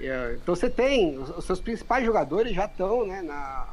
É, 0.00 0.36
então 0.40 0.54
você 0.54 0.70
tem, 0.70 1.18
os, 1.18 1.28
os 1.36 1.44
seus 1.44 1.60
principais 1.60 2.04
jogadores 2.06 2.54
já 2.54 2.66
estão 2.66 3.04
né, 3.04 3.20
na, 3.20 3.66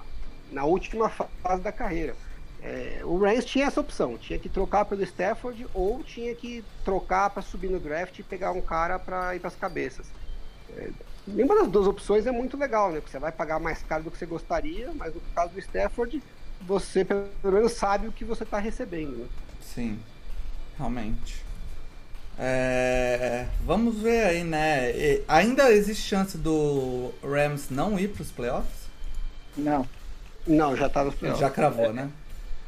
na 0.51 0.65
última 0.65 1.07
fase 1.09 1.61
da 1.61 1.71
carreira. 1.71 2.15
É, 2.63 3.01
o 3.03 3.19
Rams 3.19 3.45
tinha 3.45 3.67
essa 3.67 3.79
opção, 3.79 4.17
tinha 4.17 4.39
que 4.39 4.49
trocar 4.49 4.85
pelo 4.85 5.03
Stafford 5.03 5.67
ou 5.71 6.01
tinha 6.03 6.33
que 6.33 6.63
trocar 6.83 7.29
para 7.29 7.43
subir 7.43 7.69
no 7.69 7.79
draft 7.79 8.17
e 8.17 8.23
pegar 8.23 8.53
um 8.53 8.61
cara 8.61 8.97
para 8.97 9.35
ir 9.35 9.39
para 9.39 9.49
as 9.49 9.55
cabeças. 9.55 10.07
Nenhuma 11.27 11.55
das 11.55 11.67
duas 11.69 11.87
opções 11.87 12.25
é 12.27 12.31
muito 12.31 12.55
legal, 12.57 12.91
né? 12.91 12.99
Porque 12.99 13.11
você 13.11 13.19
vai 13.19 13.31
pagar 13.31 13.59
mais 13.59 13.81
caro 13.83 14.03
do 14.03 14.11
que 14.11 14.17
você 14.17 14.25
gostaria, 14.25 14.91
mas 14.95 15.13
no 15.13 15.21
caso 15.33 15.53
do 15.53 15.59
Stafford, 15.59 16.21
você 16.61 17.03
pelo 17.03 17.27
menos 17.43 17.71
sabe 17.73 18.07
o 18.07 18.11
que 18.11 18.23
você 18.23 18.43
está 18.43 18.59
recebendo. 18.59 19.17
Né? 19.17 19.25
Sim, 19.61 19.99
realmente. 20.77 21.43
É, 22.37 23.45
vamos 23.65 23.97
ver 24.01 24.25
aí, 24.25 24.43
né? 24.43 24.91
E- 24.91 25.23
ainda 25.27 25.71
existe 25.71 26.03
chance 26.03 26.37
do 26.37 27.11
Rams 27.23 27.69
não 27.69 27.97
ir 27.97 28.09
para 28.09 28.21
os 28.23 28.31
playoffs? 28.31 28.85
Não. 29.57 29.87
Não, 30.45 30.75
já 30.75 30.89
tá 30.89 31.03
nos 31.03 31.13
Ele 31.13 31.19
playoffs. 31.21 31.39
já 31.41 31.49
cravou, 31.49 31.93
né? 31.93 32.09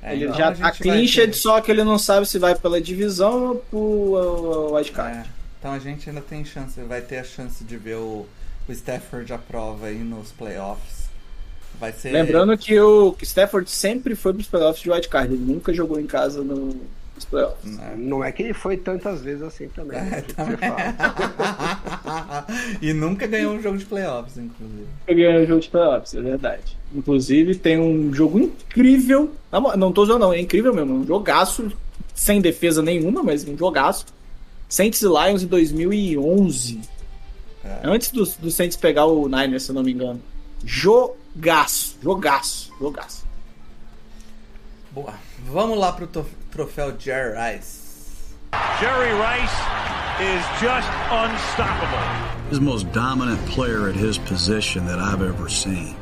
É, 0.01 0.13
Ele 0.13 0.25
então 0.25 0.37
já 0.37 0.47
a 0.49 0.51
tá 0.51 0.57
vai 0.61 0.71
clinched, 0.71 1.27
ter- 1.31 1.33
só 1.33 1.59
que 1.59 1.69
ele 1.69 1.83
não 1.83 1.99
sabe 1.99 2.25
se 2.25 2.39
vai 2.39 2.55
pela 2.55 2.79
divisão 2.79 3.49
ou 3.49 3.55
pro 3.55 3.77
uh, 3.79 4.73
wildcard. 4.75 5.17
É, 5.17 5.25
então 5.59 5.73
a 5.73 5.79
gente 5.79 6.07
ainda 6.09 6.21
tem 6.21 6.45
chance, 6.45 6.79
vai 6.81 7.01
ter 7.01 7.17
a 7.17 7.23
chance 7.23 7.63
de 7.63 7.75
ver 7.77 7.95
o, 7.97 8.25
o 8.67 8.71
Stafford 8.73 9.31
à 9.33 9.37
prova 9.37 9.87
aí 9.87 9.99
nos 9.99 10.31
playoffs. 10.31 11.07
Vai 11.79 11.91
ser. 11.91 12.11
Lembrando 12.11 12.57
que 12.57 12.79
o 12.79 13.15
Stafford 13.21 13.69
sempre 13.69 14.15
foi 14.15 14.33
pros 14.33 14.47
playoffs 14.47 14.81
de 14.81 14.89
wildcard, 14.89 15.33
ele 15.33 15.43
nunca 15.43 15.73
jogou 15.73 15.99
em 15.99 16.07
casa 16.07 16.41
no, 16.41 16.75
nos 17.15 17.25
playoffs. 17.29 17.77
Não 17.97 18.23
é 18.23 18.31
que 18.31 18.41
ele 18.43 18.53
foi 18.53 18.77
tantas 18.77 19.21
vezes 19.21 19.43
assim 19.43 19.67
também. 19.69 20.01
né? 20.01 20.19
É, 20.19 20.21
Você 20.21 20.57
fala. 20.57 22.47
e 22.81 22.93
nunca 22.93 23.27
ganhou 23.27 23.53
um 23.53 23.61
jogo 23.61 23.77
de 23.77 23.85
playoffs, 23.85 24.37
inclusive. 24.37 24.87
Eu 25.07 25.15
ganhei 25.15 25.43
um 25.43 25.47
jogo 25.47 25.61
de 25.61 25.69
playoffs, 25.69 26.15
é 26.15 26.21
verdade. 26.21 26.77
Inclusive, 26.95 27.55
tem 27.55 27.79
um 27.79 28.13
jogo 28.13 28.39
incrível. 28.39 29.31
Não 29.77 29.91
tô 29.91 30.05
zoando, 30.05 30.25
não, 30.25 30.33
é 30.33 30.39
incrível 30.39 30.73
mesmo. 30.73 30.95
Um 30.95 31.05
jogaço, 31.05 31.71
sem 32.15 32.41
defesa 32.41 32.81
nenhuma, 32.81 33.21
mas 33.21 33.47
um 33.47 33.57
jogaço. 33.57 34.05
Saints 34.69 35.01
e 35.01 35.05
Lions 35.05 35.43
em 35.43 35.47
2011. 35.47 36.79
É. 37.67 37.81
Antes 37.83 38.11
do, 38.11 38.25
do 38.25 38.49
Saints 38.49 38.77
pegar 38.77 39.05
o 39.05 39.27
Niners, 39.27 39.63
se 39.63 39.71
eu 39.71 39.75
não 39.75 39.83
me 39.83 39.91
engano. 39.91 40.21
Jogaço, 40.63 41.97
jogaço, 42.01 42.71
jogaço. 42.79 43.25
Boa. 44.91 45.13
Vamos 45.45 45.77
lá 45.77 45.91
pro 45.91 46.07
troféu 46.51 46.95
Jerry 46.97 47.35
Rice. 47.35 47.87
Jerry 48.79 49.13
Rice 49.13 49.53
is 50.19 50.43
just 50.59 50.89
unstoppable. 51.11 51.99
He's 52.49 52.59
the 52.59 52.65
most 52.65 52.91
dominant 52.91 53.45
player 53.47 53.89
at 53.89 53.95
his 53.95 54.17
position 54.17 54.85
that 54.85 54.99
I've 54.99 55.21
ever 55.21 55.49
seen. 55.49 55.95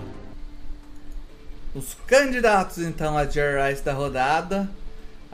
Os 1.74 1.96
candidatos, 2.08 2.78
então, 2.78 3.18
a 3.18 3.26
Jerry 3.26 3.70
Rice 3.70 3.84
da 3.84 3.94
rodada. 3.94 4.70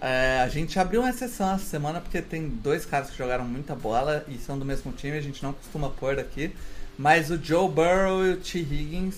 É, 0.02 0.40
a 0.42 0.48
gente 0.50 0.80
abriu 0.80 1.02
uma 1.02 1.12
exceção 1.12 1.54
essa 1.54 1.66
semana 1.66 2.02
porque 2.02 2.22
tem 2.22 2.48
dois 2.50 2.86
caras 2.86 3.12
que 3.12 3.18
jogaram 3.18 3.46
muita 3.46 3.76
bola 3.76 4.26
e 4.28 4.38
são 4.40 4.58
do 4.58 4.66
mesmo 4.66 4.92
time, 4.92 5.16
a 5.16 5.22
gente 5.22 5.44
não 5.44 5.54
costuma 5.54 5.90
pôr 5.90 6.18
aqui. 6.20 6.56
Mas 6.98 7.30
o 7.30 7.38
Joe 7.42 7.70
Burrow 7.70 8.26
e 8.26 8.32
o 8.34 8.38
T. 8.38 8.60
Higgins 8.60 9.16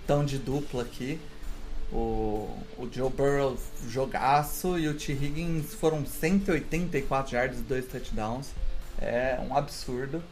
estão 0.00 0.24
de 0.24 0.38
dupla 0.38 0.82
aqui. 0.82 1.20
O, 1.92 2.50
o 2.76 2.88
Joe 2.92 3.08
Burrow 3.10 3.56
jogaço 3.88 4.76
e 4.78 4.88
o 4.88 4.94
T. 4.94 5.12
Higgins 5.12 5.74
foram 5.74 6.04
184 6.04 7.36
yards 7.36 7.60
e 7.60 7.62
dois 7.62 7.86
touchdowns. 7.86 8.48
É 9.00 9.38
um 9.48 9.56
absurdo. 9.56 10.22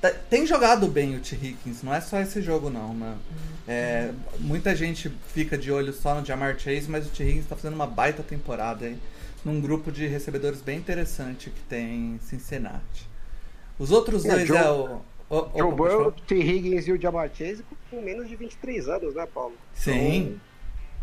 Tá- 0.00 0.10
Tem 0.30 0.46
jogado 0.46 0.86
bem 0.86 1.16
o 1.16 1.20
T. 1.20 1.34
Higgins, 1.36 1.82
não 1.82 1.92
é 1.94 2.00
só 2.00 2.20
esse 2.20 2.40
jogo 2.40 2.70
não, 2.70 2.94
né? 2.94 3.16
É, 3.66 4.10
muita 4.38 4.74
gente 4.74 5.12
fica 5.34 5.58
de 5.58 5.70
olho 5.70 5.92
só 5.92 6.14
no 6.14 6.24
Jamar 6.24 6.58
Chase, 6.58 6.86
mas 6.88 7.06
o 7.06 7.10
T. 7.10 7.22
Higgins 7.24 7.42
está 7.42 7.56
fazendo 7.56 7.74
uma 7.74 7.86
baita 7.86 8.22
temporada 8.22 8.86
aí, 8.86 8.96
num 9.44 9.60
grupo 9.60 9.90
de 9.92 10.06
recebedores 10.06 10.60
bem 10.60 10.78
interessante 10.78 11.50
que 11.50 11.60
tem 11.62 12.14
em 12.14 12.18
Cincinnati. 12.20 13.08
Os 13.78 13.90
outros 13.90 14.24
É, 14.24 14.30
dois 14.34 14.46
Joe- 14.48 14.56
é 14.58 14.70
o... 14.70 15.00
o 15.30 15.50
Joe 15.56 15.72
Burrow? 15.74 16.12
T. 16.12 16.34
Higgins 16.36 16.86
e 16.88 16.92
o 16.92 17.00
Jamar 17.00 17.30
Chase 17.32 17.64
com 17.90 18.00
menos 18.02 18.28
de 18.28 18.36
23 18.36 18.88
anos, 18.88 19.14
né, 19.14 19.26
Paulo? 19.32 19.54
Sim, 19.74 20.40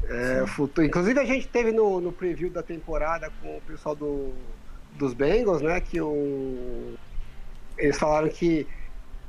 É, 0.07 0.45
futuro. 0.48 0.86
Inclusive 0.86 1.20
a 1.20 1.26
gente 1.26 1.48
teve 1.48 1.72
no, 1.72 1.99
no 2.02 2.12
preview 2.12 2.49
da 2.49 2.62
temporada 2.62 3.32
com 3.41 3.57
o 3.57 3.62
pessoal 3.62 3.95
do, 3.95 4.34
dos 4.94 5.14
Bengals, 5.14 5.62
né? 5.62 5.80
Que 5.82 5.99
o, 6.02 6.94
eles 7.78 7.98
falaram 7.98 8.28
que 8.30 8.68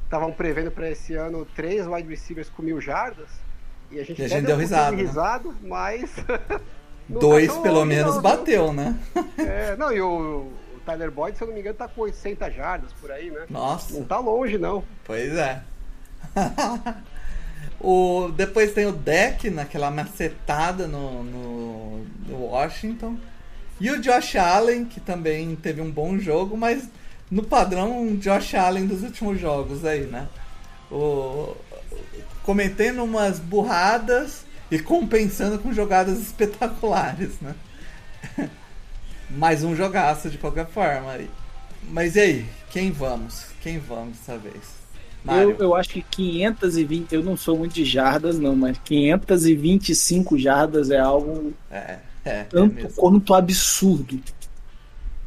estavam 0.04 0.32
prevendo 0.32 0.70
para 0.70 0.90
esse 0.90 1.14
ano 1.14 1.46
três 1.54 1.86
wide 1.86 2.08
receivers 2.08 2.48
com 2.50 2.62
mil 2.62 2.80
jardas. 2.80 3.28
E 3.90 4.00
a 4.00 4.04
gente, 4.04 4.20
E 4.20 4.24
a 4.24 4.28
gente 4.28 4.44
deu 4.46 4.56
risada, 4.56 4.96
de 4.96 5.04
né? 5.04 5.54
mas. 5.62 6.10
dois 7.08 7.56
pelo 7.58 7.84
menos 7.84 8.16
não, 8.16 8.22
bateu, 8.22 8.72
né? 8.72 8.96
É, 9.38 9.76
não, 9.78 9.92
e 9.92 10.00
o, 10.00 10.50
o 10.74 10.80
Tyler 10.84 11.10
Boyd, 11.10 11.36
se 11.36 11.42
eu 11.42 11.48
não 11.48 11.54
me 11.54 11.60
engano, 11.60 11.76
tá 11.76 11.88
com 11.88 12.02
800 12.02 12.54
jardas 12.54 12.92
por 13.00 13.10
aí, 13.10 13.30
né? 13.30 13.46
Nossa. 13.48 13.94
Não 13.94 14.04
tá 14.04 14.18
longe, 14.18 14.58
não. 14.58 14.82
Pois 15.04 15.32
é. 15.34 15.62
o, 17.80 18.30
depois 18.36 18.72
tem 18.72 18.86
o 18.86 18.92
deck 18.92 19.50
naquela 19.50 19.90
macetada 19.90 20.86
no, 20.86 21.22
no, 21.22 22.04
no 22.26 22.36
Washington. 22.46 23.16
E 23.78 23.90
o 23.90 24.00
Josh 24.00 24.36
Allen, 24.36 24.86
que 24.86 25.00
também 25.00 25.54
teve 25.54 25.82
um 25.82 25.90
bom 25.90 26.18
jogo, 26.18 26.56
mas 26.56 26.88
no 27.30 27.42
padrão 27.42 28.16
Josh 28.16 28.54
Allen 28.54 28.86
dos 28.86 29.02
últimos 29.02 29.38
jogos 29.38 29.84
aí, 29.84 30.06
né? 30.06 30.28
O, 30.90 31.54
cometendo 32.42 33.02
umas 33.02 33.38
burradas 33.38 34.45
e 34.70 34.78
compensando 34.78 35.58
com 35.58 35.72
jogadas 35.72 36.18
espetaculares, 36.20 37.40
né? 37.40 37.54
Mais 39.30 39.64
um 39.64 39.74
jogaço 39.74 40.30
de 40.30 40.38
qualquer 40.38 40.66
forma. 40.66 41.18
Mas 41.90 42.16
e 42.16 42.20
aí? 42.20 42.46
Quem 42.70 42.90
vamos? 42.90 43.46
Quem 43.60 43.78
vamos 43.78 44.18
dessa 44.18 44.38
vez? 44.38 44.76
Eu, 45.28 45.56
eu 45.58 45.74
acho 45.74 45.90
que 45.90 46.02
520, 46.02 47.12
eu 47.12 47.22
não 47.22 47.36
sou 47.36 47.58
muito 47.58 47.74
de 47.74 47.84
jardas, 47.84 48.38
não, 48.38 48.54
mas 48.54 48.78
525 48.84 50.38
jardas 50.38 50.90
é 50.90 50.98
algo 50.98 51.52
É, 51.70 51.98
é, 52.24 52.30
é 52.30 52.44
tanto 52.44 52.74
mesmo. 52.76 52.92
quanto 52.94 53.34
absurdo. 53.34 54.20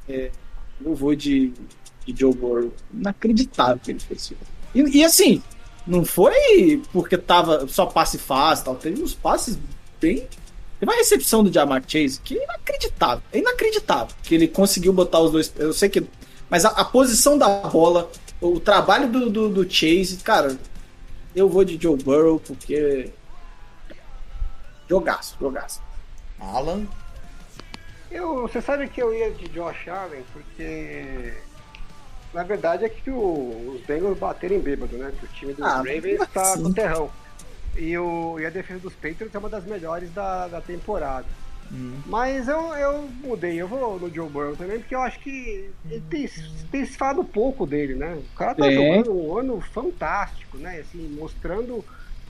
É, 0.08 0.32
eu 0.84 0.96
vou 0.96 1.14
de, 1.16 1.52
de 2.06 2.18
Joe 2.18 2.34
Burrow. 2.34 2.74
Inacreditável 2.94 3.80
que 3.84 3.92
ele 3.92 4.00
fez 4.00 4.22
isso. 4.22 4.38
E, 4.74 5.00
e 5.00 5.04
assim, 5.04 5.44
não 5.86 6.06
foi 6.06 6.82
porque 6.92 7.18
tava 7.18 7.68
só 7.68 7.86
passe 7.86 8.18
fácil, 8.18 8.66
tal. 8.66 8.76
teve 8.76 9.02
uns 9.02 9.14
passes 9.14 9.58
bem. 10.00 10.28
Teve 10.80 10.92
uma 10.92 10.96
recepção 10.96 11.44
do 11.44 11.52
Jamar 11.52 11.84
Chase 11.86 12.22
que 12.24 12.38
é 12.38 12.44
inacreditável. 12.44 13.24
É 13.34 13.40
inacreditável 13.40 14.16
que 14.24 14.36
ele 14.36 14.48
conseguiu 14.48 14.94
botar 14.94 15.20
os 15.20 15.32
dois. 15.32 15.54
Eu 15.58 15.74
sei 15.74 15.90
que. 15.90 16.06
Mas 16.50 16.66
a, 16.66 16.70
a 16.70 16.86
posição 16.86 17.38
da 17.38 17.48
bola, 17.48 18.10
o 18.40 18.60
trabalho 18.60 19.08
do, 19.10 19.30
do, 19.30 19.50
do 19.50 19.70
Chase, 19.70 20.18
cara, 20.24 20.58
eu 21.36 21.50
vou 21.50 21.64
de 21.64 21.82
Joe 21.82 21.98
Burrow 21.98 22.40
porque. 22.40 23.12
Jogaço, 24.90 25.36
jogaço. 25.40 25.82
Alan. 26.40 26.88
Eu, 28.10 28.42
você 28.42 28.62
sabe 28.62 28.88
que 28.88 29.02
eu 29.02 29.14
ia 29.14 29.30
de 29.32 29.48
Josh 29.50 29.88
Allen 29.88 30.24
porque 30.34 31.34
na 32.34 32.44
verdade 32.44 32.86
é 32.86 32.90
que 32.90 33.10
o- 33.10 33.74
os 33.76 33.82
Bengals 33.86 34.18
bateram 34.18 34.56
em 34.56 34.60
bêbado, 34.60 34.98
né? 34.98 35.12
Que 35.20 35.26
o 35.26 35.30
time 35.30 35.54
dos 35.54 35.66
Ah, 35.66 35.78
Ravens 35.78 36.20
tá 36.34 36.46
sim. 36.46 36.64
com 36.64 36.74
terrão. 36.74 37.10
E, 37.78 37.98
o, 37.98 38.40
e 38.40 38.46
a 38.46 38.50
defesa 38.50 38.80
dos 38.80 38.94
Patriots 38.94 39.34
é 39.34 39.38
uma 39.38 39.50
das 39.50 39.64
melhores 39.66 40.12
da, 40.14 40.48
da 40.48 40.62
temporada. 40.62 41.26
Mas 42.08 42.48
eu, 42.48 42.74
eu 42.74 43.08
mudei, 43.24 43.62
eu 43.62 43.68
vou 43.68 44.00
no 44.00 44.12
Joe 44.12 44.28
Burrow 44.28 44.56
também, 44.56 44.80
porque 44.80 44.96
eu 44.96 45.02
acho 45.02 45.20
que 45.20 45.70
ele 45.86 46.04
tem, 46.10 46.28
tem 46.72 46.84
se 46.84 46.98
falado 46.98 47.24
pouco 47.24 47.68
dele, 47.68 47.94
né? 47.94 48.16
O 48.34 48.36
cara 48.36 48.56
tá 48.56 48.66
É. 48.66 48.72
jogando 48.74 49.14
um 49.16 49.38
ano 49.38 49.62
fantástico, 49.62 50.58
né? 50.58 50.80
Assim, 50.80 51.08
mostrando. 51.20 51.86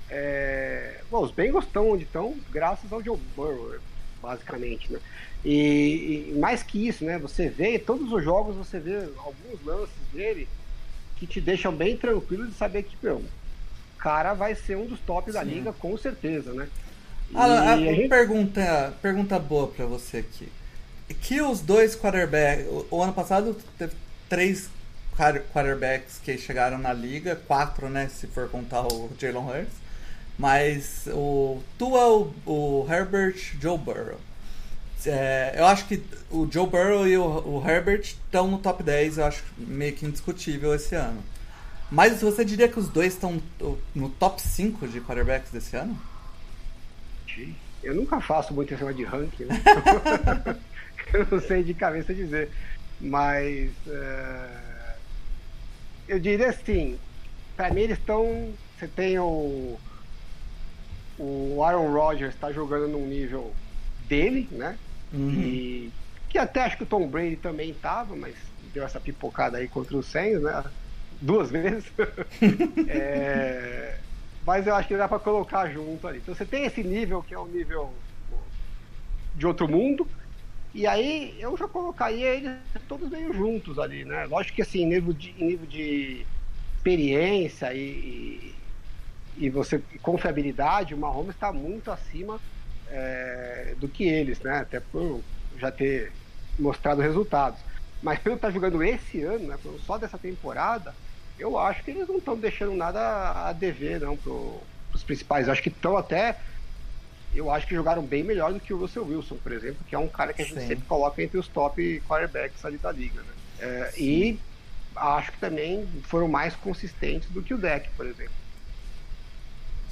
é, 0.10 1.00
Bom, 1.10 1.24
os 1.24 1.32
Bengals 1.32 1.64
estão 1.66 1.90
onde 1.92 2.04
estão, 2.04 2.36
graças 2.52 2.92
ao 2.92 3.02
Joe 3.02 3.18
Burrow, 3.36 3.76
basicamente, 4.22 4.92
né? 4.92 5.00
E, 5.44 6.32
e 6.32 6.38
mais 6.40 6.62
que 6.64 6.88
isso, 6.88 7.04
né? 7.06 7.18
Você 7.20 7.50
vê, 7.50 7.80
todos 7.80 8.12
os 8.12 8.24
jogos 8.24 8.56
você 8.56 8.80
vê 8.80 8.98
alguns 9.18 9.66
lances 9.66 9.94
dele 10.14 10.48
que 11.18 11.26
te 11.28 11.40
deixam 11.42 11.74
bem 11.74 11.98
tranquilo 11.98 12.48
de 12.48 12.54
saber 12.54 12.84
que, 12.84 12.96
meu, 13.02 13.18
o 13.18 13.98
cara 13.98 14.34
vai 14.34 14.56
ser 14.56 14.78
um 14.78 14.86
dos 14.86 15.00
tops 15.02 15.34
da 15.34 15.44
liga, 15.44 15.74
com 15.74 15.98
certeza, 15.98 16.54
né? 16.54 16.68
E 17.32 17.36
Alan, 17.38 17.60
a- 17.62 17.74
a 17.74 17.78
gente- 17.78 18.08
pergunta, 18.10 18.94
pergunta 19.02 19.38
boa 19.40 19.68
pra 19.68 19.86
você 19.86 20.18
aqui. 20.18 20.50
Que 21.22 21.42
os 21.42 21.60
dois 21.60 21.96
quarterbacks. 21.96 22.66
O, 22.68 22.88
o 22.92 23.04
ano 23.04 23.14
passado 23.14 23.56
teve 23.78 23.94
três 24.30 24.70
quar- 25.16 25.42
quarterbacks 25.54 26.20
que 26.24 26.38
chegaram 26.38 26.78
na 26.78 26.94
liga, 26.94 27.36
quatro, 27.48 27.90
né? 27.90 28.08
Se 28.10 28.28
for 28.28 28.48
contar 28.50 28.86
o 28.88 29.10
Jalen 29.20 29.44
Hurts. 29.44 29.74
Mas 30.40 31.06
o 31.08 31.62
Tua, 31.78 32.08
o, 32.08 32.34
o 32.46 32.88
Herbert, 32.90 33.36
Joe 33.60 33.78
Burrow. 33.78 34.18
É, 35.06 35.56
eu 35.58 35.66
acho 35.66 35.86
que 35.86 36.02
o 36.32 36.48
Joe 36.50 36.66
Burrow 36.66 37.06
e 37.06 37.18
o, 37.18 37.24
o 37.24 37.64
Herbert 37.70 38.02
estão 38.02 38.48
no 38.48 38.58
top 38.58 38.82
10, 38.82 39.18
eu 39.18 39.26
acho 39.26 39.44
meio 39.58 39.94
que 39.94 40.06
indiscutível 40.06 40.74
esse 40.74 40.96
ano. 40.96 41.22
Mas 41.92 42.22
você 42.22 42.46
diria 42.46 42.70
que 42.70 42.80
os 42.80 42.88
dois 42.88 43.14
estão 43.14 43.42
no 43.94 44.10
top 44.12 44.42
5 44.42 44.88
de 44.88 45.02
quarterbacks 45.02 45.52
desse 45.52 45.76
ano? 45.76 46.00
Eu 47.84 47.96
nunca 47.96 48.22
faço 48.22 48.54
muito 48.54 48.74
esse 48.74 48.94
de 48.94 49.04
ranking, 49.04 49.44
né? 49.44 49.56
eu 51.14 51.28
não 51.30 51.42
sei 51.42 51.64
de 51.64 51.74
cabeça 51.74 52.14
dizer. 52.14 52.50
Mas 53.02 53.72
é, 53.88 54.50
eu 56.08 56.20
diria 56.20 56.50
assim, 56.50 56.98
pra 57.58 57.72
mim 57.72 57.82
eles 57.82 57.98
estão. 57.98 58.54
Você 58.78 58.88
tem 58.88 59.20
o. 59.20 59.78
O 61.20 61.64
Aaron 61.64 61.92
Rodgers 61.94 62.36
está 62.36 62.52
jogando 62.54 62.88
num 62.90 63.08
nível 63.08 63.62
dele, 63.98 64.50
né? 64.52 64.80
E 65.28 65.96
que 66.30 66.38
até 66.40 66.62
acho 66.64 66.78
que 66.78 66.84
o 66.84 66.88
Tom 66.88 67.10
Brady 67.10 67.38
também 67.38 67.80
tava, 67.80 68.16
mas 68.18 68.54
deu 68.60 68.86
essa 68.86 69.02
pipocada 69.02 69.58
aí 69.58 69.70
contra 69.70 69.98
o 69.98 70.04
Saints, 70.04 70.42
né? 70.44 70.74
Duas 71.22 71.52
vezes. 71.52 71.94
É, 72.86 74.04
mas 74.42 74.68
eu 74.68 74.76
acho 74.76 74.88
que 74.88 74.98
dá 74.98 75.08
pra 75.10 75.20
colocar 75.20 75.70
junto 75.72 76.08
ali. 76.08 76.20
Então 76.20 76.34
você 76.36 76.46
tem 76.48 76.66
esse 76.66 76.84
nível 76.84 77.24
que 77.24 77.34
é 77.34 77.40
um 77.40 77.48
nível 77.48 78.08
de 79.34 79.46
outro 79.48 79.68
mundo. 79.68 80.12
E 80.74 80.88
aí 80.88 81.40
eu 81.42 81.58
já 81.58 81.68
colocaria 81.70 82.36
eles 82.36 82.52
todos 82.88 83.10
meio 83.10 83.34
juntos 83.34 83.80
ali, 83.80 84.06
né? 84.06 84.26
Lógico 84.28 84.58
que 84.58 84.62
assim, 84.64 84.86
nível 84.88 85.14
de, 85.14 85.32
em 85.32 85.46
nível 85.48 85.68
de 85.68 86.30
experiência 86.78 87.74
e, 87.76 88.59
e 89.40 89.50
você 89.50 89.82
confiabilidade, 90.02 90.94
o 90.94 90.98
Mahomes 90.98 91.34
está 91.34 91.52
muito 91.54 91.90
acima 91.90 92.40
é, 92.90 93.74
do 93.78 93.88
que 93.88 94.04
eles, 94.04 94.40
né? 94.42 94.60
Até 94.60 94.82
por 94.82 95.22
já 95.58 95.72
ter 95.72 96.12
mostrado 96.60 97.02
resultados. 97.02 97.60
Mas 98.04 98.20
pelo 98.20 98.36
que 98.36 98.42
tá 98.42 98.52
jogando 98.52 98.84
esse 98.84 99.24
ano, 99.24 99.48
né? 99.48 99.58
Só 99.86 99.98
dessa 99.98 100.18
temporada, 100.18 100.94
eu 101.40 101.58
acho 101.58 101.84
que 101.84 101.92
eles 101.92 102.08
não 102.08 102.18
estão 102.18 102.38
deixando 102.38 102.76
nada 102.76 103.48
a 103.48 103.54
dever, 103.54 104.02
não, 104.02 104.18
pro, 104.18 104.62
pros 104.90 105.04
principais. 105.04 105.48
Eu 105.48 105.54
acho 105.54 105.64
que 105.64 105.70
estão 105.70 105.96
até. 105.96 106.38
Eu 107.34 107.50
acho 107.50 107.66
que 107.66 107.76
jogaram 107.76 108.02
bem 108.02 108.24
melhor 108.24 108.52
do 108.52 108.60
que 108.60 108.74
o 108.74 108.78
Russell 108.78 109.06
Wilson, 109.06 109.38
por 109.38 109.54
exemplo, 109.54 109.78
que 109.88 109.96
é 109.96 110.00
um 110.00 110.08
cara 110.08 110.34
que 110.34 110.42
a 110.42 110.46
gente 110.46 110.60
Sim. 110.60 110.68
sempre 110.68 110.86
coloca 110.86 111.22
entre 111.24 111.38
os 111.38 111.48
top 111.48 112.02
quarterbacks 112.08 112.66
ali 112.66 112.78
da 112.78 112.92
liga. 112.92 113.22
Né? 113.22 113.34
É, 113.60 113.94
e 113.98 114.40
acho 114.96 115.32
que 115.32 115.38
também 115.38 115.88
foram 116.04 116.28
mais 116.28 116.56
consistentes 116.56 117.30
do 117.30 117.42
que 117.42 117.54
o 117.54 117.58
deck, 117.58 117.90
por 117.96 118.06
exemplo. 118.06 118.34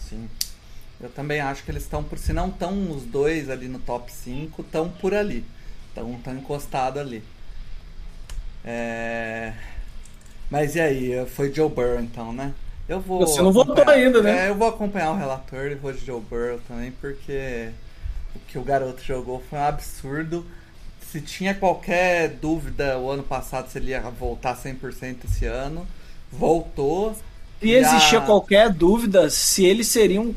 Sim. 0.10 0.30
Eu 1.00 1.10
também 1.10 1.40
acho 1.40 1.64
que 1.64 1.72
eles 1.72 1.84
estão, 1.84 2.04
por 2.04 2.18
se 2.18 2.34
não 2.34 2.50
estão 2.50 2.92
os 2.92 3.04
dois 3.04 3.50
ali 3.50 3.68
no 3.68 3.80
top 3.80 4.12
5, 4.12 4.62
estão 4.62 4.90
por 4.90 5.14
ali. 5.14 5.46
Estão 5.90 6.14
tão 6.24 6.36
encostados 6.36 7.00
ali. 7.00 7.24
É... 8.66 9.54
Mas 10.50 10.76
e 10.76 10.82
aí? 10.82 11.26
Foi 11.28 11.54
Joe 11.54 11.70
Burrow 11.70 12.00
então, 12.00 12.34
né? 12.34 12.54
Eu 12.88 13.02
vou. 13.02 13.20
Você 13.20 13.42
não 13.42 13.52
votou 13.52 13.88
ainda, 13.90 14.22
né? 14.22 14.46
É, 14.46 14.50
eu 14.50 14.56
vou 14.56 14.68
acompanhar 14.68 15.12
o 15.12 15.18
relator 15.18 15.66
e 15.66 15.76
vou 15.76 15.92
de 15.92 16.06
Joe 16.06 16.22
Burrow 16.22 16.60
também, 16.68 16.92
porque 16.92 17.70
o 18.36 18.40
que 18.48 18.58
o 18.58 18.64
garoto 18.64 19.04
jogou 19.04 19.44
foi 19.50 19.60
um 19.60 19.64
absurdo. 19.64 20.46
Se 21.02 21.22
tinha 21.22 21.54
qualquer 21.54 22.30
dúvida 22.30 22.98
o 22.98 23.10
ano 23.10 23.24
passado 23.24 23.70
se 23.70 23.78
ele 23.78 23.92
ia 23.92 24.02
voltar 24.02 24.56
100% 24.56 25.26
esse 25.26 25.46
ano, 25.46 25.86
voltou. 26.32 27.16
E 27.62 27.72
Já- 27.72 27.80
existia 27.96 28.22
qualquer 28.22 28.70
dúvida 28.72 29.30
se 29.30 29.66
ele 29.66 29.84
seria 29.84 30.22
um 30.22 30.32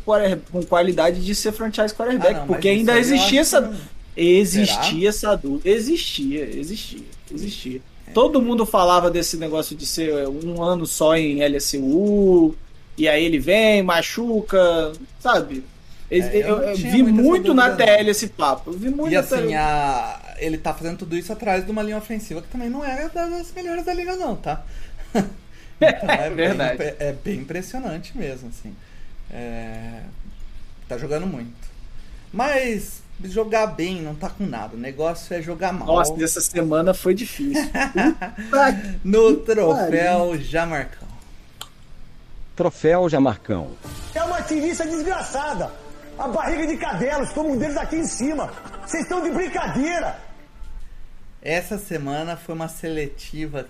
com 0.51 0.63
qualidade 0.63 1.25
de 1.25 1.35
ser 1.35 1.53
franchise 1.53 1.95
quarterback, 1.95 2.35
Ah, 2.35 2.39
não, 2.41 2.47
porque 2.47 2.69
ainda 2.69 2.99
existia 2.99 3.41
essa 3.43 3.61
não. 3.61 3.75
existia 4.17 5.09
essa 5.09 5.37
dúvida, 5.37 5.69
existia, 5.69 6.45
existia, 6.59 7.01
existia. 7.33 7.81
Todo 8.15 8.41
mundo 8.43 8.65
falava 8.67 9.11
desse 9.11 9.37
negócio 9.37 9.77
de 9.77 9.87
ser 9.87 10.27
um 10.29 10.63
ano 10.63 10.87
só 10.87 11.15
em 11.17 11.43
LSU, 11.43 12.55
e 12.97 13.07
aí 13.09 13.25
ele 13.25 13.39
vem, 13.39 13.83
machuca, 13.83 14.93
sabe? 15.21 15.63
Eu, 16.11 16.23
É, 16.25 16.37
eu 16.37 16.41
eu- 16.41 16.59
eu 16.71 16.77
vi 16.77 17.03
muito 17.05 17.55
na 17.55 17.71
TL 17.77 18.09
esse 18.11 18.27
papo. 18.29 18.71
Eu 18.73 18.79
vi 18.79 18.91
muito 18.91 19.13
E 19.13 19.15
na 19.15 19.21
assim, 19.21 19.55
a... 19.55 20.21
ele 20.41 20.59
tá 20.59 20.75
fazendo 20.75 20.99
tudo 20.99 21.17
isso 21.17 21.33
atrás 21.33 21.65
de 21.65 21.71
uma 21.71 21.83
linha 21.85 21.99
ofensiva 21.99 22.43
que 22.43 22.49
também 22.49 22.69
não 22.69 22.85
é 22.85 23.09
das 23.11 23.53
melhores 23.55 23.85
da 23.85 23.95
liga, 23.95 24.17
não, 24.17 24.35
tá? 24.35 24.65
Então, 25.81 26.11
é, 26.11 26.31
verdade. 26.31 26.79
Bem, 26.79 26.95
é 26.99 27.13
bem 27.13 27.39
impressionante 27.41 28.17
mesmo, 28.17 28.49
assim. 28.51 28.75
É, 29.31 30.03
Tá 30.91 30.99
jogando 30.99 31.25
muito. 31.25 31.71
Mas 32.33 33.01
jogar 33.23 33.69
bem 33.69 34.03
não 34.03 34.13
tá 34.13 34.29
com 34.29 34.45
nada. 34.45 34.75
O 34.75 34.77
negócio 34.77 35.33
é 35.33 35.41
jogar 35.41 35.73
mal. 35.73 35.87
Nossa, 35.87 36.13
dessa 36.15 36.41
semana 36.41 36.93
foi 36.93 37.15
difícil. 37.15 37.63
No 39.05 39.37
troféu 39.37 40.37
Jamarcão. 40.37 41.07
Troféu 42.57 43.09
Jamarcão. 43.09 43.71
É 44.13 44.23
uma 44.25 44.43
tirista 44.43 44.85
desgraçada. 44.85 45.71
A 46.19 46.27
barriga 46.27 46.67
de 46.67 46.77
cadelos, 46.77 47.31
como 47.31 47.53
um 47.53 47.57
deles 47.57 47.77
aqui 47.77 47.95
em 47.95 48.05
cima. 48.05 48.53
Vocês 48.85 49.05
estão 49.05 49.23
de 49.23 49.31
brincadeira. 49.31 50.19
Essa 51.41 51.79
semana 51.79 52.37
foi 52.37 52.57
uma 52.57 52.69
seletiva 52.69 53.65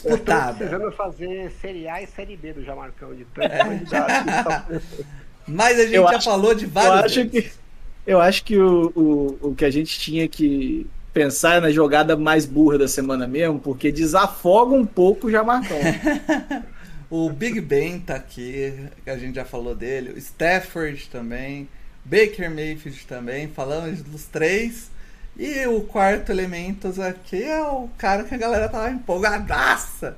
aqui 0.00 0.08
Eu 0.08 0.16
disputada. 0.16 0.54
precisando 0.54 0.92
fazer 0.92 1.50
Série 1.60 1.88
A 1.88 2.02
e 2.02 2.06
Série 2.06 2.36
B 2.36 2.52
do 2.52 2.64
Jamarcão, 2.64 3.14
de 3.14 3.24
tanto 3.26 3.46
É. 3.52 3.58
candidato 3.58 4.24
tá- 4.44 4.66
Mas 5.48 5.78
a 5.78 5.82
gente 5.84 5.94
Eu 5.94 6.02
já 6.04 6.16
acho- 6.16 6.24
falou 6.30 6.54
de 6.54 6.64
Eu 6.64 6.70
vários. 6.70 7.04
acho 7.12 7.24
deles. 7.24 7.52
que, 7.52 8.10
eu 8.10 8.20
acho 8.20 8.44
que 8.44 8.58
o, 8.58 8.92
o, 8.96 9.48
o 9.50 9.54
que 9.54 9.64
a 9.64 9.70
gente 9.70 9.98
tinha 9.98 10.26
que 10.28 10.86
pensar 11.14 11.56
é 11.56 11.60
na 11.60 11.70
jogada 11.70 12.16
mais 12.16 12.44
burra 12.44 12.76
da 12.78 12.88
semana 12.88 13.26
mesmo, 13.26 13.58
porque 13.58 13.90
desafoga 13.92 14.74
um 14.74 14.84
pouco 14.84 15.28
o 15.28 15.30
Jamarcão. 15.30 15.78
O 17.08 17.30
Big 17.30 17.60
Ben 17.60 18.00
tá 18.00 18.16
aqui, 18.16 18.74
que 19.04 19.08
a 19.08 19.16
gente 19.16 19.36
já 19.36 19.44
falou 19.44 19.76
dele. 19.76 20.10
O 20.10 20.18
Stafford 20.18 21.08
também. 21.08 21.68
Baker 22.04 22.50
Mayfield 22.50 23.06
também. 23.06 23.46
Falamos 23.46 24.02
dos 24.02 24.24
três. 24.24 24.90
E 25.38 25.66
o 25.66 25.82
quarto 25.82 26.30
elementos 26.30 26.98
aqui 26.98 27.42
é 27.42 27.62
o 27.62 27.88
cara 27.98 28.24
que 28.24 28.34
a 28.34 28.38
galera 28.38 28.68
tava 28.68 28.90
empolgadaça. 28.90 30.16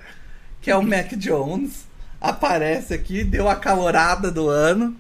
Que 0.61 0.71
é 0.71 0.77
o 0.77 0.83
Mac 0.83 1.13
Jones. 1.17 1.87
Aparece 2.21 2.95
aqui, 2.95 3.23
deu 3.25 3.49
a 3.49 3.57
calorada 3.57 4.31
do 4.31 4.49
ano. 4.49 4.97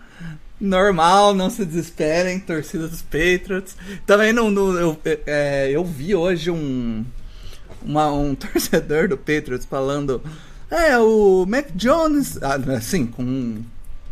Normal, 0.60 1.34
não 1.34 1.50
se 1.50 1.64
desesperem, 1.64 2.40
torcida 2.40 2.88
dos 2.88 3.00
Patriots. 3.02 3.76
Também 4.06 4.32
não, 4.32 4.50
não- 4.50 4.72
eu, 4.74 4.98
é, 5.26 5.70
eu 5.70 5.84
vi 5.84 6.14
hoje 6.16 6.50
um, 6.50 7.04
uma- 7.82 8.12
um 8.12 8.34
torcedor 8.36 9.08
do 9.08 9.16
Patriots 9.16 9.64
falando: 9.66 10.20
É, 10.68 10.98
o 10.98 11.46
Mac 11.46 11.66
Jones, 11.76 12.38
ah, 12.42 12.56
assim, 12.76 13.06
com 13.06 13.62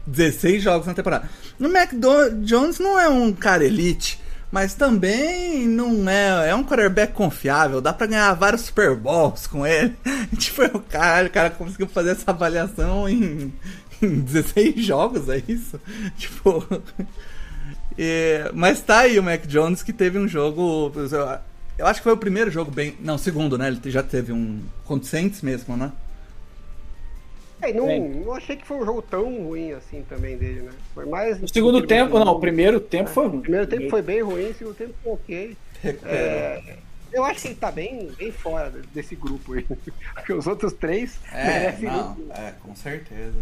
16 0.07 0.63
jogos 0.63 0.87
na 0.87 0.95
temporada. 0.95 1.29
O 1.59 1.69
Mac 1.69 1.93
Do- 1.95 2.31
Jones 2.45 2.79
não 2.79 2.99
é 2.99 3.09
um 3.09 3.33
cara 3.33 3.65
elite, 3.65 4.21
mas 4.57 4.73
também 4.73 5.69
não 5.69 6.09
é, 6.09 6.49
é 6.49 6.55
um 6.55 6.65
quarterback 6.65 7.13
confiável, 7.13 7.79
dá 7.79 7.93
pra 7.93 8.07
ganhar 8.07 8.33
vários 8.33 8.63
Super 8.63 8.97
Bowls 8.97 9.47
com 9.47 9.67
ele. 9.67 9.95
tipo, 10.39 10.63
o 10.65 10.81
cara, 10.81 11.27
o 11.27 11.31
cara 11.31 11.51
conseguiu 11.51 11.87
fazer 11.87 12.13
essa 12.13 12.31
avaliação 12.31 13.07
em, 13.07 13.53
em 14.01 14.21
16 14.21 14.83
jogos, 14.83 15.29
é 15.29 15.43
isso? 15.47 15.79
Tipo. 16.17 16.67
É, 17.99 18.51
mas 18.55 18.81
tá 18.81 19.01
aí 19.01 19.19
o 19.19 19.23
Mac 19.23 19.47
Jones 19.47 19.83
que 19.83 19.93
teve 19.93 20.19
um 20.19 20.27
jogo. 20.27 20.91
eu- 21.77 21.87
acho 21.87 22.01
que 22.01 22.05
foi 22.05 22.15
o 22.15 22.17
primeiro 22.17 22.51
jogo 22.51 22.71
bem. 22.71 22.97
Não, 23.01 23.19
segundo, 23.19 23.59
né? 23.59 23.69
Ele 23.69 23.91
já 23.91 24.03
teve 24.03 24.33
um. 24.33 24.63
Contra 24.87 25.21
mesmo, 25.43 25.77
né? 25.77 25.93
É, 27.71 27.73
não, 27.73 28.09
não 28.09 28.35
achei 28.35 28.57
que 28.57 28.67
foi 28.67 28.79
um 28.79 28.85
jogo 28.85 29.03
tão 29.03 29.25
ruim 29.45 29.73
assim 29.73 30.05
também 30.09 30.37
dele, 30.37 30.63
né? 30.63 30.73
Foi 30.95 31.07
mais. 31.07 31.43
O 31.43 31.49
segundo 31.49 31.87
tempo, 31.87 32.19
não, 32.19 32.33
o 32.33 32.41
primeiro 32.41 32.81
tempo 32.81 33.11
foi 33.11 33.27
ruim. 33.27 33.39
O 33.39 33.43
primeiro 33.43 33.67
tempo 33.67 33.91
foi 33.91 34.03
bem 34.03 34.23
ruim, 34.23 34.51
o 34.51 34.55
segundo 34.55 34.75
tempo 34.75 34.95
foi 35.03 35.13
ok. 35.13 35.57
É, 36.05 36.79
eu 37.13 37.23
acho 37.23 37.43
que 37.43 37.49
ele 37.49 37.55
tá 37.55 37.71
bem, 37.71 38.11
bem 38.19 38.33
fora 38.33 38.73
desse 38.93 39.15
grupo 39.15 39.53
aí. 39.53 39.67
Porque 40.15 40.33
os 40.33 40.47
outros 40.47 40.73
três 40.73 41.19
É, 41.33 41.45
merecem 41.45 41.89
não, 41.89 42.17
é, 42.31 42.53
com 42.63 42.75
certeza. 42.75 43.39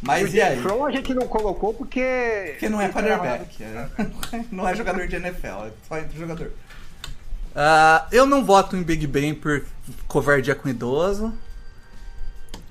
Mas 0.00 0.32
e 0.32 0.40
aí? 0.40 0.60
From 0.62 0.84
a 0.86 0.90
gente 0.92 1.12
não 1.12 1.26
colocou 1.26 1.74
porque. 1.74 2.50
Porque 2.52 2.68
não 2.68 2.80
é 2.80 2.88
quarterback, 2.88 3.62
é. 3.62 3.88
não 4.50 4.68
é 4.68 4.74
jogador 4.74 5.08
de 5.08 5.16
NFL, 5.16 5.66
é 5.66 5.70
só 5.88 5.98
entre 5.98 6.16
jogador. 6.16 6.52
Ah, 7.54 8.06
eu 8.12 8.24
não 8.24 8.44
voto 8.44 8.76
em 8.76 8.82
Big 8.82 9.06
Ben 9.08 9.34
por 9.34 9.64
covardia 10.06 10.54
com 10.54 10.68
idoso. 10.68 11.34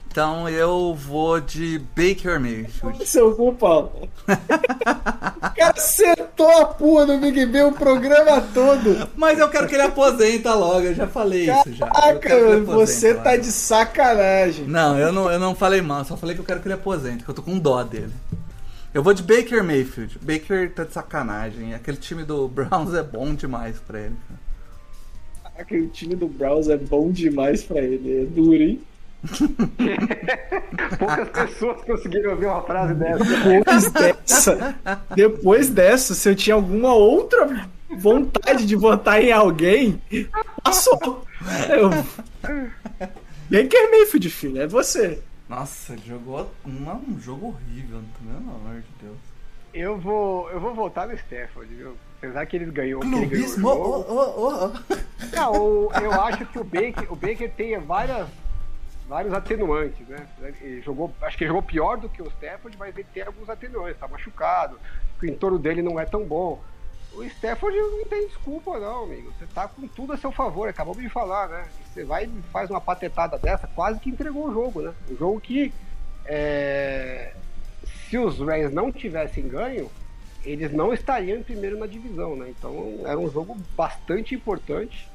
Então 0.09 0.47
eu 0.49 0.95
vou 0.95 1.39
de 1.39 1.79
Baker 1.95 2.39
Mayfield. 2.39 3.05
Seu 3.05 3.35
cu, 3.35 3.53
Paulo. 3.53 3.91
o 4.01 4.09
cara 5.55 6.61
a 6.61 6.65
pua 6.65 7.05
no 7.05 7.19
Big 7.19 7.45
Ben 7.45 7.63
o 7.65 7.71
programa 7.73 8.41
todo. 8.53 9.09
Mas 9.15 9.37
eu 9.37 9.49
quero 9.49 9.67
que 9.67 9.75
ele 9.75 9.83
aposenta 9.83 10.55
logo, 10.55 10.81
eu 10.81 10.95
já 10.95 11.07
falei 11.07 11.49
isso 11.49 11.73
já. 11.73 11.87
Caraca, 11.87 12.59
você 12.61 13.13
tá 13.13 13.31
logo. 13.31 13.41
de 13.43 13.51
sacanagem. 13.51 14.65
Não, 14.65 14.97
eu 14.97 15.11
não, 15.11 15.31
eu 15.31 15.39
não 15.39 15.53
falei 15.53 15.81
mal, 15.81 16.03
só 16.05 16.17
falei 16.17 16.35
que 16.35 16.41
eu 16.41 16.45
quero 16.45 16.61
que 16.61 16.67
ele 16.67 16.73
aposente, 16.75 17.23
que 17.23 17.29
eu 17.29 17.35
tô 17.35 17.41
com 17.43 17.59
dó 17.59 17.83
dele. 17.83 18.13
Eu 18.93 19.03
vou 19.03 19.13
de 19.13 19.21
Baker 19.21 19.63
Mayfield. 19.63 20.17
Baker 20.19 20.71
tá 20.73 20.83
de 20.83 20.93
sacanagem. 20.93 21.73
Aquele 21.75 21.97
time 21.97 22.23
do 22.23 22.47
Browns 22.49 22.93
é 22.93 23.03
bom 23.03 23.35
demais 23.35 23.77
pra 23.79 23.99
ele. 23.99 24.15
cara. 24.27 24.39
Aquele 25.59 25.87
time 25.87 26.15
do 26.15 26.27
Browns 26.27 26.67
é 26.69 26.77
bom 26.77 27.11
demais 27.11 27.61
pra 27.61 27.79
ele. 27.81 28.21
É 28.21 28.25
duro, 28.25 28.55
hein? 28.55 28.81
Poucas 30.99 31.29
pessoas 31.29 31.81
conseguiram 31.83 32.31
ouvir 32.31 32.45
uma 32.45 32.61
frase 32.63 32.93
dessa. 32.93 33.23
Depois 33.23 33.91
dessa, 33.91 34.75
depois 35.15 35.69
dessa, 35.69 36.13
se 36.13 36.29
eu 36.29 36.35
tinha 36.35 36.55
alguma 36.55 36.93
outra 36.93 37.67
vontade 37.97 38.65
de 38.65 38.75
votar 38.75 39.21
em 39.21 39.31
alguém, 39.31 40.01
passou. 40.63 41.25
Eu... 41.69 41.89
Baker 43.49 43.91
Mayfield, 43.91 44.29
filho, 44.29 44.61
é 44.61 44.67
você. 44.67 45.19
Nossa, 45.49 45.93
ele 45.93 46.01
jogou 46.05 46.51
uma- 46.65 46.95
um 46.95 47.19
jogo 47.21 47.47
horrível, 47.47 48.01
pelo 48.19 48.37
amor 48.37 48.81
de 48.81 48.87
Deus. 49.05 49.17
Eu 49.73 49.97
vou, 49.97 50.49
eu 50.49 50.59
vou 50.59 50.73
voltar 50.73 51.07
no 51.07 51.13
Stafford, 51.13 51.73
viu? 51.73 51.95
Apesar 52.17 52.45
que 52.45 52.55
eles 52.57 52.69
ganhou. 52.71 52.99
que 53.01 53.07
ele 53.07 53.25
ganhou 53.27 53.45
o 53.47 53.49
jogo. 53.59 54.05
oh, 54.09 54.13
oh, 54.35 54.71
oh. 54.91 55.35
Não, 55.35 55.51
o- 55.53 55.91
eu 56.01 56.11
acho 56.11 56.45
que 56.47 56.59
o 56.59 56.63
Baker, 56.63 57.05
o 57.11 57.15
Baker 57.15 57.49
tem 57.51 57.79
várias, 57.79 58.27
vários 59.07 59.33
atenuantes, 59.33 60.05
né? 60.07 60.27
Ele 60.61 60.81
jogou, 60.81 61.13
acho 61.21 61.37
que 61.37 61.47
jogou 61.47 61.61
pior 61.61 61.97
do 61.97 62.09
que 62.09 62.21
o 62.21 62.27
Stafford, 62.27 62.77
mas 62.77 62.95
ele 62.95 63.07
tem 63.13 63.23
alguns 63.23 63.49
atenuantes, 63.49 63.99
tá 63.99 64.07
machucado, 64.07 64.79
o 65.21 65.25
entorno 65.25 65.57
dele 65.57 65.81
não 65.81 65.99
é 65.99 66.05
tão 66.05 66.25
bom. 66.25 66.61
O 67.13 67.23
Stafford 67.23 67.75
não 67.75 68.05
tem 68.05 68.27
desculpa, 68.27 68.77
não, 68.77 69.05
amigo. 69.05 69.31
Você 69.31 69.47
tá 69.47 69.67
com 69.67 69.87
tudo 69.87 70.13
a 70.13 70.17
seu 70.17 70.31
favor, 70.31 70.69
acabou 70.69 70.93
de 70.93 71.09
falar, 71.09 71.47
né? 71.47 71.67
Você 71.85 72.03
vai 72.03 72.25
e 72.25 72.41
faz 72.51 72.69
uma 72.69 72.81
patetada 72.81 73.37
dessa, 73.39 73.67
quase 73.67 73.99
que 73.99 74.09
entregou 74.09 74.49
o 74.49 74.53
jogo, 74.53 74.81
né? 74.81 74.93
O 75.09 75.15
jogo 75.15 75.41
que, 75.41 75.73
é, 76.25 77.33
se 78.07 78.17
os 78.17 78.39
Rams 78.39 78.71
não 78.71 78.91
tivessem 78.91 79.47
ganho, 79.47 79.89
eles 80.43 80.71
não 80.71 80.93
estariam 80.93 81.39
em 81.39 81.43
primeiro 81.43 81.77
na 81.77 81.87
divisão, 81.87 82.35
né? 82.35 82.49
Então 82.49 82.99
era 83.05 83.17
um 83.17 83.29
jogo 83.31 83.57
bastante 83.75 84.35
importante, 84.35 85.09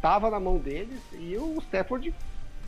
tava 0.00 0.30
na 0.30 0.40
mão 0.40 0.56
deles 0.56 1.00
e 1.12 1.36
o 1.36 1.58
Stafford 1.60 2.14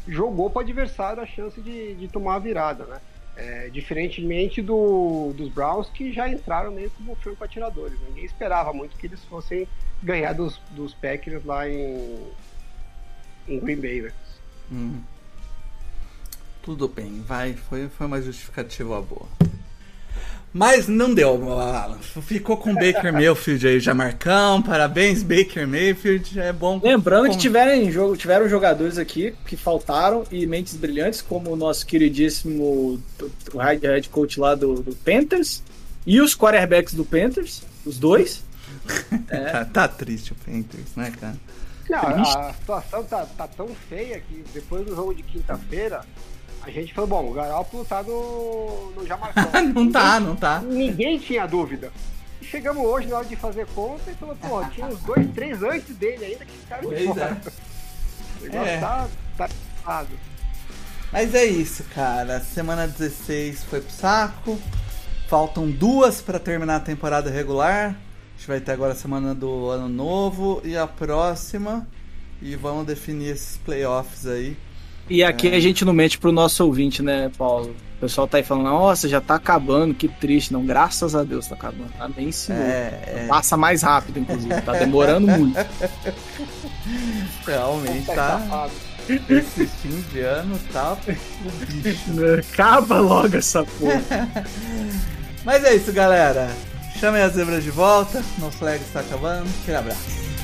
jogou 0.06 0.50
para 0.50 0.60
o 0.60 0.62
adversário 0.62 1.22
a 1.22 1.26
chance 1.26 1.60
de, 1.60 1.94
de 1.94 2.08
tomar 2.08 2.36
a 2.36 2.38
virada, 2.38 2.84
né? 2.84 3.00
É, 3.36 3.68
diferentemente 3.68 4.62
do, 4.62 5.34
dos 5.36 5.50
Browns 5.50 5.90
que 5.90 6.10
já 6.10 6.26
entraram 6.26 6.70
meio 6.70 6.90
como 6.90 7.14
franco 7.16 7.44
atiradores. 7.44 7.98
Ninguém 8.08 8.24
esperava 8.24 8.72
muito 8.72 8.96
que 8.96 9.06
eles 9.06 9.22
fossem 9.24 9.68
ganhar 10.02 10.32
dos, 10.32 10.58
dos 10.70 10.94
Packers 10.94 11.44
lá 11.44 11.68
em, 11.68 12.18
em 13.46 13.58
Green 13.58 13.76
Bay, 13.76 14.02
né? 14.02 14.12
Hum. 14.72 15.02
Tudo 16.62 16.88
bem, 16.88 17.20
vai, 17.20 17.52
foi, 17.52 17.88
foi 17.88 18.06
uma 18.06 18.20
justificativa 18.20 19.00
boa. 19.02 19.28
Mas 20.52 20.88
não 20.88 21.12
deu, 21.12 21.52
Alan. 21.52 21.98
Ficou 21.98 22.56
com 22.56 22.74
Baker 22.74 23.12
Mayfield 23.12 23.68
aí, 23.68 23.78
já 23.78 23.92
Marcão. 23.92 24.62
Parabéns, 24.62 25.22
Baker 25.22 25.68
Mayfield. 25.68 26.40
É 26.40 26.52
bom. 26.52 26.80
Lembrando 26.82 27.28
que 27.28 27.36
tiveram, 27.36 27.90
jogo, 27.90 28.16
tiveram 28.16 28.48
jogadores 28.48 28.96
aqui 28.96 29.34
que 29.46 29.54
faltaram 29.54 30.24
e 30.30 30.46
mentes 30.46 30.74
brilhantes, 30.74 31.20
como 31.20 31.50
o 31.50 31.56
nosso 31.56 31.84
queridíssimo 31.84 33.02
o 33.52 33.58
head 33.58 34.08
coach 34.08 34.40
lá 34.40 34.54
do, 34.54 34.76
do 34.76 34.96
Panthers 34.96 35.62
e 36.06 36.20
os 36.20 36.34
quarterbacks 36.34 36.94
do 36.94 37.04
Panthers, 37.04 37.62
os 37.84 37.98
dois. 37.98 38.44
É. 39.28 39.50
tá, 39.50 39.64
tá, 39.64 39.88
triste 39.88 40.32
o 40.32 40.36
Panthers, 40.36 40.94
né, 40.94 41.12
cara? 41.20 41.36
Não, 41.88 42.22
a 42.22 42.52
situação 42.52 43.02
tá, 43.04 43.26
tá 43.36 43.48
tão 43.48 43.68
feia 43.88 44.20
que 44.20 44.44
depois 44.54 44.84
do 44.86 44.94
jogo 44.94 45.14
de 45.14 45.22
quinta-feira, 45.24 46.04
a 46.66 46.70
gente 46.70 46.92
falou, 46.92 47.08
bom, 47.08 47.30
o 47.30 47.32
Garoppolo 47.32 47.84
tá 47.84 48.02
no, 48.02 48.92
no 48.96 49.06
Jamarcão. 49.06 49.44
não 49.72 49.92
tá, 49.92 50.20
não 50.20 50.34
tá. 50.34 50.60
Ninguém 50.60 51.18
tinha 51.18 51.46
dúvida. 51.46 51.92
E 52.40 52.44
chegamos 52.44 52.84
hoje 52.84 53.06
na 53.06 53.18
hora 53.18 53.26
de 53.26 53.36
fazer 53.36 53.66
conta 53.68 54.10
e 54.10 54.14
falou, 54.14 54.36
pô, 54.36 54.64
tinha 54.66 54.86
uns 54.86 55.00
dois, 55.00 55.30
três 55.32 55.62
antes 55.62 55.94
dele 55.96 56.24
ainda 56.24 56.44
que 56.44 56.52
ficaram 56.52 56.90
de 56.90 57.06
fora. 57.06 57.40
É. 57.46 57.66
O 58.38 58.48
negócio 58.48 58.68
é. 58.68 58.78
tá, 58.78 59.08
tá 59.38 59.48
errado. 59.82 60.10
Mas 61.10 61.34
é 61.34 61.44
isso, 61.46 61.84
cara. 61.84 62.40
Semana 62.40 62.86
16 62.86 63.64
foi 63.64 63.80
pro 63.80 63.90
saco. 63.90 64.58
Faltam 65.26 65.70
duas 65.70 66.20
para 66.20 66.38
terminar 66.38 66.76
a 66.76 66.80
temporada 66.80 67.30
regular. 67.30 67.96
A 67.96 68.36
gente 68.36 68.46
vai 68.46 68.60
ter 68.60 68.72
agora 68.72 68.92
a 68.92 68.96
semana 68.96 69.34
do 69.34 69.70
ano 69.70 69.88
novo 69.88 70.60
e 70.62 70.76
a 70.76 70.86
próxima. 70.86 71.88
E 72.42 72.54
vamos 72.54 72.86
definir 72.86 73.30
esses 73.30 73.56
playoffs 73.56 74.26
aí. 74.26 74.56
E 75.08 75.22
aqui 75.22 75.48
é. 75.48 75.56
a 75.56 75.60
gente 75.60 75.84
não 75.84 75.92
mente 75.92 76.18
pro 76.18 76.32
nosso 76.32 76.64
ouvinte, 76.64 77.02
né, 77.02 77.30
Paulo? 77.36 77.74
O 77.96 78.00
pessoal 78.00 78.28
tá 78.28 78.36
aí 78.36 78.42
falando, 78.42 78.64
nossa, 78.64 79.08
já 79.08 79.20
tá 79.20 79.36
acabando, 79.36 79.94
que 79.94 80.06
triste. 80.06 80.52
Não, 80.52 80.64
graças 80.66 81.14
a 81.14 81.24
Deus 81.24 81.46
tá 81.46 81.54
acabando. 81.54 81.90
Tá 81.96 82.06
bem 82.08 82.30
senhor. 82.30 82.60
É, 82.60 83.00
é. 83.06 83.26
Passa 83.26 83.56
mais 83.56 83.82
rápido, 83.82 84.18
inclusive. 84.18 84.60
Tá 84.60 84.72
demorando 84.72 85.26
muito. 85.28 85.56
Realmente 87.46 88.06
tá. 88.06 88.68
Esse 89.08 89.66
fim 89.66 90.04
de 90.12 90.20
ano 90.20 90.58
tá. 90.72 90.98
Acaba 92.52 92.98
logo 92.98 93.36
essa 93.36 93.64
porra. 93.64 94.28
Mas 95.44 95.64
é 95.64 95.74
isso, 95.74 95.92
galera. 95.92 96.50
Chamem 97.00 97.22
as 97.22 97.32
zebras 97.32 97.62
de 97.64 97.70
volta. 97.70 98.22
No 98.38 98.50
flag 98.50 98.82
está 98.82 99.00
acabando. 99.00 99.48
Aquele 99.62 99.76
abraço. 99.76 100.35